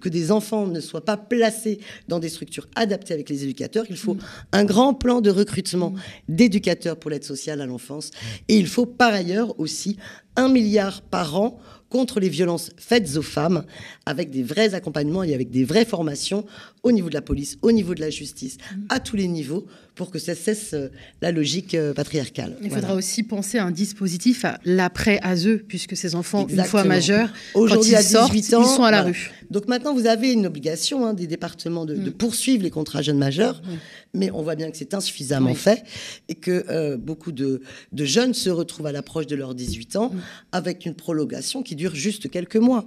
que 0.00 0.08
des 0.08 0.30
enfants 0.30 0.66
ne 0.66 0.80
soient 0.80 1.04
pas 1.04 1.16
placés 1.16 1.80
dans 2.08 2.20
des 2.20 2.28
structures 2.28 2.68
adaptées 2.76 3.14
avec 3.14 3.28
les 3.28 3.42
éducateurs. 3.44 3.84
Il 3.90 3.96
faut 3.96 4.14
mm. 4.14 4.20
un 4.52 4.64
grand 4.64 4.94
plan 4.94 5.20
de 5.20 5.30
recrutement 5.30 5.90
mm. 5.90 6.00
d'éducateurs 6.28 6.96
pour 6.96 7.10
l'aide 7.10 7.24
sociale 7.24 7.60
à 7.60 7.66
l'enfance. 7.66 8.10
Et 8.48 8.56
il 8.56 8.66
faut 8.66 8.86
par 8.86 9.12
ailleurs 9.12 9.58
aussi 9.58 9.96
un 10.36 10.48
milliard 10.48 11.02
par 11.02 11.36
an 11.36 11.58
contre 11.90 12.20
les 12.20 12.30
violences 12.30 12.70
faites 12.78 13.18
aux 13.18 13.22
femmes, 13.22 13.64
avec 14.06 14.30
des 14.30 14.42
vrais 14.42 14.72
accompagnements 14.72 15.24
et 15.24 15.34
avec 15.34 15.50
des 15.50 15.64
vraies 15.64 15.84
formations 15.84 16.46
au 16.82 16.92
niveau 16.92 17.08
de 17.08 17.14
la 17.14 17.22
police, 17.22 17.58
au 17.62 17.72
niveau 17.72 17.94
de 17.94 18.00
la 18.00 18.10
justice, 18.10 18.56
à 18.88 19.00
tous 19.00 19.16
les 19.16 19.28
niveaux, 19.28 19.66
pour 19.94 20.10
que 20.10 20.18
ça 20.18 20.34
cesse 20.34 20.72
euh, 20.72 20.88
la 21.20 21.32
logique 21.32 21.74
euh, 21.74 21.92
patriarcale. 21.92 22.56
Il 22.62 22.70
faudra 22.70 22.94
aussi 22.94 23.22
penser 23.22 23.58
à 23.58 23.64
un 23.66 23.70
dispositif 23.70 24.44
à 24.44 24.58
l'après 24.64 25.20
ASE, 25.22 25.60
puisque 25.68 25.96
ces 25.96 26.14
enfants, 26.14 26.46
une 26.48 26.64
fois 26.64 26.84
majeurs, 26.84 27.30
aujourd'hui 27.54 27.94
à 27.94 28.02
18 28.02 28.14
ans, 28.54 28.62
ils 28.62 28.66
sont 28.66 28.82
à 28.84 28.90
la 28.90 29.02
rue. 29.02 29.30
Donc 29.50 29.68
maintenant, 29.68 29.94
vous 29.94 30.06
avez 30.06 30.32
une 30.32 30.46
obligation 30.46 31.06
hein, 31.06 31.12
des 31.12 31.26
départements 31.26 31.84
de, 31.84 31.94
mm. 31.94 32.12
poursuivre 32.12 32.62
les 32.62 32.70
contrats 32.70 33.02
jeunes 33.02 33.18
majeurs, 33.18 33.60
mm. 33.60 33.76
mais 34.14 34.30
on 34.30 34.42
voit 34.42 34.54
bien 34.54 34.70
que 34.70 34.78
c'est 34.78 34.94
insuffisamment 34.94 35.54
fait 35.54 35.84
et 36.30 36.34
que 36.34 36.64
euh, 36.70 36.96
beaucoup 36.96 37.32
de, 37.32 37.60
jeunes 37.92 38.32
se 38.32 38.48
retrouvent 38.48 38.86
à 38.86 38.92
l'approche 38.92 39.26
de 39.26 39.36
leurs 39.36 39.54
18 39.54 39.96
ans 39.96 40.08
mm. 40.08 40.18
avec 40.52 40.86
une 40.86 40.94
prolongation 40.94 41.62
qui 41.62 41.76
dure 41.76 41.94
juste 41.94 42.30
quelques 42.30 42.56
mois. 42.56 42.86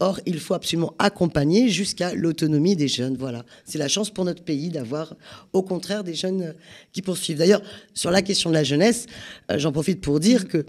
Or, 0.00 0.20
il 0.26 0.38
faut 0.38 0.52
absolument 0.52 0.94
accompagner 0.98 1.70
jusqu'à 1.70 2.14
l'autonomie 2.14 2.76
des 2.76 2.88
jeunes. 2.88 3.16
Voilà, 3.18 3.31
c'est 3.64 3.78
la 3.78 3.88
chance 3.88 4.10
pour 4.10 4.24
notre 4.24 4.42
pays 4.42 4.68
d'avoir, 4.70 5.14
au 5.52 5.62
contraire, 5.62 6.04
des 6.04 6.14
jeunes 6.14 6.54
qui 6.92 7.02
poursuivent. 7.02 7.38
D'ailleurs, 7.38 7.62
sur 7.94 8.10
la 8.10 8.22
question 8.22 8.50
de 8.50 8.54
la 8.54 8.64
jeunesse, 8.64 9.06
euh, 9.50 9.58
j'en 9.58 9.72
profite 9.72 10.00
pour 10.00 10.20
dire 10.20 10.48
que 10.48 10.64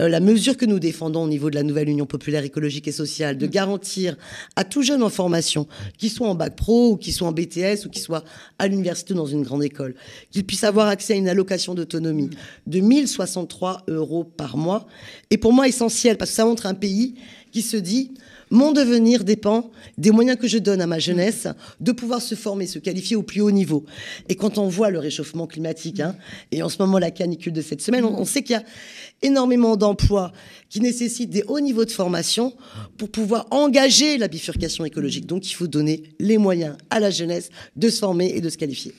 euh, 0.00 0.08
la 0.08 0.20
mesure 0.20 0.56
que 0.56 0.64
nous 0.64 0.78
défendons 0.78 1.24
au 1.24 1.28
niveau 1.28 1.50
de 1.50 1.54
la 1.54 1.62
nouvelle 1.62 1.88
Union 1.88 2.06
populaire 2.06 2.44
écologique 2.44 2.88
et 2.88 2.92
sociale, 2.92 3.38
de 3.38 3.46
garantir 3.46 4.16
à 4.56 4.64
tous 4.64 4.82
jeunes 4.82 5.02
en 5.02 5.10
formation, 5.10 5.66
qu'ils 5.98 6.10
soient 6.10 6.28
en 6.28 6.34
bac 6.34 6.56
pro 6.56 6.92
ou 6.92 6.96
qu'ils 6.96 7.12
soient 7.12 7.28
en 7.28 7.32
BTS 7.32 7.86
ou 7.86 7.90
qu'ils 7.90 8.02
soient 8.02 8.24
à 8.58 8.68
l'université 8.68 9.14
dans 9.14 9.26
une 9.26 9.42
grande 9.42 9.64
école, 9.64 9.94
qu'ils 10.30 10.44
puissent 10.44 10.64
avoir 10.64 10.88
accès 10.88 11.14
à 11.14 11.16
une 11.16 11.28
allocation 11.28 11.74
d'autonomie 11.74 12.30
de 12.66 12.80
1063 12.80 13.84
euros 13.88 14.24
par 14.24 14.56
mois, 14.56 14.86
est 15.30 15.36
pour 15.36 15.52
moi 15.52 15.68
essentiel 15.68 16.16
parce 16.16 16.30
que 16.30 16.36
ça 16.36 16.44
montre 16.44 16.66
un 16.66 16.74
pays 16.74 17.14
qui 17.52 17.62
se 17.62 17.76
dit 17.76 18.12
mon 18.50 18.72
devenir 18.72 19.24
dépend 19.24 19.70
des 19.98 20.10
moyens 20.10 20.38
que 20.38 20.46
je 20.46 20.58
donne 20.58 20.80
à 20.80 20.86
ma 20.86 20.98
jeunesse 20.98 21.48
de 21.80 21.92
pouvoir 21.92 22.22
se 22.22 22.34
former, 22.34 22.66
se 22.66 22.78
qualifier 22.78 23.16
au 23.16 23.22
plus 23.22 23.40
haut 23.40 23.50
niveau. 23.50 23.84
Et 24.28 24.36
quand 24.36 24.58
on 24.58 24.68
voit 24.68 24.90
le 24.90 24.98
réchauffement 24.98 25.46
climatique, 25.46 26.00
hein, 26.00 26.16
et 26.52 26.62
en 26.62 26.68
ce 26.68 26.78
moment 26.78 26.98
la 26.98 27.10
canicule 27.10 27.52
de 27.52 27.62
cette 27.62 27.82
semaine, 27.82 28.04
on, 28.04 28.24
sait 28.24 28.42
qu'il 28.42 28.54
y 28.54 28.58
a 28.58 28.64
énormément 29.22 29.76
d'emplois 29.76 30.32
qui 30.68 30.80
nécessitent 30.80 31.30
des 31.30 31.42
hauts 31.44 31.60
niveaux 31.60 31.84
de 31.84 31.90
formation 31.90 32.54
pour 32.98 33.10
pouvoir 33.10 33.46
engager 33.50 34.18
la 34.18 34.28
bifurcation 34.28 34.84
écologique. 34.84 35.26
Donc 35.26 35.50
il 35.50 35.54
faut 35.54 35.66
donner 35.66 36.04
les 36.20 36.38
moyens 36.38 36.76
à 36.90 37.00
la 37.00 37.10
jeunesse 37.10 37.50
de 37.74 37.88
se 37.88 37.98
former 37.98 38.32
et 38.34 38.40
de 38.40 38.48
se 38.48 38.56
qualifier. 38.56 38.92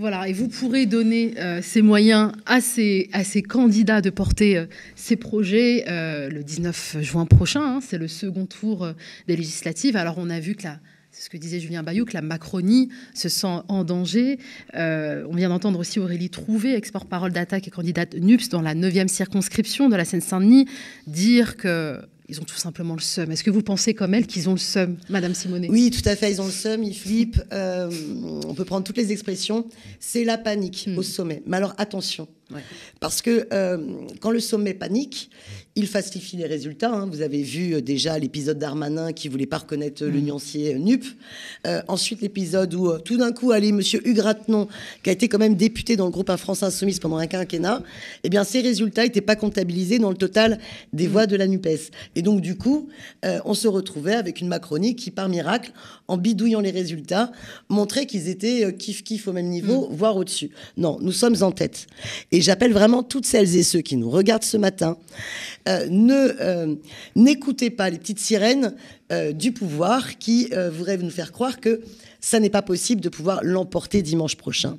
Voilà, 0.00 0.28
et 0.28 0.32
vous 0.32 0.48
pourrez 0.48 0.86
donner 0.86 1.34
euh, 1.36 1.60
ces 1.60 1.82
moyens 1.82 2.32
à 2.46 2.62
ces, 2.62 3.10
à 3.12 3.22
ces 3.22 3.42
candidats 3.42 4.00
de 4.00 4.08
porter 4.08 4.56
euh, 4.56 4.64
ces 4.96 5.14
projets 5.14 5.84
euh, 5.90 6.30
le 6.30 6.42
19 6.42 7.02
juin 7.02 7.26
prochain. 7.26 7.60
Hein, 7.60 7.80
c'est 7.82 7.98
le 7.98 8.08
second 8.08 8.46
tour 8.46 8.94
des 9.28 9.36
législatives. 9.36 9.98
Alors 9.98 10.14
on 10.16 10.30
a 10.30 10.40
vu 10.40 10.54
que 10.54 10.62
la, 10.62 10.78
c'est 11.10 11.24
ce 11.24 11.28
que 11.28 11.36
disait 11.36 11.60
Julien 11.60 11.82
Bayou, 11.82 12.06
que 12.06 12.14
la 12.14 12.22
Macronie 12.22 12.88
se 13.12 13.28
sent 13.28 13.60
en 13.68 13.84
danger. 13.84 14.38
on 14.72 15.34
vient 15.34 15.50
d'entendre 15.50 15.78
aussi 15.78 16.00
Aurélie 16.00 16.30
Trouvé, 16.30 16.74
export-parole 16.76 17.32
d'attaque 17.32 17.68
et 17.68 17.70
candidate 17.70 18.14
NUPS 18.14 18.48
dans 18.48 18.62
la 18.62 18.74
9e 18.74 19.08
circonscription 19.08 19.90
de 19.90 19.96
la 19.96 20.06
Seine-Saint-Denis, 20.06 20.64
dire 21.08 21.58
que 21.58 22.00
ils 22.30 22.40
ont 22.40 22.44
tout 22.44 22.56
simplement 22.56 22.94
le 22.94 23.00
seum. 23.00 23.30
Est-ce 23.32 23.42
que 23.42 23.50
vous 23.50 23.62
pensez 23.62 23.92
comme 23.92 24.14
elle 24.14 24.26
qu'ils 24.26 24.48
ont 24.48 24.52
le 24.52 24.58
seum, 24.58 24.96
Madame 25.08 25.34
Simonet? 25.34 25.68
Oui, 25.68 25.90
tout 25.90 26.08
à 26.08 26.14
fait, 26.14 26.30
ils 26.30 26.40
ont 26.40 26.46
le 26.46 26.52
seum, 26.52 26.84
ils 26.84 26.96
flippent. 26.96 27.42
Euh, 27.52 27.90
on 28.46 28.54
peut 28.54 28.64
prendre 28.64 28.84
toutes 28.84 28.96
les 28.96 29.10
expressions. 29.10 29.68
C'est 29.98 30.22
la 30.22 30.38
panique 30.38 30.86
hmm. 30.86 30.96
au 30.96 31.02
sommet. 31.02 31.42
Mais 31.46 31.56
alors 31.56 31.74
attention, 31.76 32.28
parce 33.00 33.20
que 33.20 33.48
euh, 33.52 33.78
quand 34.20 34.30
le 34.30 34.40
sommet 34.40 34.74
panique, 34.74 35.30
il 35.76 35.86
falsifie 35.86 36.36
les 36.36 36.46
résultats. 36.46 36.92
Hein. 36.92 37.08
Vous 37.10 37.22
avez 37.22 37.42
vu 37.42 37.74
euh, 37.74 37.80
déjà 37.80 38.18
l'épisode 38.18 38.58
d'Armanin 38.58 39.12
qui 39.12 39.28
voulait 39.28 39.46
pas 39.46 39.58
reconnaître 39.58 40.04
le 40.04 40.10
mm. 40.10 40.24
nuancier 40.24 40.74
euh, 40.74 40.78
NUP. 40.78 41.04
ensuite, 41.88 42.20
l'épisode 42.20 42.74
où 42.74 42.98
tout 42.98 43.16
d'un 43.16 43.32
coup, 43.32 43.52
allez, 43.52 43.72
Monsieur 43.72 44.06
Hugues 44.06 44.20
qui 45.02 45.10
a 45.10 45.12
été 45.12 45.28
quand 45.28 45.38
même 45.38 45.54
député 45.54 45.96
dans 45.96 46.06
le 46.06 46.10
groupe 46.10 46.30
Un 46.30 46.36
France 46.36 46.62
Insoumise 46.62 46.98
pendant 46.98 47.16
un 47.16 47.26
quinquennat, 47.26 47.82
eh 48.24 48.28
bien, 48.28 48.44
ces 48.44 48.60
résultats 48.60 49.04
n'étaient 49.04 49.20
pas 49.20 49.36
comptabilisés 49.36 49.98
dans 49.98 50.10
le 50.10 50.16
total 50.16 50.58
des 50.92 51.06
mm. 51.06 51.10
voix 51.10 51.26
de 51.26 51.36
la 51.36 51.46
NUPES. 51.46 51.90
Et 52.16 52.22
donc, 52.22 52.40
du 52.40 52.56
coup, 52.56 52.88
on 53.22 53.54
se 53.54 53.68
retrouvait 53.68 54.14
avec 54.14 54.40
une 54.40 54.48
Macronie 54.48 54.96
qui, 54.96 55.10
par 55.10 55.28
miracle, 55.28 55.72
en 56.08 56.16
bidouillant 56.16 56.60
les 56.60 56.70
résultats, 56.70 57.30
montrait 57.68 58.06
qu'ils 58.06 58.28
étaient 58.28 58.72
kiff-kiff 58.72 59.28
au 59.28 59.32
même 59.32 59.48
niveau, 59.48 59.88
mm. 59.88 59.94
voire 59.94 60.16
au-dessus. 60.16 60.50
Non, 60.76 60.98
nous 61.00 61.12
sommes 61.12 61.36
en 61.42 61.52
tête. 61.52 61.86
Et 62.32 62.40
j'appelle 62.40 62.72
vraiment 62.72 63.02
toutes 63.02 63.26
celles 63.26 63.56
et 63.56 63.62
ceux 63.62 63.80
qui 63.80 63.96
nous 63.96 64.10
regardent 64.10 64.44
ce 64.44 64.56
matin, 64.56 64.96
euh, 65.68 65.86
ne 65.90 66.32
euh, 66.40 66.74
n'écoutez 67.16 67.70
pas 67.70 67.90
les 67.90 67.98
petites 67.98 68.18
sirènes 68.18 68.74
euh, 69.12 69.32
du 69.32 69.52
pouvoir 69.52 70.18
qui 70.18 70.50
voudraient 70.72 70.96
nous 70.96 71.10
faire 71.10 71.32
croire 71.32 71.60
que 71.60 71.80
ça 72.20 72.38
n'est 72.38 72.50
pas 72.50 72.62
possible 72.62 73.00
de 73.00 73.08
pouvoir 73.08 73.40
l'emporter 73.42 74.02
dimanche 74.02 74.36
prochain. 74.36 74.78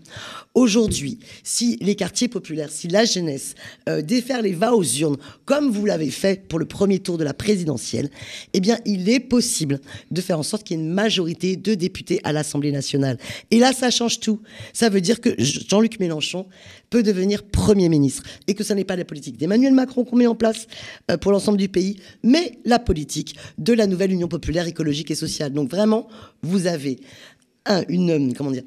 Aujourd'hui, 0.53 1.19
si 1.43 1.77
les 1.81 1.95
quartiers 1.95 2.27
populaires, 2.27 2.69
si 2.69 2.87
la 2.87 3.03
jeunesse 3.03 3.55
déferle 4.03 4.45
et 4.45 4.53
va 4.53 4.75
aux 4.75 4.83
urnes, 4.83 5.17
comme 5.45 5.71
vous 5.71 5.85
l'avez 5.85 6.11
fait 6.11 6.47
pour 6.47 6.59
le 6.59 6.65
premier 6.65 6.99
tour 6.99 7.17
de 7.17 7.23
la 7.23 7.33
présidentielle, 7.33 8.11
eh 8.53 8.59
bien, 8.59 8.77
il 8.85 9.09
est 9.09 9.19
possible 9.19 9.79
de 10.11 10.21
faire 10.21 10.37
en 10.37 10.43
sorte 10.43 10.63
qu'il 10.63 10.77
y 10.77 10.79
ait 10.79 10.83
une 10.83 10.93
majorité 10.93 11.55
de 11.55 11.73
députés 11.73 12.21
à 12.23 12.31
l'Assemblée 12.31 12.71
nationale. 12.71 13.17
Et 13.49 13.57
là, 13.57 13.73
ça 13.73 13.89
change 13.89 14.19
tout. 14.19 14.39
Ça 14.71 14.89
veut 14.89 15.01
dire 15.01 15.19
que 15.19 15.33
Jean-Luc 15.39 15.99
Mélenchon 15.99 16.45
peut 16.91 17.01
devenir 17.01 17.41
Premier 17.41 17.89
ministre 17.89 18.21
et 18.47 18.53
que 18.53 18.63
ce 18.63 18.73
n'est 18.73 18.83
pas 18.83 18.95
la 18.95 19.05
politique 19.05 19.37
d'Emmanuel 19.37 19.73
Macron 19.73 20.03
qu'on 20.03 20.17
met 20.17 20.27
en 20.27 20.35
place 20.35 20.67
euh, 21.09 21.17
pour 21.17 21.31
l'ensemble 21.31 21.57
du 21.57 21.69
pays, 21.69 21.97
mais 22.21 22.59
la 22.65 22.77
politique 22.77 23.35
de 23.57 23.73
la 23.73 23.87
nouvelle 23.87 24.11
Union 24.11 24.27
populaire 24.27 24.67
écologique 24.67 25.09
et 25.09 25.15
sociale. 25.15 25.53
Donc 25.53 25.71
vraiment, 25.71 26.07
vous 26.43 26.67
avez 26.67 26.99
un, 27.65 27.83
une, 27.89 28.33
comment 28.35 28.51
dire, 28.51 28.63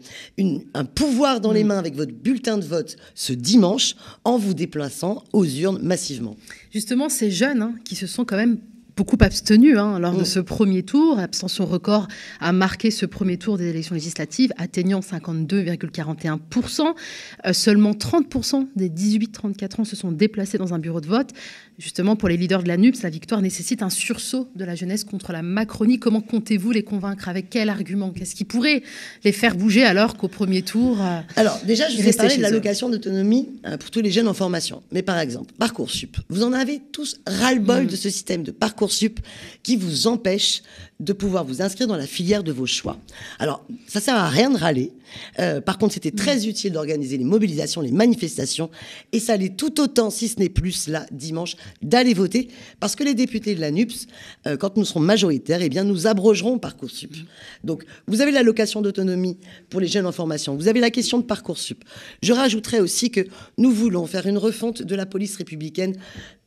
un 0.75 0.85
pouvoir 0.85 1.41
dans 1.41 1.53
les 1.53 1.65
mm. 1.65 1.67
mains 1.67 1.79
avec 1.79 1.95
votre 1.95 2.13
bulletin 2.13 2.59
de 2.59 2.65
vote 2.65 2.97
ce 3.15 3.33
dimanche 3.33 3.95
en 4.25 4.39
vous 4.39 4.55
déplaçant 4.55 5.23
aux 5.33 5.45
urnes 5.45 5.81
massivement. 5.83 6.37
Justement, 6.73 7.09
ces 7.09 7.31
jeunes 7.31 7.63
hein, 7.63 7.75
qui 7.85 7.95
se 7.95 8.07
sont 8.07 8.25
quand 8.25 8.37
même 8.37 8.59
beaucoup 8.97 9.17
abstenu 9.21 9.79
hein, 9.79 9.99
lors 9.99 10.15
de 10.15 10.23
mm. 10.23 10.27
ce 10.27 10.41
premier 10.41 10.83
tour. 10.83 11.17
L'abstention 11.17 11.67
record 11.67 12.09
a 12.41 12.53
marqué 12.53 12.91
ce 12.91 13.07
premier 13.07 13.37
tour 13.37 13.59
des 13.59 13.69
élections 13.69 13.95
législatives, 13.95 14.53
atteignant 14.57 15.01
52,41%. 15.01 16.95
Euh, 17.47 17.53
seulement 17.53 17.93
30% 17.93 18.69
des 18.77 18.89
18-34 18.89 19.81
ans 19.81 19.85
se 19.85 19.97
sont 19.97 20.13
déplacés 20.13 20.59
dans 20.59 20.75
un 20.75 20.79
bureau 20.79 21.01
de 21.01 21.07
vote. 21.07 21.31
Justement, 21.79 22.15
pour 22.15 22.29
les 22.29 22.37
leaders 22.37 22.63
de 22.63 22.69
la 22.69 22.77
NUPS, 22.77 23.03
la 23.03 23.11
victoire 23.11 23.43
nécessite 23.43 23.83
un 23.83 23.91
sursaut 23.91 24.49
de 24.55 24.65
la 24.65 24.77
jeunesse 24.77 25.03
contre 25.03 25.33
la 25.33 25.43
Macronie. 25.43 25.99
Comment 25.99 26.21
comptez-vous 26.21 26.71
les 26.71 26.85
convaincre? 26.85 27.29
Avec 27.29 27.51
quel 27.51 27.69
argument? 27.69 28.11
Qu'est-ce 28.11 28.37
qui 28.37 28.45
pourrait 28.45 28.83
les 29.25 29.33
faire 29.33 29.57
bouger 29.57 29.85
alors 29.85 30.17
qu'au 30.17 30.29
premier 30.29 30.63
tour 30.63 31.01
euh, 31.01 31.21
Alors, 31.35 31.59
déjà, 31.67 31.89
je 31.89 32.01
vais 32.01 32.13
parler 32.13 32.37
de 32.37 32.43
l'allocation 32.43 32.91
d'autonomie 32.91 33.49
euh, 33.67 33.77
pour 33.77 33.91
tous 33.91 34.01
les 34.01 34.13
jeunes 34.13 34.29
en 34.29 34.35
formation. 34.35 34.83
Mais 34.93 35.03
par 35.03 35.19
exemple, 35.19 35.53
Parcoursup. 35.59 36.17
Vous 36.29 36.45
en 36.45 36.53
avez 36.53 36.81
tous 36.93 37.17
ras-le-bol 37.27 37.85
mm. 37.85 37.89
de 37.89 37.97
ce 37.97 38.09
système 38.09 38.45
de 38.45 38.53
Qui 39.63 39.77
vous 39.77 40.07
empêche 40.07 40.63
de 41.01 41.13
pouvoir 41.13 41.45
vous 41.45 41.61
inscrire 41.61 41.89
dans 41.89 41.97
la 41.97 42.07
filière 42.07 42.45
de 42.45 42.53
vos 42.53 42.67
choix. 42.67 42.99
Alors, 43.39 43.67
ça 43.89 44.01
sert 44.01 44.15
à 44.15 44.29
rien 44.29 44.51
de 44.51 44.57
râler. 44.57 44.93
Euh, 45.39 45.61
par 45.61 45.79
contre, 45.79 45.95
c'était 45.95 46.13
très 46.13 46.39
mm. 46.39 46.49
utile 46.49 46.73
d'organiser 46.73 47.19
les 47.19 47.25
mobilisations, 47.25 47.81
les 47.81 47.91
manifestations, 47.91 48.71
et 49.13 49.19
ça 49.19 49.33
allait 49.35 49.51
tout 49.51 49.81
autant, 49.81 50.11
si 50.11 50.29
ce 50.29 50.39
n'est 50.39 50.49
plus, 50.49 50.89
là, 50.89 51.07
dimanche, 51.11 51.57
d'aller 51.83 52.15
voter, 52.15 52.49
parce 52.81 52.95
que 52.95 53.03
les 53.05 53.15
députés 53.15 53.55
de 53.55 53.61
la 53.61 53.71
NUPS, 53.71 54.07
euh, 54.47 54.57
quand 54.57 54.77
nous 54.77 54.85
serons 54.85 55.01
majoritaires, 55.01 55.63
eh 55.63 55.69
bien, 55.69 55.85
nous 55.85 56.07
abrogerons 56.07 56.59
Parcoursup. 56.59 57.17
Mm. 57.17 57.25
Donc, 57.65 57.85
vous 58.07 58.21
avez 58.21 58.31
l'allocation 58.31 58.81
d'autonomie 58.81 59.39
pour 59.71 59.81
les 59.81 59.89
jeunes 59.89 60.07
en 60.07 60.13
formation, 60.13 60.55
vous 60.57 60.69
avez 60.69 60.81
la 60.81 60.91
question 60.91 61.19
de 61.19 61.25
Parcoursup. 61.25 61.85
Je 62.23 62.33
rajouterai 62.33 62.81
aussi 62.81 63.11
que 63.11 63.27
nous 63.59 63.73
voulons 63.73 64.07
faire 64.07 64.27
une 64.27 64.39
refonte 64.39 64.83
de 64.83 64.95
la 64.95 65.07
police 65.07 65.37
républicaine 65.37 65.97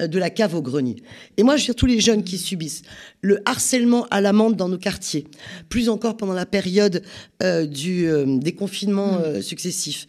euh, 0.02 0.08
de 0.08 0.20
la 0.20 0.30
cave 0.30 0.56
au 0.56 0.62
grenier. 0.62 0.95
Et 1.36 1.43
moi, 1.43 1.58
je 1.58 1.64
veux 1.64 1.66
dire, 1.68 1.76
tous 1.76 1.86
les 1.86 2.00
jeunes 2.00 2.24
qui 2.24 2.38
subissent 2.38 2.84
le 3.28 3.41
harcèlement 3.45 4.07
à 4.09 4.21
l'amende 4.21 4.55
dans 4.55 4.69
nos 4.69 4.78
quartiers, 4.78 5.28
plus 5.69 5.89
encore 5.89 6.15
pendant 6.17 6.34
la 6.34 6.45
période 6.45 7.03
du, 7.41 8.07
des 8.25 8.53
confinements 8.53 9.19
mm. 9.19 9.23
euh, 9.23 9.41
successifs. 9.41 10.07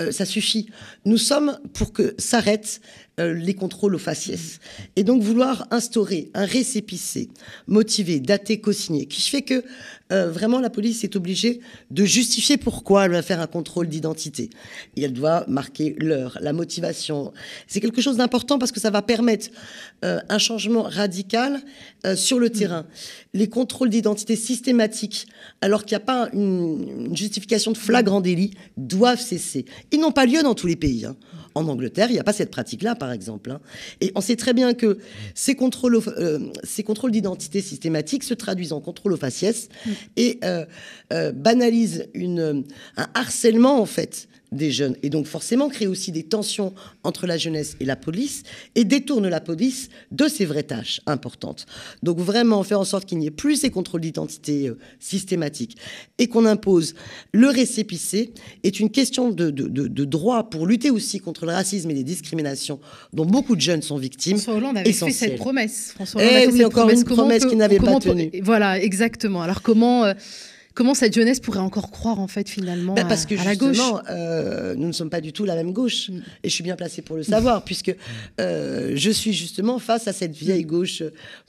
Euh, 0.00 0.10
ça 0.10 0.24
suffit. 0.24 0.66
Nous 1.04 1.18
sommes 1.18 1.58
pour 1.72 1.92
que 1.92 2.14
s'arrêtent 2.18 2.80
euh, 3.20 3.32
les 3.32 3.54
contrôles 3.54 3.94
aux 3.94 3.98
faciès. 4.00 4.58
Et 4.96 5.04
donc 5.04 5.22
vouloir 5.22 5.68
instaurer 5.70 6.30
un 6.34 6.44
récépissé 6.44 7.28
motivé, 7.68 8.18
daté, 8.18 8.60
co-signé, 8.60 9.06
qui 9.06 9.22
fait 9.30 9.42
que 9.42 9.62
vraiment 10.26 10.60
la 10.60 10.70
police 10.70 11.04
est 11.04 11.16
obligée 11.16 11.60
de 11.90 12.04
justifier 12.04 12.56
pourquoi 12.56 13.06
elle 13.06 13.12
va 13.12 13.22
faire 13.22 13.40
un 13.40 13.46
contrôle 13.46 13.88
d'identité. 13.88 14.50
Et 14.96 15.02
elle 15.02 15.12
doit 15.12 15.44
marquer 15.48 15.94
l'heure, 15.98 16.38
la 16.40 16.52
motivation. 16.52 17.32
C'est 17.66 17.80
quelque 17.80 18.00
chose 18.00 18.16
d'important 18.16 18.58
parce 18.58 18.72
que 18.72 18.80
ça 18.80 18.90
va 18.90 19.02
permettre 19.02 19.48
un 20.02 20.38
changement 20.38 20.82
radical 20.82 21.60
sur 22.14 22.38
le 22.38 22.46
mm. 22.46 22.52
terrain. 22.52 22.86
Les 23.32 23.48
contrôles 23.48 23.90
d'identité 23.90 24.36
systématiques, 24.36 25.26
alors 25.60 25.84
qu'il 25.84 25.96
n'y 25.96 26.02
a 26.02 26.06
pas 26.06 26.28
une, 26.32 27.06
une 27.06 27.16
justification 27.16 27.72
de 27.72 27.78
flagrant 27.78 28.20
délit, 28.20 28.54
doivent 28.76 29.20
cesser. 29.20 29.64
Ils 29.92 30.00
n'ont 30.00 30.12
pas 30.12 30.26
lieu 30.26 30.42
dans 30.42 30.54
tous 30.54 30.66
les 30.66 30.76
pays. 30.76 31.04
Hein. 31.04 31.16
En 31.54 31.68
Angleterre, 31.68 32.08
il 32.10 32.14
n'y 32.14 32.18
a 32.18 32.24
pas 32.24 32.32
cette 32.32 32.50
pratique-là, 32.50 32.94
par 32.94 33.12
exemple. 33.12 33.50
Hein. 33.50 33.60
Et 34.00 34.10
on 34.14 34.20
sait 34.20 34.36
très 34.36 34.52
bien 34.52 34.74
que 34.74 34.98
ces 35.34 35.54
contrôles, 35.54 36.00
euh, 36.18 36.40
ces 36.64 36.82
contrôles 36.82 37.12
d'identité 37.12 37.60
systématiques 37.60 38.24
se 38.24 38.34
traduisent 38.34 38.72
en 38.72 38.80
contrôle 38.80 39.12
au 39.12 39.16
faciès 39.16 39.68
mm. 39.86 39.90
et 40.16 40.38
euh, 40.44 40.64
euh, 41.12 41.32
banalisent 41.32 42.08
une, 42.12 42.64
un 42.96 43.06
harcèlement, 43.14 43.80
en 43.80 43.86
fait, 43.86 44.28
des 44.54 44.70
jeunes 44.70 44.96
et 45.02 45.10
donc 45.10 45.26
forcément 45.26 45.68
créer 45.68 45.88
aussi 45.88 46.12
des 46.12 46.22
tensions 46.22 46.72
entre 47.02 47.26
la 47.26 47.36
jeunesse 47.36 47.76
et 47.80 47.84
la 47.84 47.96
police 47.96 48.42
et 48.74 48.84
détourne 48.84 49.28
la 49.28 49.40
police 49.40 49.88
de 50.10 50.28
ses 50.28 50.44
vraies 50.44 50.62
tâches 50.62 51.00
importantes. 51.06 51.66
Donc 52.02 52.18
vraiment 52.18 52.62
faire 52.62 52.80
en 52.80 52.84
sorte 52.84 53.06
qu'il 53.06 53.18
n'y 53.18 53.26
ait 53.26 53.30
plus 53.30 53.56
ces 53.56 53.70
contrôles 53.70 54.00
d'identité 54.00 54.68
euh, 54.68 54.78
systématiques 55.00 55.76
et 56.18 56.28
qu'on 56.28 56.46
impose 56.46 56.94
le 57.32 57.48
récépissé 57.48 58.32
est 58.62 58.80
une 58.80 58.90
question 58.90 59.30
de, 59.30 59.50
de, 59.50 60.04
droit 60.04 60.50
pour 60.50 60.66
lutter 60.66 60.90
aussi 60.90 61.18
contre 61.18 61.46
le 61.46 61.52
racisme 61.52 61.90
et 61.90 61.94
les 61.94 62.04
discriminations 62.04 62.78
dont 63.12 63.24
beaucoup 63.24 63.56
de 63.56 63.60
jeunes 63.60 63.82
sont 63.82 63.96
victimes. 63.96 64.36
François 64.36 64.54
Hollande 64.54 64.78
avait 64.78 64.92
fait 64.92 65.10
cette 65.10 65.36
promesse. 65.36 65.92
François 65.94 66.20
Hollande 66.20 66.34
eh 66.42 66.52
oui, 66.52 66.64
encore 66.64 66.90
une 66.90 67.04
promesse 67.04 67.44
qui 67.46 67.56
n'avait 67.56 67.78
pas 67.78 67.98
tenu. 67.98 68.30
Voilà, 68.42 68.80
exactement. 68.80 69.42
Alors 69.42 69.62
comment... 69.62 70.04
Euh, 70.04 70.14
Comment 70.74 70.94
cette 70.94 71.14
jeunesse 71.14 71.38
pourrait 71.38 71.60
encore 71.60 71.92
croire 71.92 72.18
en 72.18 72.26
fait 72.26 72.48
finalement 72.48 72.94
bah, 72.94 73.04
parce 73.04 73.26
que 73.26 73.38
à 73.38 73.44
la 73.44 73.54
gauche 73.54 73.78
euh, 74.10 74.74
Nous 74.74 74.88
ne 74.88 74.92
sommes 74.92 75.08
pas 75.08 75.20
du 75.20 75.32
tout 75.32 75.44
la 75.44 75.54
même 75.54 75.72
gauche 75.72 76.08
mm. 76.08 76.22
et 76.42 76.48
je 76.48 76.54
suis 76.54 76.64
bien 76.64 76.74
placée 76.74 77.00
pour 77.00 77.16
le 77.16 77.22
savoir 77.22 77.62
puisque 77.64 77.94
euh, 78.40 78.92
je 78.96 79.10
suis 79.10 79.32
justement 79.32 79.78
face 79.78 80.08
à 80.08 80.12
cette 80.12 80.34
vieille 80.34 80.64
mm. 80.64 80.68
gauche 80.68 81.02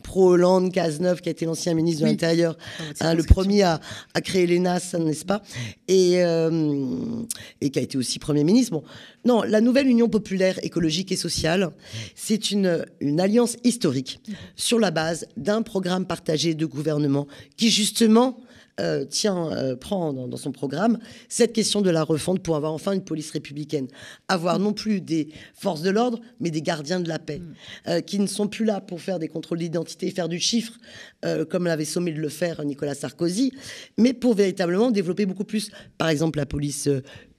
pro-Hollande, 0.03 0.71
Cazeneuve 0.71 1.21
qui 1.21 1.29
a 1.29 1.31
été 1.31 1.45
l'ancien 1.45 1.73
ministre 1.73 2.03
de 2.03 2.07
l'Intérieur, 2.07 2.55
hein, 3.01 3.15
le 3.15 3.23
premier 3.23 3.63
à, 3.63 3.79
à 4.13 4.21
créer 4.21 4.45
l'ENAS, 4.45 4.93
n'est-ce 4.99 5.25
pas? 5.25 5.41
Et, 5.87 6.23
euh, 6.23 7.23
et 7.61 7.71
qui 7.71 7.79
a 7.79 7.81
été 7.81 7.97
aussi 7.97 8.19
Premier 8.19 8.43
ministre. 8.43 8.73
Bon, 8.73 8.83
non, 9.25 9.41
la 9.41 9.59
nouvelle 9.59 9.87
Union 9.87 10.07
populaire 10.07 10.63
écologique 10.63 11.11
et 11.11 11.15
sociale, 11.15 11.71
c'est 12.13 12.51
une, 12.51 12.85
une 12.99 13.19
alliance 13.19 13.57
historique 13.63 14.19
mm. 14.27 14.33
sur 14.55 14.79
la 14.79 14.91
base 14.91 15.25
d'un 15.35 15.63
programme 15.63 16.05
partagé 16.05 16.53
de 16.53 16.65
gouvernement 16.67 17.25
qui 17.57 17.71
justement 17.71 18.37
euh, 18.81 19.05
tient, 19.05 19.53
euh, 19.53 19.77
prend 19.77 20.11
dans, 20.11 20.35
son 20.35 20.51
programme 20.51 20.99
cette 21.29 21.53
question 21.53 21.81
de 21.81 21.89
la 21.89 22.03
refonte 22.03 22.43
pour 22.43 22.57
avoir 22.57 22.73
enfin 22.73 22.91
une 22.91 23.05
police 23.05 23.31
républicaine. 23.31 23.87
Avoir 24.27 24.59
non 24.59 24.73
plus 24.73 24.99
des 24.99 25.29
forces 25.53 25.81
de 25.81 25.89
l'ordre, 25.89 26.19
mais 26.41 26.51
des 26.51 26.61
gardiens 26.61 26.99
de 26.99 27.07
la 27.07 27.17
paix, 27.17 27.39
mm. 27.39 27.53
euh, 27.87 28.01
qui 28.01 28.19
ne 28.19 28.27
sont 28.27 28.49
plus 28.49 28.65
là 28.65 28.81
pour 28.81 28.99
faire 28.99 29.17
des 29.17 29.29
contrôles 29.29 29.59
d'identité, 29.59 30.11
faire 30.11 30.27
du 30.27 30.39
chiffre, 30.39 30.73
comme 31.49 31.65
l'avait 31.65 31.85
sommé 31.85 32.11
de 32.11 32.19
le 32.19 32.29
faire 32.29 32.63
Nicolas 32.63 32.93
Sarkozy, 32.93 33.51
mais 33.97 34.13
pour 34.13 34.35
véritablement 34.35 34.91
développer 34.91 35.25
beaucoup 35.25 35.43
plus, 35.43 35.71
par 35.97 36.09
exemple, 36.09 36.37
la 36.37 36.45
police 36.45 36.87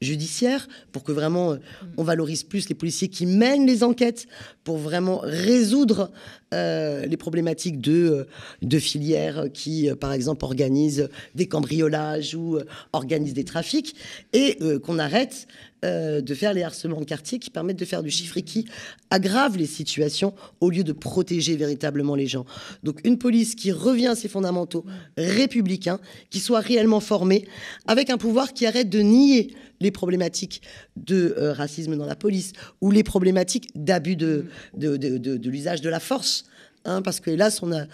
judiciaire 0.01 0.69
pour 0.93 1.05
que 1.05 1.13
vraiment 1.13 1.53
euh, 1.53 1.57
on 1.97 2.03
valorise 2.03 2.43
plus 2.43 2.69
les 2.69 2.75
policiers 2.75 3.09
qui 3.09 3.27
mènent 3.27 3.67
les 3.67 3.83
enquêtes 3.83 4.27
pour 4.65 4.79
vraiment 4.79 5.21
résoudre 5.23 6.11
euh, 6.55 7.07
les 7.07 7.17
problématiques 7.17 7.81
de, 7.81 7.93
euh, 7.93 8.25
de 8.63 8.79
filières 8.79 9.47
qui, 9.53 9.91
par 10.01 10.13
exemple, 10.13 10.45
organisent 10.45 11.09
des 11.35 11.47
cambriolages 11.47 12.35
ou 12.35 12.59
organisent 12.93 13.35
des 13.35 13.45
trafics 13.45 13.97
et 14.33 14.59
qu'on 14.83 14.99
arrête 14.99 15.47
de 15.87 16.35
faire 16.35 16.53
les 16.53 16.63
harcèlements 16.63 17.01
de 17.01 17.05
quartier 17.05 17.39
qui 17.39 17.51
permettent 17.51 17.79
de 17.79 17.85
faire 17.85 18.03
du 18.03 18.11
chiffre 18.11 18.37
et 18.39 18.43
qui 18.43 18.67
aggravent 19.11 19.57
les 19.57 19.67
situations 19.67 20.35
au 20.61 20.71
lieu 20.71 20.85
de 20.85 20.93
protéger 20.93 21.57
véritablement 21.57 22.15
les 22.15 22.27
gens. 22.27 22.45
Donc 22.83 23.01
une 23.05 23.19
police 23.19 23.55
qui 23.55 23.73
revient 23.73 24.09
à 24.09 24.15
ses 24.15 24.29
fondamentaux 24.29 24.85
républicains, 25.17 26.01
qui 26.31 26.41
soit 26.41 26.61
réellement 26.61 27.01
formée, 27.01 27.47
avec 27.87 28.11
un 28.11 28.19
pouvoir 28.19 28.53
qui 28.53 28.67
arrête 28.67 28.89
de 28.89 29.01
nier 29.01 29.55
les 29.81 29.91
problématiques 29.91 30.63
de 30.97 31.35
euh, 31.39 31.53
racisme 31.53 31.97
dans 31.97 32.07
la 32.07 32.17
police 32.17 32.53
ou 32.81 32.91
les 32.91 33.03
problématiques 33.03 33.71
d'abus 33.75 34.17
de, 34.17 34.47
de, 34.77 34.97
de, 34.97 35.51
l'usage 35.51 35.81
de 35.81 35.89
la 35.89 36.01
force. 36.01 36.45
Hein, 36.85 37.03
parce 37.03 37.21
que 37.21 37.31
hélas, 37.31 37.63
on 37.63 37.73
a 37.73 37.85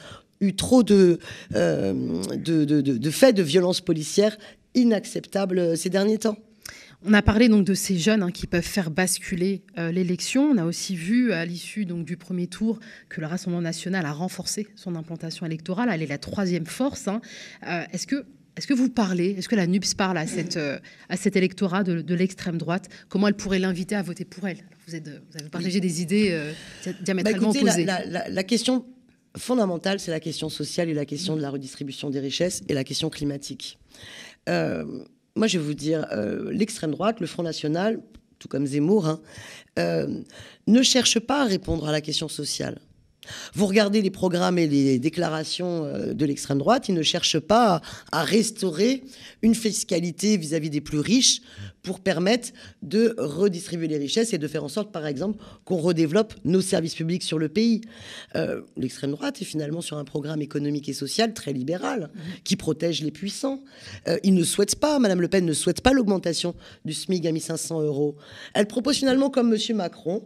eu 0.40 0.54
trop 0.54 0.82
de, 0.82 1.18
euh, 1.54 2.22
de, 2.36 3.10
faits 3.10 3.36
de 3.36 3.42
violence 3.42 3.80
policière 3.80 4.36
inacceptables 4.74 5.58
euh, 5.58 5.76
ces 5.76 5.90
derniers 5.90 6.18
temps. 6.18 6.36
On 7.04 7.12
a 7.14 7.22
parlé 7.22 7.48
donc 7.48 7.64
de 7.64 7.74
ces 7.74 7.98
jeunes 7.98 8.22
hein, 8.22 8.30
qui 8.30 8.46
peuvent 8.46 8.62
faire 8.62 8.90
basculer 8.90 9.62
l'élection. 9.76 10.44
On 10.44 10.56
a 10.56 10.64
aussi 10.64 10.94
vu 10.94 11.32
à 11.32 11.44
l'issue 11.44 11.84
donc 11.84 12.04
du 12.04 12.16
premier 12.16 12.46
tour 12.46 12.78
que 13.08 13.20
le 13.20 13.26
Rassemblement 13.26 13.62
national 13.62 14.06
a 14.06 14.12
renforcé 14.12 14.68
son 14.76 14.94
implantation 14.94 15.44
électorale. 15.44 15.88
Elle 15.92 16.02
est 16.02 16.06
la 16.06 16.18
troisième 16.18 16.66
force. 16.66 17.08
Hein. 17.08 17.20
Est-ce 17.92 18.06
que 18.06 18.24
est-ce 18.56 18.66
que 18.66 18.74
vous 18.74 18.90
parlez, 18.90 19.30
est-ce 19.38 19.48
que 19.48 19.56
la 19.56 19.66
NUPS 19.66 19.94
parle 19.94 20.18
à, 20.18 20.26
cette, 20.26 20.58
euh, 20.58 20.78
à 21.08 21.16
cet 21.16 21.36
électorat 21.36 21.84
de, 21.84 22.14
l'extrême 22.14 22.58
droite? 22.58 22.88
Comment 23.08 23.28
elle 23.28 23.34
pourrait 23.34 23.58
l'inviter 23.58 23.94
à 23.94 24.02
voter 24.02 24.24
pour 24.24 24.46
elle? 24.46 24.58
Vous, 24.86 24.94
êtes, 24.94 25.08
vous, 25.08 25.38
avez 25.38 25.48
partagé 25.48 25.80
des 25.80 26.02
idées 26.02 26.28
euh, 26.32 26.52
diamétralement 27.00 27.50
bah, 27.52 27.60
opposées. 27.60 27.84
La, 27.84 28.44
question 28.44 28.84
fondamentale, 29.38 30.00
c'est 30.00 30.10
la 30.10 30.20
question 30.20 30.50
sociale 30.50 30.90
et 30.90 30.94
la 30.94 31.06
question 31.06 31.36
de 31.36 31.40
la 31.40 31.48
redistribution 31.48 32.10
des 32.10 32.20
richesses 32.20 32.62
et 32.68 32.74
la 32.74 32.84
question 32.84 33.08
climatique. 33.08 33.78
Euh, 34.50 34.84
moi, 35.34 35.46
je 35.46 35.58
vais 35.58 35.64
vous 35.64 35.74
dire, 35.74 36.06
l'extrême 36.50 36.90
droite, 36.90 37.20
le 37.20 37.26
Front 37.26 37.42
National, 37.42 38.00
tout 38.38 38.48
comme 38.48 38.66
Zemmour, 38.66 39.06
hein, 39.06 39.20
ne 40.66 40.82
cherche 40.82 41.18
pas 41.20 41.42
à 41.42 41.44
répondre 41.46 41.88
à 41.88 41.92
la 41.92 42.00
question 42.00 42.28
sociale. 42.28 42.78
Vous 43.54 43.66
regardez 43.66 44.02
les 44.02 44.10
programmes 44.10 44.58
et 44.58 44.66
les 44.66 44.98
déclarations 44.98 45.84
euh, 45.84 46.12
de 46.12 46.24
l'extrême 46.24 46.58
droite, 46.58 46.88
ils 46.88 46.94
ne 46.94 47.02
cherchent 47.02 47.38
pas 47.38 47.80
à 48.10 48.24
restaurer 48.24 49.04
une 49.42 49.54
fiscalité 49.54 50.36
vis-à-vis 50.36 50.70
des 50.70 50.80
plus 50.80 50.98
riches 50.98 51.40
pour 51.82 52.00
permettre 52.00 52.50
de 52.82 53.14
redistribuer 53.18 53.88
les 53.88 53.98
richesses 53.98 54.32
et 54.32 54.38
de 54.38 54.46
faire 54.46 54.64
en 54.64 54.68
sorte, 54.68 54.92
par 54.92 55.06
exemple, 55.06 55.42
qu'on 55.64 55.76
redéveloppe 55.76 56.34
nos 56.44 56.60
services 56.60 56.94
publics 56.94 57.22
sur 57.22 57.38
le 57.38 57.48
pays. 57.48 57.80
Euh, 58.36 58.62
l'extrême 58.76 59.10
droite 59.12 59.42
est 59.42 59.44
finalement 59.44 59.80
sur 59.80 59.98
un 59.98 60.04
programme 60.04 60.42
économique 60.42 60.88
et 60.88 60.92
social 60.92 61.34
très 61.34 61.52
libéral 61.52 62.10
qui 62.44 62.56
protège 62.56 63.02
les 63.02 63.10
puissants. 63.10 63.62
Euh, 64.08 64.18
ils 64.22 64.34
ne 64.34 64.44
souhaitent 64.44 64.76
pas, 64.76 64.98
Madame 64.98 65.20
Le 65.20 65.28
Pen 65.28 65.44
ne 65.44 65.52
souhaite 65.52 65.80
pas 65.80 65.92
l'augmentation 65.92 66.54
du 66.84 66.92
SMIC 66.92 67.26
à 67.26 67.32
1500 67.32 67.82
euros. 67.82 68.16
Elle 68.54 68.66
propose 68.66 68.96
finalement, 68.96 69.30
comme 69.30 69.48
Monsieur 69.48 69.74
Macron, 69.74 70.24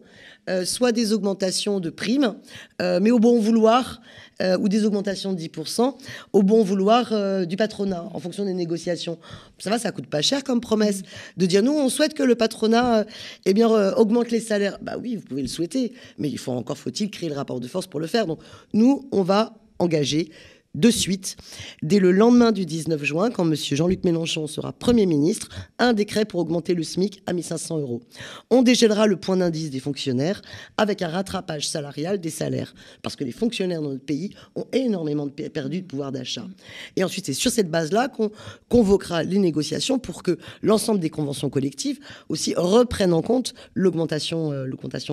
euh, 0.48 0.64
soit 0.64 0.92
des 0.92 1.12
augmentations 1.12 1.80
de 1.80 1.90
primes, 1.90 2.36
euh, 2.80 3.00
mais 3.02 3.10
au 3.10 3.18
bon 3.18 3.40
vouloir, 3.40 4.00
euh, 4.42 4.56
ou 4.58 4.68
des 4.68 4.84
augmentations 4.84 5.32
de 5.32 5.38
10%, 5.38 5.96
au 6.32 6.42
bon 6.42 6.62
vouloir 6.62 7.12
du 7.46 7.56
patronat, 7.56 8.08
en 8.12 8.20
fonction 8.20 8.44
des 8.44 8.54
négociations. 8.54 9.18
Ça 9.58 9.70
va, 9.70 9.78
ça 9.78 9.92
coûte 9.92 10.06
pas 10.06 10.22
cher 10.22 10.44
comme 10.44 10.60
promesse 10.60 11.02
de 11.36 11.46
dire 11.46 11.62
nous, 11.62 11.72
on 11.72 11.88
souhaite 11.88 12.14
que 12.14 12.22
le 12.22 12.34
patronat 12.34 13.04
eh 13.44 13.54
bien, 13.54 13.68
augmente 13.94 14.30
les 14.30 14.40
salaires. 14.40 14.78
Bah 14.82 14.96
oui, 15.00 15.16
vous 15.16 15.22
pouvez 15.22 15.42
le 15.42 15.48
souhaiter, 15.48 15.92
mais 16.18 16.28
il 16.28 16.38
faut 16.38 16.52
encore 16.52 16.78
faut-il 16.78 17.10
créer 17.10 17.28
le 17.28 17.34
rapport 17.34 17.60
de 17.60 17.68
force 17.68 17.86
pour 17.86 18.00
le 18.00 18.06
faire? 18.06 18.26
Donc 18.26 18.40
nous, 18.72 19.08
on 19.12 19.22
va 19.22 19.54
engager 19.78 20.30
de 20.76 20.90
suite, 20.90 21.36
dès 21.82 21.98
le 21.98 22.12
lendemain 22.12 22.52
du 22.52 22.66
19 22.66 23.02
juin, 23.02 23.30
quand 23.30 23.44
M. 23.44 23.54
Jean-Luc 23.54 24.04
Mélenchon 24.04 24.46
sera 24.46 24.72
Premier 24.72 25.06
ministre, 25.06 25.48
un 25.78 25.92
décret 25.92 26.24
pour 26.24 26.40
augmenter 26.40 26.74
le 26.74 26.82
SMIC 26.82 27.22
à 27.26 27.32
1500 27.32 27.78
euros. 27.78 28.02
On 28.50 28.62
dégèlera 28.62 29.06
le 29.06 29.16
point 29.16 29.36
d'indice 29.36 29.70
des 29.70 29.80
fonctionnaires 29.80 30.42
avec 30.76 31.02
un 31.02 31.08
rattrapage 31.08 31.68
salarial 31.68 32.20
des 32.20 32.30
salaires, 32.30 32.74
parce 33.02 33.16
que 33.16 33.24
les 33.24 33.32
fonctionnaires 33.32 33.82
dans 33.82 33.90
notre 33.90 34.04
pays 34.04 34.30
ont 34.54 34.66
énormément 34.72 35.28
perdu 35.28 35.82
de 35.82 35.86
pouvoir 35.86 36.12
d'achat. 36.12 36.46
Et 36.94 37.04
ensuite, 37.04 37.26
c'est 37.26 37.32
sur 37.32 37.50
cette 37.50 37.70
base-là 37.70 38.08
qu'on 38.08 38.30
convoquera 38.68 39.22
les 39.22 39.38
négociations 39.38 39.98
pour 39.98 40.22
que 40.22 40.38
l'ensemble 40.62 41.00
des 41.00 41.10
conventions 41.10 41.50
collectives 41.50 41.98
aussi 42.28 42.54
reprennent 42.56 43.12
en 43.12 43.22
compte 43.22 43.54
l'augmentation 43.74 44.52
euh, 44.52 44.66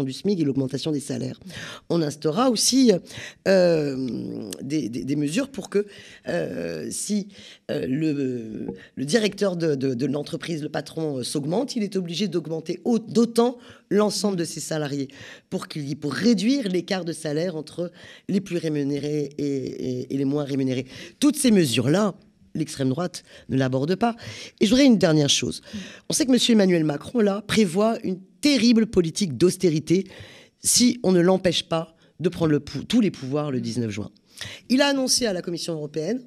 du 0.03 0.14
SMIC 0.14 0.39
et 0.39 0.43
l'augmentation 0.43 0.91
des 0.91 0.99
salaires. 0.99 1.39
On 1.89 2.01
instaura 2.01 2.49
aussi 2.49 2.91
euh, 3.47 4.49
des, 4.61 5.16
mesures 5.16 5.49
pour 5.53 5.69
que 5.69 5.85
euh, 6.27 6.87
si 6.91 7.29
le, 7.69 8.67
directeur 8.97 9.55
de, 9.55 10.05
l'entreprise, 10.05 10.61
le 10.61 10.69
patron, 10.69 11.23
s'augmente, 11.23 11.75
il 11.75 11.83
est 11.83 11.95
obligé 11.95 12.27
d'augmenter 12.27 12.81
d'autant 13.07 13.57
l'ensemble 13.89 14.35
de 14.35 14.43
ses 14.43 14.59
salariés 14.59 15.07
pour, 15.49 15.65
réduire 16.03 16.67
l'écart 16.67 17.05
de 17.05 17.13
salaire 17.13 17.55
entre 17.55 17.91
les 18.27 18.41
plus 18.41 18.57
rémunérés 18.57 19.29
et, 19.37 20.13
et 20.13 20.17
les 20.17 20.25
moins 20.25 20.43
rémunérés. 20.43 20.85
Toutes 21.19 21.37
ces 21.37 21.51
mesures-là, 21.51 22.15
l'extrême 22.55 22.89
droite 22.89 23.23
ne 23.49 23.57
l'aborde 23.57 23.95
pas. 23.95 24.15
Et 24.59 24.65
je 24.65 24.71
voudrais 24.71 24.85
une 24.85 24.97
dernière 24.97 25.29
chose. 25.29 25.61
On 26.09 26.13
sait 26.13 26.25
que 26.25 26.31
M. 26.31 26.39
Emmanuel 26.49 26.83
Macron, 26.83 27.19
là, 27.19 27.43
prévoit 27.47 27.97
une 28.03 28.19
terrible 28.41 28.87
politique 28.87 29.37
d'austérité 29.37 30.05
si 30.59 30.99
on 31.03 31.11
ne 31.11 31.19
l'empêche 31.19 31.63
pas 31.63 31.95
de 32.19 32.29
prendre 32.29 32.57
tous 32.87 33.01
les 33.01 33.11
pouvoirs 33.11 33.51
le 33.51 33.59
19 33.59 33.89
juin. 33.89 34.11
Il 34.69 34.81
a 34.81 34.88
annoncé 34.88 35.25
à 35.25 35.34
la 35.34 35.41
Commission 35.41 35.73
européenne 35.73 36.23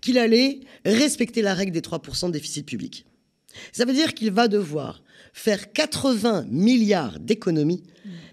qu'il 0.00 0.18
allait 0.18 0.60
respecter 0.84 1.42
la 1.42 1.54
règle 1.54 1.72
des 1.72 1.80
3% 1.80 2.28
de 2.28 2.32
déficit 2.32 2.66
public. 2.66 3.06
Ça 3.72 3.84
veut 3.84 3.92
dire 3.92 4.14
qu'il 4.14 4.30
va 4.30 4.48
devoir 4.48 5.02
faire 5.32 5.72
80 5.72 6.46
milliards 6.48 7.18
d'économies. 7.20 7.82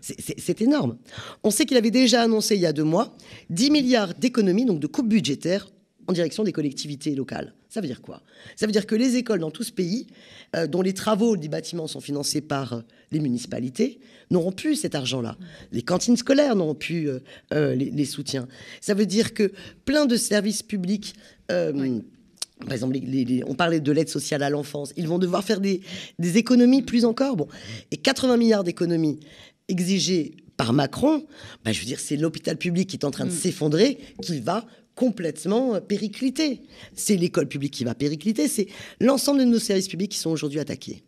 C'est 0.02 0.62
énorme. 0.62 0.98
On 1.44 1.52
sait 1.52 1.66
qu'il 1.66 1.78
avait 1.78 1.92
déjà 1.92 2.22
annoncé 2.22 2.56
il 2.56 2.62
y 2.62 2.66
a 2.66 2.74
deux 2.74 2.84
mois 2.84 3.16
10 3.50 3.72
milliards 3.72 4.14
d'économies, 4.14 4.66
donc 4.66 4.80
de 4.80 4.88
coupes 4.88 5.08
budgétaires, 5.08 5.68
en 6.08 6.14
direction 6.14 6.44
des 6.44 6.52
collectivités 6.52 7.16
locales. 7.16 7.54
Ça 7.70 7.82
veut 7.82 7.88
dire 7.88 8.02
quoi? 8.02 8.22
Ça 8.56 8.66
veut 8.66 8.72
dire 8.72 8.86
que 8.86 8.96
les 8.96 9.16
écoles 9.16 9.40
dans 9.40 9.52
tout 9.52 9.64
ce 9.64 9.72
pays, 9.72 10.08
euh, 10.56 10.68
dont 10.68 10.82
les 10.82 10.94
travaux 10.94 11.38
des 11.38 11.48
bâtiments 11.48 11.88
sont 11.88 12.02
financés 12.02 12.42
par 12.42 12.74
euh, 12.74 12.82
les 13.12 13.20
municipalités, 13.20 14.00
n'auront 14.30 14.52
plus 14.52 14.76
cet 14.76 14.96
argent-là. 14.96 15.38
Les 15.72 15.82
cantines 15.82 16.18
scolaires 16.18 16.56
n'auront 16.56 16.76
plus 16.76 17.10
euh, 17.10 17.76
les, 17.76 18.06
soutiens. 18.06 18.48
Ça 18.80 18.94
veut 18.94 19.06
dire 19.06 19.34
que 19.34 19.52
plein 19.86 20.06
de 20.06 20.16
services 20.16 20.64
publics... 20.64 21.16
Par 21.48 22.72
exemple, 22.72 22.98
on 23.46 23.56
parlait 23.56 23.82
de 23.82 23.92
l'aide 23.92 24.08
sociale 24.08 24.42
à 24.42 24.50
l'enfance. 24.50 24.94
Ils 24.96 25.08
vont 25.08 25.20
devoir 25.20 25.44
faire 25.44 25.60
des, 25.60 25.82
économies 26.20 26.82
plus 26.82 27.04
encore. 27.04 27.36
Bon. 27.36 27.48
Et 27.92 27.98
80 27.98 28.38
milliards 28.38 28.64
d'économies 28.64 29.20
exigées 29.68 30.36
par 30.56 30.72
Macron, 30.72 31.26
bah, 31.66 31.72
je 31.72 31.80
veux 31.80 31.86
dire, 31.86 32.00
c'est 32.00 32.16
l'hôpital 32.16 32.58
public 32.58 32.90
qui 32.90 32.96
est 32.96 33.06
en 33.06 33.12
train 33.12 33.26
de 33.26 33.32
mm. 33.32 33.36
s'effondrer 33.36 33.98
qui 34.22 34.40
va 34.40 34.66
complètement 34.96 35.80
périclité. 35.82 36.62
C'est 36.94 37.16
l'école 37.16 37.48
publique 37.48 37.74
qui 37.74 37.84
va 37.84 37.96
péricliter, 37.96 38.48
c'est 38.48 38.68
l'ensemble 39.00 39.40
de 39.40 39.46
nos 39.46 39.60
services 39.60 39.88
publics 39.88 40.12
qui 40.12 40.20
sont 40.20 40.30
aujourd'hui 40.30 40.60
attaqués. 40.60 41.04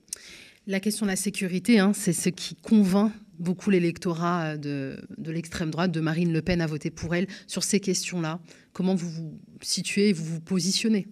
La 0.68 0.80
question 0.80 1.06
de 1.06 1.12
la 1.12 1.16
sécurité, 1.16 1.78
hein, 1.78 1.94
c'est 1.94 2.14
ce 2.14 2.30
qui 2.30 2.56
convainc 2.56 3.12
beaucoup 3.38 3.70
l'électorat 3.70 4.58
de, 4.58 4.98
de 5.18 5.32
l'extrême 5.32 5.70
droite, 5.70 5.92
de 5.92 6.00
Marine 6.00 6.34
Le 6.34 6.42
Pen 6.42 6.62
à 6.62 6.68
voter 6.68 6.90
pour 6.90 7.14
elle 7.14 7.28
sur 7.48 7.64
ces 7.64 7.80
questions-là. 7.80 8.40
Comment 8.74 8.96
vous 8.96 9.10
vous 9.10 9.40
situez, 9.62 10.14
vous 10.14 10.26
vous 10.26 10.42
positionnez? 10.42 11.08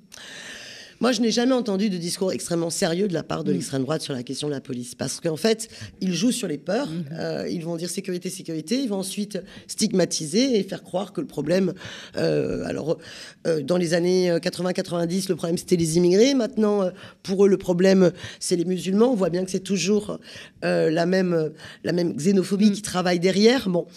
Moi, 1.04 1.12
je 1.12 1.20
n'ai 1.20 1.32
jamais 1.32 1.52
entendu 1.52 1.90
de 1.90 1.98
discours 1.98 2.32
extrêmement 2.32 2.70
sérieux 2.70 3.10
de 3.10 3.14
la 3.14 3.24
part 3.24 3.44
de 3.44 3.52
mm. 3.52 3.56
l'extrême 3.56 3.82
droite 3.82 4.02
sur 4.02 4.14
la 4.14 4.24
question 4.24 4.48
de 4.48 4.54
la 4.54 4.62
police. 4.62 4.96
Parce 4.96 5.20
qu'en 5.20 5.36
fait, 5.36 5.68
ils 6.00 6.14
jouent 6.14 6.32
sur 6.32 6.48
les 6.48 6.58
peurs. 6.58 6.88
Mm-hmm. 6.88 7.20
Euh, 7.20 7.50
ils 7.50 7.62
vont 7.62 7.76
dire 7.76 7.90
sécurité, 7.90 8.30
sécurité. 8.30 8.82
Ils 8.82 8.88
vont 8.88 9.00
ensuite 9.00 9.38
stigmatiser 9.68 10.58
et 10.58 10.64
faire 10.64 10.82
croire 10.82 11.12
que 11.12 11.20
le 11.20 11.28
problème. 11.28 11.74
Euh, 12.16 12.64
alors, 12.64 13.00
euh, 13.48 13.62
dans 13.62 13.76
les 13.76 13.94
années 13.94 14.32
80-90, 14.32 15.28
le 15.28 15.36
problème 15.36 15.58
c'était 15.58 15.76
les 15.76 15.98
immigrés. 15.98 16.36
Maintenant, 16.36 16.90
pour 17.22 17.44
eux, 17.44 17.50
le 17.50 17.58
problème 17.58 18.14
c'est 18.40 18.56
les 18.56 18.64
musulmans. 18.64 19.12
On 19.12 19.16
voit 19.16 19.30
bien 19.30 19.44
que 19.44 19.52
c'est 19.52 19.60
toujours 19.60 20.20
la, 20.62 21.06
même, 21.06 21.52
la 21.84 21.92
même 21.92 22.16
xénophobie 22.16 22.70
mm. 22.70 22.76
qui 22.76 22.82
travaille 22.82 23.20
derrière. 23.20 23.68
Bon. 23.68 23.88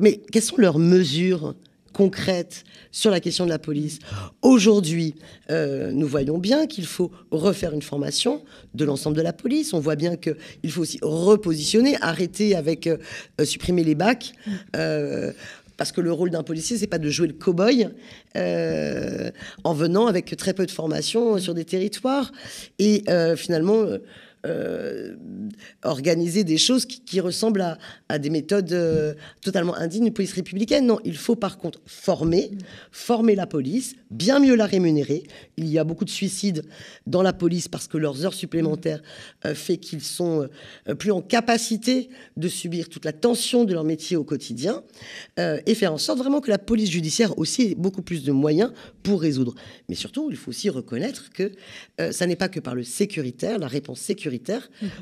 mais 0.00 0.20
quelles 0.32 0.42
sont 0.42 0.58
leurs 0.58 0.80
mesures 0.80 1.54
concrètes 1.94 2.64
sur 2.92 3.10
la 3.10 3.20
question 3.20 3.46
de 3.46 3.50
la 3.50 3.58
police. 3.58 4.00
Aujourd'hui, 4.42 5.14
euh, 5.50 5.90
nous 5.92 6.06
voyons 6.06 6.36
bien 6.36 6.66
qu'il 6.66 6.84
faut 6.84 7.10
refaire 7.30 7.72
une 7.72 7.82
formation 7.82 8.42
de 8.74 8.84
l'ensemble 8.84 9.16
de 9.16 9.22
la 9.22 9.32
police. 9.32 9.72
On 9.72 9.80
voit 9.80 9.96
bien 9.96 10.16
qu'il 10.16 10.70
faut 10.70 10.82
aussi 10.82 10.98
repositionner, 11.00 11.96
arrêter 12.02 12.54
avec 12.54 12.86
euh, 12.86 12.98
euh, 13.40 13.44
supprimer 13.46 13.84
les 13.84 13.94
bacs. 13.94 14.34
parce 15.76 15.90
que 15.90 16.00
le 16.00 16.12
rôle 16.12 16.30
d'un 16.30 16.44
policier, 16.44 16.76
c'est 16.76 16.86
pas 16.86 17.00
de 17.00 17.10
jouer 17.10 17.26
le 17.26 17.32
cow-boy 17.32 17.88
en 19.64 19.74
venant 19.74 20.06
avec 20.06 20.36
très 20.36 20.54
peu 20.54 20.66
de 20.66 20.70
formation 20.70 21.38
sur 21.38 21.52
des 21.52 21.64
territoires. 21.64 22.30
Et 22.78 23.04
finalement, 23.36 23.84
euh, 24.44 25.14
organiser 25.82 26.44
des 26.44 26.58
choses 26.58 26.84
qui, 26.84 27.20
ressemblent 27.20 27.78
à, 28.08 28.18
des 28.18 28.28
méthodes 28.28 28.72
euh, 28.72 29.14
totalement 29.40 29.74
indignes 29.74 30.04
d'une 30.04 30.12
police 30.12 30.32
républicaine. 30.32 30.86
Non, 30.86 30.98
il 31.04 31.16
faut 31.16 31.36
par 31.36 31.56
contre 31.56 31.80
former, 31.86 32.50
former 32.90 33.34
la 33.34 33.46
police, 33.46 33.94
bien 34.10 34.40
mieux 34.40 34.54
la 34.54 34.66
rémunérer. 34.66 35.22
Il 35.56 35.66
y 35.68 35.78
a 35.78 35.84
beaucoup 35.84 36.04
de 36.04 36.10
suicides 36.10 36.64
dans 37.06 37.22
la 37.22 37.32
police 37.32 37.68
parce 37.68 37.86
que 37.86 37.96
leurs 37.96 38.26
heures 38.26 38.34
supplémentaires 38.34 39.02
euh, 39.46 39.54
fait 39.54 39.78
qu'ils 39.78 40.02
sont 40.02 40.48
plus 40.98 41.10
en 41.10 41.22
capacité 41.22 42.10
de 42.36 42.48
subir 42.48 42.88
toute 42.88 43.04
la 43.04 43.12
tension 43.12 43.64
de 43.64 43.72
leur 43.72 43.84
métier 43.84 44.16
au 44.16 44.24
quotidien 44.24 44.82
et 45.38 45.74
faire 45.74 45.92
en 45.92 45.98
sorte 45.98 46.18
vraiment 46.18 46.40
que 46.40 46.50
la 46.50 46.58
police 46.58 46.90
judiciaire 46.90 47.38
aussi 47.38 47.62
ait 47.62 47.74
beaucoup 47.74 48.02
plus 48.02 48.24
de 48.24 48.32
moyens 48.32 48.72
pour 49.02 49.20
résoudre. 49.20 49.54
Mais 49.88 49.94
surtout, 49.94 50.30
il 50.30 50.36
faut 50.36 50.50
aussi 50.50 50.70
reconnaître 50.70 51.30
que 51.32 51.52
ça 52.10 52.26
n'est 52.26 52.36
pas 52.36 52.48
que 52.48 52.60
par 52.60 52.74
le 52.74 52.82
sécuritaire, 52.82 53.58
la 53.58 53.68
réponse 53.68 54.00
sécuritaire 54.00 54.33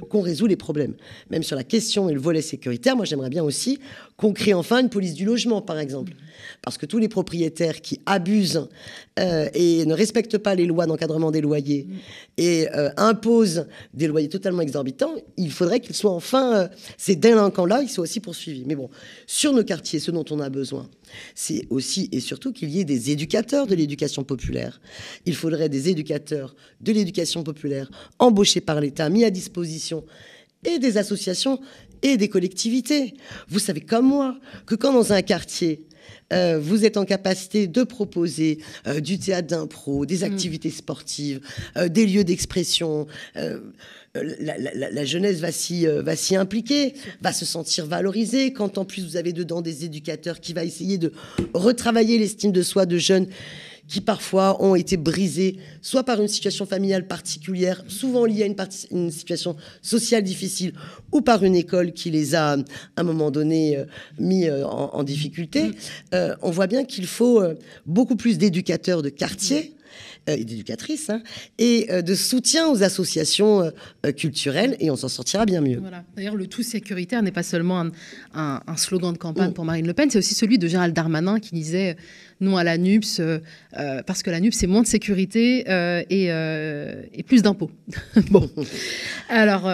qu'on 0.09 0.20
résout 0.20 0.47
les 0.47 0.57
problèmes. 0.57 0.95
Même 1.30 1.43
sur 1.43 1.57
la 1.57 1.64
question 1.64 2.09
et 2.09 2.14
le 2.14 2.20
volet 2.20 2.43
sécuritaire, 2.43 2.97
moi 2.97 3.05
j'aimerais 3.05 3.30
bien 3.30 3.43
aussi 3.43 3.78
qu'on 4.16 4.33
crée 4.33 4.55
enfin 4.55 4.80
une 4.80 4.89
police 4.89 5.14
du 5.14 5.24
logement, 5.24 5.62
par 5.62 5.78
exemple. 5.78 6.12
Parce 6.62 6.78
que 6.78 6.87
tous 6.87 6.99
les 6.99 7.09
propriétaires 7.09 7.80
qui 7.80 8.01
abusent 8.07 8.68
euh, 9.19 9.51
et 9.53 9.85
ne 9.85 9.93
respectent 9.93 10.39
pas 10.39 10.55
les 10.55 10.65
lois 10.65 10.87
d'encadrement 10.87 11.31
des 11.31 11.43
loyers 11.43 11.87
et 12.39 12.67
euh, 12.75 12.89
imposent 12.97 13.67
des 13.93 14.07
loyers 14.07 14.31
totalement 14.31 14.63
exorbitants, 14.63 15.15
il 15.37 15.53
faudrait 15.53 15.81
qu'ils 15.81 15.95
soient 15.95 16.13
enfin, 16.13 16.55
euh, 16.55 16.69
ces 16.97 17.15
délinquants-là, 17.15 17.83
ils 17.83 17.91
soient 17.91 18.05
aussi 18.05 18.21
poursuivis. 18.21 18.65
Mais 18.67 18.75
bon, 18.75 18.89
sur 19.27 19.53
nos 19.53 19.65
quartiers, 19.65 20.01
ce 20.01 20.11
dont 20.11 20.25
on 20.31 20.41
a 20.41 20.49
besoin, 20.49 20.89
c'est 21.35 21.67
aussi 21.69 22.09
et 22.11 22.21
surtout 22.21 22.53
qu'il 22.53 22.71
y 22.71 22.81
ait 22.81 22.85
des 22.85 23.11
éducateurs 23.11 23.67
de 23.67 23.75
l'éducation 23.75 24.25
populaire. 24.25 24.81
Il 25.27 25.35
faudrait 25.35 25.69
des 25.69 25.91
éducateurs 25.91 26.57
de 26.81 26.93
l'éducation 26.93 27.43
populaire 27.43 27.91
embauchés 28.19 28.63
par 28.63 28.81
l'État, 28.81 29.11
mis 29.11 29.25
à 29.25 29.31
disposition 29.31 30.05
et 30.65 30.79
des 30.79 30.97
associations 30.97 31.61
et 32.03 32.17
des 32.17 32.31
collectivités. 32.31 33.13
Vous 33.49 33.59
savez 33.59 33.83
comme 33.83 34.07
moi 34.07 34.39
que 34.65 34.75
quand 34.75 34.95
dans 34.95 35.13
un 35.13 35.21
quartier, 35.21 35.85
euh, 36.33 36.59
vous 36.61 36.85
êtes 36.85 36.97
en 36.97 37.05
capacité 37.05 37.66
de 37.66 37.83
proposer 37.83 38.59
euh, 38.87 39.01
du 39.01 39.18
théâtre 39.18 39.49
d'impro, 39.49 40.07
des 40.07 40.18
mm. 40.18 40.24
activités 40.24 40.70
sportives, 40.70 41.41
euh, 41.76 41.89
des 41.89 42.07
lieux 42.07 42.24
d'expression. 42.24 43.07
La, 44.14 45.05
jeunesse 45.05 45.39
va 45.39 45.53
s'y, 45.53 45.87
va 45.87 46.16
s'y 46.16 46.37
impliquer, 46.37 46.95
va 47.22 47.33
se 47.33 47.47
sentir 47.47 47.87
valorisée. 47.87 48.53
Quand 48.53 48.76
en 48.76 48.85
plus 48.85 49.05
vous 49.05 49.16
avez 49.16 49.33
dedans 49.33 49.62
des 49.62 49.85
éducateurs 49.87 50.41
qui 50.41 50.53
va 50.53 50.64
essayer 50.64 50.99
de 50.99 51.12
retravailler 51.55 52.18
l'estime 52.18 52.53
de 52.53 52.62
soi 52.62 52.85
de 52.85 52.99
jeunes 52.99 53.26
qui 53.89 54.01
parfois 54.01 54.62
ont 54.62 54.74
été 54.74 54.97
brisés, 54.97 55.59
soit 55.80 56.05
par 56.05 56.20
une 56.20 56.28
situation 56.28 56.66
familiale 56.66 57.07
particulière, 57.07 57.85
souvent 57.89 58.24
liée 58.24 58.45
à 58.45 58.47
une, 58.47 58.57
une 58.91 59.11
situation 59.11 59.57
sociale 59.83 60.22
difficile, 60.22 60.72
ou 61.11 61.20
par 61.20 61.43
une 61.45 61.55
école 61.55 61.93
qui 61.93 62.11
les 62.11 62.35
a, 62.35 62.53
à 62.53 62.57
un 62.97 63.03
moment 63.03 63.30
donné, 63.30 63.76
euh, 63.76 63.85
mis 64.18 64.47
euh, 64.47 64.66
en, 64.66 65.03
difficulté. 65.03 65.68
Mm. 65.68 65.74
Euh, 66.14 66.35
on 66.43 66.51
voit 66.51 66.66
bien 66.66 66.85
qu'il 66.85 67.07
faut 67.07 67.43
beaucoup 67.87 68.16
plus 68.16 68.39
d'éducateurs 68.39 69.03
de 69.03 69.09
quartier 69.09 69.74
euh, 70.28 70.37
et 70.37 70.45
d'éducatrices, 70.45 71.11
hein, 71.11 71.20
et 71.59 71.89
euh, 71.91 72.01
de 72.01 72.14
soutien 72.14 72.68
aux 72.68 72.85
associations 72.85 73.72
euh, 74.07 74.12
culturelles, 74.12 74.76
et 74.78 74.89
on 74.89 74.95
s'en 74.95 75.09
sortira 75.09 75.47
bien 75.47 75.61
mieux. 75.61 75.83
D'ailleurs, 76.14 76.37
le 76.37 76.47
tout 76.47 76.62
sécuritaire 76.62 77.24
n'est 77.24 77.33
pas 77.33 77.43
seulement 77.43 77.87
un, 78.33 78.61
slogan 78.76 79.12
de 79.12 79.18
campagne 79.18 79.51
mm. 79.51 79.55
pour 79.55 79.64
Marine 79.64 79.85
Le 79.85 79.95
Pen, 79.95 80.11
c'est 80.11 80.18
aussi 80.18 80.35
celui 80.35 80.59
de 80.59 80.68
Gérald 80.68 80.95
Darmanin 80.95 81.41
qui 81.41 81.57
disait 81.57 81.97
non 82.43 82.57
à 82.57 82.64
la 82.64 82.76
NUPS, 82.76 83.20
parce 84.07 84.22
que 84.22 84.30
la 84.30 84.40
NUPS, 84.40 84.57
c'est 84.57 84.66
moins 84.66 84.82
de 84.82 84.86
sécurité 84.86 85.64
et, 86.11 87.22
plus 87.22 87.43
d'impôts. 87.43 87.70
bon. 88.30 88.51
Alors, 89.28 89.70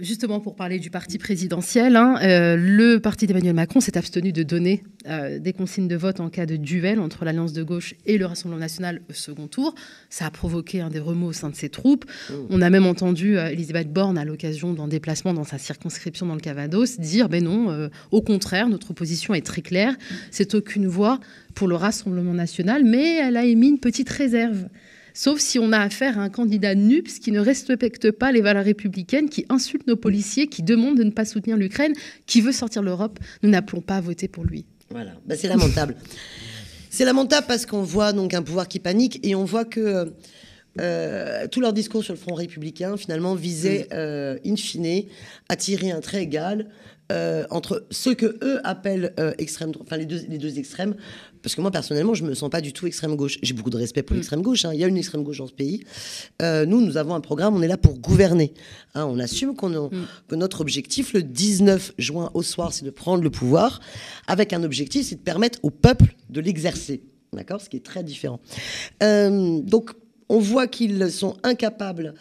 justement, 0.00 0.40
pour 0.40 0.54
parler 0.54 0.78
du 0.78 0.90
parti 0.90 1.18
présidentiel, 1.18 1.96
hein, 1.96 2.18
le 2.56 2.98
parti 2.98 3.26
d'Emmanuel 3.26 3.54
Macron 3.54 3.80
s'est 3.80 3.96
abstenu 3.96 4.32
de 4.32 4.42
donner 4.42 4.82
euh, 5.06 5.38
des 5.38 5.54
consignes 5.54 5.88
de 5.88 5.96
vote 5.96 6.20
en 6.20 6.28
cas 6.28 6.44
de 6.44 6.56
duel 6.56 7.00
entre 7.00 7.24
l'Alliance 7.24 7.54
de 7.54 7.62
gauche 7.62 7.94
et 8.04 8.18
le 8.18 8.26
Rassemblement 8.26 8.60
national 8.60 9.00
au 9.08 9.14
second 9.14 9.46
tour. 9.46 9.74
Ça 10.10 10.26
a 10.26 10.30
provoqué 10.30 10.82
un 10.82 10.90
des 10.90 10.98
remous 10.98 11.28
au 11.28 11.32
sein 11.32 11.48
de 11.48 11.54
ses 11.54 11.70
troupes. 11.70 12.04
Mmh. 12.04 12.34
On 12.50 12.60
a 12.60 12.68
même 12.68 12.84
entendu 12.84 13.38
euh, 13.38 13.48
Elisabeth 13.48 13.90
Borne, 13.90 14.18
à 14.18 14.26
l'occasion 14.26 14.74
d'un 14.74 14.88
déplacement 14.88 15.32
dans 15.32 15.44
sa 15.44 15.56
circonscription 15.56 16.26
dans 16.26 16.34
le 16.34 16.40
Cavados, 16.40 16.98
dire 16.98 17.30
ben 17.30 17.42
non, 17.42 17.70
euh, 17.70 17.88
au 18.10 18.20
contraire, 18.20 18.68
notre 18.68 18.92
position 18.92 19.32
est 19.32 19.44
très 19.44 19.62
claire. 19.62 19.96
C'est 20.30 20.54
aucune 20.54 20.86
voix 20.86 21.18
pour 21.54 21.68
le 21.68 21.76
Rassemblement 21.76 22.34
national, 22.34 22.84
mais 22.84 23.16
elle 23.16 23.36
a 23.36 23.44
émis 23.44 23.68
une 23.68 23.80
petite 23.80 24.08
réserve 24.08 24.66
sauf 25.14 25.40
si 25.40 25.58
on 25.58 25.72
a 25.72 25.78
affaire 25.78 26.18
à 26.18 26.22
un 26.22 26.28
candidat 26.28 26.74
NUPS 26.74 27.18
qui 27.18 27.32
ne 27.32 27.40
respecte 27.40 28.10
pas 28.10 28.32
les 28.32 28.40
valeurs 28.40 28.64
républicaines, 28.64 29.28
qui 29.28 29.44
insulte 29.48 29.86
nos 29.86 29.96
policiers, 29.96 30.48
qui 30.48 30.62
demande 30.62 30.96
de 30.96 31.04
ne 31.04 31.10
pas 31.10 31.24
soutenir 31.24 31.56
l'Ukraine, 31.56 31.92
qui 32.26 32.40
veut 32.40 32.52
sortir 32.52 32.82
l'Europe. 32.82 33.18
Nous 33.42 33.50
n'appelons 33.50 33.80
pas 33.80 33.96
à 33.96 34.00
voter 34.00 34.28
pour 34.28 34.44
lui. 34.44 34.64
Voilà, 34.90 35.12
bah, 35.26 35.36
c'est 35.36 35.48
lamentable. 35.48 35.96
c'est 36.90 37.04
lamentable 37.04 37.46
parce 37.46 37.66
qu'on 37.66 37.82
voit 37.82 38.12
donc 38.12 38.34
un 38.34 38.42
pouvoir 38.42 38.66
qui 38.66 38.80
panique 38.80 39.20
et 39.22 39.34
on 39.34 39.44
voit 39.44 39.64
que 39.64 40.12
euh, 40.80 41.46
tout 41.48 41.60
leur 41.60 41.72
discours 41.72 42.04
sur 42.04 42.14
le 42.14 42.18
front 42.18 42.34
républicain 42.34 42.96
finalement 42.96 43.34
visait, 43.34 43.88
euh, 43.92 44.38
in 44.46 44.56
fine, 44.56 45.04
à 45.48 45.56
tirer 45.56 45.90
un 45.90 46.00
trait 46.00 46.22
égal 46.22 46.66
euh, 47.10 47.44
entre 47.50 47.86
ceux 47.90 48.14
que 48.14 48.38
eux 48.42 48.60
appellent 48.62 49.12
euh, 49.18 49.32
extrême 49.38 49.72
enfin 49.80 49.96
les 49.96 50.06
deux, 50.06 50.20
les 50.28 50.38
deux 50.38 50.58
extrêmes, 50.58 50.94
parce 51.42 51.54
que 51.54 51.60
moi 51.60 51.70
personnellement 51.70 52.14
je 52.14 52.24
me 52.24 52.34
sens 52.34 52.50
pas 52.50 52.60
du 52.60 52.72
tout 52.72 52.86
extrême 52.86 53.16
gauche. 53.16 53.38
J'ai 53.42 53.54
beaucoup 53.54 53.70
de 53.70 53.76
respect 53.76 54.02
pour 54.02 54.14
mm. 54.14 54.18
l'extrême 54.18 54.42
gauche. 54.42 54.64
Hein. 54.64 54.72
Il 54.74 54.80
y 54.80 54.84
a 54.84 54.86
une 54.86 54.96
extrême 54.96 55.22
gauche 55.22 55.38
dans 55.38 55.46
ce 55.46 55.52
pays. 55.52 55.84
Euh, 56.42 56.66
nous, 56.66 56.80
nous 56.80 56.96
avons 56.96 57.14
un 57.14 57.20
programme. 57.20 57.54
On 57.54 57.62
est 57.62 57.68
là 57.68 57.76
pour 57.76 57.98
gouverner. 57.98 58.52
Hein. 58.94 59.06
on 59.06 59.18
assume 59.18 59.54
qu'on 59.54 59.88
mm. 59.88 60.06
que 60.28 60.34
notre 60.34 60.60
objectif 60.60 61.12
le 61.12 61.22
19 61.22 61.94
juin 61.98 62.30
au 62.34 62.42
soir, 62.42 62.72
c'est 62.72 62.84
de 62.84 62.90
prendre 62.90 63.22
le 63.22 63.30
pouvoir, 63.30 63.80
avec 64.26 64.52
un 64.52 64.62
objectif, 64.62 65.06
c'est 65.06 65.16
de 65.16 65.20
permettre 65.20 65.58
au 65.62 65.70
peuple 65.70 66.16
de 66.28 66.40
l'exercer. 66.40 67.02
D'accord, 67.32 67.60
ce 67.60 67.68
qui 67.68 67.76
est 67.76 67.84
très 67.84 68.02
différent. 68.02 68.40
donc 69.00 69.92
on 70.30 70.38
voit 70.38 70.68
qu'ils 70.68 71.10
sont 71.10 71.36
incapables 71.42 72.14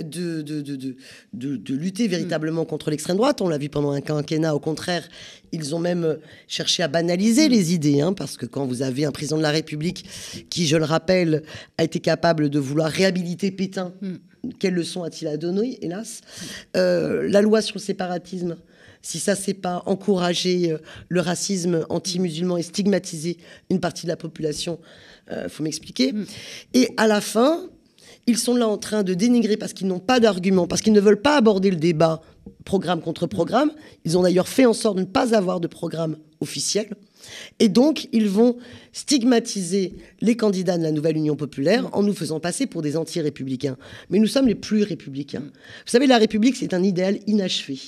de, 0.00 0.40
de, 0.40 1.74
lutter 1.74 2.06
véritablement 2.06 2.62
mm. 2.62 2.66
contre 2.66 2.90
l'extrême 2.90 3.16
droite. 3.16 3.40
On 3.40 3.48
l'a 3.48 3.58
vu 3.58 3.68
pendant 3.68 3.90
un 3.90 4.00
quinquennat. 4.00 4.54
Au 4.54 4.60
contraire, 4.60 5.02
ils 5.50 5.74
ont 5.74 5.80
même 5.80 6.16
cherché 6.46 6.84
à 6.84 6.88
banaliser 6.88 7.48
mm. 7.48 7.50
les 7.50 7.74
idées. 7.74 8.00
Hein, 8.00 8.12
parce 8.12 8.36
que 8.36 8.46
quand 8.46 8.66
vous 8.66 8.82
avez 8.82 9.04
un 9.04 9.10
président 9.10 9.36
de 9.36 9.42
la 9.42 9.50
République 9.50 10.06
qui, 10.48 10.68
je 10.68 10.76
le 10.76 10.84
rappelle, 10.84 11.42
a 11.76 11.82
été 11.82 11.98
capable 11.98 12.50
de 12.50 12.58
vouloir 12.60 12.88
réhabiliter 12.88 13.50
Pétain, 13.50 13.92
mm. 14.00 14.50
quelle 14.60 14.74
leçon 14.74 15.02
a-t-il 15.02 15.26
à 15.26 15.36
donner, 15.36 15.84
hélas? 15.84 16.20
Euh, 16.76 17.28
La 17.28 17.42
loi 17.42 17.62
sur 17.62 17.78
le 17.78 17.82
séparatisme 17.82 18.56
si 19.06 19.20
ça 19.20 19.36
c'est 19.36 19.54
pas 19.54 19.84
encourager 19.86 20.72
euh, 20.72 20.78
le 21.08 21.20
racisme 21.20 21.86
anti-musulman 21.88 22.56
et 22.56 22.62
stigmatiser 22.62 23.36
une 23.70 23.78
partie 23.78 24.02
de 24.04 24.08
la 24.08 24.16
population, 24.16 24.80
euh, 25.30 25.48
faut 25.48 25.62
m'expliquer. 25.62 26.12
Mm. 26.12 26.26
Et 26.74 26.88
à 26.96 27.06
la 27.06 27.20
fin, 27.20 27.68
ils 28.26 28.38
sont 28.38 28.56
là 28.56 28.68
en 28.68 28.78
train 28.78 29.02
de 29.02 29.14
dénigrer 29.14 29.56
parce 29.56 29.72
qu'ils 29.72 29.86
n'ont 29.86 30.00
pas 30.00 30.20
d'argument, 30.20 30.66
parce 30.66 30.82
qu'ils 30.82 30.92
ne 30.92 31.00
veulent 31.00 31.22
pas 31.22 31.36
aborder 31.36 31.70
le 31.70 31.76
débat 31.76 32.22
programme 32.64 33.00
contre 33.00 33.26
programme. 33.26 33.70
Ils 34.04 34.18
ont 34.18 34.22
d'ailleurs 34.22 34.48
fait 34.48 34.66
en 34.66 34.72
sorte 34.72 34.96
de 34.96 35.02
ne 35.02 35.06
pas 35.06 35.34
avoir 35.34 35.60
de 35.60 35.68
programme 35.68 36.16
officiel. 36.40 36.88
Et 37.58 37.68
donc, 37.68 38.08
ils 38.12 38.28
vont 38.28 38.56
stigmatiser 38.96 39.92
les 40.22 40.38
candidats 40.38 40.78
de 40.78 40.82
la 40.82 40.90
nouvelle 40.90 41.18
Union 41.18 41.36
populaire 41.36 41.86
en 41.92 42.02
nous 42.02 42.14
faisant 42.14 42.40
passer 42.40 42.66
pour 42.66 42.80
des 42.80 42.96
anti-républicains. 42.96 43.76
Mais 44.08 44.18
nous 44.18 44.26
sommes 44.26 44.48
les 44.48 44.54
plus 44.54 44.84
républicains. 44.84 45.42
Vous 45.42 45.90
savez, 45.90 46.06
la 46.06 46.16
République, 46.16 46.56
c'est 46.56 46.72
un 46.72 46.82
idéal 46.82 47.18
inachevé. 47.26 47.78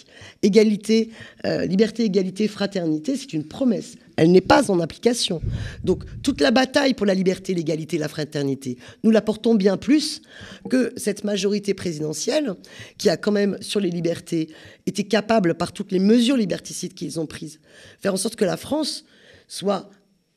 Égalité, 0.42 1.08
euh, 1.46 1.64
liberté, 1.64 2.04
égalité, 2.04 2.46
fraternité, 2.46 3.16
c'est 3.16 3.32
une 3.32 3.44
promesse. 3.48 3.94
Elle 4.16 4.32
n'est 4.32 4.42
pas 4.42 4.70
en 4.70 4.80
application. 4.80 5.40
Donc, 5.82 6.04
toute 6.22 6.42
la 6.42 6.50
bataille 6.50 6.92
pour 6.92 7.06
la 7.06 7.14
liberté, 7.14 7.54
l'égalité, 7.54 7.96
la 7.96 8.08
fraternité, 8.08 8.76
nous 9.02 9.10
la 9.10 9.22
portons 9.22 9.54
bien 9.54 9.78
plus 9.78 10.20
que 10.68 10.92
cette 10.98 11.24
majorité 11.24 11.72
présidentielle 11.72 12.52
qui 12.98 13.08
a 13.08 13.16
quand 13.16 13.32
même, 13.32 13.56
sur 13.62 13.80
les 13.80 13.90
libertés, 13.90 14.50
été 14.84 15.04
capable, 15.04 15.54
par 15.54 15.72
toutes 15.72 15.90
les 15.90 16.00
mesures 16.00 16.36
liberticides 16.36 16.92
qu'ils 16.92 17.18
ont 17.18 17.26
prises, 17.26 17.60
faire 17.98 18.12
en 18.12 18.18
sorte 18.18 18.36
que 18.36 18.44
la 18.44 18.58
France 18.58 19.06
soit 19.46 19.88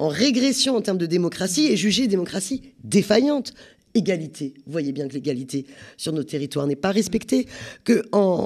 en 0.02 0.08
régression 0.08 0.76
en 0.76 0.82
termes 0.82 0.97
de 0.97 1.06
démocratie 1.06 1.68
et 1.68 1.78
juger 1.78 2.08
démocratie 2.08 2.74
défaillante. 2.84 3.54
Égalité. 3.93 4.54
Vous 4.66 4.72
voyez 4.72 4.93
bien 4.93 5.08
que 5.10 5.14
l'égalité 5.14 5.66
sur 5.97 6.14
nos 6.14 6.24
territoires 6.24 6.66
n'est 6.66 6.78
pas 6.78 6.91
respectée, 6.91 7.45
que 7.84 8.04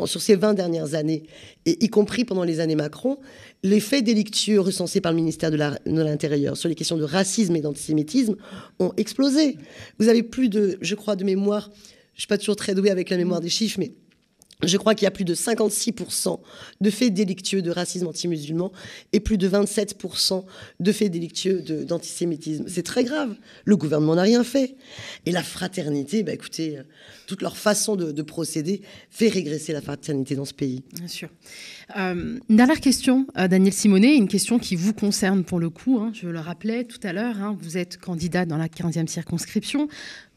sur 0.07 0.19
ces 0.19 0.35
20 0.35 0.55
dernières 0.55 0.95
années, 0.95 1.23
et 1.67 1.85
y 1.85 1.87
compris 1.87 2.25
pendant 2.25 2.43
les 2.43 2.59
années 2.59 2.75
Macron, 2.75 3.19
les 3.61 3.79
faits 3.79 4.03
délictueux 4.03 4.59
recensés 4.59 5.01
par 5.01 5.11
le 5.11 5.17
ministère 5.17 5.51
de 5.51 5.57
l'Intérieur 6.01 6.57
sur 6.57 6.67
les 6.67 6.73
questions 6.73 6.97
de 6.97 7.03
racisme 7.03 7.55
et 7.55 7.61
d'antisémitisme 7.61 8.35
ont 8.79 8.91
explosé. 8.97 9.57
Vous 9.99 10.09
avez 10.09 10.23
plus 10.23 10.49
de, 10.49 10.79
je 10.81 10.95
crois, 10.95 11.15
de 11.15 11.23
mémoire, 11.23 11.69
je 12.15 12.17
ne 12.17 12.21
suis 12.21 12.27
pas 12.27 12.39
toujours 12.39 12.55
très 12.55 12.73
douée 12.73 12.89
avec 12.89 13.11
la 13.11 13.17
mémoire 13.17 13.39
des 13.39 13.49
chiffres, 13.49 13.77
mais 13.79 13.93
je 14.63 14.77
crois 14.77 14.95
qu'il 14.95 15.03
y 15.03 15.07
a 15.07 15.11
plus 15.11 15.25
de 15.25 15.35
56% 15.35 16.39
de 16.79 16.89
faits 16.89 17.13
délictueux 17.13 17.61
de 17.61 17.71
racisme 17.71 18.07
anti-musulman 18.07 18.71
et 19.11 19.19
plus 19.19 19.37
de 19.37 19.49
27% 19.49 20.45
de 20.79 20.91
faits 20.91 21.11
délictueux 21.11 21.61
d'antisémitisme. 21.61 22.65
C'est 22.67 22.83
très 22.83 23.03
grave. 23.03 23.35
Le 23.65 23.75
gouvernement 23.75 24.15
n'a 24.15 24.21
rien 24.21 24.43
fait. 24.43 24.75
Et 25.25 25.31
la 25.31 25.43
fraternité, 25.43 26.23
bah 26.23 26.33
écoutez, 26.33 26.77
euh, 26.77 26.83
toute 27.27 27.41
leur 27.41 27.57
façon 27.57 27.95
de, 27.95 28.21
procéder 28.21 28.81
fait 29.09 29.27
régresser 29.27 29.73
la 29.73 29.81
fraternité 29.81 30.35
dans 30.35 30.45
ce 30.45 30.53
pays. 30.53 30.83
Bien 30.93 31.07
sûr. 31.07 31.29
Euh, 31.97 32.39
une 32.49 32.55
dernière 32.55 32.79
question, 32.79 33.27
euh, 33.37 33.47
Daniel 33.47 33.73
Simonet, 33.73 34.15
une 34.15 34.27
question 34.27 34.57
qui 34.57 34.75
vous 34.75 34.93
concerne 34.93 35.43
pour 35.43 35.59
le 35.59 35.69
coup. 35.69 35.99
Hein, 35.99 36.11
je 36.13 36.27
le 36.27 36.39
rappelais 36.39 36.85
tout 36.85 36.99
à 37.03 37.13
l'heure, 37.13 37.39
hein, 37.41 37.55
vous 37.61 37.77
êtes 37.77 37.97
candidat 37.97 38.45
dans 38.45 38.57
la 38.57 38.67
15e 38.67 39.07
circonscription. 39.07 39.87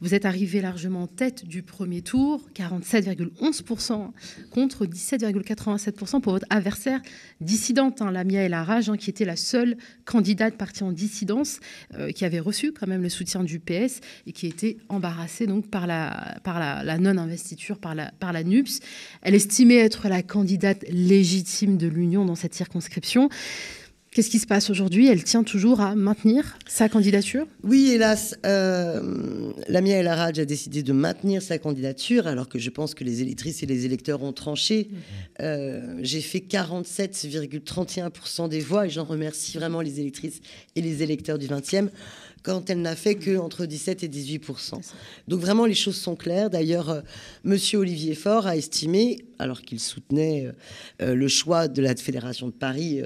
Vous 0.01 0.13
êtes 0.13 0.25
arrivé 0.25 0.61
largement 0.61 1.03
en 1.03 1.07
tête 1.07 1.45
du 1.45 1.63
premier 1.63 2.01
tour, 2.01 2.47
47,11% 2.55 4.08
contre 4.51 4.85
17,87% 4.85 6.21
pour 6.21 6.33
votre 6.33 6.45
adversaire 6.49 7.01
dissidente, 7.41 8.01
hein, 8.01 8.11
Lamia 8.11 8.43
El 8.43 8.53
Araj, 8.53 8.89
hein, 8.89 8.97
qui 8.97 9.09
était 9.09 9.25
la 9.25 9.35
seule 9.35 9.77
candidate 10.05 10.55
partie 10.55 10.83
en 10.83 10.91
dissidence, 10.91 11.59
euh, 11.95 12.11
qui 12.11 12.25
avait 12.25 12.39
reçu 12.39 12.71
quand 12.71 12.87
même 12.87 13.01
le 13.01 13.09
soutien 13.09 13.43
du 13.43 13.59
PS 13.59 14.01
et 14.27 14.31
qui 14.31 14.47
était 14.47 14.77
embarrassée 14.89 15.47
donc 15.47 15.69
par 15.69 15.87
la, 15.87 16.37
par 16.43 16.59
la, 16.59 16.97
non-investiture 16.97 17.77
par 17.77 17.95
la, 17.95 18.11
par 18.19 18.33
la 18.33 18.43
NUPS. 18.43 18.79
Elle 19.21 19.35
estimait 19.35 19.77
être 19.77 20.07
la 20.09 20.23
candidate 20.23 20.85
légitime 20.89 21.77
de 21.77 21.87
l'Union 21.87 22.25
dans 22.25 22.35
cette 22.35 22.53
circonscription. 22.53 23.29
Qu'est-ce 24.11 24.31
qui 24.31 24.39
se 24.39 24.47
passe 24.47 24.71
aujourd'hui? 24.71 25.07
Elle 25.07 25.23
tient 25.23 25.43
toujours 25.43 25.81
à 25.81 25.93
maintenir 25.93 26.57
sa 26.67 26.89
candidature? 26.89 27.45
Oui, 27.63 27.91
hélas, 27.93 28.35
euh, 28.43 29.51
Lamia 29.67 29.97
El 29.97 30.07
Araj 30.07 30.39
a 30.39 30.45
décidé 30.45 30.81
de 30.81 30.91
maintenir 30.93 31.43
sa 31.43 31.59
candidature, 31.59 32.25
alors 32.25 32.49
que 32.49 32.57
je 32.57 32.71
pense 32.71 32.95
que 32.95 33.03
les 33.03 33.21
électrices 33.21 33.61
et 33.61 33.67
les 33.67 33.85
électeurs 33.85 34.23
ont 34.23 34.33
tranché. 34.33 34.89
Euh, 35.41 35.99
j'ai 36.01 36.21
fait 36.21 36.39
47,31% 36.39 38.49
des 38.49 38.61
voix 38.61 38.87
et 38.87 38.89
j'en 38.89 39.03
remercie 39.03 39.57
vraiment 39.57 39.81
les 39.81 39.99
électrices 39.99 40.41
et 40.75 40.81
les 40.81 41.03
électeurs 41.03 41.37
du 41.37 41.45
20e 41.45 41.89
quand 42.43 42.69
elle 42.69 42.81
n'a 42.81 42.95
fait 42.95 43.15
que 43.15 43.37
entre 43.37 43.65
17 43.65 44.03
et 44.03 44.07
18 44.07 44.43
Donc 45.27 45.39
vraiment, 45.39 45.65
les 45.65 45.73
choses 45.73 45.97
sont 45.97 46.15
claires. 46.15 46.49
D'ailleurs, 46.49 46.89
euh, 46.89 47.01
Monsieur 47.43 47.79
Olivier 47.79 48.15
Faure 48.15 48.47
a 48.47 48.55
estimé, 48.55 49.25
alors 49.39 49.61
qu'il 49.61 49.79
soutenait 49.79 50.45
euh, 50.45 50.51
euh, 51.01 51.15
le 51.15 51.27
choix 51.27 51.67
de 51.67 51.81
la 51.81 51.95
Fédération 51.95 52.47
de 52.47 52.53
Paris 52.53 53.01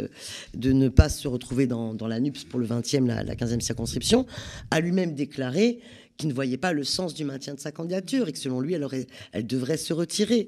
de 0.53 0.71
ne 0.71 0.89
pas 0.89 1.09
se 1.09 1.27
retrouver 1.27 1.67
dans, 1.67 1.95
la 2.07 2.19
NUPS 2.19 2.45
pour 2.45 2.59
le 2.59 2.67
20e, 2.67 3.07
la, 3.07 3.23
la 3.23 3.35
15e 3.35 3.59
circonscription, 3.59 4.25
a 4.71 4.79
lui-même 4.79 5.13
déclaré 5.13 5.79
qu'il 6.17 6.29
ne 6.29 6.33
voyait 6.33 6.57
pas 6.57 6.73
le 6.73 6.83
sens 6.83 7.13
du 7.13 7.23
maintien 7.23 7.55
de 7.55 7.59
sa 7.59 7.71
candidature 7.71 8.27
et 8.27 8.33
que 8.33 8.37
selon 8.37 8.59
lui, 8.59 8.73
elle, 8.73 8.83
aurait, 8.83 9.07
elle 9.31 9.47
devrait 9.47 9.77
se 9.77 9.93
retirer. 9.93 10.47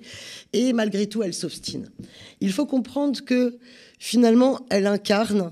Et 0.54 0.74
malgré 0.74 1.08
tout, 1.08 1.24
elle 1.24 1.34
s'obstine. 1.34 1.90
Il 2.40 2.52
faut 2.52 2.66
comprendre 2.66 3.24
que 3.24 3.58
finalement, 4.00 4.60
elle 4.70 4.86
incarne 4.86 5.52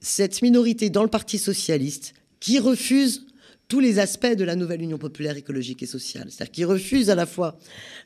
cette 0.00 0.42
minorité 0.42 0.90
dans 0.90 1.02
le 1.02 1.08
Parti 1.08 1.38
socialiste 1.38 2.14
qui 2.44 2.58
refuse 2.58 3.24
tous 3.68 3.80
les 3.80 3.98
aspects 3.98 4.36
de 4.36 4.44
la 4.44 4.54
nouvelle 4.54 4.82
Union 4.82 4.98
populaire 4.98 5.38
écologique 5.38 5.82
et 5.82 5.86
sociale. 5.86 6.26
C'est-à-dire 6.28 6.52
qui 6.52 6.64
refuse 6.66 7.08
à 7.08 7.14
la 7.14 7.24
fois 7.24 7.56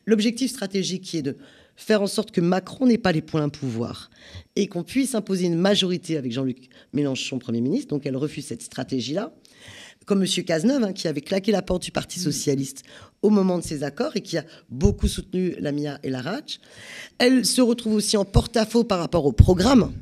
l'objectif 0.06 0.52
stratégique 0.52 1.02
qui 1.02 1.16
est 1.16 1.22
de 1.22 1.36
faire 1.74 2.02
en 2.02 2.06
sorte 2.06 2.30
que 2.30 2.40
Macron 2.40 2.86
n'ait 2.86 2.98
pas 2.98 3.10
les 3.10 3.20
points 3.20 3.48
pouvoir 3.48 4.10
et 4.54 4.68
qu'on 4.68 4.84
puisse 4.84 5.16
imposer 5.16 5.46
une 5.46 5.56
majorité 5.56 6.16
avec 6.16 6.30
Jean-Luc 6.30 6.68
Mélenchon, 6.92 7.40
Premier 7.40 7.60
ministre. 7.60 7.88
Donc 7.88 8.06
elle 8.06 8.16
refuse 8.16 8.46
cette 8.46 8.62
stratégie-là. 8.62 9.34
Comme 10.06 10.22
M. 10.22 10.44
Cazeneuve, 10.44 10.84
hein, 10.84 10.92
qui 10.92 11.08
avait 11.08 11.20
claqué 11.20 11.50
la 11.50 11.60
porte 11.60 11.82
du 11.82 11.90
Parti 11.90 12.20
socialiste 12.20 12.84
au 13.22 13.30
moment 13.30 13.58
de 13.58 13.64
ces 13.64 13.82
accords 13.82 14.12
et 14.14 14.20
qui 14.20 14.38
a 14.38 14.44
beaucoup 14.70 15.08
soutenu 15.08 15.56
la 15.58 15.72
MIA 15.72 15.98
et 16.04 16.10
la 16.10 16.22
RAC. 16.22 16.60
Elle 17.18 17.44
se 17.44 17.60
retrouve 17.60 17.94
aussi 17.94 18.16
en 18.16 18.24
porte-à-faux 18.24 18.84
par 18.84 19.00
rapport 19.00 19.26
au 19.26 19.32
programme 19.32 19.92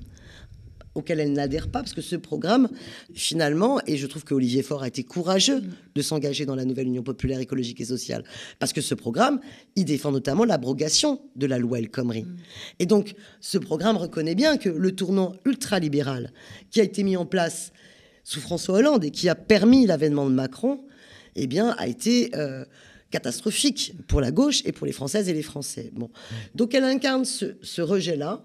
auquel 0.96 1.20
elle 1.20 1.32
n'adhère 1.32 1.68
pas, 1.68 1.80
parce 1.80 1.92
que 1.92 2.00
ce 2.00 2.16
programme, 2.16 2.68
finalement, 3.14 3.80
et 3.86 3.96
je 3.96 4.06
trouve 4.06 4.24
que 4.24 4.34
Olivier 4.34 4.62
Faure 4.62 4.82
a 4.82 4.88
été 4.88 5.02
courageux 5.02 5.62
de 5.94 6.02
s'engager 6.02 6.46
dans 6.46 6.54
la 6.54 6.64
nouvelle 6.64 6.86
Union 6.86 7.02
populaire 7.02 7.40
écologique 7.40 7.80
et 7.80 7.84
sociale, 7.84 8.24
parce 8.58 8.72
que 8.72 8.80
ce 8.80 8.94
programme, 8.94 9.40
il 9.76 9.84
défend 9.84 10.10
notamment 10.10 10.44
l'abrogation 10.44 11.20
de 11.36 11.46
la 11.46 11.58
loi 11.58 11.78
El 11.78 11.90
Khomri. 11.90 12.24
Mm. 12.24 12.36
Et 12.80 12.86
donc, 12.86 13.14
ce 13.40 13.58
programme 13.58 13.96
reconnaît 13.96 14.34
bien 14.34 14.56
que 14.56 14.68
le 14.68 14.92
tournant 14.94 15.34
ultralibéral 15.44 16.32
qui 16.70 16.80
a 16.80 16.84
été 16.84 17.02
mis 17.02 17.16
en 17.16 17.26
place 17.26 17.72
sous 18.24 18.40
François 18.40 18.78
Hollande 18.78 19.04
et 19.04 19.10
qui 19.10 19.28
a 19.28 19.34
permis 19.34 19.86
l'avènement 19.86 20.28
de 20.28 20.34
Macron, 20.34 20.80
eh 21.36 21.46
bien, 21.46 21.76
a 21.78 21.86
été 21.86 22.30
euh, 22.34 22.64
catastrophique 23.10 23.94
pour 24.08 24.20
la 24.20 24.30
gauche 24.30 24.62
et 24.64 24.72
pour 24.72 24.86
les 24.86 24.92
Françaises 24.92 25.28
et 25.28 25.32
les 25.32 25.42
Français. 25.42 25.90
Bon. 25.94 26.10
Donc 26.54 26.74
elle 26.74 26.84
incarne 26.84 27.24
ce, 27.24 27.80
rejet-là. 27.80 28.44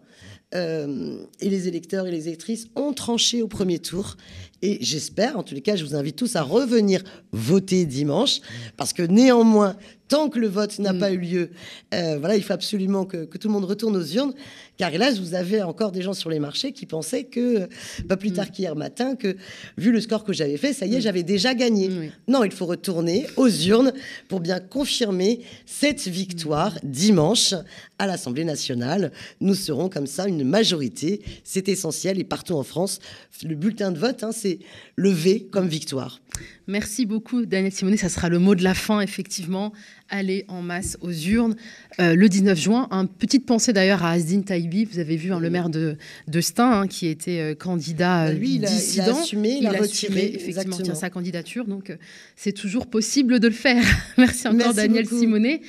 Euh, 0.54 1.24
et 1.40 1.50
les 1.50 1.70
électeurs 1.70 2.08
et 2.08 2.12
les 2.12 2.28
électrices 2.28 2.68
ont 2.76 2.92
tranché 2.92 3.42
au 3.42 3.48
premier 3.48 3.80
tour. 3.80 4.18
Et 4.62 4.78
j'espère, 4.82 5.38
en 5.38 5.44
tous 5.44 5.56
les 5.56 5.62
cas, 5.62 5.76
je 5.76 5.86
vous 5.86 5.96
invite 5.96 6.18
tous 6.18 6.36
à 6.36 6.44
revenir 6.44 7.02
voter 7.32 7.86
dimanche, 7.86 8.42
parce 8.78 8.94
que 8.94 9.02
néanmoins, 9.02 9.76
tant 10.08 10.30
que 10.30 10.40
le 10.40 10.48
vote 10.48 10.78
n'a 10.80 10.94
mm. 10.94 11.00
pas 11.00 11.12
eu 11.12 11.18
lieu, 11.18 11.50
euh, 11.94 12.18
voilà, 12.20 12.36
il 12.36 12.44
faut 12.44 12.54
absolument 12.54 13.06
que, 13.06 13.26
tout 13.26 13.48
le 13.48 13.54
monde 13.54 13.66
retourne 13.66 13.96
aux 13.96 14.06
urnes. 14.06 14.34
Car 14.82 14.90
là, 14.94 15.12
vous 15.12 15.36
avez 15.36 15.62
encore 15.62 15.92
des 15.92 16.02
gens 16.02 16.16
sur 16.16 16.32
les 16.32 16.40
marchés 16.40 16.72
qui 16.72 16.88
pensaient 16.88 17.26
que, 17.26 17.70
pas 18.10 18.18
plus 18.18 18.32
tard 18.32 18.48
mm. 18.48 18.50
qu'hier 18.50 18.76
matin, 18.76 19.16
que 19.16 19.38
vu 19.78 19.92
le 19.92 20.02
score 20.02 20.24
que 20.24 20.34
j'avais 20.34 20.58
fait, 20.58 20.74
ça 20.74 20.88
y 20.88 20.96
est, 20.96 20.98
mm. 20.98 21.02
j'avais 21.02 21.22
déjà 21.22 21.54
gagné. 21.54 21.92
Non, 22.28 22.44
il 22.44 22.52
faut 22.52 22.66
retourner 22.66 23.28
aux 23.38 23.48
urnes 23.48 23.94
pour 24.28 24.40
bien 24.40 24.60
confirmer 24.60 25.42
cette 25.68 26.08
victoire 26.08 26.80
dimanche 26.82 27.54
à 28.00 28.08
l'Assemblée 28.08 28.44
nationale. 28.44 29.12
Nous 29.40 29.54
serons 29.54 29.88
comme 29.88 30.08
ça 30.08 30.28
une 30.28 30.44
majorité. 30.44 31.22
C'est 31.44 31.70
essentiel. 31.70 32.20
Et 32.20 32.24
partout 32.24 32.56
en 32.56 32.64
France, 32.64 32.98
le 33.44 33.54
bulletin 33.54 33.92
de 33.92 34.00
vote, 34.00 34.24
hein, 34.24 34.32
c'est 34.34 34.58
levé 34.96 35.48
comme 35.52 35.68
victoire. 35.68 36.22
Merci 36.68 37.06
beaucoup, 37.06 37.46
Daniel 37.46 37.72
Simonet. 37.72 37.98
Ça 37.98 38.10
sera 38.10 38.30
le 38.30 38.40
mot 38.40 38.56
de 38.56 38.64
la 38.64 38.74
fin, 38.74 39.02
effectivement. 39.02 39.74
Aller 40.14 40.44
en 40.50 40.62
masse 40.62 40.98
aux 41.00 41.12
urnes 41.12 41.56
euh, 42.00 42.16
le 42.16 42.28
19 42.28 42.60
juin. 42.60 42.88
Une 42.92 43.08
petite 43.08 43.46
pensée 43.46 43.72
d'ailleurs 43.72 44.04
à 44.04 44.12
Asdin 44.12 44.42
Taïbi. 44.42 44.84
Vous 44.84 45.00
avez 45.00 45.16
vu 45.16 45.32
hein, 45.32 45.40
le 45.40 45.50
maire 45.50 45.70
de, 45.70 45.96
de 46.28 46.42
Stein, 46.42 46.70
hein, 46.70 46.88
qui 46.88 47.08
était 47.08 47.40
euh, 47.40 47.56
candidat 47.56 48.26
bah, 48.26 48.34
Lui, 48.34 48.56
il 48.56 48.66
a, 48.66 48.70
dissident. 48.70 49.06
Il 49.06 49.10
a 49.10 49.20
assumé, 49.22 49.58
il, 49.62 49.68
a, 49.68 49.72
retiré, 49.72 50.34
effectivement 50.36 50.96
sa 50.96 51.10
candidature. 51.10 51.66
Donc, 51.66 51.90
euh, 51.90 51.96
c'est 52.36 52.52
toujours 52.52 52.88
possible 52.88 53.40
de 53.40 53.48
le 53.48 53.54
faire. 53.54 53.84
Merci 54.18 54.48
encore, 54.48 54.74
Daniel 54.74 55.08
Simonet. 55.08 55.62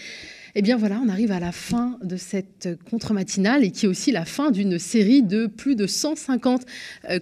Eh 0.54 0.60
bien 0.60 0.76
voilà, 0.76 1.00
on 1.02 1.08
arrive 1.08 1.32
à 1.32 1.40
la 1.40 1.50
fin 1.50 1.98
de 2.02 2.16
cette 2.16 2.68
contre-matinale 2.90 3.64
et 3.64 3.70
qui 3.70 3.86
est 3.86 3.88
aussi 3.88 4.12
la 4.12 4.26
fin 4.26 4.50
d'une 4.50 4.78
série 4.78 5.22
de 5.22 5.46
plus 5.46 5.76
de 5.76 5.86
150 5.86 6.66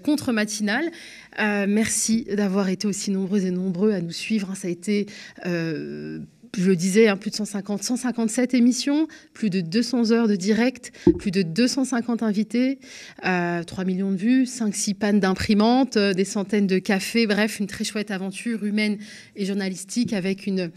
contre-matinales. 0.02 0.90
Euh, 1.38 1.66
merci 1.68 2.24
d'avoir 2.24 2.68
été 2.68 2.86
aussi 2.86 3.10
nombreux 3.10 3.44
et 3.46 3.50
nombreux 3.50 3.92
à 3.92 4.00
nous 4.00 4.10
suivre. 4.10 4.54
Ça 4.56 4.68
a 4.68 4.70
été 4.70 5.06
euh, 5.46 6.18
je 6.56 6.72
disais, 6.72 7.08
hein, 7.08 7.16
plus 7.16 7.30
de 7.30 7.36
150, 7.36 7.82
157 7.82 8.54
émissions, 8.54 9.06
plus 9.34 9.50
de 9.50 9.60
200 9.60 10.10
heures 10.12 10.28
de 10.28 10.36
direct, 10.36 10.92
plus 11.18 11.30
de 11.30 11.42
250 11.42 12.22
invités, 12.22 12.78
3 13.22 13.30
euh, 13.30 13.84
millions 13.84 14.10
de 14.10 14.16
vues, 14.16 14.44
5-6 14.44 14.94
pannes 14.94 15.20
d'imprimantes, 15.20 15.96
des 15.96 16.24
centaines 16.24 16.66
de 16.66 16.78
cafés, 16.78 17.26
bref, 17.26 17.60
une 17.60 17.66
très 17.66 17.84
chouette 17.84 18.10
aventure 18.10 18.64
humaine 18.64 18.98
et 19.36 19.44
journalistique 19.44 20.12
avec 20.12 20.46
une, 20.46 20.70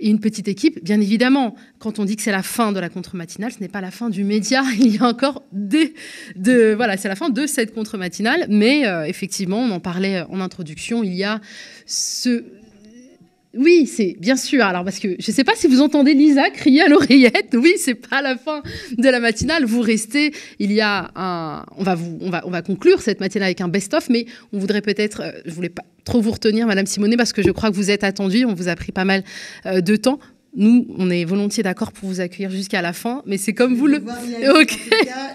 et 0.00 0.08
une 0.08 0.20
petite 0.20 0.48
équipe. 0.48 0.82
Bien 0.84 1.00
évidemment, 1.00 1.56
quand 1.78 1.98
on 1.98 2.04
dit 2.04 2.16
que 2.16 2.22
c'est 2.22 2.32
la 2.32 2.42
fin 2.42 2.72
de 2.72 2.80
la 2.80 2.88
contre-matinale, 2.88 3.52
ce 3.52 3.60
n'est 3.60 3.68
pas 3.68 3.80
la 3.80 3.90
fin 3.90 4.10
du 4.10 4.24
média. 4.24 4.62
Il 4.78 4.94
y 4.94 4.98
a 4.98 5.06
encore 5.06 5.42
des, 5.52 5.94
de, 6.36 6.74
voilà, 6.74 6.96
c'est 6.96 7.08
la 7.08 7.16
fin 7.16 7.30
de 7.30 7.46
cette 7.46 7.74
contre-matinale. 7.74 8.46
Mais 8.48 8.86
euh, 8.86 9.04
effectivement, 9.04 9.58
on 9.58 9.70
en 9.70 9.80
parlait 9.80 10.22
en 10.30 10.40
introduction. 10.40 11.02
Il 11.02 11.14
y 11.14 11.24
a 11.24 11.40
ce, 11.86 12.44
oui, 13.56 13.86
c'est 13.86 14.16
bien 14.18 14.36
sûr. 14.36 14.64
Alors 14.64 14.84
parce 14.84 14.98
que 14.98 15.16
je 15.18 15.30
ne 15.30 15.34
sais 15.34 15.44
pas 15.44 15.54
si 15.54 15.66
vous 15.66 15.80
entendez 15.80 16.14
Lisa 16.14 16.50
crier 16.50 16.82
à 16.82 16.88
l'oreillette. 16.88 17.54
Oui, 17.54 17.74
c'est 17.78 17.94
pas 17.94 18.22
la 18.22 18.36
fin 18.36 18.62
de 18.96 19.08
la 19.08 19.20
matinale. 19.20 19.64
Vous 19.64 19.80
restez. 19.80 20.32
Il 20.58 20.72
y 20.72 20.80
a 20.80 21.10
un. 21.14 21.64
On 21.76 21.82
va 21.82 21.94
vous, 21.94 22.18
on 22.20 22.30
va, 22.30 22.42
on 22.46 22.50
va 22.50 22.62
conclure 22.62 23.00
cette 23.00 23.20
matinale 23.20 23.46
avec 23.46 23.60
un 23.60 23.68
best-of, 23.68 24.08
mais 24.08 24.26
on 24.52 24.58
voudrait 24.58 24.82
peut-être. 24.82 25.22
Euh, 25.22 25.32
je 25.44 25.52
voulais 25.52 25.68
pas 25.68 25.84
trop 26.04 26.20
vous 26.20 26.30
retenir, 26.30 26.66
Madame 26.66 26.86
Simonet, 26.86 27.16
parce 27.16 27.32
que 27.32 27.42
je 27.42 27.50
crois 27.50 27.70
que 27.70 27.76
vous 27.76 27.90
êtes 27.90 28.04
attendue. 28.04 28.44
On 28.44 28.54
vous 28.54 28.68
a 28.68 28.76
pris 28.76 28.92
pas 28.92 29.04
mal 29.04 29.24
euh, 29.66 29.80
de 29.80 29.96
temps. 29.96 30.18
Nous, 30.58 30.86
on 30.96 31.10
est 31.10 31.24
volontiers 31.26 31.62
d'accord 31.62 31.92
pour 31.92 32.08
vous 32.08 32.20
accueillir 32.20 32.50
jusqu'à 32.50 32.80
la 32.80 32.94
fin, 32.94 33.22
mais 33.26 33.36
c'est 33.36 33.52
comme 33.52 33.74
vous 33.74 33.86
le. 33.86 33.98
Ok. 34.58 34.78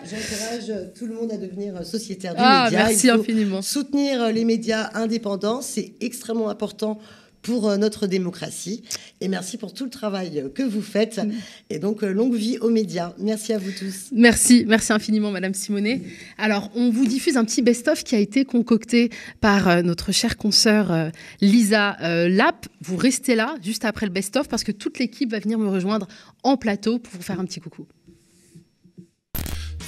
J'encourage 0.04 0.94
tout 0.98 1.06
le 1.06 1.14
monde 1.14 1.32
à 1.32 1.38
devenir 1.38 1.86
sociétaire 1.86 2.34
du 2.34 2.40
ah, 2.42 2.70
Merci 2.72 3.10
infiniment. 3.10 3.62
Soutenir 3.62 4.32
les 4.32 4.46
médias 4.46 4.90
indépendants, 4.96 5.62
c'est 5.62 5.94
extrêmement 6.02 6.50
important 6.50 7.00
pour 7.42 7.70
euh, 7.70 7.78
notre 7.78 8.08
démocratie. 8.08 8.84
Et 9.20 9.28
merci 9.28 9.58
pour 9.58 9.74
tout 9.74 9.84
le 9.84 9.90
travail 9.90 10.46
que 10.54 10.64
vous 10.64 10.82
faites. 10.82 11.18
Mm. 11.18 11.32
Et 11.70 11.80
donc, 11.80 12.04
euh, 12.04 12.12
longue 12.12 12.36
vie 12.36 12.58
aux 12.60 12.70
médias. 12.70 13.14
Merci 13.18 13.54
à 13.54 13.58
vous 13.58 13.72
tous. 13.72 14.10
Merci, 14.12 14.66
merci 14.68 14.94
infiniment, 14.94 15.32
Madame 15.32 15.54
Simonet. 15.54 16.02
Alors, 16.38 16.72
on 16.76 16.90
vous 16.90 17.06
diffuse 17.06 17.38
un 17.38 17.46
petit 17.46 17.62
best-of 17.62 18.04
qui 18.04 18.16
a 18.16 18.20
été 18.20 18.46
concocté 18.46 19.10
par 19.40 19.68
euh, 19.68 19.82
notre 19.82 20.12
chère 20.12 20.38
consoeur 20.38 21.12
Lisa 21.42 21.98
Lapp. 22.28 22.68
Vous 22.82 22.96
restez 22.96 23.36
là, 23.36 23.56
juste 23.62 23.86
après 23.86 24.06
le 24.06 24.12
best-of, 24.12 24.48
parce 24.48 24.64
que 24.64 24.72
toute 24.72 25.00
l'équipe 25.00 25.32
va 25.32 25.40
venir 25.40 25.58
me 25.58 25.68
rejoindre 25.68 26.08
en 26.44 26.58
plateau 26.58 27.00
pour 27.00 27.14
vous 27.14 27.22
faire 27.22 27.40
un 27.40 27.46
petit 27.46 27.60
coucou. 27.60 27.86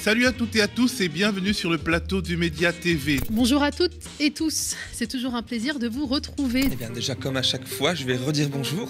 Salut 0.03 0.25
à 0.25 0.33
toutes 0.33 0.53
et 0.57 0.61
à 0.61 0.67
tous 0.67 0.99
et 0.99 1.07
bienvenue 1.07 1.53
sur 1.53 1.69
le 1.69 1.77
plateau 1.77 2.21
du 2.21 2.35
Média 2.35 2.73
TV. 2.73 3.21
Bonjour 3.29 3.63
à 3.63 3.71
toutes 3.71 3.93
et 4.19 4.31
tous, 4.31 4.75
c'est 4.91 5.07
toujours 5.07 5.33
un 5.33 5.41
plaisir 5.41 5.79
de 5.79 5.87
vous 5.87 6.05
retrouver. 6.07 6.65
Eh 6.69 6.75
bien 6.75 6.89
déjà 6.89 7.15
comme 7.15 7.37
à 7.37 7.41
chaque 7.41 7.65
fois, 7.65 7.95
je 7.95 8.03
vais 8.03 8.17
redire 8.17 8.49
bonjour. 8.49 8.89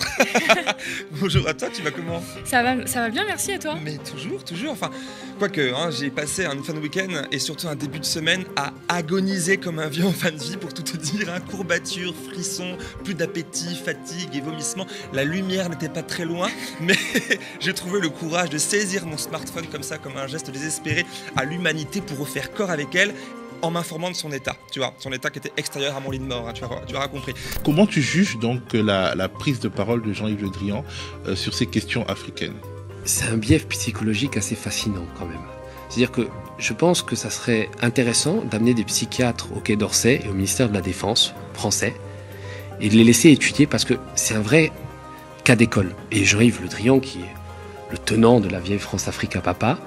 bonjour 1.11 1.47
à 1.47 1.53
toi, 1.53 1.67
tu 1.71 1.83
vas 1.83 1.91
comment? 1.91 2.19
Ça 2.45 2.63
va, 2.63 2.87
ça 2.87 3.01
va 3.01 3.09
bien, 3.11 3.25
merci 3.27 3.51
à 3.51 3.59
toi? 3.59 3.77
Mais 3.83 3.99
toujours, 3.99 4.43
toujours. 4.43 4.71
Enfin, 4.71 4.89
quoique, 5.37 5.73
hein, 5.73 5.89
j'ai 5.91 6.09
passé 6.09 6.45
un 6.45 6.61
fin 6.61 6.73
de 6.73 6.79
week-end 6.79 7.23
et 7.31 7.39
surtout 7.39 7.67
un 7.67 7.75
début 7.75 7.99
de 7.99 8.05
semaine 8.05 8.45
à 8.55 8.73
agoniser 8.87 9.57
comme 9.57 9.79
un 9.79 9.87
vieux 9.87 10.05
en 10.05 10.11
fin 10.11 10.31
de 10.31 10.37
vie 10.37 10.57
pour 10.57 10.73
tout 10.73 10.83
te 10.83 10.97
dire. 10.97 11.29
Hein, 11.33 11.39
courbature, 11.39 12.13
frisson, 12.31 12.77
plus 13.03 13.13
d'appétit, 13.13 13.75
fatigue 13.75 14.35
et 14.35 14.41
vomissement. 14.41 14.85
La 15.13 15.23
lumière 15.23 15.69
n'était 15.69 15.89
pas 15.89 16.03
très 16.03 16.25
loin, 16.25 16.49
mais 16.81 16.95
j'ai 17.59 17.73
trouvé 17.73 17.99
le 17.99 18.09
courage 18.09 18.49
de 18.49 18.57
saisir 18.57 19.05
mon 19.05 19.17
smartphone 19.17 19.65
comme 19.67 19.83
ça, 19.83 19.97
comme 19.97 20.17
un 20.17 20.27
geste 20.27 20.51
désespéré 20.51 21.05
à 21.35 21.45
l'humanité 21.45 22.01
pour 22.01 22.19
refaire 22.19 22.51
corps 22.51 22.71
avec 22.71 22.95
elle 22.95 23.13
en 23.61 23.71
m'informant 23.71 24.11
de 24.11 24.15
son 24.15 24.31
état, 24.33 24.57
tu 24.71 24.79
vois, 24.79 24.93
son 24.97 25.13
état 25.13 25.29
qui 25.29 25.39
était 25.39 25.53
extérieur 25.55 25.95
à 25.95 26.01
mon 26.01 26.11
lit 26.11 26.19
de 26.19 26.25
mort, 26.25 26.49
hein, 26.49 26.53
tu 26.53 26.95
auras 26.95 27.07
compris. 27.07 27.33
Comment 27.63 27.87
tu 27.87 28.01
juges 28.01 28.37
donc 28.37 28.73
la, 28.73 29.29
prise 29.29 29.61
de 29.61 29.69
parole 29.69 30.01
de 30.01 30.11
Jean-Yves 30.11 30.41
Le 30.41 30.49
Drian 30.49 30.83
euh, 31.27 31.35
sur 31.35 31.53
ces 31.53 31.65
questions 31.65 32.05
africaines? 32.09 32.55
C'est 33.05 33.27
un 33.27 33.37
biais 33.37 33.59
psychologique 33.59 34.37
assez 34.37 34.55
fascinant 34.55 35.05
quand 35.17 35.25
même. 35.25 35.37
C'est-à-dire 35.89 36.11
que 36.11 36.27
je 36.57 36.73
pense 36.73 37.01
que 37.01 37.15
ça 37.15 37.29
serait 37.29 37.69
intéressant 37.81 38.43
d'amener 38.49 38.73
des 38.73 38.83
psychiatres 38.83 39.49
au 39.55 39.59
Quai 39.59 39.75
d'Orsay 39.75 40.21
et 40.23 40.29
au 40.29 40.33
ministère 40.33 40.69
de 40.69 40.73
la 40.73 40.81
Défense 40.81 41.33
français 41.53 41.93
et 42.79 42.89
de 42.89 42.95
les 42.95 43.03
laisser 43.03 43.29
étudier 43.31 43.67
parce 43.67 43.85
que 43.85 43.95
c'est 44.15 44.35
un 44.35 44.41
vrai 44.41 44.71
cas 45.43 45.55
d'école. 45.55 45.93
Et 46.11 46.23
Jean-Yves 46.23 46.61
Le 46.61 46.67
Drian, 46.67 46.99
qui 46.99 47.19
est 47.19 47.33
le 47.91 47.97
tenant 47.97 48.39
de 48.39 48.49
la 48.49 48.59
vieille 48.59 48.79
France-Afrique 48.79 49.35
à 49.35 49.41
papa, 49.41 49.77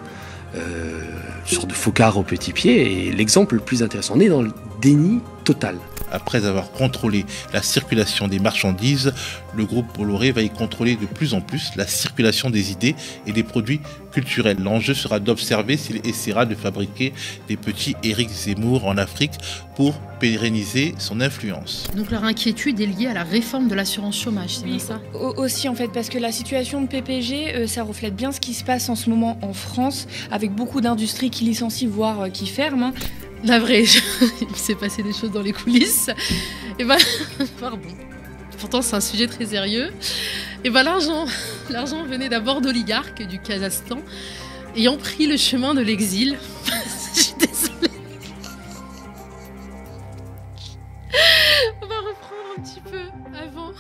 euh, 0.54 1.02
sorte 1.44 1.68
de 1.68 1.74
focard 1.74 2.18
au 2.18 2.22
petit 2.22 2.52
pied. 2.52 3.08
Et 3.08 3.12
l'exemple 3.12 3.54
le 3.54 3.60
plus 3.60 3.82
intéressant, 3.82 4.14
on 4.16 4.20
est 4.20 4.28
dans 4.28 4.42
le 4.42 4.52
déni 4.80 5.20
total. 5.44 5.76
Après 6.12 6.44
avoir 6.44 6.70
contrôlé 6.72 7.24
la 7.52 7.62
circulation 7.62 8.28
des 8.28 8.38
marchandises, 8.38 9.12
le 9.56 9.64
groupe 9.64 9.86
Bolloré 9.96 10.32
va 10.32 10.42
y 10.42 10.50
contrôler 10.50 10.96
de 10.96 11.06
plus 11.06 11.34
en 11.34 11.40
plus 11.40 11.72
la 11.76 11.86
circulation 11.86 12.50
des 12.50 12.72
idées 12.72 12.94
et 13.26 13.32
des 13.32 13.42
produits 13.42 13.80
culturels. 14.12 14.58
L'enjeu 14.62 14.94
sera 14.94 15.20
d'observer 15.20 15.76
s'il 15.76 16.06
essaiera 16.06 16.46
de 16.46 16.54
fabriquer 16.54 17.12
des 17.48 17.56
petits 17.56 17.96
Éric 18.02 18.30
Zemmour 18.30 18.86
en 18.86 18.96
Afrique 18.96 19.32
pour 19.74 19.94
pérenniser 20.18 20.94
son 20.98 21.20
influence. 21.20 21.84
Donc 21.94 22.10
leur 22.10 22.24
inquiétude 22.24 22.80
est 22.80 22.86
liée 22.86 23.08
à 23.08 23.14
la 23.14 23.24
réforme 23.24 23.68
de 23.68 23.74
l'assurance 23.74 24.18
chômage, 24.18 24.56
c'est 24.56 24.64
bien 24.64 24.78
ça? 24.78 25.00
Aussi 25.36 25.68
en 25.68 25.74
fait, 25.74 25.88
parce 25.88 26.08
que 26.08 26.18
la 26.18 26.32
situation 26.32 26.80
de 26.80 26.86
PPG, 26.86 27.54
euh, 27.54 27.66
ça 27.66 27.82
reflète 27.82 28.16
bien 28.16 28.32
ce 28.32 28.40
qui 28.40 28.54
se 28.54 28.64
passe 28.64 28.88
en 28.88 28.94
ce 28.94 29.10
moment 29.10 29.38
en 29.42 29.52
France, 29.52 30.06
avec 30.30 30.52
beaucoup 30.52 30.80
d'industries 30.80 31.30
qui 31.30 31.44
licencient, 31.44 31.88
voire 31.88 32.22
euh, 32.22 32.28
qui 32.30 32.46
ferment. 32.46 32.92
La 33.44 33.58
vraie, 33.58 33.82
il 34.40 34.56
s'est 34.56 34.74
passé 34.74 35.02
des 35.02 35.12
choses 35.12 35.30
dans 35.30 35.42
les 35.42 35.52
coulisses. 35.52 36.10
Et 36.78 36.84
ben, 36.84 36.98
pardon. 37.60 37.88
Pourtant, 38.58 38.82
c'est 38.82 38.96
un 38.96 39.00
sujet 39.00 39.26
très 39.26 39.46
sérieux. 39.46 39.92
Et 40.64 40.70
ben, 40.70 40.82
l'argent, 40.82 41.26
l'argent 41.70 42.04
venait 42.04 42.28
d'abord 42.28 42.60
d'oligarques 42.60 43.22
du 43.22 43.38
Kazakhstan, 43.38 43.98
ayant 44.74 44.96
pris 44.96 45.26
le 45.26 45.36
chemin 45.36 45.74
de 45.74 45.80
l'exil. 45.80 46.38
Je 47.14 47.20
suis 47.20 47.34
désolée. 47.38 47.90
On 51.82 51.86
va 51.86 51.98
reprendre 51.98 52.56
un 52.56 52.62
petit 52.62 52.80
peu 52.80 53.00
avant. 53.36 53.72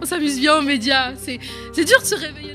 On 0.00 0.06
s'amuse 0.06 0.40
bien 0.40 0.56
aux 0.56 0.62
médias. 0.62 1.14
C'est, 1.16 1.38
dur 1.84 2.00
de 2.00 2.06
se 2.06 2.14
réveiller 2.14 2.49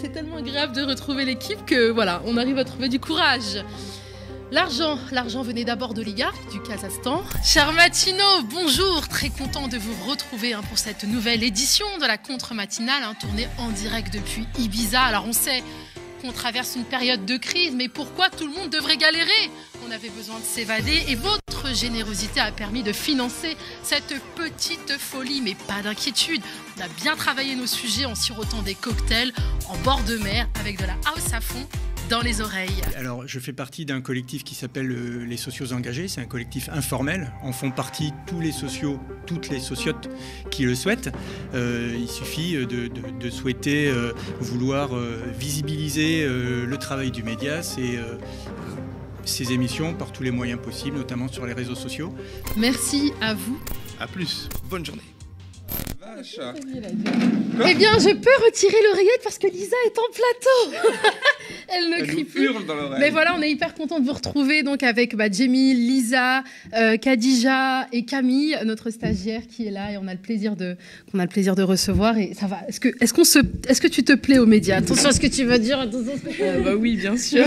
c'est 0.00 0.12
tellement 0.12 0.36
agréable 0.36 0.74
de 0.74 0.82
retrouver 0.82 1.24
l'équipe 1.24 1.64
que 1.66 1.90
voilà, 1.90 2.22
on 2.24 2.36
arrive 2.36 2.58
à 2.58 2.64
trouver 2.64 2.88
du 2.88 3.00
courage. 3.00 3.64
L'argent, 4.52 4.98
l'argent 5.10 5.42
venait 5.42 5.64
d'abord 5.64 5.92
d'oligarques 5.92 6.50
du 6.52 6.60
Kazakhstan. 6.62 7.22
Cher 7.42 7.72
Matino, 7.72 8.24
bonjour, 8.48 9.08
très 9.08 9.28
content 9.28 9.66
de 9.66 9.76
vous 9.76 10.08
retrouver 10.08 10.52
hein, 10.52 10.62
pour 10.68 10.78
cette 10.78 11.02
nouvelle 11.02 11.42
édition 11.42 11.86
de 12.00 12.06
la 12.06 12.16
contre-matinale, 12.16 13.02
hein, 13.02 13.14
tournée 13.20 13.48
en 13.58 13.70
direct 13.70 14.14
depuis 14.14 14.46
Ibiza. 14.58 15.02
Alors 15.02 15.24
on 15.26 15.32
sait 15.32 15.64
qu'on 16.26 16.32
traverse 16.32 16.74
une 16.74 16.84
période 16.84 17.24
de 17.24 17.36
crise, 17.36 17.74
mais 17.74 17.88
pourquoi 17.88 18.30
tout 18.30 18.46
le 18.46 18.52
monde 18.52 18.70
devrait 18.70 18.96
galérer? 18.96 19.50
On 19.86 19.90
avait 19.90 20.08
besoin 20.08 20.38
de 20.38 20.44
s'évader 20.44 21.04
et 21.08 21.14
votre 21.14 21.72
générosité 21.72 22.40
a 22.40 22.50
permis 22.50 22.82
de 22.82 22.92
financer 22.92 23.56
cette 23.82 24.14
petite 24.34 24.98
folie, 24.98 25.40
mais 25.40 25.54
pas 25.54 25.82
d'inquiétude. 25.82 26.42
On 26.76 26.82
a 26.82 26.88
bien 26.88 27.16
travaillé 27.16 27.54
nos 27.54 27.66
sujets 27.66 28.06
en 28.06 28.14
sirotant 28.14 28.62
des 28.62 28.74
cocktails 28.74 29.32
en 29.68 29.76
bord 29.78 30.02
de 30.02 30.16
mer 30.16 30.48
avec 30.58 30.80
de 30.80 30.86
la 30.86 30.94
house 31.06 31.32
à 31.32 31.40
fond 31.40 31.66
dans 32.08 32.20
les 32.20 32.40
oreilles. 32.40 32.80
Alors, 32.96 33.26
je 33.26 33.38
fais 33.40 33.52
partie 33.52 33.84
d'un 33.84 34.00
collectif 34.00 34.44
qui 34.44 34.54
s'appelle 34.54 34.90
euh, 34.90 35.24
les 35.26 35.36
socios 35.36 35.72
engagés. 35.72 36.08
C'est 36.08 36.20
un 36.20 36.26
collectif 36.26 36.68
informel. 36.72 37.32
En 37.42 37.52
font 37.52 37.70
partie 37.70 38.12
tous 38.26 38.40
les 38.40 38.52
socios, 38.52 39.00
toutes 39.26 39.48
les 39.48 39.60
sociotes 39.60 40.08
qui 40.50 40.64
le 40.64 40.74
souhaitent. 40.74 41.10
Euh, 41.54 41.96
il 41.98 42.08
suffit 42.08 42.54
de, 42.54 42.64
de- 42.64 42.88
de 43.18 43.30
souhaiter 43.30 43.88
euh, 43.88 44.12
vouloir 44.40 44.94
euh, 44.96 45.22
visibiliser 45.38 46.24
euh, 46.24 46.64
le 46.66 46.76
travail 46.78 47.10
du 47.10 47.22
média, 47.22 47.62
ses, 47.62 47.96
euh, 47.96 48.16
ses 49.24 49.52
émissions 49.52 49.94
par 49.94 50.12
tous 50.12 50.22
les 50.22 50.30
moyens 50.30 50.60
possibles, 50.60 50.96
notamment 50.98 51.28
sur 51.28 51.44
les 51.46 51.52
réseaux 51.54 51.74
sociaux. 51.74 52.14
Merci 52.56 53.12
à 53.20 53.34
vous. 53.34 53.58
À 53.98 54.06
plus. 54.06 54.48
Bonne 54.70 54.84
journée. 54.86 55.02
Vache. 56.16 56.38
Eh 57.68 57.74
bien, 57.74 57.92
je 57.98 58.12
peux 58.14 58.44
retirer 58.44 58.76
l'oreillette 58.90 59.20
parce 59.22 59.38
que 59.38 59.46
Lisa 59.48 59.76
est 59.86 59.98
en 59.98 60.10
plateau. 60.12 60.88
Elle 61.68 61.90
ne 61.90 61.96
Elle 62.00 62.06
crie 62.06 62.24
plus. 62.24 62.44
hurle 62.44 62.64
dans 62.66 62.74
l'oreille. 62.74 63.00
Mais 63.00 63.10
voilà, 63.10 63.34
on 63.38 63.42
est 63.42 63.50
hyper 63.50 63.74
content 63.74 63.98
de 64.00 64.04
vous 64.06 64.12
retrouver 64.12 64.62
donc 64.62 64.82
avec 64.82 65.14
bah, 65.16 65.30
Jamie, 65.30 65.74
Lisa, 65.74 66.42
euh, 66.76 66.96
Khadija 66.96 67.86
et 67.92 68.04
Camille, 68.04 68.56
notre 68.64 68.90
stagiaire 68.90 69.42
qui 69.48 69.66
est 69.66 69.70
là 69.70 69.92
et 69.92 69.96
on 69.96 70.06
a 70.06 70.12
le 70.12 70.20
plaisir 70.20 70.54
de 70.56 70.76
qu'on 71.10 71.18
a 71.18 71.22
le 71.22 71.28
plaisir 71.28 71.54
de 71.56 71.62
recevoir 71.62 72.16
et 72.18 72.32
ça 72.38 72.46
va. 72.46 72.60
Est-ce 72.68 72.80
que 72.80 72.88
est-ce 73.00 73.12
qu'on 73.14 73.24
se 73.24 73.38
est-ce 73.68 73.80
que 73.80 73.88
tu 73.88 74.04
te 74.04 74.12
plais 74.12 74.38
aux 74.38 74.46
médias? 74.46 74.76
Attention 74.76 75.08
à 75.08 75.12
ce 75.12 75.20
que 75.20 75.26
tu 75.26 75.44
vas 75.44 75.58
dire. 75.58 75.78
Attention. 75.80 76.12
à 76.12 76.16
ce 76.32 76.36
que- 76.38 76.62
bah 76.64 76.74
oui, 76.76 76.96
bien 76.96 77.16
sûr. 77.16 77.44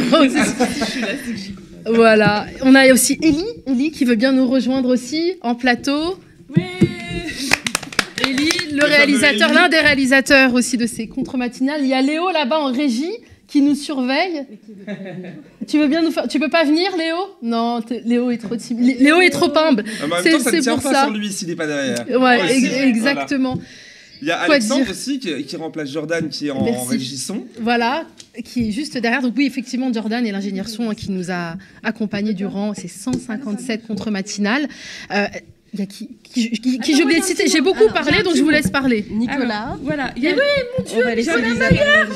voilà, 1.86 2.46
on 2.62 2.76
a 2.76 2.92
aussi 2.94 3.18
Ellie, 3.22 3.46
Ellie 3.68 3.92
qui 3.92 4.06
veut 4.06 4.16
bien 4.16 4.32
nous 4.32 4.48
rejoindre 4.48 4.90
aussi 4.90 5.34
en 5.42 5.56
plateau. 5.56 6.20
Ellie, 8.22 8.50
le 8.72 8.86
réalisateur, 8.86 9.54
l'un 9.54 9.70
des 9.70 9.80
réalisateurs 9.80 10.54
aussi 10.54 10.78
de 10.78 10.86
ces 10.88 11.08
contre-matinales. 11.08 11.82
Il 11.82 11.88
y 11.88 11.94
a 11.94 12.02
Léo 12.02 12.30
là-bas 12.32 12.60
en 12.60 12.72
régie 12.72 13.12
qui 13.48 13.62
nous 13.62 13.76
surveille. 13.76 14.46
tu 15.68 15.80
veux 15.80 15.88
bien 15.88 16.02
nous 16.04 16.12
faire... 16.12 16.28
Tu 16.28 16.40
peux 16.40 16.50
pas 16.50 16.64
venir, 16.64 16.96
Léo? 16.98 17.18
Non, 17.42 17.82
Léo 18.06 18.30
est 18.32 18.38
trop 18.38 18.56
timide. 18.56 19.00
Léo 19.00 19.22
est 19.22 19.32
trop 19.32 19.52
humble. 19.58 19.84
En 20.04 20.22
C'est 20.22 20.32
pour 20.70 20.82
pas 20.82 20.94
ça. 20.94 21.04
sur 21.06 21.14
lui 21.14 21.32
s'il 21.32 21.48
n'est 21.48 21.56
pas 21.56 21.68
derrière. 21.68 22.06
Ouais, 22.22 22.42
Aussi, 22.44 22.54
ex- 22.54 22.68
voilà. 22.70 22.86
exactement. 22.88 23.60
Il 24.22 24.28
y 24.28 24.32
a 24.32 24.46
Quoi 24.46 24.56
Alexandre 24.56 24.90
aussi 24.92 25.18
qui, 25.20 25.44
qui 25.46 25.56
remplace 25.56 25.90
Jordan 25.90 26.28
qui 26.28 26.48
est 26.48 26.52
en 26.52 26.64
Merci. 26.64 26.90
régie 26.90 27.18
son. 27.18 27.46
Voilà, 27.62 28.04
qui 28.44 28.68
est 28.68 28.72
juste 28.72 28.98
derrière. 28.98 29.22
Donc 29.22 29.34
oui, 29.38 29.46
effectivement, 29.46 29.92
Jordan 29.94 30.26
est 30.28 30.32
l'ingénieur 30.32 30.68
son 30.68 30.90
hein, 30.90 30.94
qui 30.94 31.10
nous 31.10 31.32
a 31.32 31.56
accompagnés 31.84 32.34
durant 32.34 32.74
ces 32.74 32.90
157 32.90 33.88
contre-matinales. 33.88 34.68
Euh, 35.12 35.26
Il 35.74 35.80
y 35.80 35.84
a 35.84 35.86
qui, 35.86 36.10
qui, 36.24 36.50
qui- 36.50 36.60
qui 36.62 36.76
Attends, 36.80 36.98
j'ai 36.98 37.04
oublié 37.04 37.20
de 37.20 37.26
citer 37.26 37.48
J'ai 37.48 37.62
beaucoup 37.62 37.82
Alors, 37.84 37.94
parlé, 37.94 38.24
donc 38.24 38.36
je 38.36 38.42
vous 38.42 38.50
laisse 38.50 38.72
parler. 38.72 39.06
Nicolas. 39.12 39.78
Voilà, 39.84 40.12
il 40.18 40.24
y 40.24 40.28
a 40.28 40.32
On 40.96 41.02
va 41.02 41.14
laisser 41.16 41.32
Lisa 41.42 41.70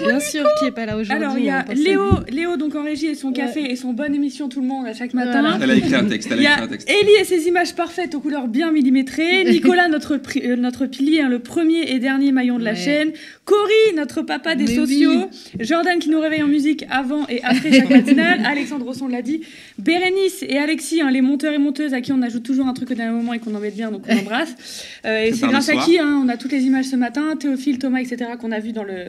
bien 0.06 0.20
sûr, 0.20 0.44
qui 0.60 0.66
est 0.66 0.72
pas 0.72 0.86
là 0.88 0.98
aujourd'hui. 0.98 1.24
Alors, 1.24 1.38
il 1.38 1.46
y 1.46 1.50
a 1.52 1.64
Léo. 1.76 2.04
Léo 2.32 2.58
donc 2.58 2.74
en 2.76 2.84
régie 2.84 3.06
et 3.08 3.16
son 3.16 3.32
café 3.32 3.62
et 3.72 3.76
son 3.76 3.94
bonne 3.94 4.16
émission 4.16 4.50
tout 4.50 4.60
le 4.62 4.68
monde 4.68 4.88
à 4.88 4.94
chaque 4.94 5.14
matin. 5.14 5.60
Elle 5.62 5.70
a 5.72 5.76
écrit 5.76 5.94
un 5.96 6.06
texte. 6.06 6.30
Elle 6.32 6.40
a 6.46 6.52
écrit 6.52 6.64
un 6.64 6.68
texte. 6.68 6.90
Ellie 6.90 7.14
et 7.22 7.24
ses 7.26 7.48
images 7.48 7.76
parfaites 7.76 8.16
aux 8.16 8.20
couleurs 8.20 8.48
bien 8.48 8.72
millimétrées. 8.72 9.44
Nicolas, 9.52 9.88
notre, 9.88 10.18
pri- 10.18 10.42
euh, 10.46 10.56
notre 10.56 10.86
pilier, 10.88 11.22
hein, 11.22 11.30
le 11.30 11.40
premier 11.40 11.92
et 11.92 12.00
dernier 12.00 12.32
maillon 12.32 12.58
de 12.58 12.64
la 12.64 12.72
Ouais. 12.72 12.78
chaîne. 12.78 13.12
Cory, 13.46 13.96
notre 13.96 14.22
papa 14.24 14.56
des 14.56 14.64
Mais 14.66 14.76
sociaux. 14.76 15.30
Jordan 15.60 16.00
qui 16.00 16.10
nous 16.10 16.20
réveille 16.20 16.42
en 16.42 16.48
musique 16.48 16.86
avant 16.90 17.28
et 17.28 17.44
après 17.44 17.72
chaque 17.72 17.90
matinale. 17.90 18.42
Alexandre 18.46 18.86
Rosson 18.86 19.08
l'a 19.08 19.22
dit. 19.22 19.42
Bérénice 19.78 20.44
et 20.48 20.58
Alexis, 20.58 21.02
hein, 21.02 21.12
les 21.12 21.22
monteurs 21.22 21.54
et 21.54 21.58
monteuses 21.60 21.94
à 21.94 22.02
qui 22.02 22.12
on 22.14 22.22
ajoute 22.22 22.44
toujours 22.44 22.68
un 22.68 22.74
truc 22.74 22.90
au 22.92 22.94
dernier 22.96 23.12
moment 23.16 23.34
et 23.34 23.40
qu'on 23.44 23.54
embête 23.56 23.76
bien, 23.76 23.92
donc 23.92 24.04
on 24.08 24.18
embrasse. 24.18 24.56
Euh, 25.06 25.26
et 25.26 25.34
c'est 25.34 25.48
grâce 25.48 25.68
à 25.68 25.76
qui 25.76 26.00
hein, 26.00 26.22
on 26.26 26.30
a 26.30 26.38
toutes 26.38 26.54
les 26.54 26.64
images 26.64 26.86
ce 26.86 26.96
matin. 26.96 27.36
Théophile, 27.38 27.78
Thomas, 27.78 28.00
etc. 28.00 28.32
qu'on 28.40 28.54
a 28.54 28.60
vu 28.60 28.72
dans 28.72 28.86
le, 28.86 29.08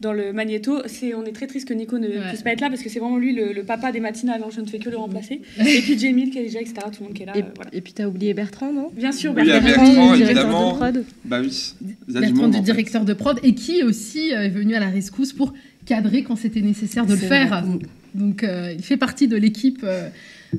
dans 0.00 0.12
le 0.12 0.32
magnéto. 0.32 0.82
C'est, 0.86 1.14
on 1.14 1.24
est 1.24 1.32
très 1.32 1.48
triste 1.48 1.66
que 1.66 1.74
Nico 1.74 1.98
ne 1.98 2.06
Ouais. 2.06 2.28
puisse 2.28 2.42
pas 2.42 2.50
être 2.52 2.60
là 2.60 2.68
parce 2.68 2.80
que 2.82 2.88
c'est 2.88 3.00
vraiment 3.00 3.16
lui 3.18 3.34
le, 3.34 3.52
le 3.52 3.64
papa 3.64 3.90
des 3.90 3.98
matinales. 3.98 4.40
hein, 4.44 4.50
je 4.54 4.60
ne 4.60 4.66
fais 4.66 4.78
que 4.78 4.88
le 4.88 4.96
remplacer. 4.96 5.40
et 5.58 5.80
puis 5.80 5.98
Jamil, 5.98 6.30
Khadija, 6.30 6.60
etc. 6.60 6.74
Tout 6.92 7.00
le 7.00 7.06
monde 7.06 7.14
qui 7.16 7.22
est 7.24 7.26
là. 7.26 7.32
Et, 7.36 7.40
euh, 7.42 7.46
voilà. 7.56 7.70
et 7.74 7.80
puis 7.80 7.92
t'as 7.92 8.06
oublié 8.06 8.34
Bertrand, 8.34 8.72
non? 8.72 8.90
Bien 8.94 9.10
sûr, 9.10 9.34
Oui, 9.36 9.44
Bertrand. 9.44 9.64
Bertrand, 9.84 10.14
directeur 10.16 10.46
de 10.48 10.76
prod. 10.76 11.04
Bah 11.24 11.40
oui. 11.40 11.74
Bertrand, 12.06 12.34
monde, 12.36 12.52
du 12.52 12.60
directeur 12.60 13.04
de 13.04 13.12
prod, 13.14 13.40
et 13.42 13.54
qui 13.54 13.82
aussi 13.82 14.32
euh, 14.32 14.42
est 14.42 14.48
venu 14.50 14.74
à 14.76 14.80
la 14.80 14.90
rescousse 14.90 15.32
pour 15.32 15.52
cadrer 15.86 16.22
quand 16.22 16.36
c'était 16.36 16.60
nécessaire 16.60 17.04
de 17.06 17.14
le 17.14 17.18
faire. 17.18 17.48
vrai. 17.64 17.78
Donc, 18.14 18.44
euh, 18.44 18.72
il 18.76 18.82
fait 18.84 18.96
partie 18.96 19.26
de 19.26 19.36
l'équipe 19.36 19.80
euh, 19.82 20.08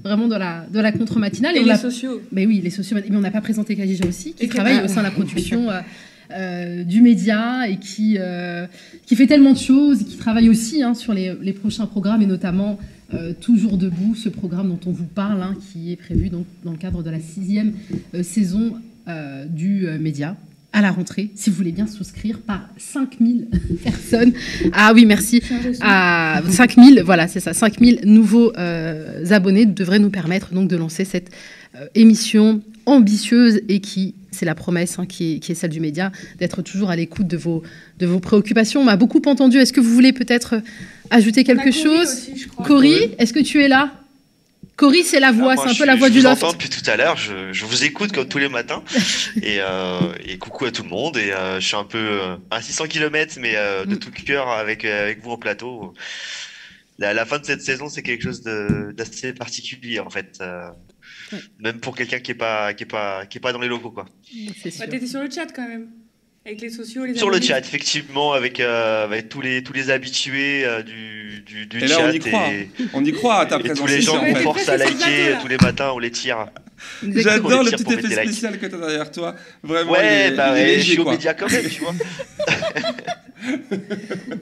vraiment 0.04 0.28
de 0.28 0.36
la, 0.36 0.66
de 0.72 0.80
la 0.80 0.92
contre-matinale. 0.92 1.58
Et 1.58 1.64
les 1.64 1.76
sociaux. 1.76 2.22
Mais 2.32 2.46
oui, 2.46 2.62
les 2.64 2.70
sociaux. 2.70 2.98
Mais 2.98 3.16
on 3.16 3.22
n'a 3.22 3.32
pas 3.32 3.42
présenté 3.42 3.76
Khadija 3.76 4.06
aussi, 4.08 4.34
qui 4.34 4.46
Et 4.46 4.48
travaille 4.48 4.84
au 4.84 4.88
sein 4.88 5.02
de 5.02 5.06
la 5.06 5.12
production 5.12 5.70
euh, 5.70 5.80
euh, 6.32 6.84
du 6.84 7.02
média 7.02 7.68
et 7.70 7.78
qui, 7.78 8.18
euh, 8.18 8.66
qui 9.06 9.16
fait 9.16 9.28
tellement 9.28 9.54
de 9.54 9.58
choses, 9.58 10.02
et 10.02 10.06
qui 10.06 10.18
travaille 10.18 10.50
aussi 10.50 10.82
hein, 10.82 10.94
sur 10.94 11.14
les, 11.14 11.34
les 11.42 11.54
prochains 11.54 11.86
programmes 11.86 12.22
et 12.22 12.26
notamment 12.26 12.80
euh, 13.14 13.34
Toujours 13.40 13.78
debout, 13.78 14.16
ce 14.16 14.30
programme 14.30 14.70
dont 14.70 14.80
on 14.88 14.92
vous 14.92 15.06
parle, 15.06 15.42
hein, 15.44 15.56
qui 15.72 15.92
est 15.92 15.96
prévu 15.96 16.30
donc, 16.30 16.46
dans 16.64 16.72
le 16.72 16.78
cadre 16.78 17.04
de 17.04 17.10
la 17.12 17.20
sixième 17.20 17.74
saison 18.24 18.74
du 19.50 19.86
média 20.00 20.38
à 20.74 20.82
la 20.82 20.92
rentrée, 20.92 21.30
si 21.36 21.52
vous 21.52 21.56
voulez 21.56 21.72
bien 21.72 21.86
souscrire 21.86 22.40
par 22.40 22.68
5000 22.78 23.48
personnes. 23.84 24.34
Ah 24.74 24.92
oui, 24.94 25.06
merci 25.06 25.42
à 25.82 26.42
5000, 26.50 27.04
voilà, 27.06 27.28
c'est 27.28 27.40
ça, 27.40 27.54
5000 27.54 28.02
nouveaux 28.06 28.52
euh, 28.58 29.24
abonnés 29.30 29.68
devraient 29.68 30.00
nous 30.00 30.10
permettre 30.10 30.54
donc 30.54 30.68
de 30.68 30.76
lancer 30.76 31.06
cette 31.06 31.30
euh, 31.76 31.86
émission 31.94 32.62
ambitieuse 32.88 33.62
et 33.70 33.80
qui, 33.80 34.16
c'est 34.32 34.46
la 34.46 34.56
promesse 34.56 34.98
hein, 34.98 35.06
qui, 35.06 35.36
est, 35.36 35.40
qui 35.40 35.52
est 35.52 35.56
celle 35.56 35.70
du 35.70 35.80
média, 35.80 36.12
d'être 36.40 36.64
toujours 36.64 36.90
à 36.90 36.96
l'écoute 36.96 37.28
de 37.28 37.38
vos, 37.38 37.62
de 38.00 38.06
vos 38.08 38.20
préoccupations. 38.20 38.82
On 38.82 38.86
m'a 38.86 38.98
beaucoup 38.98 39.22
entendu. 39.28 39.58
Est-ce 39.58 39.74
que 39.74 39.80
vous 39.80 39.94
voulez 39.94 40.12
peut-être 40.12 40.56
ajouter 41.12 41.44
quelque 41.44 41.72
chose? 41.72 42.10
aussi, 42.10 42.38
je 42.38 42.48
crois. 42.48 42.66
Cory, 42.66 43.12
est-ce 43.20 43.32
que 43.32 43.40
tu 43.40 43.62
es 43.62 43.68
là? 43.68 43.94
Cory, 44.76 45.04
c'est 45.04 45.20
la 45.20 45.32
voix, 45.32 45.52
Ah, 45.52 45.56
moi, 45.56 45.64
c'est 45.66 45.70
un 45.70 45.74
je 45.74 45.80
peu 45.80 45.86
la 45.86 45.96
voix 45.96 46.08
je 46.08 46.14
du 46.14 46.20
vous 46.20 46.26
loft. 46.28 46.44
entends 46.44 46.54
depuis 46.54 46.70
tout 46.70 46.90
à 46.90 46.96
l'heure, 46.98 47.16
je, 47.16 47.54
je 47.54 47.66
vous 47.66 47.84
écoute 47.84 48.12
comme 48.12 48.28
tous 48.28 48.40
les 48.40 48.50
matins. 48.50 48.84
et, 49.42 49.58
euh, 49.62 50.00
et 50.26 50.38
coucou 50.40 50.66
à 50.66 50.72
tout 50.72 50.84
le 50.84 50.90
monde. 50.90 51.16
Et 51.18 51.32
euh, 51.32 51.60
je 51.60 51.68
suis 51.68 51.76
un 51.76 51.84
peu 51.84 51.98
euh, 52.00 52.36
à 52.50 52.62
600 52.62 52.88
km, 52.88 53.38
mais 53.40 53.56
euh, 53.56 53.86
de 53.86 53.96
Mm. 53.96 54.00
tout 54.00 54.12
cœur 54.12 54.50
avec, 54.50 54.84
euh, 54.84 55.04
avec 55.04 55.22
vous 55.22 55.32
au 55.32 55.38
plateau. 55.38 55.94
La, 56.98 57.14
la 57.14 57.26
fin 57.26 57.40
de 57.40 57.46
cette 57.46 57.62
saison, 57.62 57.88
c'est 57.90 58.02
quelque 58.04 58.24
chose 58.24 58.42
de- 58.42 58.92
d'assez 58.96 59.34
particulier 59.34 60.00
en 60.00 60.10
fait. 60.10 60.38
euh, 60.42 60.70
Ouais. 61.32 61.40
Même 61.60 61.80
pour 61.80 61.96
quelqu'un 61.96 62.20
qui 62.20 62.32
est 62.32 62.36
pas 62.36 62.74
qui 62.74 62.84
est 62.84 62.88
pas 62.88 63.26
qui 63.26 63.38
est 63.40 63.42
pas 63.42 63.54
dans 63.54 63.60
les 63.60 63.68
locaux 63.68 63.92
quoi. 63.92 64.06
C'est 64.62 64.70
sûr. 64.72 64.86
Bah, 64.86 64.92
T'étais 64.92 65.08
sur 65.08 65.22
le 65.22 65.30
chat 65.32 65.48
quand 65.54 65.68
même. 65.68 65.88
Avec 66.46 66.60
les 66.60 66.70
sociaux, 66.70 67.06
les 67.06 67.16
Sur 67.16 67.30
le 67.30 67.40
chat, 67.40 67.60
effectivement, 67.60 68.34
avec, 68.34 68.60
euh, 68.60 69.06
avec 69.06 69.30
tous 69.30 69.40
les 69.40 69.64
tous 69.64 69.72
les 69.72 69.90
habitués 69.90 70.66
euh, 70.66 70.84
du, 70.84 71.42
du, 71.46 71.66
du 71.68 71.78
Et 71.78 71.88
là, 71.88 71.96
chat 71.96 72.08
on 72.10 72.12
y 72.12 72.20
croit. 72.20 72.48
et, 72.52 72.70
On 72.94 73.06
y 73.06 73.12
croit 73.14 73.36
à 73.36 73.46
ta 73.46 73.60
et 73.60 73.64
tous 73.64 73.82
présence. 73.84 73.90
les 73.90 74.02
gens 74.02 74.20
qu'on 74.20 74.36
force 74.36 74.68
à 74.68 74.76
liker 74.76 75.30
là. 75.32 75.38
tous 75.42 75.48
les 75.48 75.58
matins, 75.58 75.92
on 75.94 76.00
les 76.00 76.12
tire. 76.12 76.48
J'adore 77.08 77.64
le 77.64 77.72
petit 77.72 77.94
effet 77.94 78.24
spécial 78.24 78.58
que 78.60 78.66
tu 78.66 78.76
as 78.76 78.78
derrière 78.78 79.12
toi. 79.12 79.36
Vraiment, 79.62 79.92
Ouais, 79.92 80.00
il 80.30 80.34
est, 80.34 80.36
bah 80.36 80.52
il 80.56 80.60
est 80.60 80.64
ouais, 80.64 80.70
je 80.70 80.76
léger, 80.78 80.92
suis 80.94 81.00
au 81.00 81.04
quoi. 81.04 81.12
média 81.14 81.34
quand 81.34 81.52
même, 81.52 81.66
tu 81.70 81.82
vois. 81.82 81.94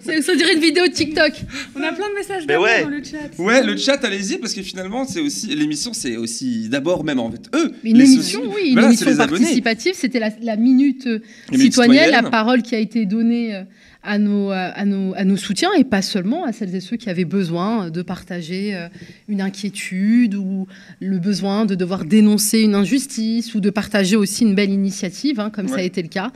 C'est- 0.01 0.21
Ça 0.21 0.35
dirait 0.35 0.53
une 0.53 0.59
vidéo 0.61 0.83
TikTok. 0.87 1.31
On 1.75 1.81
a 1.83 1.91
plein 1.91 2.09
de 2.09 2.13
messages 2.15 2.43
Mais 2.47 2.55
ouais. 2.57 2.83
dans 2.83 2.89
le 2.89 3.03
chat. 3.03 3.17
Ouais, 3.39 3.63
le 3.63 3.75
chat, 3.77 4.03
allez-y, 4.03 4.37
parce 4.37 4.53
que 4.53 4.61
finalement, 4.61 5.05
c'est 5.05 5.19
aussi 5.21 5.47
l'émission, 5.55 5.93
c'est 5.93 6.17
aussi 6.17 6.69
d'abord 6.69 7.03
même 7.03 7.19
en 7.19 7.31
fait 7.31 7.41
eux. 7.55 7.73
Une 7.83 7.97
les 7.97 8.13
émission, 8.13 8.41
oui, 8.53 8.67
une 8.67 8.73
Voilà, 8.73 8.87
émission 8.89 9.15
participative. 9.15 9.93
C'était 9.95 10.19
la, 10.19 10.29
la 10.41 10.55
minute 10.55 11.07
euh, 11.07 11.19
citoyenne, 11.55 12.11
la 12.11 12.23
parole 12.23 12.61
qui 12.61 12.75
a 12.75 12.79
été 12.79 13.05
donnée 13.05 13.55
euh, 13.55 13.63
à 14.03 14.17
nos, 14.17 14.49
à, 14.49 14.83
nos, 14.85 15.13
à 15.15 15.23
nos 15.23 15.37
soutiens 15.37 15.69
et 15.77 15.83
pas 15.83 16.01
seulement 16.01 16.43
à 16.45 16.51
celles 16.51 16.73
et 16.73 16.79
ceux 16.79 16.97
qui 16.97 17.09
avaient 17.09 17.25
besoin 17.25 17.89
de 17.89 18.01
partager 18.01 18.75
euh, 18.75 18.87
une 19.27 19.41
inquiétude 19.41 20.35
ou 20.35 20.67
le 20.99 21.19
besoin 21.19 21.65
de 21.65 21.75
devoir 21.75 22.05
dénoncer 22.05 22.61
une 22.61 22.73
injustice 22.73 23.53
ou 23.53 23.59
de 23.59 23.69
partager 23.69 24.15
aussi 24.15 24.43
une 24.43 24.55
belle 24.55 24.71
initiative, 24.71 25.39
hein, 25.39 25.51
comme 25.51 25.67
ça 25.67 25.77
a 25.77 25.81
été 25.81 26.01
le 26.01 26.07
cas. 26.07 26.31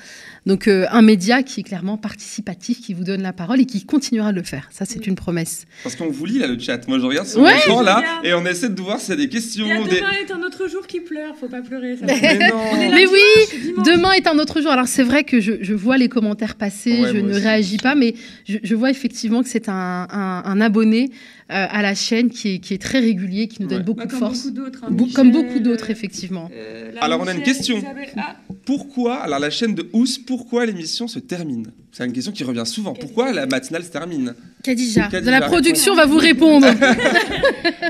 Donc 0.45 0.67
euh, 0.67 0.85
un 0.91 1.01
média 1.01 1.41
qui 1.41 1.61
est 1.61 1.63
clairement 1.63 1.97
participatif, 1.97 2.79
qui 2.81 2.93
vous 2.93 3.03
donne 3.03 3.21
la 3.23 3.33
parole 3.33 3.59
et 3.61 3.65
qui 3.65 3.83
continuera 3.85 4.31
de 4.31 4.37
le 4.37 4.43
faire. 4.43 4.67
Ça, 4.71 4.85
c'est 4.85 5.07
une 5.07 5.15
promesse. 5.15 5.65
Parce 5.83 5.95
qu'on 5.95 6.09
vous 6.09 6.25
lit 6.25 6.37
là 6.37 6.45
le 6.47 6.59
chat. 6.59 6.87
Moi, 6.87 6.99
je 6.99 7.05
regarde 7.05 7.27
sur 7.27 7.41
Ouais, 7.41 7.55
l'écran 7.55 7.81
là 7.81 7.95
regarde. 7.97 8.25
et 8.25 8.33
on 8.35 8.45
essaie 8.45 8.69
de 8.69 8.79
voir 8.79 8.99
s'il 8.99 9.09
y 9.09 9.13
a 9.13 9.15
des 9.25 9.29
questions. 9.29 9.65
Il 9.65 9.69
y 9.69 9.71
a 9.71 9.83
des- 9.83 9.95
demain 9.97 10.11
est 10.27 10.31
un 10.31 10.43
autre 10.43 10.69
jour 10.69 10.85
qui 10.85 10.99
pleure, 10.99 11.35
faut 11.35 11.47
pas 11.49 11.61
pleurer. 11.61 11.97
Ça 11.97 12.05
Mais 12.05 12.37
non. 12.49 12.55
On 12.73 12.75
est 12.75 12.89
Mais 12.89 12.89
lundi, 12.91 13.05
oui, 13.11 13.59
dimanche. 13.63 13.87
Demain 13.87 14.11
est 14.11 14.27
un 14.27 14.37
autre 14.37 14.61
jour. 14.61 14.69
Alors 14.71 14.87
c'est 14.87 15.03
vrai 15.03 15.23
que 15.23 15.39
je, 15.39 15.53
je 15.61 15.73
vois 15.73 15.97
les 15.97 16.09
commentaires 16.09 16.55
passer, 16.55 17.01
Ouais, 17.01 17.09
je 17.13 17.17
ne 17.17 17.31
aussi. 17.31 17.41
réagis 17.41 17.77
pas, 17.77 17.95
mais 17.95 18.13
je, 18.47 18.57
je 18.61 18.75
vois 18.75 18.91
effectivement 18.91 19.41
que 19.41 19.49
c'est 19.49 19.67
un, 19.67 20.07
un- 20.11 20.43
un 20.45 20.61
abonné 20.61 21.09
à 21.47 21.81
la 21.83 21.93
chaîne 21.93 22.29
qui 22.29 22.55
est, 22.55 22.59
qui 22.59 22.73
est 22.73 22.81
très 22.81 22.99
régulier, 22.99 23.47
qui 23.47 23.61
nous 23.61 23.67
donne 23.67 23.79
Ouais. 23.79 23.83
beaucoup 23.83 23.99
Bah, 23.99 24.05
de 24.05 24.09
comme 24.11 24.19
force. 24.19 24.47
beaucoup 24.47 24.55
d'autres. 24.55 24.79
hein, 24.83 24.87
Beau- 24.91 25.07
comme 25.13 25.31
beaucoup 25.31 25.59
d'autres, 25.59 25.89
euh, 25.89 25.91
effectivement. 25.91 26.49
euh, 26.53 26.91
Alors, 27.01 27.21
on 27.21 27.27
a 27.27 27.33
une 27.33 27.43
question. 27.43 27.77
Isabelle- 27.77 28.09
Ah, 28.17 28.35
Pourquoi, 28.65 29.17
alors 29.17 29.37
la 29.39 29.51
chaîne 29.51 29.75
de 29.75 29.87
Ous, 29.93 30.07
pourquoi 30.25 30.65
l'émission 30.65 31.07
se 31.07 31.19
termine? 31.19 31.67
C'est 31.91 32.03
une 32.05 32.13
question 32.13 32.31
qui 32.31 32.43
revient 32.43 32.63
souvent. 32.65 32.93
Pourquoi 32.93 33.31
la 33.31 33.45
matinale 33.45 33.83
se 33.83 33.91
termine? 33.91 34.33
Khadija, 34.63 35.07
de 35.09 35.29
la 35.29 35.41
production 35.41 35.93
va 35.95 36.05
vous 36.07 36.17
répondre. 36.17 36.67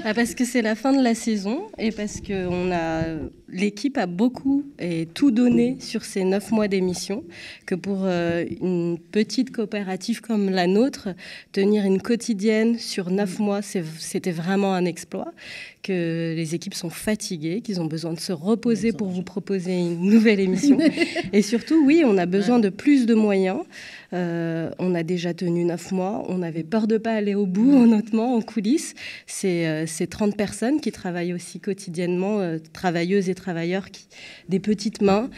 Ah, 0.08 0.14
parce 0.14 0.36
que 0.36 0.46
c'est 0.46 0.62
la 0.62 0.76
fin 0.76 0.94
de 0.94 1.02
la 1.04 1.16
saison 1.16 1.68
et 1.78 1.92
parce 1.92 2.22
que 2.22 2.48
on 2.48 2.72
a 2.72 3.04
l'équipe 3.56 3.98
a 3.98 4.06
beaucoup 4.06 4.66
et 4.80 5.08
tout 5.14 5.32
donné 5.32 5.78
sur 5.80 6.04
ces 6.04 6.24
neuf 6.24 6.52
mois 6.52 6.68
d'émission 6.68 7.24
que 7.66 7.74
pour 7.74 8.00
euh, 8.04 8.44
une 8.62 9.00
petite 9.00 9.52
coopérative 9.52 10.22
comme 10.22 10.50
la 10.50 10.68
nôtre, 10.68 11.10
tenir 11.54 11.86
une 11.86 12.02
quotidienne 12.02 12.78
sur 12.78 13.10
neuf 13.10 13.40
mois, 13.40 13.62
c'était 13.62 14.32
vraiment 14.32 14.74
un 14.74 14.86
exploit. 14.86 15.32
Que 15.86 16.34
les 16.36 16.56
équipes 16.56 16.74
sont 16.74 16.90
fatiguées, 16.90 17.62
qu'ils 17.62 17.80
ont 17.80 17.86
besoin 17.86 18.14
de 18.14 18.20
se 18.20 18.32
reposer 18.32 18.92
pour 18.92 19.10
vous 19.10 19.22
proposer 19.22 19.78
une 19.78 20.02
nouvelle 20.10 20.40
émission. 20.40 20.80
et 21.32 21.44
surtout, 21.44 21.86
oui, 21.86 22.02
on 22.04 22.18
a 22.18 22.26
besoin 22.26 22.58
de 22.58 22.70
plus 22.70 23.06
de 23.06 23.14
moyens. 23.14 23.60
Euh, 24.14 24.72
on 24.80 24.96
a 24.96 25.04
déjà 25.04 25.36
tenu 25.36 25.64
neuf 25.66 25.92
mois. 25.92 26.26
On 26.28 26.42
avait 26.42 26.64
peur 26.64 26.88
de 26.88 26.98
pas 26.98 27.14
aller 27.14 27.36
au 27.36 27.46
bout, 27.46 27.72
honnêtement, 27.76 28.36
en 28.36 28.42
coulisses. 28.42 28.94
C'est 29.28 29.68
euh, 29.68 29.86
ces 29.86 30.08
30 30.08 30.36
personnes 30.36 30.80
qui 30.80 30.92
travaillent 30.92 31.34
aussi 31.34 31.60
quotidiennement, 31.60 32.40
euh, 32.40 32.58
travailleuses 32.74 33.30
et 33.30 33.36
travailleurs, 33.36 33.92
qui, 33.92 34.08
des 34.50 34.60
petites 34.60 35.02
mains, 35.02 35.30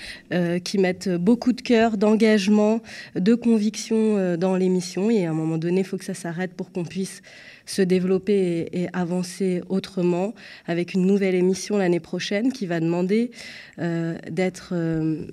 qui 0.63 0.77
mettent 0.77 1.09
beaucoup 1.09 1.53
de 1.53 1.61
cœur, 1.61 1.97
d'engagement, 1.97 2.81
de 3.15 3.35
conviction 3.35 4.37
dans 4.37 4.55
l'émission. 4.55 5.09
Et 5.09 5.25
à 5.25 5.31
un 5.31 5.33
moment 5.33 5.57
donné, 5.57 5.81
il 5.81 5.83
faut 5.83 5.97
que 5.97 6.05
ça 6.05 6.13
s'arrête 6.13 6.53
pour 6.53 6.71
qu'on 6.71 6.85
puisse 6.85 7.21
se 7.67 7.81
développer 7.83 8.69
et, 8.71 8.87
avancer 8.93 9.61
autrement 9.69 10.33
avec 10.65 10.93
une 10.93 11.05
nouvelle 11.05 11.35
émission 11.35 11.77
l'année 11.77 11.99
prochaine 11.99 12.51
qui 12.51 12.65
va 12.65 12.79
demander 12.79 13.29
euh, 13.77 14.17
d'être 14.31 14.69
euh, 14.71 15.27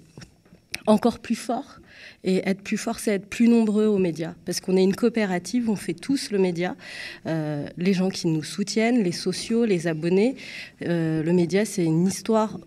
encore 0.87 1.21
plus 1.21 1.37
fort. 1.37 1.79
Et 2.25 2.43
être 2.49 2.63
plus 2.63 2.77
fort, 2.77 2.99
c'est 2.99 3.13
être 3.13 3.27
plus 3.27 3.49
nombreux 3.49 3.87
aux 3.87 3.99
médias. 3.99 4.35
Parce 4.45 4.61
qu'on 4.61 4.77
est 4.77 4.83
une 4.83 4.97
coopérative, 4.97 5.71
on 5.71 5.77
fait 5.77 5.95
tous 5.95 6.31
le 6.31 6.39
média. 6.39 6.75
Euh, 7.27 7.67
les 7.77 7.93
gens 7.93 8.09
qui 8.09 8.27
nous 8.27 8.43
soutiennent, 8.43 9.03
les 9.03 9.13
sociaux, 9.13 9.65
les 9.65 9.87
abonnés. 9.87 10.35
Le 10.81 11.31
média, 11.33 11.65
c'est 11.65 11.85
une 11.85 12.07
histoire 12.07 12.59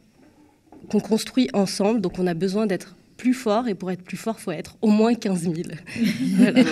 qu'on 0.89 0.99
construit 0.99 1.49
ensemble. 1.53 2.01
Donc 2.01 2.19
on 2.19 2.27
a 2.27 2.35
besoin 2.35 2.67
d'être 2.67 2.95
plus 3.17 3.33
fort. 3.33 3.67
Et 3.67 3.73
pour 3.73 3.91
être 3.91 4.03
plus 4.03 4.17
fort, 4.17 4.35
il 4.39 4.43
faut 4.43 4.51
être 4.51 4.77
au 4.81 4.89
moins 4.89 5.15
15 5.15 5.41
000. 5.41 5.55
Voilà. 6.37 6.63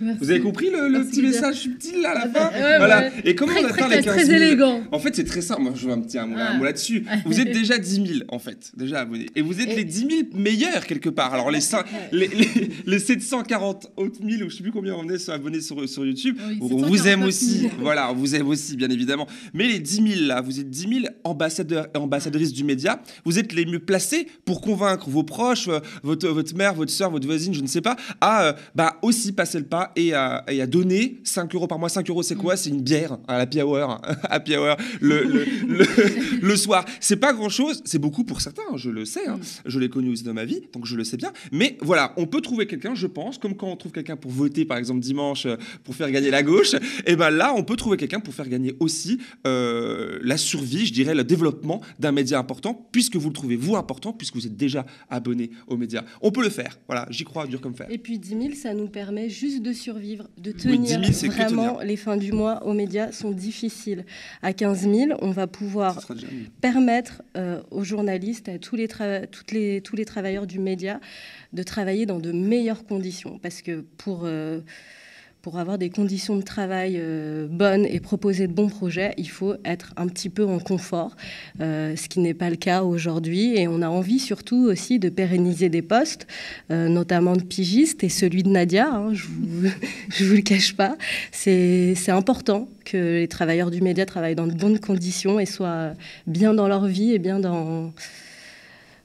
Vous 0.00 0.30
avez 0.30 0.40
compris 0.40 0.70
le, 0.70 0.88
le 0.88 1.04
petit 1.04 1.22
message 1.22 1.56
subtil 1.56 2.02
là 2.02 2.10
à 2.10 2.26
la 2.26 2.28
fin 2.32 2.50
Ouais, 2.50 2.76
Voilà. 2.78 3.00
ouais. 3.00 3.12
Et 3.24 3.34
comment 3.34 3.52
Très, 3.52 3.64
on 3.64 3.68
atteint 3.68 3.88
les 3.88 4.02
classe, 4.02 4.16
15 4.16 4.26
000 4.26 4.28
très 4.28 4.36
élégant. 4.46 4.82
En 4.92 4.98
fait, 4.98 5.16
c'est 5.16 5.24
très 5.24 5.40
simple. 5.40 5.62
Moi, 5.62 5.72
je 5.74 5.86
veux 5.86 5.92
un 5.92 6.00
petit 6.00 6.18
un 6.18 6.26
mot, 6.26 6.36
un 6.36 6.46
Ah. 6.50 6.54
mot 6.58 6.64
là-dessus. 6.64 7.04
Vous 7.24 7.40
êtes 7.40 7.50
déjà 7.52 7.78
10 7.78 7.94
000 7.94 8.06
en 8.28 8.38
fait, 8.38 8.72
déjà 8.76 9.00
abonnés. 9.00 9.26
Et 9.34 9.42
vous 9.42 9.60
êtes 9.60 9.70
Et- 9.70 9.76
les 9.76 9.84
10 9.84 9.98
000 10.00 10.10
meilleurs 10.34 10.86
quelque 10.86 11.08
part. 11.08 11.32
Alors 11.32 11.50
les, 11.50 11.60
cin- 11.60 11.84
les, 12.12 12.28
les, 12.28 12.70
les 12.86 12.98
740 12.98 13.86
autres 13.96 14.22
1000 14.22 14.44
ou 14.44 14.50
je 14.50 14.56
sais 14.56 14.62
plus 14.62 14.72
combien 14.72 14.94
on 14.94 15.08
est 15.08 15.18
sur 15.18 15.32
abonnés 15.32 15.60
sur, 15.60 15.88
sur 15.88 16.04
YouTube, 16.04 16.36
Oui, 16.48 16.58
on 16.60 16.66
vous 16.66 17.08
aime 17.08 17.22
749 17.22 17.28
aussi. 17.28 17.58
000. 17.60 17.72
Voilà, 17.80 18.10
on 18.10 18.14
vous 18.14 18.34
aime 18.34 18.48
aussi, 18.48 18.76
bien 18.76 18.88
évidemment. 18.90 19.26
Mais 19.54 19.66
les 19.66 19.78
10 19.78 19.94
000 20.16 20.26
là, 20.26 20.40
vous 20.40 20.60
êtes 20.60 20.68
10 20.68 20.80
000 20.88 20.92
ambassadeurs 21.24 21.86
et 21.94 21.98
ambassadrices 21.98 22.52
du 22.52 22.64
média. 22.64 23.00
Vous 23.24 23.38
êtes 23.38 23.52
les 23.52 23.64
mieux 23.64 23.78
placés 23.78 24.26
pour 24.44 24.60
convaincre 24.60 25.08
vos 25.08 25.22
proches, 25.22 25.68
euh, 25.68 25.80
votre, 26.02 26.28
votre 26.28 26.54
mère, 26.56 26.74
votre 26.74 26.90
soeur, 26.92 27.10
votre 27.10 27.26
voisine, 27.26 27.54
je 27.54 27.60
ne 27.60 27.66
sais 27.66 27.80
pas, 27.80 27.96
à 28.20 28.44
euh, 28.46 28.52
bah, 28.74 28.98
aussi 29.02 29.32
passer 29.32 29.58
le 29.58 29.64
pas 29.64 29.85
et 29.94 30.12
à, 30.14 30.44
et 30.48 30.60
à 30.60 30.66
donner 30.66 31.18
5 31.24 31.54
euros 31.54 31.66
par 31.66 31.78
mois. 31.78 31.88
5 31.88 32.08
euros, 32.10 32.22
c'est 32.22 32.34
quoi 32.34 32.56
C'est 32.56 32.70
une 32.70 32.82
bière 32.82 33.18
à 33.28 33.38
l'happy 33.38 33.60
hour, 33.62 34.00
happy 34.24 34.56
hour 34.56 34.76
le, 35.00 35.22
le, 35.24 35.44
le, 35.66 35.86
le 36.40 36.56
soir. 36.56 36.84
C'est 37.00 37.16
pas 37.16 37.32
grand 37.32 37.48
chose, 37.48 37.82
c'est 37.84 37.98
beaucoup 37.98 38.24
pour 38.24 38.40
certains, 38.40 38.62
hein, 38.70 38.76
je 38.76 38.90
le 38.90 39.04
sais. 39.04 39.26
hein. 39.28 39.38
Je 39.64 39.78
l'ai 39.78 39.88
connu 39.88 40.10
aussi 40.10 40.22
dans 40.24 40.34
ma 40.34 40.44
vie, 40.44 40.62
donc 40.72 40.86
je 40.86 40.96
le 40.96 41.04
sais 41.04 41.16
bien. 41.16 41.32
Mais 41.52 41.76
voilà, 41.80 42.12
on 42.16 42.26
peut 42.26 42.40
trouver 42.40 42.66
quelqu'un, 42.66 42.94
je 42.94 43.06
pense, 43.06 43.38
comme 43.38 43.54
quand 43.56 43.68
on 43.68 43.76
trouve 43.76 43.92
quelqu'un 43.92 44.16
pour 44.16 44.30
voter, 44.30 44.64
par 44.64 44.78
exemple, 44.78 45.00
dimanche, 45.00 45.46
euh, 45.46 45.56
pour 45.84 45.94
faire 45.94 46.10
gagner 46.10 46.30
la 46.30 46.42
gauche. 46.42 46.74
Et 47.06 47.16
ben 47.16 47.30
là, 47.30 47.52
on 47.56 47.62
peut 47.62 47.76
trouver 47.76 47.96
quelqu'un 47.96 48.20
pour 48.20 48.34
faire 48.34 48.48
gagner 48.48 48.74
aussi 48.80 49.18
euh, 49.46 50.18
la 50.22 50.36
survie, 50.36 50.86
je 50.86 50.92
dirais, 50.92 51.14
le 51.14 51.24
développement 51.24 51.80
d'un 51.98 52.12
média 52.12 52.38
important, 52.38 52.88
puisque 52.92 53.16
vous 53.16 53.28
le 53.28 53.34
trouvez, 53.34 53.56
vous, 53.56 53.76
important, 53.76 54.12
puisque 54.12 54.34
vous 54.36 54.46
êtes 54.46 54.56
déjà 54.56 54.86
abonné 55.10 55.50
aux 55.66 55.76
médias. 55.76 56.04
On 56.22 56.30
peut 56.30 56.42
le 56.42 56.50
faire. 56.50 56.78
Voilà, 56.88 57.06
j'y 57.10 57.24
crois, 57.24 57.46
dur 57.46 57.60
comme 57.60 57.74
fer. 57.74 57.86
Et 57.90 57.98
puis 57.98 58.18
10 58.18 58.28
000, 58.28 58.42
ça 58.54 58.74
nous 58.74 58.88
permet 58.88 59.28
juste 59.28 59.62
de 59.62 59.72
survivre, 59.76 60.28
de 60.38 60.50
tenir. 60.52 60.98
10 61.00 61.04
000, 61.06 61.12
c'est 61.12 61.28
que 61.28 61.34
Vraiment, 61.34 61.74
tenir. 61.74 61.84
les 61.86 61.96
fins 61.96 62.16
du 62.16 62.32
mois 62.32 62.64
aux 62.66 62.72
médias 62.72 63.12
sont 63.12 63.30
difficiles. 63.30 64.04
À 64.42 64.52
15 64.52 64.80
000, 64.80 65.18
on 65.22 65.30
va 65.30 65.46
pouvoir 65.46 66.00
permettre 66.60 67.22
euh, 67.36 67.62
aux 67.70 67.84
journalistes, 67.84 68.48
à 68.48 68.58
tous 68.58 68.74
les, 68.76 68.88
tra- 68.88 69.26
toutes 69.28 69.52
les, 69.52 69.80
tous 69.82 69.94
les 69.96 70.04
travailleurs 70.04 70.46
du 70.46 70.58
média 70.58 71.00
de 71.52 71.62
travailler 71.62 72.06
dans 72.06 72.18
de 72.18 72.32
meilleures 72.32 72.84
conditions. 72.86 73.38
Parce 73.38 73.62
que 73.62 73.84
pour, 73.98 74.22
euh, 74.24 74.60
pour 75.46 75.60
avoir 75.60 75.78
des 75.78 75.90
conditions 75.90 76.34
de 76.34 76.42
travail 76.42 76.96
euh, 76.98 77.46
bonnes 77.48 77.86
et 77.86 78.00
proposer 78.00 78.48
de 78.48 78.52
bons 78.52 78.68
projets, 78.68 79.14
il 79.16 79.30
faut 79.30 79.54
être 79.64 79.92
un 79.96 80.08
petit 80.08 80.28
peu 80.28 80.44
en 80.44 80.58
confort, 80.58 81.14
euh, 81.60 81.94
ce 81.94 82.08
qui 82.08 82.18
n'est 82.18 82.34
pas 82.34 82.50
le 82.50 82.56
cas 82.56 82.82
aujourd'hui. 82.82 83.56
Et 83.56 83.68
on 83.68 83.80
a 83.80 83.88
envie 83.88 84.18
surtout 84.18 84.64
aussi 84.64 84.98
de 84.98 85.08
pérenniser 85.08 85.68
des 85.68 85.82
postes, 85.82 86.26
euh, 86.72 86.88
notamment 86.88 87.36
de 87.36 87.44
pigistes 87.44 88.02
et 88.02 88.08
celui 88.08 88.42
de 88.42 88.48
Nadia, 88.48 88.88
hein, 88.92 89.14
je 89.14 89.26
je 90.08 90.24
vous 90.24 90.34
le 90.34 90.42
cache 90.42 90.74
pas. 90.74 90.96
C'est 91.30 91.94
important 92.08 92.68
que 92.84 93.20
les 93.20 93.28
travailleurs 93.28 93.70
du 93.70 93.82
média 93.82 94.04
travaillent 94.04 94.34
dans 94.34 94.48
de 94.48 94.54
bonnes 94.54 94.80
conditions 94.80 95.38
et 95.38 95.46
soient 95.46 95.92
bien 96.26 96.54
dans 96.54 96.66
leur 96.66 96.86
vie 96.86 97.12
et 97.12 97.20
bien 97.20 97.38
dans, 97.38 97.92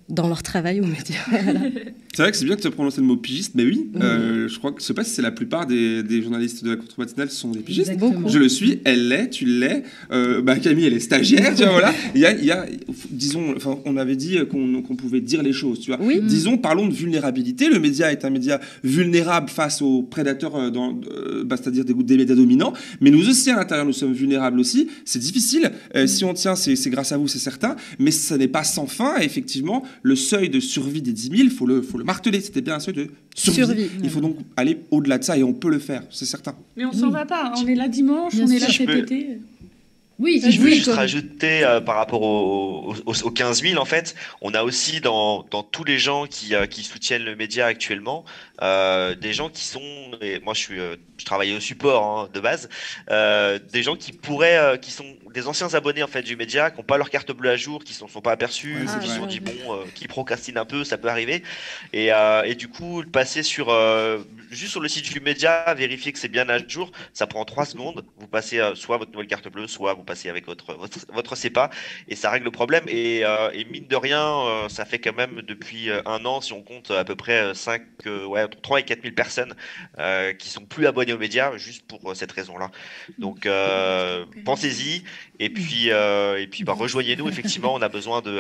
dans 0.10 0.28
leur 0.28 0.42
travail 0.42 0.82
aux 0.82 0.88
médias. 0.88 1.22
Voilà. 1.44 1.60
C'est 2.14 2.24
vrai 2.24 2.32
que 2.32 2.38
c'est 2.38 2.44
bien 2.44 2.58
que 2.58 2.62
tu 2.62 2.68
as 2.68 2.72
prononcé 2.72 3.00
le 3.00 3.08
mot 3.08 3.16
pigiste, 3.16 3.54
mais 3.56 3.64
oui, 3.64 3.90
euh, 4.02 4.50
je 4.50 4.58
crois 4.60 4.74
que 4.74 4.82
je 4.82 4.86
sais 4.86 4.94
pas 4.94 5.06
si 5.06 5.12
c'est 5.12 5.22
la 5.22 5.32
plupart 5.32 5.66
des, 5.66 6.04
des 6.04 6.22
journalistes 6.22 6.62
de 6.62 6.72
la 6.72 6.76
contre 6.76 7.00
matinale 7.00 7.30
sont 7.30 7.52
des 7.52 7.60
pigistes. 7.62 7.90
Exactement. 7.90 8.28
Je 8.28 8.38
le 8.38 8.50
suis, 8.50 8.80
elle 8.84 9.08
l'est, 9.08 9.30
tu 9.30 9.46
l'es. 9.46 9.84
Euh, 10.12 10.42
bah, 10.42 10.58
Camille, 10.60 10.86
elle 10.88 10.94
est 10.94 11.00
stagiaire, 11.00 11.56
tu 11.56 11.64
vois, 11.64 11.72
voilà. 11.72 11.94
Il 12.16 12.20
y 12.20 12.26
a, 12.26 12.34
il 12.38 12.44
y 12.44 12.52
a- 12.52 12.66
disons, 13.10 13.54
enfin, 13.56 13.80
on 13.86 13.96
avait 13.96 14.18
dit 14.18 14.38
qu'on 14.50 14.82
qu'on 14.82 14.96
pouvait 14.98 15.22
dire 15.22 15.42
les 15.42 15.54
choses, 15.54 15.80
tu 15.80 15.92
vois. 15.92 16.02
Oui. 16.02 16.20
Disons, 16.22 16.58
parlons 16.58 16.86
de 16.86 16.94
vulnérabilité. 16.94 17.70
Le 17.70 17.80
média 17.80 18.12
est 18.12 18.26
un 18.26 18.30
média 18.30 18.60
vulnérable 18.84 19.50
face 19.50 19.82
aux 19.82 20.04
prédateurs, 20.04 20.56
euh, 20.58 20.70
dans- 20.70 21.00
euh, 21.16 21.46
bah, 21.46 21.56
c'est-à-dire 21.56 21.86
des, 21.86 21.94
des 21.94 22.18
médias 22.18 22.36
dominants. 22.36 22.74
Mais 23.00 23.10
nous 23.12 23.26
aussi, 23.30 23.50
à 23.52 23.56
l'intérieur, 23.56 23.86
nous 23.86 23.94
sommes 23.94 24.14
vulnérables 24.14 24.60
aussi. 24.60 24.90
C'est 25.06 25.20
difficile. 25.20 25.72
Euh, 25.96 26.08
Si 26.08 26.26
on 26.26 26.34
tient, 26.34 26.56
c'est 26.56 26.76
grâce 26.90 27.14
à 27.14 27.18
vous, 27.18 27.30
c'est 27.30 27.40
certain. 27.40 27.78
Mais 28.00 28.12
ça 28.12 28.38
n'est 28.38 28.50
pas 28.50 28.66
sans 28.66 28.86
fin. 28.86 29.18
Et 29.22 29.24
effectivement, 29.24 29.84
le 30.04 30.18
seuil 30.18 30.50
de 30.50 30.60
survie 30.60 31.02
des 31.02 31.14
10 31.14 31.22
000, 31.30 31.34
il 31.44 31.50
faut 31.52 31.66
le, 31.66 31.82
faut 31.82 31.98
le 32.02 32.06
marteler. 32.06 32.42
C'était 32.42 32.62
bien 32.62 32.76
un 32.76 32.80
seuil 32.80 32.94
de 32.96 33.08
survie. 33.36 33.56
Survie. 33.58 33.90
Il 34.04 34.10
faut 34.10 34.22
donc 34.22 34.38
aller 34.58 34.80
au-delà 34.92 35.18
de 35.18 35.24
ça 35.24 35.38
et 35.38 35.44
on 35.44 35.54
peut 35.54 35.70
le 35.70 35.80
faire, 35.80 36.04
c'est 36.10 36.26
certain. 36.26 36.56
Mais 36.76 36.86
on 36.86 36.92
s'en 36.92 37.08
Oui. 37.08 37.14
va 37.14 37.26
pas. 37.26 37.54
On 37.58 37.68
est 37.68 37.76
là 37.76 37.88
dimanche, 37.88 38.36
Bien 38.36 38.46
on 38.46 38.52
est 38.52 38.60
là 38.60 38.68
cet 38.70 38.88
peux- 38.88 38.98
été. 38.98 39.40
Oui, 40.20 40.40
Si 40.40 40.52
je 40.52 40.62
veux 40.62 40.70
juste 40.70 40.92
rajouter 40.92 41.64
euh, 41.64 41.82
par 41.82 41.96
rapport 41.96 42.22
aux, 42.22 42.94
aux, 43.08 43.24
aux 43.24 43.32
15 43.32 43.64
000, 43.64 43.82
en 43.82 43.86
fait, 43.86 44.14
on 44.42 44.54
a 44.54 44.62
aussi 44.62 45.02
dans, 45.02 45.44
dans 45.50 45.64
tous 45.64 45.84
les 45.84 45.98
gens 45.98 46.28
qui, 46.28 46.54
euh, 46.54 46.68
qui 46.68 46.84
soutiennent 46.84 47.24
le 47.24 47.36
média 47.36 47.66
actuellement, 47.66 48.24
euh, 48.62 49.16
des 49.16 49.34
gens 49.34 49.50
qui 49.50 49.64
sont, 49.64 49.82
et 50.22 50.40
moi 50.40 50.54
je 50.54 50.60
suis, 50.60 50.80
euh, 50.80 50.96
je 51.18 51.26
travaillais 51.26 51.56
au 51.56 51.60
support 51.60 52.04
hein, 52.04 52.30
de 52.34 52.40
base, 52.40 52.70
euh, 53.10 53.60
des 53.72 53.84
gens 53.84 53.96
qui 53.96 54.12
pourraient, 54.12 54.58
euh, 54.58 54.78
qui 54.78 54.92
sont 54.92 55.06
des 55.34 55.48
anciens 55.48 55.74
abonnés 55.74 56.04
en 56.04 56.08
fait 56.08 56.22
du 56.24 56.36
média, 56.36 56.72
qui 56.72 56.78
n'ont 56.78 56.84
pas 56.84 56.98
leur 56.98 57.10
carte 57.10 57.32
bleue 57.32 57.50
à 57.50 57.58
jour, 57.58 57.84
qui 57.84 57.94
ne 58.02 58.08
sont 58.08 58.22
pas 58.22 58.32
aperçus, 58.32 58.86
Ouais, 58.86 59.00
qui 59.02 59.08
se 59.10 59.16
sont 59.16 59.26
dit 59.26 59.40
bon, 59.40 59.52
euh, 59.70 59.86
qui 59.96 60.08
procrastinent 60.08 60.58
un 60.62 60.66
peu, 60.66 60.84
ça 60.84 60.98
peut 60.98 61.08
arriver, 61.10 61.44
et, 61.94 62.12
euh, 62.14 62.44
et 62.44 62.56
du 62.56 62.68
coup 62.68 63.04
passer 63.12 63.44
sur 63.44 63.70
euh, 63.70 64.20
juste 64.50 64.72
sur 64.72 64.82
le 64.82 64.88
site 64.90 65.12
du 65.12 65.20
média, 65.20 65.74
vérifier 65.74 66.12
que 66.12 66.20
c'est 66.20 66.28
bien 66.28 66.48
à 66.50 66.60
jour, 66.68 66.92
ça 67.14 67.28
prend 67.28 67.46
3 67.46 67.66
secondes, 67.66 68.04
vous 68.18 68.28
passez 68.28 68.60
euh, 68.60 68.76
soit 68.76 68.98
votre 68.98 69.12
nouvelle 69.12 69.28
carte 69.28 69.48
bleue, 69.50 69.68
soit 69.68 69.94
vous 69.94 70.04
passez 70.04 70.30
avec 70.30 70.46
votre 70.46 70.74
votre, 70.76 71.00
votre 71.14 71.36
CEPA, 71.36 71.70
et 72.08 72.16
ça 72.16 72.30
règle 72.30 72.46
le 72.46 72.52
problème. 72.52 72.84
Et, 72.88 73.26
euh, 73.26 73.50
et 73.54 73.66
mine 73.66 73.88
de 73.88 73.96
rien, 73.96 74.22
euh, 74.26 74.70
ça 74.70 74.86
fait 74.86 75.00
quand 75.00 75.16
même 75.16 75.42
depuis 75.42 75.90
un 76.06 76.26
an, 76.26 76.42
si 76.42 76.54
on 76.54 76.62
compte 76.62 76.92
à 76.92 77.04
peu 77.04 77.16
près 77.16 77.54
5, 77.54 77.82
ouais, 78.28 78.48
entre 78.52 78.62
3 78.62 78.80
et 78.82 78.84
4 78.84 79.02
000 79.02 79.16
personnes 79.16 79.54
euh, 80.00 80.34
qui 80.34 80.50
sont 80.50 80.66
plus 80.66 80.86
abonnées 80.86 81.14
aux 81.14 81.18
médias, 81.18 81.58
juste 81.58 81.88
pour 81.88 82.12
euh, 82.12 82.14
cette 82.14 82.32
raison-là. 82.32 82.72
Donc 83.18 83.46
euh, 83.46 84.26
pensez-y, 84.46 85.04
et 85.40 85.50
puis, 85.50 85.92
euh, 85.92 86.42
et 86.42 86.48
puis 86.48 86.64
bah, 86.64 86.74
rejoignez-nous, 86.74 87.30
effectivement, 87.30 87.74
on 87.74 87.82
a 87.82 87.90
besoin 87.90 88.22
de... 88.22 88.40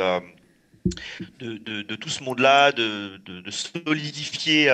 de, 1.40 1.96
tout 1.96 2.10
ce 2.10 2.24
monde-là, 2.24 2.72
de, 2.72 3.18
de- 3.26 3.52
solidifier 3.52 4.72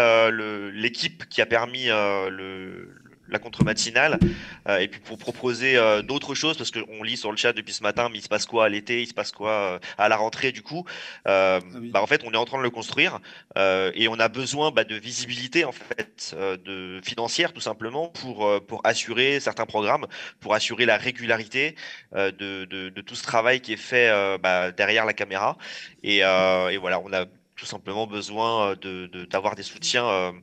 l'équipe 0.73 1.27
qui 1.29 1.41
a 1.41 1.45
permis 1.45 1.87
le, 1.87 2.89
la 3.29 3.39
contre-matinale, 3.39 4.19
euh, 4.67 4.77
et 4.79 4.87
puis 4.87 4.99
pour 4.99 5.17
proposer 5.17 5.77
euh, 5.77 6.01
d'autres 6.01 6.35
choses, 6.35 6.57
parce 6.57 6.71
qu'on 6.71 7.03
lit 7.03 7.17
sur 7.17 7.31
le 7.31 7.37
chat 7.37 7.53
depuis 7.53 7.73
ce 7.73 7.83
matin, 7.83 8.09
mais 8.09 8.19
il 8.19 8.21
se 8.21 8.29
passe 8.29 8.45
quoi 8.45 8.65
à 8.65 8.69
l'été, 8.69 9.01
il 9.01 9.07
se 9.07 9.13
passe 9.13 9.31
quoi 9.31 9.51
euh, 9.51 9.79
à 9.97 10.09
la 10.09 10.15
rentrée 10.17 10.51
du 10.51 10.61
coup 10.61 10.85
Euh, 11.27 11.59
bah, 11.91 12.01
En 12.01 12.07
fait, 12.07 12.21
on 12.25 12.31
est 12.31 12.37
en 12.37 12.45
train 12.45 12.57
de 12.57 12.63
le 12.63 12.69
construire, 12.69 13.19
et 13.55 14.07
on 14.07 14.19
a 14.19 14.27
besoin 14.29 14.71
bah, 14.71 14.83
de 14.83 14.95
visibilité 14.95 15.65
en 15.65 15.71
fait, 15.71 16.35
de 16.65 16.99
financière 17.03 17.53
tout 17.53 17.61
simplement 17.61 18.07
pour, 18.09 18.49
pour 18.67 18.81
assurer 18.85 19.39
certains 19.39 19.65
programmes, 19.65 20.05
pour 20.39 20.53
assurer 20.53 20.85
la 20.85 20.97
régularité 20.97 21.75
de, 22.15 22.29
de, 22.65 22.89
de 22.89 23.01
tout 23.01 23.15
ce 23.15 23.23
travail 23.23 23.61
qui 23.61 23.73
est 23.73 23.77
fait 23.77 24.37
bah, 24.39 24.71
derrière 24.71 25.05
la 25.05 25.13
caméra. 25.13 25.57
Et, 26.03 26.17
et 26.19 26.77
voilà, 26.77 26.99
on 27.03 27.11
a 27.13 27.25
tout 27.55 27.65
simplement 27.65 28.05
besoin 28.07 28.75
de, 28.75 29.07
de- 29.07 29.25
d'avoir 29.25 29.55
des 29.55 29.63
soutiens 29.63 30.33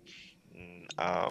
à- 0.99 1.28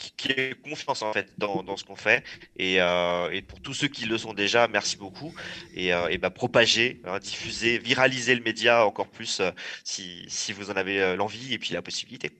qui, 0.00 0.12
qui 0.16 0.32
aient 0.32 0.54
confiance 0.62 1.02
en 1.02 1.12
fait 1.12 1.28
dans, 1.38 1.62
dans 1.62 1.76
ce 1.76 1.84
qu'on 1.84 1.96
fait. 1.96 2.24
Et, 2.56 2.76
euh, 2.80 3.30
et 3.30 3.42
pour 3.42 3.60
tous 3.60 3.74
ceux 3.74 3.88
qui 3.88 4.06
le 4.06 4.16
sont 4.18 4.32
déjà, 4.32 4.68
merci 4.68 4.96
beaucoup. 4.96 5.34
Et, 5.74 5.92
euh, 5.92 6.08
et 6.08 6.18
bah, 6.18 6.30
propager, 6.30 7.00
hein, 7.04 7.18
diffuser, 7.18 7.78
viraliser 7.78 8.34
le 8.34 8.42
média 8.42 8.86
encore 8.86 9.08
plus 9.08 9.40
euh, 9.40 9.50
si, 9.84 10.24
si 10.28 10.52
vous 10.52 10.70
en 10.70 10.74
avez 10.74 11.00
euh, 11.00 11.16
l'envie 11.16 11.52
et 11.52 11.58
puis 11.58 11.74
la 11.74 11.82
possibilité. 11.82 12.30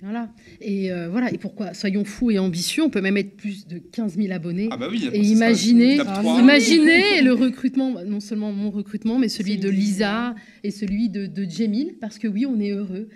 Voilà. 0.00 0.28
Et 0.60 0.90
euh, 0.90 1.08
voilà. 1.08 1.32
Et 1.32 1.38
pourquoi? 1.38 1.74
Soyons 1.74 2.04
fous 2.04 2.32
et 2.32 2.38
ambitieux. 2.38 2.82
On 2.82 2.90
peut 2.90 3.00
même 3.00 3.16
être 3.16 3.36
plus 3.36 3.68
de 3.68 3.78
15 3.78 4.16
000 4.16 4.32
abonnés. 4.32 4.68
Ah 4.72 4.76
bah 4.76 4.88
oui, 4.90 5.08
et 5.12 5.22
ça, 5.22 5.30
imaginez, 5.30 7.22
le 7.22 7.32
recrutement, 7.32 8.02
non 8.04 8.18
seulement 8.18 8.52
mon 8.52 8.70
recrutement, 8.70 9.18
mais 9.18 9.28
celui 9.28 9.58
de 9.58 9.68
Lisa 9.68 10.34
et 10.64 10.72
celui 10.72 11.08
de, 11.08 11.26
de 11.26 11.48
Jemil, 11.48 11.94
parce 12.00 12.18
que 12.18 12.26
oui, 12.26 12.46
on 12.46 12.58
est 12.58 12.70
heureux 12.70 13.08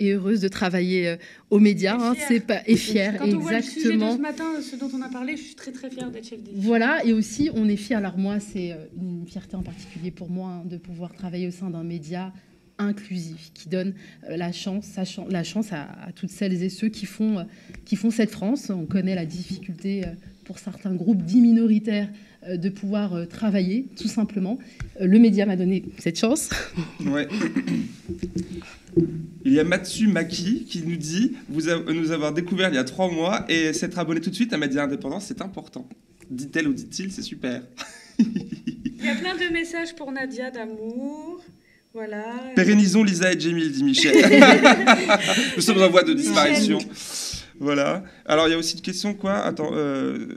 et 0.00 0.12
heureuse 0.12 0.40
de 0.40 0.48
travailler 0.48 1.08
euh, 1.08 1.16
aux 1.50 1.58
médias. 1.60 1.96
hein, 2.00 2.14
c'est 2.26 2.40
pas 2.40 2.60
et 2.66 2.76
fier, 2.76 3.16
Quand 3.18 3.28
on 3.28 3.38
voit 3.38 3.52
le 3.58 3.62
sujet 3.62 3.88
de 3.88 3.92
exactement. 3.94 4.16
ce 4.16 4.20
matin, 4.20 4.44
ce 4.62 4.76
dont 4.76 4.90
on 4.94 5.02
a 5.02 5.08
parlé, 5.08 5.36
je 5.36 5.42
suis 5.42 5.54
très 5.54 5.72
très 5.72 5.90
fière 5.90 6.10
d'être 6.10 6.26
chef 6.26 6.42
d'équipe. 6.42 6.58
Voilà, 6.60 7.04
et 7.04 7.12
aussi 7.12 7.50
on 7.54 7.68
est 7.68 7.76
fiers. 7.76 7.96
Alors 7.96 8.18
moi, 8.18 8.40
c'est 8.40 8.72
euh, 8.72 8.76
une 9.00 9.26
fierté 9.26 9.56
en 9.56 9.62
particulier 9.62 10.10
pour 10.10 10.30
moi 10.30 10.50
hein, 10.50 10.62
de 10.64 10.76
pouvoir 10.76 11.12
travailler 11.12 11.46
au 11.46 11.52
sein 11.52 11.70
d'un 11.70 11.84
média 11.84 12.32
inclusif 12.78 13.50
qui 13.54 13.68
donne 13.68 13.94
euh, 14.28 14.36
la 14.36 14.52
chance, 14.52 14.86
la 15.28 15.42
chance 15.44 15.72
à, 15.72 15.82
à 16.06 16.12
toutes 16.12 16.30
celles 16.30 16.62
et 16.62 16.68
ceux 16.68 16.88
qui 16.88 17.06
font, 17.06 17.38
euh, 17.38 17.42
qui 17.84 17.96
font 17.96 18.10
cette 18.10 18.30
France. 18.30 18.70
On 18.70 18.86
connaît 18.86 19.14
la 19.16 19.26
difficulté 19.26 20.04
euh, 20.06 20.10
pour 20.48 20.58
certains 20.58 20.94
groupes 20.94 21.22
dits 21.22 21.42
minoritaires 21.42 22.08
euh, 22.48 22.56
de 22.56 22.70
pouvoir 22.70 23.14
euh, 23.14 23.26
travailler, 23.26 23.86
tout 24.00 24.08
simplement. 24.08 24.58
Euh, 25.00 25.06
le 25.06 25.18
média 25.18 25.44
m'a 25.44 25.56
donné 25.56 25.84
cette 25.98 26.18
chance. 26.18 26.48
Ouais. 27.06 27.28
Il 29.44 29.52
y 29.52 29.60
a 29.60 29.64
Matsu 29.64 30.08
Maki 30.08 30.64
qui 30.64 30.82
nous 30.82 30.96
dit 30.96 31.36
vous 31.50 31.68
a- 31.68 31.80
nous 31.92 32.10
avoir 32.12 32.32
découvert 32.32 32.70
il 32.70 32.74
y 32.74 32.78
a 32.78 32.84
trois 32.84 33.10
mois 33.10 33.44
et 33.48 33.72
s'être 33.74 33.98
abonné 33.98 34.20
tout 34.20 34.30
de 34.30 34.34
suite 34.34 34.52
à 34.54 34.58
Média 34.58 34.82
Indépendance, 34.84 35.26
c'est 35.28 35.40
important. 35.42 35.86
Dit-elle 36.30 36.68
ou 36.68 36.72
dit-il, 36.72 37.12
c'est 37.12 37.22
super. 37.22 37.62
Il 38.18 39.04
y 39.04 39.08
a 39.08 39.14
plein 39.14 39.34
de 39.36 39.52
messages 39.52 39.94
pour 39.94 40.10
Nadia 40.10 40.50
d'amour. 40.50 41.40
Voilà. 41.94 42.24
Pérennisons 42.56 43.02
Lisa 43.04 43.32
et 43.32 43.38
Jamil, 43.40 43.70
dit 43.72 43.84
Michel. 43.84 44.14
Nous 45.56 45.62
sommes 45.62 45.82
en 45.82 45.88
voie 45.90 46.02
de 46.02 46.14
disparition. 46.14 46.78
Voilà. 47.60 48.02
Alors, 48.26 48.48
il 48.48 48.52
y 48.52 48.54
a 48.54 48.58
aussi 48.58 48.76
une 48.76 48.82
question, 48.82 49.14
quoi? 49.14 49.34
Attends. 49.34 49.70
euh, 49.72 50.28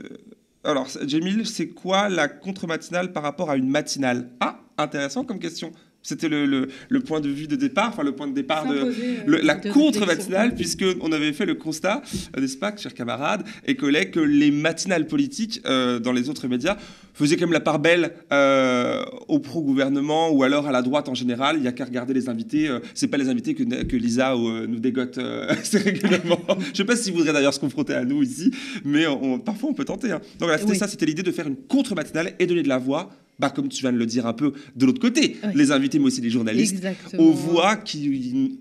Alors, 0.64 0.88
Jamil, 1.06 1.46
c'est 1.46 1.68
quoi 1.68 2.08
la 2.08 2.28
contre-matinale 2.28 3.12
par 3.12 3.22
rapport 3.22 3.50
à 3.50 3.56
une 3.56 3.68
matinale? 3.68 4.30
Ah, 4.40 4.60
intéressant 4.78 5.24
comme 5.24 5.38
question. 5.38 5.72
C'était 6.04 6.28
le, 6.28 6.46
le- 6.46 6.68
le 6.88 7.00
point 7.00 7.20
de 7.20 7.28
vue 7.28 7.46
de 7.46 7.54
départ, 7.56 7.90
enfin 7.90 8.02
le 8.02 8.12
point 8.12 8.26
de 8.26 8.34
départ 8.34 8.66
de 8.66 8.74
euh, 8.76 8.92
le- 9.26 9.38
la 9.40 9.54
contre-matinale, 9.54 10.54
puisque 10.54 10.84
on 11.00 11.12
avait 11.12 11.32
fait 11.32 11.46
le 11.46 11.54
constat, 11.54 12.02
euh, 12.36 12.40
n'est-ce 12.40 12.56
pas, 12.56 12.76
chers 12.76 12.94
camarades 12.94 13.44
et 13.66 13.76
collègues, 13.76 14.10
que 14.10 14.20
les 14.20 14.50
matinales 14.50 15.06
politiques 15.06 15.60
euh, 15.64 15.98
dans 16.00 16.12
les 16.12 16.28
autres 16.28 16.48
médias 16.48 16.76
faisaient 17.14 17.36
quand 17.36 17.44
même 17.46 17.52
la 17.52 17.60
part 17.60 17.78
belle 17.78 18.12
euh, 18.32 19.04
au 19.28 19.38
pro-gouvernement 19.38 20.30
ou 20.30 20.42
alors 20.42 20.66
à 20.66 20.72
la 20.72 20.82
droite 20.82 21.08
en 21.08 21.14
général. 21.14 21.56
Il 21.58 21.62
y 21.62 21.68
a 21.68 21.72
qu'à 21.72 21.84
regarder 21.84 22.14
les 22.14 22.28
invités. 22.28 22.68
euh, 22.68 22.80
c'est 22.94 23.08
pas 23.08 23.16
les 23.18 23.28
invités 23.28 23.54
que, 23.54 23.62
que 23.84 23.96
Lisa 23.96 24.34
nous 24.34 24.80
dégote 24.80 25.18
assez 25.48 25.78
régulièrement. 25.78 26.40
Je 26.72 26.78
sais 26.78 26.84
pas 26.84 26.96
s'ils 26.96 27.12
voudraient 27.12 27.32
d'ailleurs 27.32 27.54
se 27.54 27.60
confronter 27.60 27.94
à 27.94 28.04
nous 28.04 28.22
ici, 28.22 28.50
mais 28.84 29.06
on- 29.06 29.38
parfois 29.38 29.70
on 29.70 29.74
peut 29.74 29.84
tenter. 29.84 30.10
hein. 30.10 30.18
Donc 30.38 30.48
voilà, 30.48 30.58
c'était 30.58 30.72
Oui. 30.72 30.78
ça, 30.78 30.88
c'était 30.88 31.06
l'idée 31.06 31.22
de 31.22 31.30
faire 31.30 31.46
une 31.46 31.56
contre-matinale 31.56 32.32
et 32.38 32.46
donner 32.46 32.62
de 32.64 32.68
la 32.68 32.78
voix. 32.78 33.10
Bah, 33.42 33.50
comme 33.50 33.68
tu 33.68 33.80
viens 33.82 33.92
de 33.92 33.98
le 33.98 34.06
dire 34.06 34.24
un 34.26 34.32
peu 34.34 34.52
de 34.76 34.86
l'autre 34.86 35.00
côté, 35.00 35.36
les 35.54 35.72
invités 35.72 35.98
mais 35.98 36.06
aussi 36.06 36.20
les 36.20 36.30
journalistes, 36.30 36.74
Exactement. 36.76 37.22
aux 37.24 37.32
voix 37.32 37.74
qui, 37.76 38.56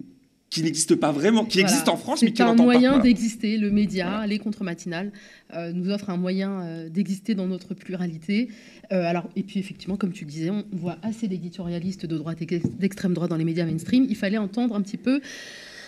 qui 0.50 0.64
n'existent 0.64 0.96
pas 0.98 1.12
vraiment, 1.12 1.46
qui 1.46 1.60
Voilà. 1.60 1.70
existent 1.70 1.94
en 1.94 1.98
France 1.98 2.24
mais 2.24 2.30
C'est 2.30 2.34
qui 2.34 2.42
un 2.42 2.48
n'entendent 2.48 2.66
pas. 2.68 2.74
moyen 2.74 2.90
Voilà. 2.90 3.04
d'exister. 3.04 3.58
Le 3.60 3.70
média, 3.70 4.26
les 4.26 4.40
contre-matinales 4.40 5.12
euh, 5.54 5.72
nous 5.72 5.92
offrent 5.92 6.10
un 6.10 6.18
moyen 6.18 6.62
euh, 6.64 6.90
d'exister 6.90 7.36
dans 7.36 7.46
notre 7.48 7.76
pluralité. 7.76 8.50
Euh, 8.92 9.04
alors, 9.06 9.30
et 9.36 9.44
puis 9.44 9.60
effectivement, 9.60 9.98
comme 9.98 10.12
tu 10.14 10.26
le 10.26 10.32
disais, 10.32 10.50
on 10.50 10.66
voit 10.74 10.98
assez 11.04 11.28
d'éditorialistes 11.28 12.08
de 12.08 12.18
droite 12.18 12.40
et 12.42 12.48
d'extrême 12.80 13.14
droite 13.14 13.30
dans 13.30 13.38
les 13.38 13.46
médias 13.46 13.66
mainstream. 13.66 14.06
Il 14.10 14.16
fallait 14.18 14.40
entendre 14.40 14.76
un 14.76 14.82
petit 14.82 14.98
peu 14.98 15.22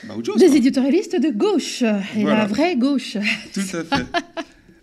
Bah, 0.07 0.13
chose, 0.23 0.37
des 0.39 0.55
éditorialistes 0.55 1.19
de 1.19 1.29
gauche 1.31 1.81
et 2.15 2.23
la 2.23 2.45
vraie 2.45 2.75
gauche. 2.77 3.17
Tout 3.53 3.59
à 3.75 3.83
fait. 3.83 4.05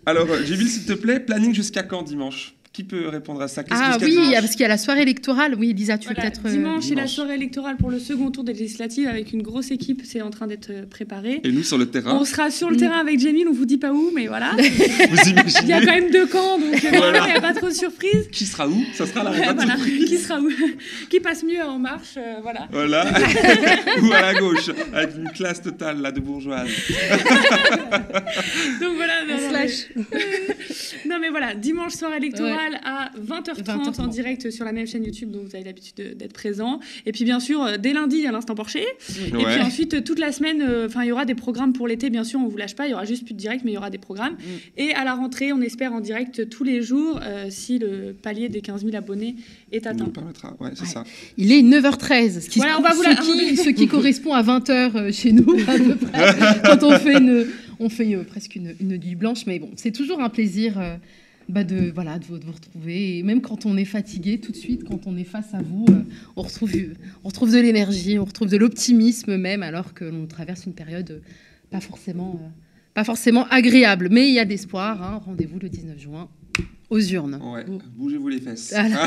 Alors, 0.05 0.27
Gilles, 0.45 0.67
s'il 0.67 0.85
te 0.85 0.93
plaît, 0.93 1.19
planning 1.21 1.53
jusqu'à 1.55 1.83
quand 1.83 2.03
dimanche? 2.03 2.55
Qui 2.73 2.85
peut 2.85 3.09
répondre 3.09 3.41
à 3.41 3.49
ça 3.49 3.63
Ah 3.69 3.97
oui, 4.01 4.11
dimanche 4.11 4.33
parce 4.35 4.51
qu'il 4.51 4.61
y 4.61 4.63
a 4.63 4.69
la 4.69 4.77
soirée 4.77 5.01
électorale. 5.01 5.55
Oui, 5.59 5.73
Lisa, 5.73 5.97
tu 5.97 6.07
veux 6.07 6.13
Voilà, 6.15 6.31
peut-être. 6.31 6.45
euh, 6.47 6.51
dimanche, 6.51 6.85
c'est 6.85 6.95
la 6.95 7.05
soirée 7.05 7.35
électorale 7.35 7.75
pour 7.75 7.91
le 7.91 7.99
second 7.99 8.31
tour 8.31 8.45
des 8.45 8.53
législatives 8.53 9.09
avec 9.09 9.33
une 9.33 9.41
grosse 9.41 9.71
équipe. 9.71 10.03
C'est 10.05 10.21
en 10.21 10.29
train 10.29 10.47
d'être 10.47 10.69
euh, 10.69 10.85
préparé. 10.85 11.41
Et 11.43 11.51
nous, 11.51 11.63
sur 11.63 11.77
le 11.77 11.87
terrain 11.87 12.17
On 12.17 12.23
sera 12.23 12.49
sur 12.49 12.69
le 12.69 12.77
terrain 12.77 12.99
avec 12.99 13.19
Jamil, 13.19 13.45
on 13.49 13.51
vous 13.51 13.65
dit 13.65 13.77
pas 13.77 13.91
où, 13.91 14.11
mais 14.15 14.27
voilà. 14.27 14.51
Vous 14.57 15.29
imaginez 15.29 15.59
Il 15.63 15.67
y 15.67 15.73
a 15.73 15.81
quand 15.85 15.91
même 15.93 16.11
deux 16.11 16.25
camps, 16.27 16.57
donc 16.59 16.85
euh, 16.85 16.89
Voilà. 16.97 17.19
il 17.27 17.31
n'y 17.31 17.37
a 17.37 17.41
pas 17.41 17.53
trop 17.53 17.67
de 17.67 17.73
surprises. 17.73 18.29
Qui 18.31 18.45
sera 18.45 18.69
où? 18.69 18.81
Ça 18.93 19.05
sera 19.05 19.25
la 19.25 19.31
réponse 19.31 19.53
voilà. 19.55 19.75
surprise. 19.75 20.05
Qui 20.05 20.17
sera 20.17 20.39
où? 20.39 20.49
Qui 21.09 21.19
passe 21.19 21.43
mieux 21.43 21.61
en 21.61 21.77
marche, 21.77 22.13
euh, 22.15 22.35
voilà. 22.41 22.69
Voilà. 22.71 23.05
Ou 24.01 24.13
à 24.13 24.21
la 24.21 24.33
gauche, 24.35 24.69
avec 24.93 25.17
une 25.17 25.29
classe 25.31 25.61
totale 25.61 25.99
là, 25.99 26.13
de 26.13 26.21
bourgeoise. 26.21 26.69
Donc 28.79 28.95
voilà. 28.95 29.25
Non, 29.27 29.33
non, 29.33 29.49
Slash. 29.49 29.87
mais... 29.95 30.03
non, 31.09 31.17
mais 31.19 31.29
voilà, 31.29 31.53
dimanche 31.53 31.93
soir 31.93 32.11
à 32.83 33.11
20h30, 33.19 33.63
20h30. 33.63 34.01
en 34.01 34.07
direct 34.07 34.49
sur 34.51 34.65
la 34.65 34.71
même 34.71 34.87
chaîne 34.87 35.03
YouTube 35.03 35.31
dont 35.31 35.41
vous 35.43 35.55
avez 35.55 35.63
l'habitude 35.65 35.95
de- 35.95 36.13
d'être 36.13 36.33
présent. 36.33 36.79
Et 37.05 37.11
puis 37.11 37.23
bien 37.23 37.39
sûr, 37.39 37.63
euh, 37.63 37.77
dès 37.77 37.93
lundi 37.93 38.25
à 38.25 38.31
l'instant 38.31 38.55
Porcher. 38.55 38.85
Et 39.27 39.35
Ouais. 39.35 39.43
puis 39.55 39.61
ensuite, 39.61 40.03
toute 40.03 40.19
la 40.19 40.31
semaine, 40.31 40.61
euh, 40.61 40.87
enfin, 40.87 41.03
il 41.03 41.07
y 41.07 41.11
aura 41.11 41.25
des 41.25 41.35
programmes 41.35 41.73
pour 41.73 41.87
l'été, 41.87 42.09
bien 42.09 42.23
sûr, 42.23 42.39
on 42.39 42.47
vous 42.47 42.57
lâche 42.57 42.75
pas. 42.75 42.87
Il 42.87 42.91
y 42.91 42.93
aura 42.93 43.05
juste 43.05 43.25
plus 43.25 43.33
de 43.33 43.39
direct, 43.39 43.63
mais 43.65 43.71
il 43.71 43.75
y 43.75 43.77
aura 43.77 43.89
des 43.89 43.97
programmes. 43.97 44.35
Et 44.77 44.91
à 44.93 45.03
la 45.03 45.13
rentrée, 45.15 45.51
on 45.53 45.61
espère 45.61 45.93
en 45.93 45.99
direct 46.01 46.49
tous 46.49 46.63
les 46.63 46.81
jours 46.81 47.19
euh, 47.23 47.47
si 47.49 47.79
le 47.79 48.13
palier 48.13 48.49
des 48.49 48.61
15 48.61 48.83
000 48.83 48.95
abonnés 48.95 49.35
est 49.71 49.87
atteint. 49.87 50.05
le 50.05 50.11
permettra, 50.11 50.55
ouais, 50.59 50.71
c'est 50.75 50.85
ça. 50.85 51.03
Il 51.37 51.51
est 51.51 51.61
9h13, 51.61 52.41
ce 52.41 52.49
qui, 52.49 52.59
Voilà, 52.59 52.77
on 52.79 52.81
va 52.81 52.93
vous 52.93 53.03
ce 53.03 53.09
qui- 53.21 53.57
ce 53.65 53.69
qui 53.69 53.87
correspond 53.87 54.33
à 54.33 54.41
20h 54.43 55.11
chez 55.13 55.31
nous, 55.31 55.55
à 55.67 55.77
peu 55.77 55.95
près, 55.95 56.35
quand 56.65 56.83
on 56.83 56.97
fait, 56.99 57.17
une, 57.17 57.47
on 57.79 57.89
fait 57.89 58.13
euh, 58.15 58.23
presque 58.23 58.55
une, 58.55 58.75
une 58.79 58.97
nuit 58.97 59.15
blanche. 59.15 59.45
Mais 59.45 59.59
bon, 59.59 59.69
c'est 59.75 59.91
toujours 59.91 60.21
un 60.21 60.29
plaisir 60.29 60.79
euh, 60.79 60.95
bah, 61.51 61.63
de, 61.63 61.91
voilà, 61.93 62.17
de, 62.19 62.25
vous, 62.25 62.39
de 62.39 62.45
vous 62.45 62.51
retrouver. 62.51 63.17
Et 63.17 63.23
même 63.23 63.41
quand 63.41 63.65
on 63.65 63.77
est 63.77 63.85
fatigué, 63.85 64.39
tout 64.39 64.51
de 64.51 64.57
suite, 64.57 64.83
quand 64.83 65.05
on 65.05 65.15
est 65.17 65.23
face 65.23 65.53
à 65.53 65.61
vous, 65.61 65.85
euh, 65.89 66.03
on, 66.35 66.41
retrouve, 66.41 66.71
on 67.23 67.27
retrouve 67.27 67.51
de 67.53 67.59
l'énergie, 67.59 68.17
on 68.19 68.25
retrouve 68.25 68.49
de 68.49 68.57
l'optimisme 68.57 69.37
même, 69.37 69.63
alors 69.63 69.93
que 69.93 70.05
l'on 70.05 70.25
traverse 70.27 70.65
une 70.65 70.73
période 70.73 71.11
euh, 71.11 71.19
pas 71.69 71.79
forcément, 71.81 72.39
euh, 72.43 72.47
pas 72.93 73.03
forcément 73.03 73.45
agréable. 73.49 74.09
Mais 74.11 74.27
il 74.29 74.33
y 74.33 74.39
a 74.39 74.45
de 74.45 74.49
l'espoir. 74.49 75.01
hein. 75.03 75.21
Rendez-vous 75.25 75.59
le 75.59 75.69
19 75.69 75.99
juin 75.99 76.27
aux 76.89 76.99
urnes. 76.99 77.39
Ouais, 77.41 77.63
bougez-vous 77.95 78.27
les 78.27 78.41
fesses. 78.41 78.73
Voilà. 78.73 79.05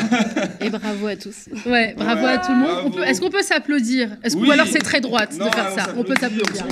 Et 0.63 0.71
bravo 0.71 1.07
à 1.07 1.17
tous. 1.17 1.51
Ouais, 1.67 1.95
bravo 1.95 2.25
à 2.25 2.39
tout 2.39 2.53
le 2.53 2.59
monde. 2.59 2.95
Peut- 2.95 3.05
Est-ce 3.05 3.21
qu'on 3.21 3.29
peut 3.29 3.43
s'applaudir? 3.43 4.17
Est-ce 4.23 4.37
que- 4.37 4.41
Oui. 4.41 4.49
Ou 4.49 4.53
alors 4.53 4.67
c'est 4.67 4.79
très 4.79 5.03
droite 5.03 5.37
Non, 5.39 5.45
de 5.47 5.51
faire 5.55 5.69
on 5.71 5.77
ça 5.77 5.95
On 5.99 6.03
peut 6.03 6.15
s'applaudir. 6.19 6.67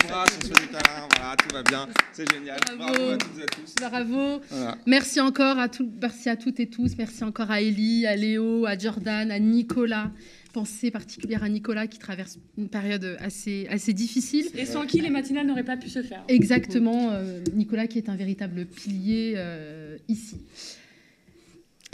Tout 1.53 1.59
va 1.59 1.63
bien. 1.63 1.89
C'est 2.13 2.31
génial. 2.33 2.59
Bravo. 2.77 3.11
à 3.11 3.17
toutes 3.17 3.39
et 3.39 3.43
à 3.43 3.47
tous. 3.47 3.75
Bravo. 3.81 4.41
Voilà. 4.51 4.79
Merci 4.87 5.21
encore 5.21 5.59
à 5.59 5.69
tout, 5.69 5.91
merci 6.01 6.29
à 6.29 6.37
toutes 6.37 6.61
et 6.61 6.67
tous. 6.67 6.97
Merci 6.97 7.25
encore 7.25 7.51
à 7.51 7.61
Ellie, 7.61 8.07
à 8.07 8.17
Léo, 8.17 8.67
à 8.67 8.77
Jordan, 8.77 9.31
à 9.31 9.39
Nicolas. 9.39 10.11
Pensée 10.53 10.91
particulière 10.91 11.43
à 11.43 11.49
Nicolas 11.49 11.87
qui 11.87 11.99
traverse 11.99 12.39
une 12.59 12.69
période 12.69 13.17
assez, 13.21 13.67
assez 13.71 13.95
difficile. 13.95 14.47
Et 14.55 14.67
sans 14.67 14.85
qui 14.87 15.01
les 15.01 15.09
matinales 15.09 15.47
n'auraient 15.47 15.65
pas 15.65 15.79
pu 15.79 15.89
se 15.89 16.03
faire. 16.03 16.23
Exactement, 16.29 17.11
euh, 17.13 17.41
Nicolas 17.55 17.87
qui 17.87 17.97
est 17.97 18.11
un 18.11 18.17
véritable 18.17 18.67
pilier 18.67 19.35
euh, 19.37 19.97
ici. 20.09 20.37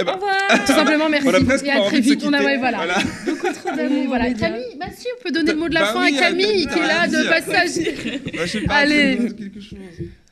Eh 0.00 0.04
ben, 0.04 0.12
Au 0.12 0.14
revoir. 0.14 0.64
Tout 0.66 0.72
simplement, 0.72 1.08
merci. 1.08 1.26
On 1.28 1.34
a 1.34 1.40
presque 1.44 1.66
et 1.66 1.70
à 1.72 1.80
très 1.82 2.00
vite. 2.00 2.22
On 2.24 2.32
a, 2.32 2.38
quitter. 2.38 2.46
ouais, 2.52 2.56
voilà. 2.58 2.76
Voilà. 2.78 2.98
Beaucoup 3.26 3.52
trop 3.52 3.76
d'amour. 3.76 4.04
Voilà. 4.06 4.32
Camille, 4.32 4.62
bah 4.78 4.86
si, 4.96 5.06
on 5.18 5.22
peut 5.24 5.30
donner 5.32 5.52
le 5.52 5.58
mot 5.58 5.68
de 5.68 5.74
la 5.74 5.80
Bah 5.80 5.92
fin 5.92 6.04
oui, 6.04 6.16
à 6.16 6.20
Camille 6.20 6.66
qui 6.68 6.78
est 6.78 6.86
là 6.86 7.06
de 7.08 7.16
dire. 7.16 7.28
passage. 7.28 7.76
Ouais, 7.78 8.20
je 8.42 8.46
sais 8.46 8.60
pas, 8.60 8.74
Allez. 8.74 9.16
quelque 9.36 9.60
chose. 9.60 9.78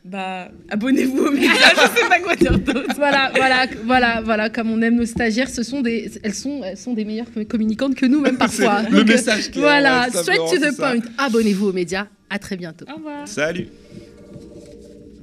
bah, 0.05 0.48
abonnez-vous 0.70 1.18
aux 1.18 1.30
médias, 1.32 1.51
je 1.51 2.01
sais 2.01 2.09
pas 2.09 2.20
quoi 2.20 2.36
dire 2.36 2.56
d'autre. 2.60 2.94
Voilà, 2.97 3.32
voilà, 3.34 3.66
voilà, 3.84 4.20
voilà, 4.24 4.51
comme 4.51 4.70
on 4.70 4.80
aime 4.82 4.94
nos 4.94 5.05
stagiaires, 5.06 5.51
ce 5.51 5.64
sont 5.64 5.80
des, 5.80 6.12
elles 6.22 6.34
sont, 6.34 6.62
elles 6.62 6.76
sont 6.76 6.93
des 6.94 7.05
meilleures 7.05 7.26
communicantes 7.48 7.97
que 7.97 8.06
nous, 8.06 8.20
même 8.20 8.38
parfois. 8.47 8.82
le 8.88 8.98
Donc, 8.98 9.09
message 9.09 9.51
clair, 9.51 9.62
Voilà, 9.64 10.02
ouais, 10.06 10.10
straight 10.22 10.38
to 10.48 10.59
the 10.59 10.76
point. 10.76 11.01
Abonnez-vous 11.18 11.68
aux 11.70 11.72
médias. 11.72 12.06
À 12.30 12.38
très 12.38 12.56
bientôt. 12.56 12.84
Au 12.88 12.97
revoir. 12.97 13.26
Salut. 13.26 13.66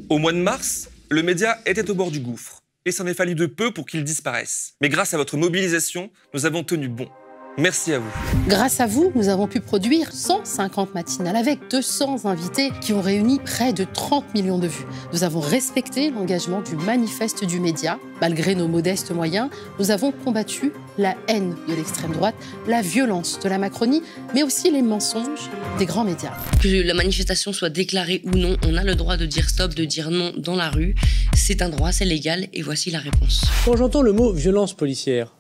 Au 0.10 0.18
mois 0.18 0.34
de 0.34 0.38
mars, 0.38 0.90
le 1.10 1.24
média 1.24 1.60
était 1.66 1.90
au 1.90 1.96
bord 1.96 2.12
du 2.12 2.20
gouffre. 2.20 2.63
Et 2.86 2.92
s'en 2.92 3.08
est 3.08 3.14
fallu 3.14 3.36
de 3.36 3.46
peu 3.46 3.72
pour 3.72 3.86
qu'il 3.86 4.04
disparaisse. 4.04 4.74
Mais 4.82 4.90
grâce 4.90 5.14
à 5.14 5.18
votre 5.18 5.38
mobilisation, 5.38 6.12
nous 6.34 6.46
avons 6.46 6.64
tenu 6.64 6.90
bon. 6.90 7.10
Merci 7.58 7.94
à 7.94 8.00
vous. 8.00 8.10
Grâce 8.48 8.80
à 8.80 8.88
vous, 8.88 9.12
nous 9.14 9.30
avons 9.30 9.48
pu 9.48 9.60
produire 9.60 10.12
150 10.12 10.96
matinales 10.96 11.36
avec 11.36 11.60
200 11.70 12.26
invités 12.26 12.72
qui 12.82 12.94
ont 12.94 13.02
réuni 13.02 13.40
près 13.40 13.74
de 13.74 13.86
30 13.86 14.34
millions 14.34 14.58
de 14.58 14.66
vues. 14.66 14.86
Nous 15.14 15.24
avons 15.24 15.40
respecté 15.40 16.10
l'engagement 16.10 16.62
du 16.62 16.76
manifeste 16.76 17.46
du 17.46 17.60
média. 17.60 18.00
Malgré 18.22 18.56
nos 18.56 18.68
modestes 18.68 19.12
moyens, 19.12 19.50
nous 19.78 19.92
avons 19.92 20.12
combattu 20.12 20.72
la 20.98 21.16
haine 21.28 21.56
de 21.70 21.76
l'extrême 21.76 22.14
droite, 22.14 22.34
la 22.68 22.82
violence 22.82 23.40
de 23.40 23.48
la 23.48 23.60
Macronie, 23.60 24.02
mais 24.34 24.42
aussi 24.42 24.72
les 24.72 24.82
mensonges 24.82 25.52
des 25.78 25.86
grands 25.86 26.06
médias. 26.06 26.34
Que 26.60 26.68
la 26.68 26.96
manifestation 26.96 27.54
soit 27.54 27.70
déclarée 27.70 28.24
ou 28.26 28.32
non, 28.32 28.58
on 28.66 28.76
a 28.78 28.84
le 28.84 28.96
droit 28.96 29.16
de 29.16 29.28
dire 29.28 29.48
stop, 29.48 29.76
de 29.76 29.86
dire 29.86 30.10
non 30.10 30.34
dans 30.38 30.56
la 30.56 30.72
rue. 30.72 30.96
C'est 31.36 31.62
un 31.62 31.70
droit, 31.70 31.92
c'est 31.92 32.06
légal, 32.06 32.48
et 32.52 32.64
voici 32.64 32.90
la 32.90 33.00
réponse. 33.00 33.46
Quand 33.64 33.78
j'entends 33.78 34.02
le 34.02 34.12
mot 34.12 34.34
violence 34.34 34.74
policière, 34.74 35.36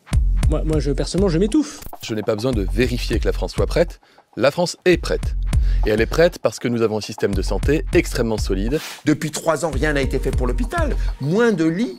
moi, 0.50 0.64
moi 0.66 0.80
je, 0.80 0.92
personnellement, 0.92 1.30
je 1.30 1.40
m'étouffe. 1.40 1.82
Je 2.02 2.14
n'ai 2.14 2.24
pas 2.24 2.36
besoin 2.36 2.52
de 2.52 2.66
vérifier 2.74 3.20
que 3.20 3.26
la 3.26 3.34
France 3.34 3.54
soit 3.54 3.68
prête. 3.68 4.00
La 4.36 4.52
France 4.52 4.78
est 4.86 4.98
prête. 4.98 5.36
Et 5.86 5.90
elle 5.90 6.02
est 6.02 6.08
prête 6.08 6.40
parce 6.40 6.60
que 6.60 6.68
nous 6.68 6.82
avons 6.82 6.98
un 6.98 7.02
système 7.02 7.36
de 7.36 7.42
santé 7.42 7.86
extrêmement 7.94 8.38
solide. 8.38 8.80
Depuis 9.06 9.32
trois 9.32 9.66
ans, 9.66 9.72
rien 9.72 9.94
n'a 9.94 10.02
été 10.02 10.20
fait 10.20 10.32
pour 10.32 10.48
l'hôpital. 10.48 10.96
Moins 11.22 11.52
de 11.52 11.66
lits, 11.66 11.96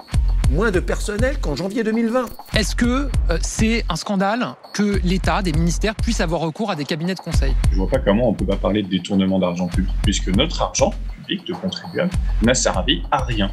moins 0.51 0.71
de 0.71 0.81
personnel 0.81 1.39
qu'en 1.41 1.55
janvier 1.55 1.85
2020. 1.85 2.27
Est-ce 2.55 2.75
que 2.75 3.09
euh, 3.31 3.39
c'est 3.43 3.85
un 3.89 3.97
scandale 3.97 4.55
que 4.73 5.01
l'État, 5.05 5.43
des 5.43 5.53
ministères, 5.53 5.95
puissent 5.95 6.21
avoir 6.21 6.41
recours 6.41 6.71
à 6.71 6.77
des 6.77 6.85
cabinets 6.85 7.15
de 7.15 7.21
conseil? 7.21 7.55
Je 7.71 7.77
vois 7.77 7.89
pas 7.89 7.99
comment 7.99 8.29
on 8.29 8.35
peut 8.35 8.47
pas 8.47 8.57
parler 8.57 8.83
de 8.83 8.89
détournement 8.89 9.39
d'argent 9.39 9.69
public, 9.69 9.95
puisque 10.03 10.29
notre 10.29 10.61
argent 10.63 10.93
public 11.15 11.47
de 11.47 11.55
contribuable 11.55 12.11
n'a 12.43 12.55
servi 12.55 13.03
à 13.11 13.23
rien. 13.23 13.51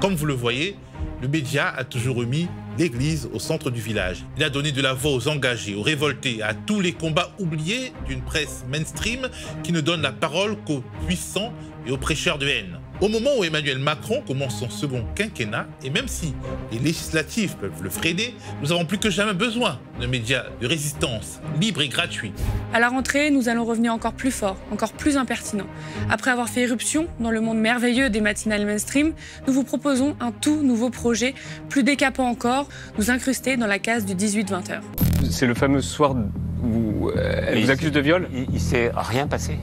Comme 0.00 0.14
vous 0.14 0.26
le 0.26 0.34
voyez, 0.34 0.76
le 1.20 1.28
média 1.28 1.68
a 1.68 1.84
toujours 1.84 2.16
remis 2.16 2.48
l'église 2.78 3.28
au 3.32 3.38
centre 3.38 3.70
du 3.70 3.80
village. 3.80 4.24
Il 4.36 4.44
a 4.44 4.50
donné 4.50 4.72
de 4.72 4.80
la 4.80 4.92
voix 4.92 5.12
aux 5.12 5.28
engagés, 5.28 5.74
aux 5.74 5.82
révoltés, 5.82 6.42
à 6.42 6.54
tous 6.54 6.80
les 6.80 6.92
combats 6.92 7.32
oubliés 7.38 7.92
d'une 8.06 8.22
presse 8.22 8.64
mainstream 8.70 9.28
qui 9.62 9.72
ne 9.72 9.80
donne 9.80 10.02
la 10.02 10.12
parole 10.12 10.56
qu'aux 10.64 10.84
puissants 11.06 11.52
et 11.86 11.90
aux 11.90 11.98
prêcheurs 11.98 12.38
de 12.38 12.46
haine. 12.46 12.78
Au 13.00 13.08
moment 13.08 13.30
où 13.38 13.44
Emmanuel 13.44 13.78
Macron 13.78 14.22
commence 14.26 14.58
son 14.58 14.68
second 14.68 15.04
quinquennat, 15.14 15.66
et 15.84 15.90
même 15.90 16.08
si 16.08 16.34
les 16.72 16.80
législatives 16.80 17.54
peuvent 17.54 17.80
le 17.80 17.90
freiner, 17.90 18.34
nous 18.60 18.72
avons 18.72 18.84
plus 18.86 18.98
que 18.98 19.08
jamais 19.08 19.34
besoin 19.34 19.78
de 20.00 20.06
médias 20.06 20.46
de 20.60 20.66
résistance, 20.66 21.40
libres 21.60 21.82
et 21.82 21.88
gratuits. 21.88 22.32
À 22.74 22.80
la 22.80 22.88
rentrée, 22.88 23.30
nous 23.30 23.48
allons 23.48 23.64
revenir 23.64 23.92
encore 23.92 24.14
plus 24.14 24.32
fort, 24.32 24.56
encore 24.72 24.92
plus 24.92 25.16
impertinent. 25.16 25.66
Après 26.10 26.32
avoir 26.32 26.48
fait 26.48 26.62
éruption 26.62 27.06
dans 27.20 27.30
le 27.30 27.40
monde 27.40 27.58
merveilleux 27.58 28.10
des 28.10 28.20
matinales 28.20 28.66
mainstream, 28.66 29.12
nous 29.46 29.52
vous 29.52 29.62
proposons 29.64 30.16
un 30.18 30.32
tout 30.32 30.64
nouveau 30.64 30.90
projet, 30.90 31.34
plus 31.68 31.84
décapant 31.84 32.28
encore, 32.28 32.68
nous 32.98 33.12
incruster 33.12 33.56
dans 33.56 33.68
la 33.68 33.78
case 33.78 34.06
du 34.06 34.16
18-20 34.16 34.72
heures. 34.72 34.82
C'est 35.30 35.46
le 35.46 35.54
fameux 35.54 35.82
soir 35.82 36.16
où 36.64 37.10
euh, 37.10 37.42
elle 37.46 37.54
Mais 37.54 37.62
vous 37.62 37.70
accuse 37.70 37.92
de 37.92 38.00
viol 38.00 38.28
Il, 38.32 38.46
il 38.52 38.60
s'est 38.60 38.90
rien 38.92 39.28
passé. 39.28 39.56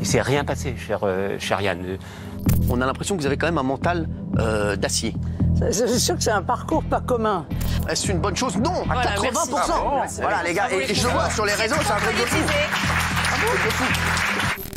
Il 0.00 0.06
s'est 0.06 0.20
rien 0.20 0.44
passé, 0.44 0.74
cher, 0.76 1.00
euh, 1.04 1.36
cher 1.38 1.60
Yann. 1.62 1.78
On 2.70 2.80
a 2.80 2.86
l'impression 2.86 3.16
que 3.16 3.20
vous 3.20 3.26
avez 3.26 3.36
quand 3.36 3.46
même 3.46 3.58
un 3.58 3.62
mental 3.62 4.08
euh, 4.38 4.76
d'acier. 4.76 5.14
C'est 5.70 5.98
sûr 5.98 6.16
que 6.16 6.22
c'est 6.22 6.30
un 6.30 6.42
parcours 6.42 6.82
pas 6.84 7.00
commun. 7.00 7.46
Est-ce 7.88 8.10
une 8.10 8.18
bonne 8.18 8.36
chose? 8.36 8.56
Non, 8.56 8.72
à 8.90 8.94
Voilà, 8.94 9.14
80%. 9.14 9.20
merci. 9.22 9.50
Bravo. 9.50 9.90
Voilà 10.20 10.42
les 10.42 10.54
gars, 10.54 10.68
et, 10.72 10.90
et 10.90 10.94
je 10.94 11.06
le 11.06 11.12
vois 11.12 11.30
sur 11.30 11.44
les 11.44 11.52
réseaux, 11.52 11.76
c'est 11.84 11.92
un 11.92 11.96
truc 11.96 12.16
de 12.16 12.26
fou. 12.26 12.38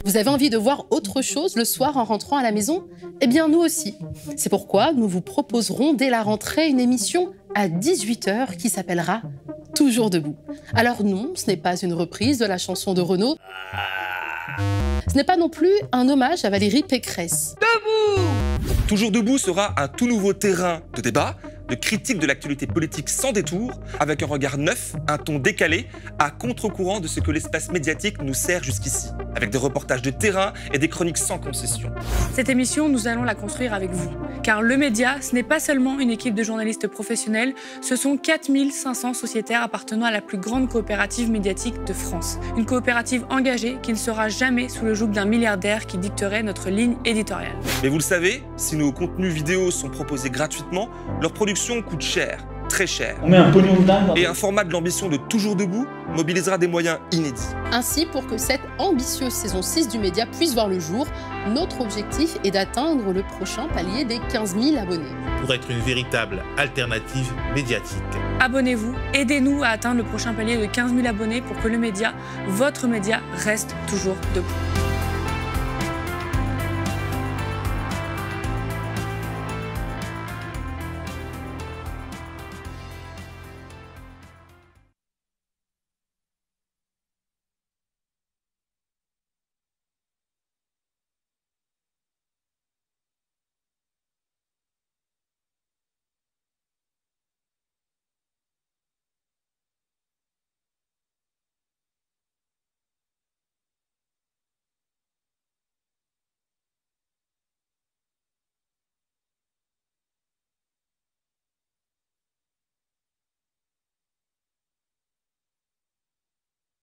Vous 0.05 0.15
avez 0.17 0.29
envie 0.29 0.49
de 0.49 0.57
voir 0.57 0.85
autre 0.89 1.21
chose 1.21 1.55
le 1.55 1.65
soir 1.65 1.97
en 1.97 2.03
rentrant 2.03 2.37
à 2.37 2.43
la 2.43 2.51
maison? 2.51 2.85
Eh 3.21 3.27
bien, 3.27 3.47
nous 3.49 3.59
aussi. 3.59 3.95
C'est 4.37 4.49
pourquoi 4.49 4.93
nous 4.93 5.07
vous 5.07 5.21
proposerons 5.21 5.93
dès 5.93 6.09
la 6.09 6.21
rentrée 6.21 6.67
une 6.67 6.79
émission 6.79 7.31
à 7.55 7.67
18h 7.67 8.55
qui 8.57 8.69
s'appellera 8.69 9.21
Toujours 9.75 10.09
debout. 10.09 10.35
Alors 10.75 11.03
non, 11.03 11.31
ce 11.35 11.47
n'est 11.47 11.57
pas 11.57 11.75
une 11.77 11.93
reprise 11.93 12.37
de 12.39 12.45
la 12.45 12.57
chanson 12.57 12.93
de 12.93 13.01
Renaud. 13.01 13.37
Ce 15.07 15.15
n'est 15.15 15.23
pas 15.23 15.37
non 15.37 15.49
plus 15.49 15.71
un 15.91 16.09
hommage 16.09 16.45
à 16.45 16.49
Valérie 16.49 16.83
Pécresse. 16.83 17.55
Toujours 18.87 19.11
debout 19.11 19.37
sera 19.37 19.73
un 19.77 19.87
tout 19.87 20.07
nouveau 20.07 20.33
terrain 20.33 20.81
de 20.95 21.01
débat, 21.01 21.35
de 21.67 21.75
critique 21.75 22.19
de 22.19 22.25
l'actualité 22.25 22.67
politique 22.67 23.09
sans 23.09 23.31
détour, 23.31 23.71
avec 23.99 24.23
un 24.23 24.27
regard 24.27 24.57
neuf, 24.57 24.95
un 25.07 25.17
ton 25.17 25.39
décalé, 25.39 25.87
à 26.19 26.31
contre-courant 26.31 26.99
de 26.99 27.07
ce 27.07 27.19
que 27.19 27.31
l'espace 27.31 27.71
médiatique 27.71 28.21
nous 28.21 28.33
sert 28.33 28.63
jusqu'ici, 28.63 29.09
avec 29.35 29.49
des 29.49 29.57
reportages 29.57 30.01
de 30.01 30.09
terrain 30.09 30.53
et 30.73 30.77
des 30.77 30.87
chroniques 30.87 31.17
sans 31.17 31.39
concession. 31.39 31.91
Cette 32.33 32.49
émission, 32.49 32.89
nous 32.89 33.07
allons 33.07 33.23
la 33.23 33.35
construire 33.35 33.73
avec 33.73 33.91
vous. 33.91 34.09
Car 34.43 34.61
le 34.61 34.77
média, 34.77 35.17
ce 35.21 35.33
n'est 35.33 35.43
pas 35.43 35.59
seulement 35.59 35.99
une 35.99 36.09
équipe 36.09 36.33
de 36.33 36.43
journalistes 36.43 36.87
professionnels, 36.87 37.53
ce 37.81 37.95
sont 37.95 38.15
4500 38.17 39.13
sociétaires 39.13 39.61
appartenant 39.61 40.05
à 40.05 40.11
la 40.11 40.21
plus 40.21 40.37
grande 40.37 40.69
coopérative 40.69 41.29
médiatique 41.29 41.83
de 41.85 41.93
France. 41.93 42.37
Une 42.55 42.65
coopérative 42.65 43.25
engagée 43.29 43.77
qui 43.81 43.91
ne 43.91 43.97
sera 43.97 44.29
jamais 44.29 44.69
sous 44.69 44.85
le 44.85 44.93
joug 44.93 45.07
d'un 45.07 45.25
milliardaire 45.25 45.85
qui 45.85 45.97
dicterait 45.97 46.43
notre 46.43 46.69
ligne 46.69 46.95
éditoriale. 47.03 47.57
Mais 47.83 47.89
vous 47.89 47.97
le 47.97 48.03
savez, 48.03 48.43
si 48.55 48.77
nos 48.77 48.91
contenus 48.91 49.33
vidéo 49.33 49.69
sont 49.71 49.89
proposés 49.89 50.29
gratuitement, 50.29 50.89
leur 51.21 51.33
production 51.33 51.56
coûte 51.85 52.01
cher, 52.01 52.39
très 52.69 52.87
cher. 52.87 53.15
On 53.23 53.29
met 53.29 53.37
un 53.37 53.51
pognon 53.51 53.75
de 53.79 53.85
dingue 53.85 54.17
Et 54.17 54.25
un 54.25 54.33
format 54.33 54.63
de 54.63 54.71
l'ambition 54.71 55.09
de 55.09 55.17
Toujours 55.17 55.55
debout 55.55 55.87
mobilisera 56.15 56.57
des 56.57 56.67
moyens 56.67 56.99
inédits. 57.11 57.49
Ainsi, 57.71 58.05
pour 58.05 58.25
que 58.27 58.37
cette 58.37 58.61
ambitieuse 58.77 59.33
saison 59.33 59.61
6 59.61 59.89
du 59.89 59.99
média 59.99 60.25
puisse 60.25 60.53
voir 60.53 60.67
le 60.67 60.79
jour, 60.79 61.07
notre 61.53 61.81
objectif 61.81 62.37
est 62.43 62.51
d'atteindre 62.51 63.11
le 63.11 63.23
prochain 63.23 63.67
palier 63.73 64.05
des 64.05 64.19
15 64.31 64.55
000 64.59 64.77
abonnés. 64.77 65.11
Pour 65.41 65.53
être 65.53 65.69
une 65.69 65.79
véritable 65.79 66.43
alternative 66.57 67.31
médiatique. 67.55 67.97
Abonnez-vous, 68.39 68.93
aidez-nous 69.13 69.63
à 69.63 69.69
atteindre 69.69 69.97
le 69.97 70.03
prochain 70.03 70.33
palier 70.33 70.57
de 70.57 70.65
15 70.65 70.93
000 70.93 71.07
abonnés 71.07 71.41
pour 71.41 71.59
que 71.59 71.67
le 71.67 71.77
média, 71.77 72.13
votre 72.47 72.87
média, 72.87 73.21
reste 73.33 73.75
toujours 73.87 74.15
debout. 74.35 74.96